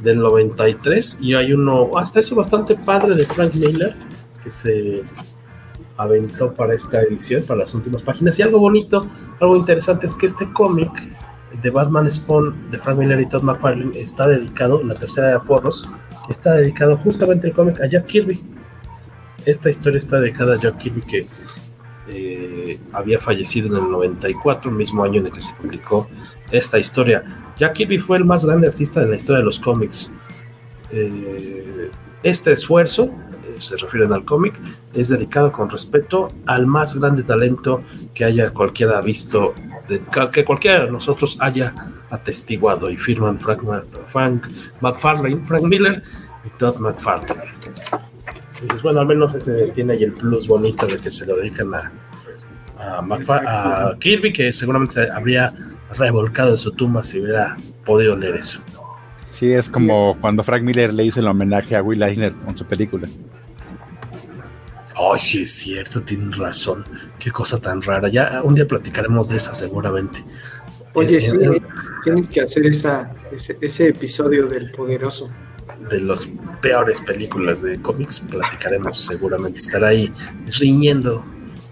del 0.00 0.18
93. 0.18 1.18
Y 1.20 1.34
hay 1.34 1.52
uno, 1.52 1.90
hasta 1.98 2.20
eso 2.20 2.34
bastante 2.34 2.74
padre 2.74 3.14
de 3.14 3.26
Frank 3.26 3.54
Miller, 3.54 3.94
que 4.44 4.50
se 4.50 5.02
aventó 5.96 6.52
para 6.52 6.74
esta 6.74 7.02
edición, 7.02 7.42
para 7.44 7.60
las 7.60 7.74
últimas 7.74 8.02
páginas. 8.02 8.38
Y 8.38 8.42
algo 8.42 8.58
bonito, 8.58 9.08
algo 9.40 9.56
interesante 9.56 10.06
es 10.06 10.16
que 10.16 10.26
este 10.26 10.52
cómic 10.52 10.90
de 11.62 11.70
Batman 11.70 12.10
Spawn 12.10 12.70
de 12.70 12.78
Frank 12.78 12.98
Miller 12.98 13.20
y 13.20 13.28
Todd 13.28 13.42
McFarlane 13.42 13.98
está 13.98 14.26
dedicado, 14.26 14.82
la 14.82 14.94
tercera 14.94 15.32
de 15.32 15.40
Forros, 15.40 15.88
está 16.28 16.54
dedicado 16.54 16.96
justamente 16.96 17.48
el 17.48 17.52
cómic 17.52 17.80
a 17.80 17.86
Jack 17.86 18.06
Kirby. 18.06 18.40
Esta 19.46 19.70
historia 19.70 19.98
está 19.98 20.20
dedicada 20.20 20.54
a 20.54 20.60
Jack 20.60 20.78
Kirby 20.78 21.02
que 21.02 21.26
eh, 22.08 22.78
había 22.92 23.18
fallecido 23.18 23.68
en 23.68 23.84
el 23.84 23.90
94, 23.90 24.70
mismo 24.70 25.04
año 25.04 25.20
en 25.20 25.26
el 25.26 25.32
que 25.32 25.40
se 25.40 25.54
publicó 25.54 26.08
esta 26.50 26.78
historia. 26.78 27.24
Jack 27.56 27.74
Kirby 27.74 27.98
fue 27.98 28.18
el 28.18 28.24
más 28.24 28.44
grande 28.44 28.68
artista 28.68 29.00
de 29.00 29.08
la 29.08 29.16
historia 29.16 29.38
de 29.38 29.44
los 29.44 29.60
cómics. 29.60 30.12
Eh, 30.90 31.90
este 32.22 32.52
esfuerzo, 32.52 33.10
se 33.58 33.76
refieren 33.76 34.12
al 34.12 34.24
cómic, 34.24 34.60
es 34.94 35.08
dedicado 35.08 35.52
con 35.52 35.70
respeto 35.70 36.28
al 36.46 36.66
más 36.66 36.98
grande 36.98 37.22
talento 37.22 37.82
que 38.14 38.24
haya 38.24 38.50
cualquiera 38.50 39.00
visto 39.00 39.54
que 40.32 40.44
cualquiera 40.44 40.86
de 40.86 40.90
nosotros 40.90 41.36
haya 41.40 41.74
atestiguado 42.10 42.90
y 42.90 42.96
firman 42.96 43.38
Frank, 43.38 43.62
Frank 44.08 44.46
McFarlane, 44.80 45.44
Frank 45.44 45.64
Miller 45.64 46.02
y 46.44 46.50
Todd 46.58 46.78
McFarlane. 46.78 47.42
Entonces, 48.54 48.82
bueno, 48.82 49.00
al 49.00 49.06
menos 49.06 49.34
ese 49.34 49.70
tiene 49.74 49.94
ahí 49.94 50.04
el 50.04 50.12
plus 50.12 50.46
bonito 50.46 50.86
de 50.86 50.98
que 50.98 51.10
se 51.10 51.26
lo 51.26 51.36
dedican 51.36 51.74
a, 51.74 51.92
a, 52.78 53.94
Kirby, 53.98 54.32
que 54.32 54.52
seguramente 54.52 55.10
habría 55.10 55.52
revolcado 55.96 56.52
en 56.52 56.58
su 56.58 56.72
tumba 56.72 57.04
si 57.04 57.20
hubiera 57.20 57.56
podido 57.84 58.16
leer 58.16 58.36
eso. 58.36 58.60
Sí, 59.30 59.52
es 59.52 59.68
como 59.68 60.16
cuando 60.20 60.44
Frank 60.44 60.62
Miller 60.62 60.94
le 60.94 61.04
hizo 61.04 61.20
el 61.20 61.26
homenaje 61.26 61.76
a 61.76 61.82
Will 61.82 62.02
Eisner 62.02 62.32
con 62.32 62.56
su 62.56 62.64
película. 62.64 63.08
Oh, 64.96 65.18
sí, 65.18 65.42
es 65.42 65.52
cierto, 65.52 66.02
tienes 66.02 66.36
razón. 66.38 66.84
Qué 67.18 67.30
cosa 67.30 67.58
tan 67.58 67.82
rara. 67.82 68.08
Ya 68.08 68.40
un 68.42 68.54
día 68.54 68.66
platicaremos 68.66 69.28
de 69.28 69.36
esa 69.36 69.52
seguramente. 69.52 70.24
Oye, 70.94 71.16
eh, 71.16 71.20
sí, 71.20 71.36
eh, 71.42 71.62
tienes 72.04 72.28
que 72.28 72.40
hacer 72.40 72.66
esa, 72.66 73.14
ese, 73.32 73.58
ese, 73.60 73.88
episodio 73.88 74.46
del 74.46 74.70
Poderoso. 74.70 75.28
De 75.90 76.00
las 76.00 76.28
peores 76.62 77.00
películas 77.00 77.62
de 77.62 77.80
cómics, 77.82 78.20
platicaremos 78.20 79.04
seguramente. 79.04 79.58
Estará 79.58 79.88
ahí 79.88 80.12
riñendo, 80.60 81.24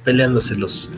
peleándose 0.02 0.56
los 0.56 0.90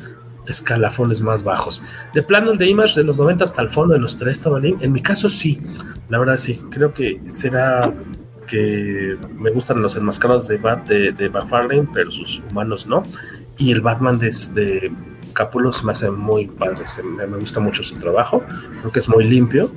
escalafones 0.46 1.20
más 1.20 1.42
bajos. 1.42 1.84
De 2.14 2.22
plano, 2.22 2.52
el 2.52 2.59
de 2.59 2.68
Image 2.68 2.94
de 2.94 3.05
los 3.05 3.18
90 3.18 3.44
hasta 3.44 3.62
el 3.62 3.70
fondo 3.70 3.94
de 3.94 4.01
los 4.01 4.16
tres, 4.16 4.40
Tabalín. 4.40 4.78
En 4.80 4.92
mi 4.92 5.02
caso, 5.02 5.28
sí. 5.28 5.60
La 6.09 6.18
verdad, 6.18 6.38
sí. 6.38 6.60
Creo 6.70 6.94
que 6.94 7.20
será 7.28 7.92
que 8.47 9.16
me 9.33 9.51
gustan 9.51 9.83
los 9.83 9.97
enmascarados 9.97 10.49
de 10.49 10.59
Bat 10.59 10.89
de, 10.89 11.12
de 11.12 11.31
pero 11.93 12.11
sus 12.11 12.43
humanos 12.51 12.87
no. 12.87 13.03
Y 13.57 13.73
el 13.73 13.81
Batman 13.81 14.19
de, 14.19 14.31
de 14.55 14.93
Capulos 15.33 15.85
me 15.85 15.93
hace 15.93 16.11
muy 16.11 16.47
padre, 16.47 16.85
me, 17.05 17.27
gusta 17.39 17.61
mucho 17.61 17.83
su 17.83 17.97
trabajo, 17.97 18.43
creo 18.81 18.93
es 18.95 19.09
muy 19.09 19.25
limpio. 19.25 19.71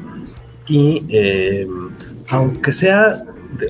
Y 0.67 1.05
eh, 1.09 1.67
aunque 2.29 2.71
sea 2.71 3.23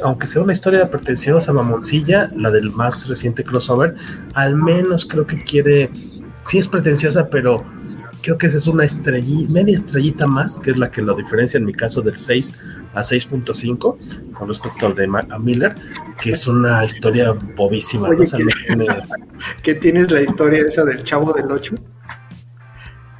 aunque 0.03 0.27
sea 0.27 0.41
una 0.41 0.53
historia 0.53 0.89
pretenciosa, 0.89 1.53
mamoncilla, 1.53 2.31
la 2.35 2.51
del 2.51 2.71
más 2.71 3.07
reciente 3.07 3.43
crossover, 3.43 3.95
al 4.33 4.55
menos 4.55 5.05
creo 5.05 5.25
que 5.25 5.43
quiere, 5.43 5.91
sí 6.41 6.57
es 6.57 6.67
pretenciosa, 6.67 7.29
pero 7.29 7.63
creo 8.21 8.37
que 8.37 8.47
esa 8.47 8.57
es 8.57 8.67
una 8.67 8.83
estrellita, 8.83 9.51
media 9.51 9.75
estrellita 9.75 10.27
más, 10.27 10.59
que 10.59 10.71
es 10.71 10.77
la 10.77 10.89
que 10.89 11.01
lo 11.01 11.15
diferencia 11.15 11.57
en 11.57 11.65
mi 11.65 11.73
caso 11.73 12.01
del 12.01 12.17
6 12.17 12.57
a 12.97 13.01
6.5 13.01 14.33
con 14.33 14.47
respecto 14.47 14.87
al 14.87 14.95
de 14.95 15.07
Miller, 15.39 15.75
que 16.21 16.31
es 16.31 16.47
una 16.47 16.83
historia 16.83 17.31
bobísima. 17.55 18.09
Oye, 18.09 18.25
¿qué, 19.63 19.75
tienes 19.75 20.11
la 20.11 20.21
historia 20.21 20.61
esa 20.67 20.83
del 20.83 21.03
chavo 21.03 21.33
del 21.33 21.51
8? 21.51 21.75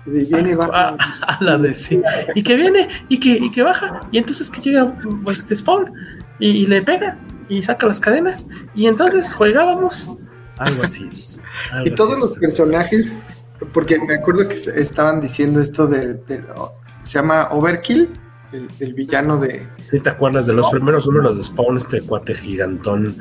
Y 0.08 0.26
viene 0.26 0.56
baja. 0.56 0.95
A, 1.22 1.44
la 1.44 1.58
de 1.58 1.74
sí. 1.74 2.02
Y 2.34 2.41
que 2.41 2.56
viene 2.56 2.88
y 3.10 3.20
que, 3.20 3.32
y 3.32 3.52
que 3.52 3.62
baja. 3.62 4.02
Y 4.12 4.18
entonces 4.18 4.49
que 4.49 4.62
llega 4.62 4.98
este 5.30 5.56
Spawn 5.56 5.91
y, 6.40 6.66
le 6.66 6.82
pega 6.82 7.20
y 7.49 7.62
saca 7.62 7.88
las 7.88 7.99
cadenas. 7.99 8.45
Y 8.74 8.88
entonces 8.88 9.34
jugábamos. 9.34 10.12
Algo 10.58 10.84
así 10.84 11.08
es. 11.10 11.41
y 11.84 11.91
todos 11.91 12.20
los 12.20 12.38
personajes 12.38 13.16
porque 13.74 13.99
me 13.99 14.16
acuerdo 14.16 14.48
que 14.48 14.56
estaban 14.56 15.20
diciendo 15.20 15.60
esto 15.62 15.88
del, 15.88 16.22
se 17.04 17.14
llama 17.14 17.49
Overkill, 17.52 18.10
el, 18.52 18.94
villano 18.94 19.38
de. 19.38 19.68
Sí, 19.82 19.99
te 19.99 20.10
acuerdas 20.10 20.48
de 20.48 20.53
los 20.53 20.69
primeros 20.69 21.06
números 21.07 21.38
de 21.38 21.44
Spawn, 21.44 21.78
este 21.78 22.02
cuate 22.02 22.34
gigantón 22.34 23.15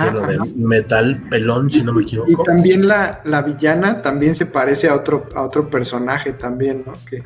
lleno 0.00 0.26
de 0.26 0.38
metal 0.56 1.20
pelón, 1.30 1.70
si 1.70 1.82
no 1.82 1.92
me 1.92 2.02
equivoco. 2.02 2.30
Y 2.30 2.36
también 2.42 2.88
la, 2.88 3.20
la, 3.24 3.42
villana 3.42 4.02
también 4.02 4.34
se 4.34 4.46
parece 4.46 4.88
a 4.88 4.94
otro, 4.94 5.28
a 5.34 5.42
otro 5.42 5.68
personaje 5.68 6.32
también, 6.32 6.84
¿no? 6.86 6.94
Que, 7.08 7.22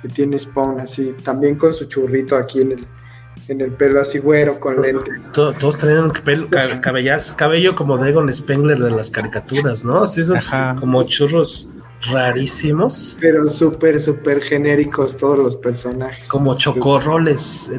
que 0.00 0.08
tiene 0.08 0.38
Spawn 0.38 0.80
así, 0.80 1.14
también 1.24 1.56
con 1.56 1.74
su 1.74 1.86
churrito 1.86 2.36
aquí 2.36 2.60
en 2.60 2.72
el, 2.72 2.86
en 3.48 3.60
el 3.60 3.72
pelo 3.72 4.00
así 4.00 4.18
güero 4.18 4.60
con 4.60 4.80
lentes. 4.80 5.32
Todos, 5.32 5.78
traen 5.78 6.10
pelo, 6.24 6.48
cabello 7.36 7.74
como 7.74 7.98
de 7.98 8.10
Egon 8.10 8.32
Spengler 8.32 8.78
de 8.78 8.90
las 8.90 9.10
caricaturas, 9.10 9.84
¿no? 9.84 10.04
Así 10.04 10.22
son 10.22 10.38
como 10.78 11.02
churros 11.04 11.70
rarísimos. 12.02 13.16
Pero 13.20 13.46
súper, 13.46 14.00
súper 14.00 14.40
genéricos 14.42 15.16
todos 15.16 15.38
los 15.38 15.56
personajes. 15.56 16.28
Como 16.28 16.56
chocorroles. 16.56 17.70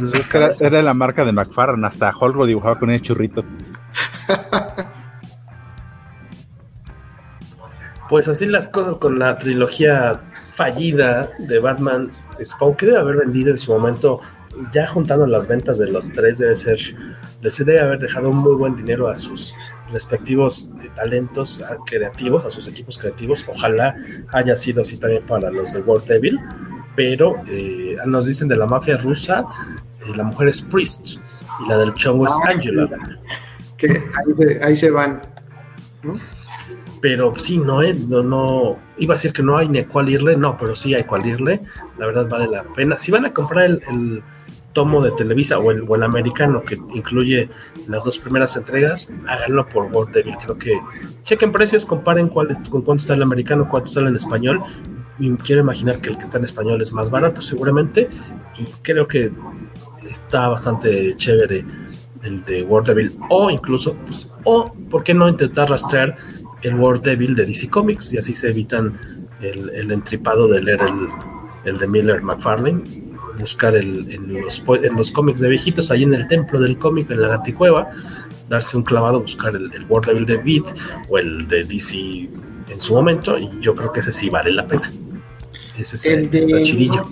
era, 0.61 0.81
la 0.81 0.93
marca 0.93 1.25
de 1.25 1.31
McFarlane, 1.31 1.87
hasta 1.87 2.11
Holgo 2.11 2.45
dibujaba 2.45 2.77
con 2.79 2.89
el 2.89 3.01
churrito. 3.01 3.43
pues 8.09 8.27
así 8.27 8.45
las 8.45 8.67
cosas 8.67 8.97
con 8.97 9.19
la 9.19 9.37
trilogía 9.37 10.19
fallida 10.53 11.29
de 11.39 11.59
Batman 11.59 12.11
Spawn, 12.43 12.75
que 12.75 12.87
debe 12.87 12.97
haber 12.97 13.17
vendido 13.17 13.51
en 13.51 13.57
su 13.57 13.71
momento 13.71 14.21
ya 14.73 14.87
juntando 14.87 15.25
las 15.27 15.47
ventas 15.47 15.77
de 15.77 15.87
los 15.87 16.11
tres 16.11 16.37
debe 16.37 16.55
ser, 16.55 16.79
les 17.41 17.57
debe 17.57 17.79
haber 17.79 17.99
dejado 17.99 18.29
un 18.29 18.37
muy 18.37 18.55
buen 18.55 18.75
dinero 18.75 19.07
a 19.07 19.15
sus 19.15 19.55
respectivos 19.91 20.73
eh, 20.81 20.89
talentos 20.95 21.63
creativos, 21.85 22.45
a 22.45 22.49
sus 22.49 22.67
equipos 22.67 22.97
creativos. 22.97 23.45
Ojalá 23.47 23.95
haya 24.31 24.55
sido 24.55 24.81
así 24.81 24.97
también 24.97 25.23
para 25.25 25.51
los 25.51 25.73
de 25.73 25.81
World 25.81 26.05
Devil, 26.05 26.39
pero 26.95 27.41
eh, 27.47 27.97
nos 28.05 28.25
dicen 28.25 28.47
de 28.47 28.55
la 28.55 28.65
mafia 28.65 28.97
rusa, 28.97 29.45
eh, 30.01 30.15
la 30.15 30.23
mujer 30.23 30.49
es 30.49 30.61
Priest 30.61 31.17
y 31.65 31.69
la 31.69 31.77
del 31.77 31.93
chongo 31.93 32.27
es 32.27 32.33
ah, 32.45 32.51
Angela. 32.51 32.89
Que 33.77 34.03
ahí 34.61 34.75
se, 34.75 34.91
van. 34.91 35.21
Pero 37.01 37.33
sí, 37.35 37.57
no, 37.57 37.81
no, 37.81 38.23
no, 38.23 38.77
iba 38.97 39.13
a 39.13 39.17
decir 39.17 39.31
que 39.31 39.41
no 39.41 39.57
hay 39.57 39.69
ni 39.69 39.83
cuál 39.85 40.09
irle, 40.09 40.35
no, 40.35 40.57
pero 40.57 40.75
sí 40.75 40.93
hay 40.93 41.05
cuál 41.05 41.25
irle, 41.25 41.61
la 41.97 42.05
verdad 42.05 42.27
vale 42.27 42.47
la 42.47 42.63
pena. 42.63 42.97
Si 42.97 43.11
van 43.11 43.25
a 43.25 43.33
comprar 43.33 43.65
el 43.65 44.21
tomo 44.79 45.01
de 45.01 45.11
Televisa 45.11 45.59
o 45.59 45.71
el, 45.71 45.83
o 45.85 45.95
el 45.95 46.03
americano 46.03 46.63
que 46.63 46.75
incluye 46.93 47.49
las 47.89 48.05
dos 48.05 48.17
primeras 48.17 48.55
entregas, 48.55 49.13
háganlo 49.27 49.65
por 49.65 49.91
World 49.91 50.13
Devil. 50.13 50.35
Creo 50.41 50.57
que 50.57 50.79
chequen 51.23 51.51
precios, 51.51 51.85
comparen 51.85 52.29
cuál 52.29 52.47
con 52.69 52.81
cuánto 52.81 53.01
está 53.01 53.13
el 53.13 53.23
americano, 53.23 53.67
cuánto 53.69 53.89
está 53.89 53.99
en 53.99 54.15
español. 54.15 54.63
Y 55.19 55.35
quiero 55.35 55.63
imaginar 55.63 55.99
que 55.99 56.11
el 56.11 56.15
que 56.15 56.23
está 56.23 56.37
en 56.37 56.45
español 56.45 56.81
es 56.81 56.93
más 56.93 57.09
barato 57.09 57.41
seguramente 57.41 58.07
y 58.57 58.63
creo 58.81 59.05
que 59.05 59.33
está 60.09 60.47
bastante 60.47 61.13
chévere 61.17 61.65
el 62.23 62.45
de 62.45 62.63
World 62.63 62.87
Devil 62.87 63.17
o 63.29 63.49
incluso 63.49 63.95
pues, 64.05 64.31
o 64.45 64.73
por 64.89 65.03
qué 65.03 65.13
no 65.13 65.27
intentar 65.27 65.69
rastrear 65.69 66.15
el 66.61 66.75
World 66.75 67.03
Devil 67.03 67.35
de 67.35 67.45
DC 67.45 67.69
Comics 67.69 68.13
y 68.13 68.17
así 68.17 68.33
se 68.33 68.49
evitan 68.49 68.97
el, 69.41 69.71
el 69.71 69.91
entripado 69.91 70.47
de 70.47 70.63
leer 70.63 70.79
el, 70.83 71.09
el 71.65 71.77
de 71.77 71.87
Miller 71.87 72.21
McFarlane 72.21 73.08
buscar 73.39 73.75
el, 73.75 74.11
en, 74.11 74.41
los, 74.41 74.63
en 74.67 74.95
los 74.95 75.11
cómics 75.11 75.39
de 75.39 75.49
viejitos, 75.49 75.89
ahí 75.91 76.03
en 76.03 76.13
el 76.13 76.27
templo 76.27 76.59
del 76.59 76.77
cómic, 76.77 77.09
en 77.09 77.21
la 77.21 77.29
Gaticueva, 77.29 77.89
darse 78.47 78.77
un 78.77 78.83
clavado, 78.83 79.21
buscar 79.21 79.55
el, 79.55 79.71
el 79.73 79.85
World 79.85 80.07
Devil 80.07 80.25
de 80.25 80.37
Beat 80.37 80.77
o 81.09 81.17
el 81.17 81.47
de 81.47 81.63
DC 81.63 82.29
en 82.69 82.81
su 82.81 82.93
momento, 82.93 83.37
y 83.37 83.49
yo 83.59 83.73
creo 83.75 83.91
que 83.91 84.01
ese 84.01 84.11
sí 84.11 84.29
vale 84.29 84.51
la 84.51 84.67
pena. 84.67 84.91
Ese 85.77 85.95
es 85.95 86.05
el 86.05 86.29
de, 86.29 86.39
está 86.39 86.61
chidillo. 86.61 87.03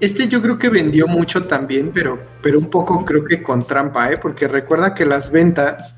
Este, 0.00 0.26
yo 0.26 0.40
creo 0.40 0.58
que 0.58 0.70
vendió 0.70 1.06
mucho 1.06 1.44
también, 1.44 1.90
pero, 1.92 2.18
pero 2.42 2.58
un 2.58 2.70
poco 2.70 3.04
creo 3.04 3.24
que 3.24 3.42
con 3.42 3.66
trampa, 3.66 4.10
¿eh? 4.10 4.18
porque 4.18 4.48
recuerda 4.48 4.94
que 4.94 5.04
las 5.04 5.30
ventas 5.30 5.96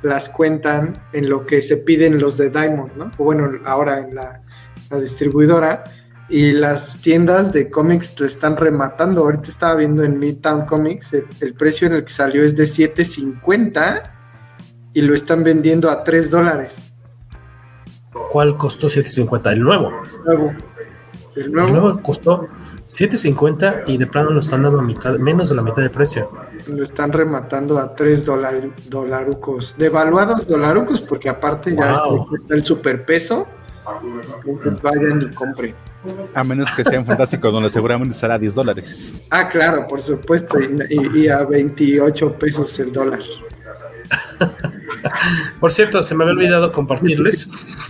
las 0.00 0.28
cuentan 0.28 0.94
en 1.12 1.28
lo 1.28 1.46
que 1.46 1.60
se 1.62 1.76
piden 1.76 2.18
los 2.18 2.38
de 2.38 2.50
Diamond, 2.50 2.96
¿no? 2.96 3.10
O 3.18 3.24
bueno, 3.24 3.50
ahora 3.64 4.00
en 4.00 4.14
la, 4.14 4.42
la 4.90 4.98
distribuidora 4.98 5.84
y 6.32 6.52
las 6.52 6.96
tiendas 6.96 7.52
de 7.52 7.68
cómics 7.68 8.18
le 8.18 8.26
están 8.26 8.56
rematando. 8.56 9.20
Ahorita 9.20 9.48
estaba 9.48 9.74
viendo 9.74 10.02
en 10.02 10.18
Midtown 10.18 10.64
Comics, 10.64 11.12
el, 11.12 11.52
precio 11.52 11.86
en 11.86 11.92
el 11.92 12.04
que 12.04 12.10
salió 12.10 12.42
es 12.42 12.56
de 12.56 12.64
7.50 12.64 14.02
y 14.94 15.02
lo 15.02 15.14
están 15.14 15.44
vendiendo 15.44 15.90
a 15.90 16.02
3 16.02 16.30
dólares. 16.30 16.94
¿Cuál 18.32 18.56
costó 18.56 18.86
7.50? 18.86 19.52
¿El 19.52 19.60
nuevo? 19.60 19.92
Nuevo. 20.24 20.54
El 21.36 21.52
nuevo. 21.52 21.68
El 21.68 21.72
nuevo 21.74 22.02
costó 22.02 22.48
7.50 22.88 23.82
y 23.88 23.98
de 23.98 24.06
plano 24.06 24.30
lo 24.30 24.40
están 24.40 24.62
dando 24.62 24.78
a 24.78 24.82
mitad, 24.82 25.12
menos 25.18 25.50
de 25.50 25.56
la 25.56 25.62
mitad 25.62 25.82
de 25.82 25.90
precio. 25.90 26.30
Lo 26.66 26.82
están 26.82 27.12
rematando 27.12 27.78
a 27.78 27.94
3 27.94 28.24
dolarucos. 28.88 29.76
Devaluados 29.76 30.48
dolarucos 30.48 31.02
porque 31.02 31.28
aparte 31.28 31.76
ya 31.76 31.92
está 31.92 32.54
el 32.54 32.64
superpeso 32.64 33.46
entonces 34.44 34.80
vayan 34.82 35.22
y 35.22 35.34
compren. 35.34 35.74
A 36.34 36.44
menos 36.44 36.70
que 36.72 36.84
sea 36.84 36.98
un 36.98 37.06
fantástico 37.06 37.50
donde 37.50 37.70
seguramente 37.70 38.14
será 38.14 38.38
10 38.38 38.54
dólares. 38.54 39.12
Ah, 39.30 39.48
claro, 39.48 39.86
por 39.88 40.02
supuesto, 40.02 40.58
y, 40.88 41.28
a 41.28 41.44
28 41.44 42.38
pesos 42.38 42.78
el 42.78 42.92
dólar. 42.92 43.20
Por 45.60 45.72
cierto, 45.72 46.02
se 46.02 46.14
me 46.14 46.24
había 46.24 46.34
olvidado 46.34 46.70
compartirles. 46.70 47.48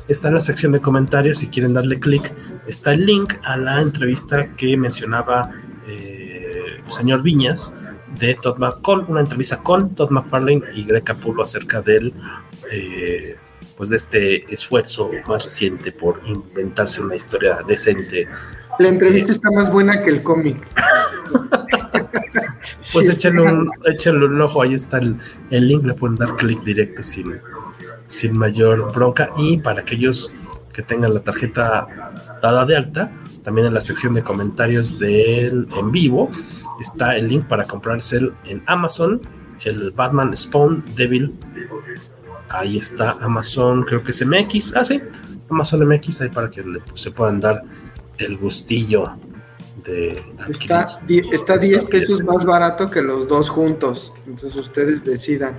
Está 0.09 0.28
en 0.28 0.35
la 0.35 0.40
sección 0.40 0.73
de 0.73 0.81
comentarios. 0.81 1.39
Si 1.39 1.48
quieren 1.48 1.74
darle 1.74 1.98
clic, 1.98 2.32
está 2.66 2.93
el 2.93 3.05
link 3.05 3.35
a 3.43 3.56
la 3.56 3.81
entrevista 3.81 4.48
que 4.56 4.77
mencionaba 4.77 5.51
eh, 5.86 6.81
el 6.85 6.90
señor 6.90 7.23
Viñas 7.23 7.74
de 8.19 8.35
Todd 8.35 8.59
McCall, 8.59 9.05
una 9.09 9.20
entrevista 9.20 9.59
con 9.59 9.94
Todd 9.94 10.10
McFarlane 10.10 10.62
y 10.74 10.85
Greg 10.85 11.05
Capullo 11.05 11.43
acerca 11.43 11.81
del 11.81 12.12
eh, 12.70 13.36
pues 13.77 13.90
de 13.90 13.97
este 13.97 14.55
esfuerzo 14.55 15.11
más 15.27 15.44
reciente 15.44 15.93
por 15.93 16.20
inventarse 16.27 17.01
una 17.03 17.16
historia 17.16 17.61
decente. 17.66 18.28
La 18.78 18.89
entrevista 18.89 19.32
está 19.32 19.51
más 19.51 19.70
buena 19.70 20.03
que 20.03 20.11
el 20.11 20.23
cómic. 20.23 20.57
pues 22.93 23.09
échenle, 23.09 23.43
un, 23.43 23.70
un, 24.23 24.40
ojo, 24.40 24.62
ahí 24.62 24.74
está 24.74 24.99
el, 24.99 25.19
link, 25.51 25.85
le 25.85 25.94
pueden 25.94 26.16
dar 26.16 26.36
clic 26.36 26.61
directo 26.62 27.03
sin, 27.03 27.40
sin 28.07 28.36
mayor 28.36 28.93
bronca. 28.93 29.31
Y 29.36 29.59
para 29.59 29.82
aquellos 29.82 30.32
que 30.73 30.82
tengan 30.82 31.15
la 31.15 31.20
tarjeta 31.20 31.86
dada 32.40 32.65
de 32.65 32.77
alta, 32.77 33.12
también 33.44 33.66
en 33.66 33.74
la 33.74 33.81
sección 33.81 34.15
de 34.15 34.23
comentarios 34.23 34.99
del 34.99 35.69
en 35.77 35.93
vivo 35.93 36.31
está 36.81 37.16
el 37.16 37.28
link 37.28 37.47
para 37.47 37.66
comprarse 37.66 38.20
en 38.44 38.62
Amazon, 38.66 39.20
el 39.65 39.90
Batman 39.93 40.36
Spawn 40.36 40.85
Devil. 40.97 41.35
Ahí 42.53 42.79
está 42.79 43.12
Amazon, 43.20 43.83
creo 43.83 44.03
que 44.03 44.11
es 44.11 44.24
MX. 44.24 44.77
Ah, 44.77 44.85
sí, 44.85 45.01
Amazon 45.49 45.87
MX, 45.89 46.20
ahí 46.20 46.29
para 46.29 46.51
que 46.51 46.62
se 46.95 47.11
puedan 47.11 47.41
dar 47.41 47.62
el 48.19 48.37
gustillo 48.37 49.16
de. 49.85 50.23
Está, 50.49 50.87
está 51.33 51.57
10 51.57 51.85
pesos 51.85 52.23
más 52.23 52.45
barato 52.45 52.91
que 52.91 53.03
los 53.03 53.27
dos 53.27 53.49
juntos. 53.49 54.12
Entonces 54.27 54.57
ustedes 54.57 55.05
decidan. 55.05 55.59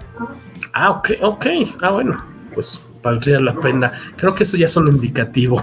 Ah, 0.74 0.92
ok, 0.92 1.12
ok. 1.22 1.46
Ah, 1.82 1.92
bueno, 1.92 2.18
pues 2.54 2.82
valdría 3.02 3.40
la 3.40 3.56
pena. 3.56 3.92
Creo 4.18 4.34
que 4.34 4.44
eso 4.44 4.58
ya 4.58 4.68
es 4.68 4.76
un 4.78 4.88
indicativo 4.88 5.62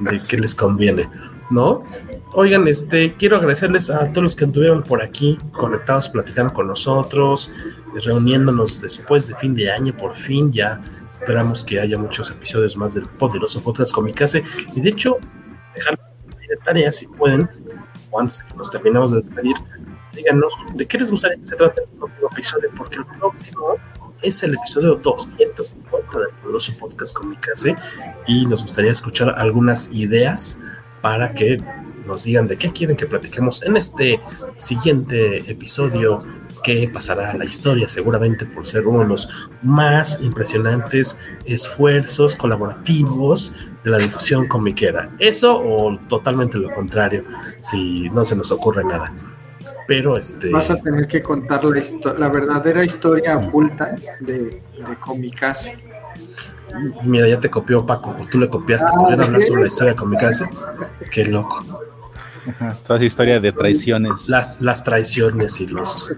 de 0.00 0.18
que 0.18 0.36
les 0.36 0.54
conviene, 0.54 1.08
¿no? 1.50 1.84
Oigan, 2.34 2.66
este, 2.66 3.14
quiero 3.14 3.36
agradecerles 3.36 3.90
a 3.90 4.10
todos 4.10 4.22
los 4.22 4.36
que 4.36 4.46
estuvieron 4.46 4.82
por 4.82 5.02
aquí 5.02 5.38
conectados, 5.52 6.08
platicando 6.08 6.52
con 6.54 6.66
nosotros, 6.66 7.52
reuniéndonos 8.00 8.80
después 8.80 9.28
de 9.28 9.34
fin 9.36 9.54
de 9.54 9.70
año, 9.70 9.96
por 9.96 10.16
fin 10.16 10.50
ya 10.52 10.80
esperamos 11.10 11.64
que 11.64 11.80
haya 11.80 11.98
muchos 11.98 12.30
episodios 12.30 12.76
más 12.76 12.94
del 12.94 13.04
poderoso 13.04 13.62
podcast 13.62 13.92
Comicase. 13.92 14.42
Y 14.74 14.80
de 14.80 14.90
hecho, 14.90 15.18
dejar 15.74 15.98
de 16.48 16.56
tarea 16.64 16.92
si 16.92 17.06
pueden, 17.06 17.48
o 18.10 18.20
antes 18.20 18.42
que 18.42 18.54
nos 18.54 18.70
terminamos 18.70 19.12
de 19.12 19.18
despedir, 19.18 19.56
díganos 20.14 20.54
de 20.74 20.86
qué 20.86 20.98
les 20.98 21.10
gustaría 21.10 21.38
que 21.38 21.46
se 21.46 21.56
trate 21.56 21.82
el 21.82 21.98
próximo 21.98 22.28
episodio, 22.32 22.70
porque 22.76 22.98
el 22.98 23.06
próximo 23.06 23.76
es 24.22 24.42
el 24.42 24.54
episodio 24.54 24.94
250 24.96 26.18
del 26.18 26.28
poderoso 26.40 26.72
podcast 26.78 27.14
Comicase 27.14 27.74
y 28.26 28.46
nos 28.46 28.62
gustaría 28.62 28.92
escuchar 28.92 29.34
algunas 29.36 29.90
ideas 29.92 30.60
para 31.00 31.32
que 31.32 31.58
nos 32.06 32.24
digan 32.24 32.48
de 32.48 32.56
qué 32.56 32.70
quieren 32.72 32.96
que 32.96 33.06
platiquemos 33.06 33.62
en 33.62 33.76
este 33.76 34.20
siguiente 34.56 35.38
episodio 35.50 36.22
que 36.62 36.88
pasará 36.88 37.30
a 37.30 37.36
la 37.36 37.44
historia 37.44 37.88
seguramente 37.88 38.46
por 38.46 38.66
ser 38.66 38.86
uno 38.86 39.00
de 39.00 39.06
los 39.06 39.28
más 39.62 40.20
impresionantes 40.20 41.18
esfuerzos 41.44 42.34
colaborativos 42.36 43.54
de 43.84 43.90
la 43.90 43.98
difusión 43.98 44.46
comiquera. 44.46 45.10
Eso 45.18 45.58
o 45.58 45.98
totalmente 46.08 46.58
lo 46.58 46.72
contrario, 46.72 47.24
si 47.62 48.08
no 48.10 48.24
se 48.24 48.36
nos 48.36 48.52
ocurre 48.52 48.84
nada. 48.84 49.12
Pero 49.86 50.16
este... 50.16 50.50
Vas 50.50 50.70
a 50.70 50.76
tener 50.76 51.06
que 51.06 51.22
contar 51.22 51.64
la, 51.64 51.82
la 52.18 52.28
verdadera 52.28 52.84
historia 52.84 53.36
oculta 53.36 53.96
de, 54.20 54.38
de 54.38 54.96
Comicase. 55.00 55.78
Mira, 57.04 57.28
ya 57.28 57.38
te 57.38 57.50
copió 57.50 57.84
Paco, 57.84 58.16
tú 58.30 58.38
le 58.38 58.48
copiaste, 58.48 58.90
ah, 58.90 59.06
hablar 59.10 59.42
sobre 59.42 59.62
la 59.62 59.68
historia 59.68 59.92
de 59.92 59.98
Comicase. 59.98 60.48
Qué 61.10 61.24
loco. 61.26 61.62
Toda 62.86 62.98
esa 62.98 63.04
historia 63.04 63.40
de 63.40 63.52
traiciones. 63.52 64.28
Las, 64.28 64.60
las 64.60 64.82
traiciones 64.82 65.60
y 65.60 65.66
los 65.66 66.12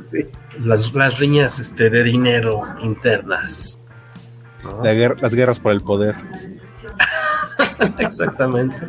las, 0.61 0.95
las, 0.95 1.19
riñas 1.19 1.61
este, 1.61 1.91
de 1.91 2.03
dinero 2.03 2.63
internas. 2.83 3.83
las 4.83 5.35
guerras 5.35 5.61
por 5.61 5.73
el 5.73 5.81
poder. 5.81 6.17
Exactamente. 7.99 8.89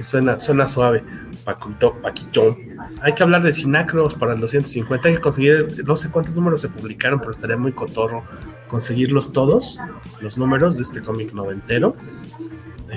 Suena, 0.00 0.38
suena 0.38 0.66
suave. 0.66 1.02
Paquito, 1.44 1.96
Paquito. 2.02 2.56
Hay 3.02 3.12
que 3.14 3.22
hablar 3.22 3.42
de 3.42 3.52
Sinacros 3.52 4.14
para 4.14 4.34
los 4.34 4.50
150. 4.50 5.08
Hay 5.08 5.14
que 5.14 5.20
conseguir, 5.20 5.84
no 5.84 5.96
sé 5.96 6.10
cuántos 6.10 6.34
números 6.34 6.60
se 6.60 6.68
publicaron, 6.68 7.20
pero 7.20 7.30
estaría 7.30 7.56
muy 7.56 7.72
cotorro 7.72 8.24
conseguirlos 8.66 9.32
todos, 9.32 9.78
los 10.20 10.36
números 10.36 10.76
de 10.76 10.82
este 10.82 11.00
cómic 11.00 11.32
noventero. 11.32 11.94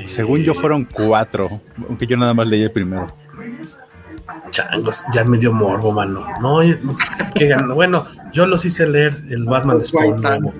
Según 0.04 0.44
yo 0.44 0.54
fueron 0.54 0.86
cuatro, 0.86 1.62
aunque 1.88 2.06
yo 2.06 2.18
nada 2.18 2.34
más 2.34 2.48
leí 2.48 2.62
el 2.64 2.72
primero. 2.72 3.08
Changos, 4.52 5.04
ya 5.14 5.24
me 5.24 5.38
dio 5.38 5.52
morbo, 5.52 5.92
mano. 5.92 6.26
No, 6.42 6.60
qué 7.36 7.56
Bueno, 7.74 8.06
yo 8.32 8.46
los 8.46 8.66
hice 8.66 8.88
leer 8.88 9.16
el 9.30 9.46
Batman 9.46 9.84
Spawn 9.84 10.22
nuevo. 10.22 10.54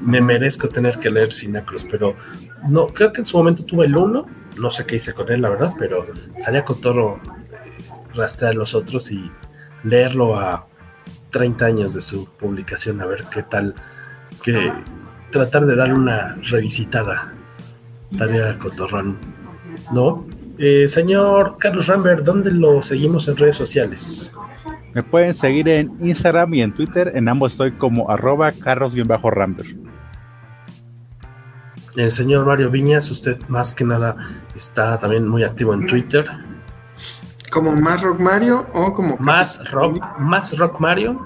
Me 0.00 0.20
merezco 0.20 0.68
tener 0.68 0.98
que 0.98 1.10
leer 1.10 1.32
Sinacros, 1.32 1.84
pero 1.84 2.14
no, 2.68 2.86
creo 2.86 3.12
que 3.12 3.20
en 3.20 3.24
su 3.24 3.36
momento 3.36 3.64
tuve 3.64 3.86
el 3.86 3.96
uno. 3.96 4.26
No 4.58 4.70
sé 4.70 4.86
qué 4.86 4.96
hice 4.96 5.12
con 5.12 5.30
él, 5.30 5.42
la 5.42 5.50
verdad, 5.50 5.72
pero 5.78 6.06
salía 6.38 6.64
con 6.64 6.80
todo 6.80 7.20
rastrear 8.14 8.54
los 8.54 8.74
otros 8.74 9.10
y 9.10 9.30
leerlo 9.84 10.38
a 10.38 10.66
30 11.30 11.66
años 11.66 11.94
de 11.94 12.00
su 12.00 12.26
publicación, 12.26 13.00
a 13.00 13.06
ver 13.06 13.24
qué 13.32 13.42
tal, 13.42 13.74
que 14.42 14.72
tratar 15.30 15.66
de 15.66 15.76
darle 15.76 15.94
una 15.94 16.36
revisitada 16.50 17.32
Tarea 18.16 18.58
Cotorrón. 18.58 19.18
¿No? 19.92 20.26
Eh, 20.58 20.88
señor 20.88 21.56
Carlos 21.58 21.86
Rambert, 21.86 22.24
¿dónde 22.24 22.50
lo 22.50 22.82
seguimos 22.82 23.28
en 23.28 23.36
redes 23.36 23.56
sociales? 23.56 24.32
Me 24.94 25.02
pueden 25.02 25.34
seguir 25.34 25.68
en 25.68 25.92
Instagram 26.04 26.54
y 26.54 26.62
en 26.62 26.72
Twitter. 26.72 27.12
En 27.14 27.28
ambos 27.28 27.52
estoy 27.52 27.72
como 27.72 28.10
arroba 28.10 28.50
carlos-rambert. 28.52 29.68
El 31.94 32.12
señor 32.12 32.46
Mario 32.46 32.70
Viñas, 32.70 33.10
usted 33.10 33.38
más 33.48 33.74
que 33.74 33.84
nada 33.84 34.16
está 34.54 34.98
también 34.98 35.26
muy 35.26 35.44
activo 35.44 35.74
en 35.74 35.86
Twitter. 35.86 36.26
¿Como 37.50 37.72
más 37.72 38.02
Rock 38.02 38.20
Mario 38.20 38.66
o 38.72 38.92
como 38.92 39.16
más 39.18 39.70
Rock, 39.70 40.00
más 40.18 40.56
Rock 40.58 40.80
Mario? 40.80 41.20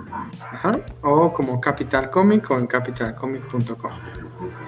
O 1.02 1.32
como 1.32 1.60
Capital 1.60 2.10
Comic 2.10 2.50
o 2.50 2.58
en 2.58 2.66
capitalcomic.com. 2.66 3.92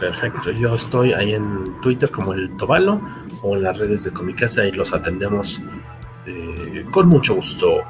Perfecto, 0.00 0.50
yo 0.50 0.74
estoy 0.74 1.12
ahí 1.12 1.34
en 1.34 1.80
Twitter 1.80 2.10
como 2.10 2.32
el 2.32 2.56
Tobalo 2.56 3.00
o 3.42 3.56
en 3.56 3.62
las 3.62 3.78
redes 3.78 4.04
de 4.04 4.10
Comicasa 4.12 4.64
y 4.64 4.72
los 4.72 4.92
atendemos 4.92 5.62
eh, 6.26 6.84
con 6.90 7.08
mucho 7.08 7.36
gusto 7.36 7.82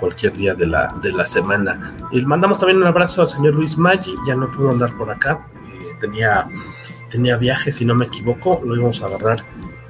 cualquier 0.00 0.34
día 0.34 0.54
de 0.54 0.66
la, 0.66 0.94
de 1.02 1.12
la 1.12 1.24
semana. 1.24 1.96
Y 2.10 2.20
mandamos 2.22 2.58
también 2.58 2.78
un 2.78 2.86
abrazo 2.86 3.22
al 3.22 3.28
señor 3.28 3.54
Luis 3.54 3.78
Maggi, 3.78 4.14
ya 4.26 4.34
no 4.34 4.50
pudo 4.50 4.70
andar 4.70 4.96
por 4.96 5.10
acá, 5.10 5.46
eh, 5.54 5.96
tenía, 6.00 6.48
tenía 7.10 7.36
viaje, 7.36 7.70
si 7.70 7.84
no 7.84 7.94
me 7.94 8.06
equivoco, 8.06 8.60
lo 8.64 8.74
íbamos 8.74 9.02
a 9.02 9.06
agarrar, 9.06 9.44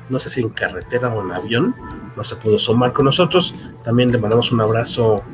no 0.09 0.19
sé 0.19 0.29
si 0.29 0.43
en 0.43 0.51
carretera 0.51 1.09
o 1.09 1.23
en 1.23 1.33
avión, 1.33 1.75
no 2.17 2.23
se 2.23 2.37
pudo 2.37 2.59
sumar 2.59 2.93
con 2.93 3.07
nosotros. 3.07 3.55
También 3.83 4.13
le 4.13 4.19
mandamos 4.19 4.53
un 4.53 4.61
abrazo 4.61 5.25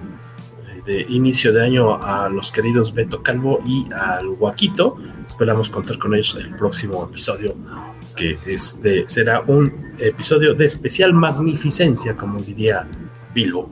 de 0.84 1.02
inicio 1.08 1.52
de 1.52 1.62
año 1.62 2.02
a 2.02 2.28
los 2.28 2.50
queridos 2.50 2.92
Beto 2.94 3.22
Calvo 3.22 3.60
y 3.64 3.86
al 3.92 4.28
Guaquito. 4.28 4.96
Esperamos 5.26 5.70
contar 5.70 5.98
con 5.98 6.14
ellos 6.14 6.36
el 6.38 6.54
próximo 6.56 7.04
episodio, 7.04 7.54
que 8.16 8.38
este 8.46 9.04
será 9.06 9.40
un 9.46 9.92
episodio 9.98 10.54
de 10.54 10.66
especial 10.66 11.12
magnificencia, 11.12 12.16
como 12.16 12.40
diría 12.40 12.86
Bilbo. 13.34 13.70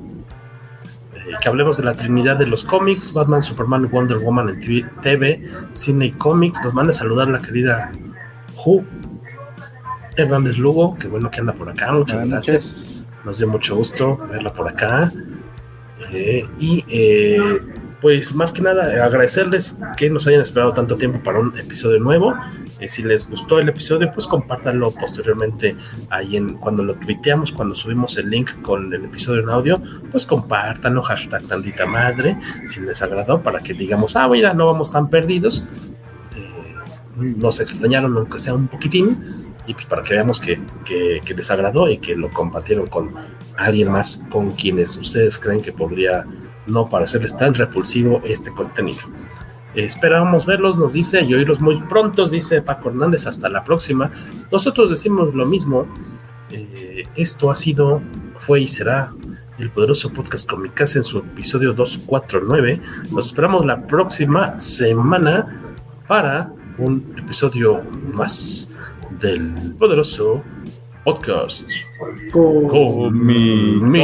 Eh, 1.14 1.32
que 1.40 1.48
hablemos 1.48 1.76
de 1.76 1.84
la 1.84 1.94
trinidad 1.94 2.36
de 2.36 2.46
los 2.46 2.64
cómics, 2.64 3.12
Batman, 3.12 3.42
Superman, 3.42 3.90
Wonder 3.90 4.18
Woman 4.18 4.48
en 4.50 4.90
TV, 5.02 5.50
cine 5.72 6.06
y 6.06 6.12
cómics. 6.12 6.60
Nos 6.64 6.74
manda 6.74 6.90
a 6.90 6.94
saludar 6.94 7.28
la 7.28 7.40
querida 7.40 7.90
Ju 8.54 8.84
Hernández 10.16 10.58
Lugo, 10.58 10.96
que 10.98 11.06
bueno 11.06 11.30
que 11.30 11.40
anda 11.40 11.52
por 11.52 11.68
acá, 11.68 11.92
muchas 11.92 12.28
gracias. 12.28 13.04
Nos 13.24 13.38
dio 13.38 13.48
mucho 13.48 13.76
gusto 13.76 14.16
verla 14.30 14.50
por 14.50 14.68
acá. 14.68 15.12
Eh, 16.12 16.46
y 16.58 16.84
eh, 16.88 17.60
pues 18.00 18.34
más 18.34 18.52
que 18.52 18.62
nada 18.62 19.04
agradecerles 19.04 19.78
que 19.96 20.08
nos 20.08 20.26
hayan 20.26 20.40
esperado 20.40 20.72
tanto 20.72 20.96
tiempo 20.96 21.20
para 21.22 21.40
un 21.40 21.56
episodio 21.58 21.98
nuevo. 21.98 22.34
Eh, 22.78 22.88
si 22.88 23.02
les 23.02 23.28
gustó 23.28 23.58
el 23.58 23.68
episodio, 23.68 24.10
pues 24.12 24.26
compártanlo 24.26 24.92
posteriormente 24.92 25.76
ahí 26.10 26.36
en 26.36 26.54
cuando 26.54 26.84
lo 26.84 26.94
tuiteamos, 26.94 27.52
cuando 27.52 27.74
subimos 27.74 28.16
el 28.18 28.30
link 28.30 28.62
con 28.62 28.92
el 28.92 29.04
episodio 29.04 29.42
en 29.42 29.48
audio, 29.48 29.82
pues 30.10 30.24
compártanlo, 30.26 31.02
hashtag 31.02 31.42
tantita 31.44 31.86
madre, 31.86 32.38
si 32.64 32.80
les 32.80 33.02
agradó, 33.02 33.42
para 33.42 33.58
que 33.58 33.74
digamos, 33.74 34.14
ah, 34.16 34.28
mira, 34.28 34.54
no 34.54 34.66
vamos 34.66 34.92
tan 34.92 35.10
perdidos. 35.10 35.64
nos 37.16 37.58
extrañaron, 37.58 38.16
aunque 38.16 38.38
sea 38.38 38.54
un 38.54 38.68
poquitín 38.68 39.47
y 39.68 39.74
pues 39.74 39.84
para 39.84 40.02
que 40.02 40.14
veamos 40.14 40.40
que, 40.40 40.58
les 41.36 41.50
agradó 41.50 41.88
y 41.90 41.98
que 41.98 42.16
lo 42.16 42.30
compartieron 42.30 42.86
con 42.88 43.12
alguien 43.56 43.92
más 43.92 44.24
con 44.30 44.52
quienes 44.52 44.96
ustedes 44.96 45.38
creen 45.38 45.60
que 45.60 45.72
podría 45.72 46.24
no 46.66 46.88
parecerles 46.88 47.36
tan 47.36 47.54
repulsivo 47.54 48.22
este 48.24 48.50
contenido. 48.50 49.02
esperamos 49.74 50.46
verlos, 50.46 50.78
nos 50.78 50.94
dice, 50.94 51.20
y 51.20 51.34
oírlos 51.34 51.60
muy 51.60 51.78
pronto, 51.82 52.26
dice 52.26 52.62
Paco 52.62 52.88
Hernández, 52.88 53.26
hasta 53.26 53.50
la 53.50 53.62
próxima. 53.62 54.10
Nosotros 54.50 54.88
decimos 54.88 55.34
lo 55.34 55.44
mismo. 55.44 55.86
Eh, 56.50 57.06
esto 57.14 57.50
ha 57.50 57.54
sido, 57.54 58.00
fue 58.38 58.62
y 58.62 58.68
será 58.68 59.12
el 59.58 59.70
poderoso 59.70 60.10
podcast 60.10 60.48
Comicase 60.48 60.98
en 60.98 61.04
su 61.04 61.18
episodio 61.18 61.74
249. 61.74 62.80
Nos 63.10 63.26
esperamos 63.26 63.66
la 63.66 63.82
próxima 63.84 64.58
semana 64.58 65.60
para 66.06 66.50
un 66.78 67.14
episodio 67.18 67.82
más 68.14 68.70
del 69.20 69.74
poderoso 69.78 70.42
podcast. 71.04 71.70
Mi 73.10 74.02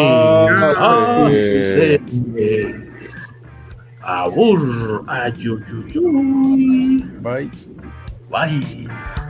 Abur. 4.02 5.04
Ayuyuyuy. 5.06 7.04
Bye. 7.22 7.50
Bye. 8.30 9.23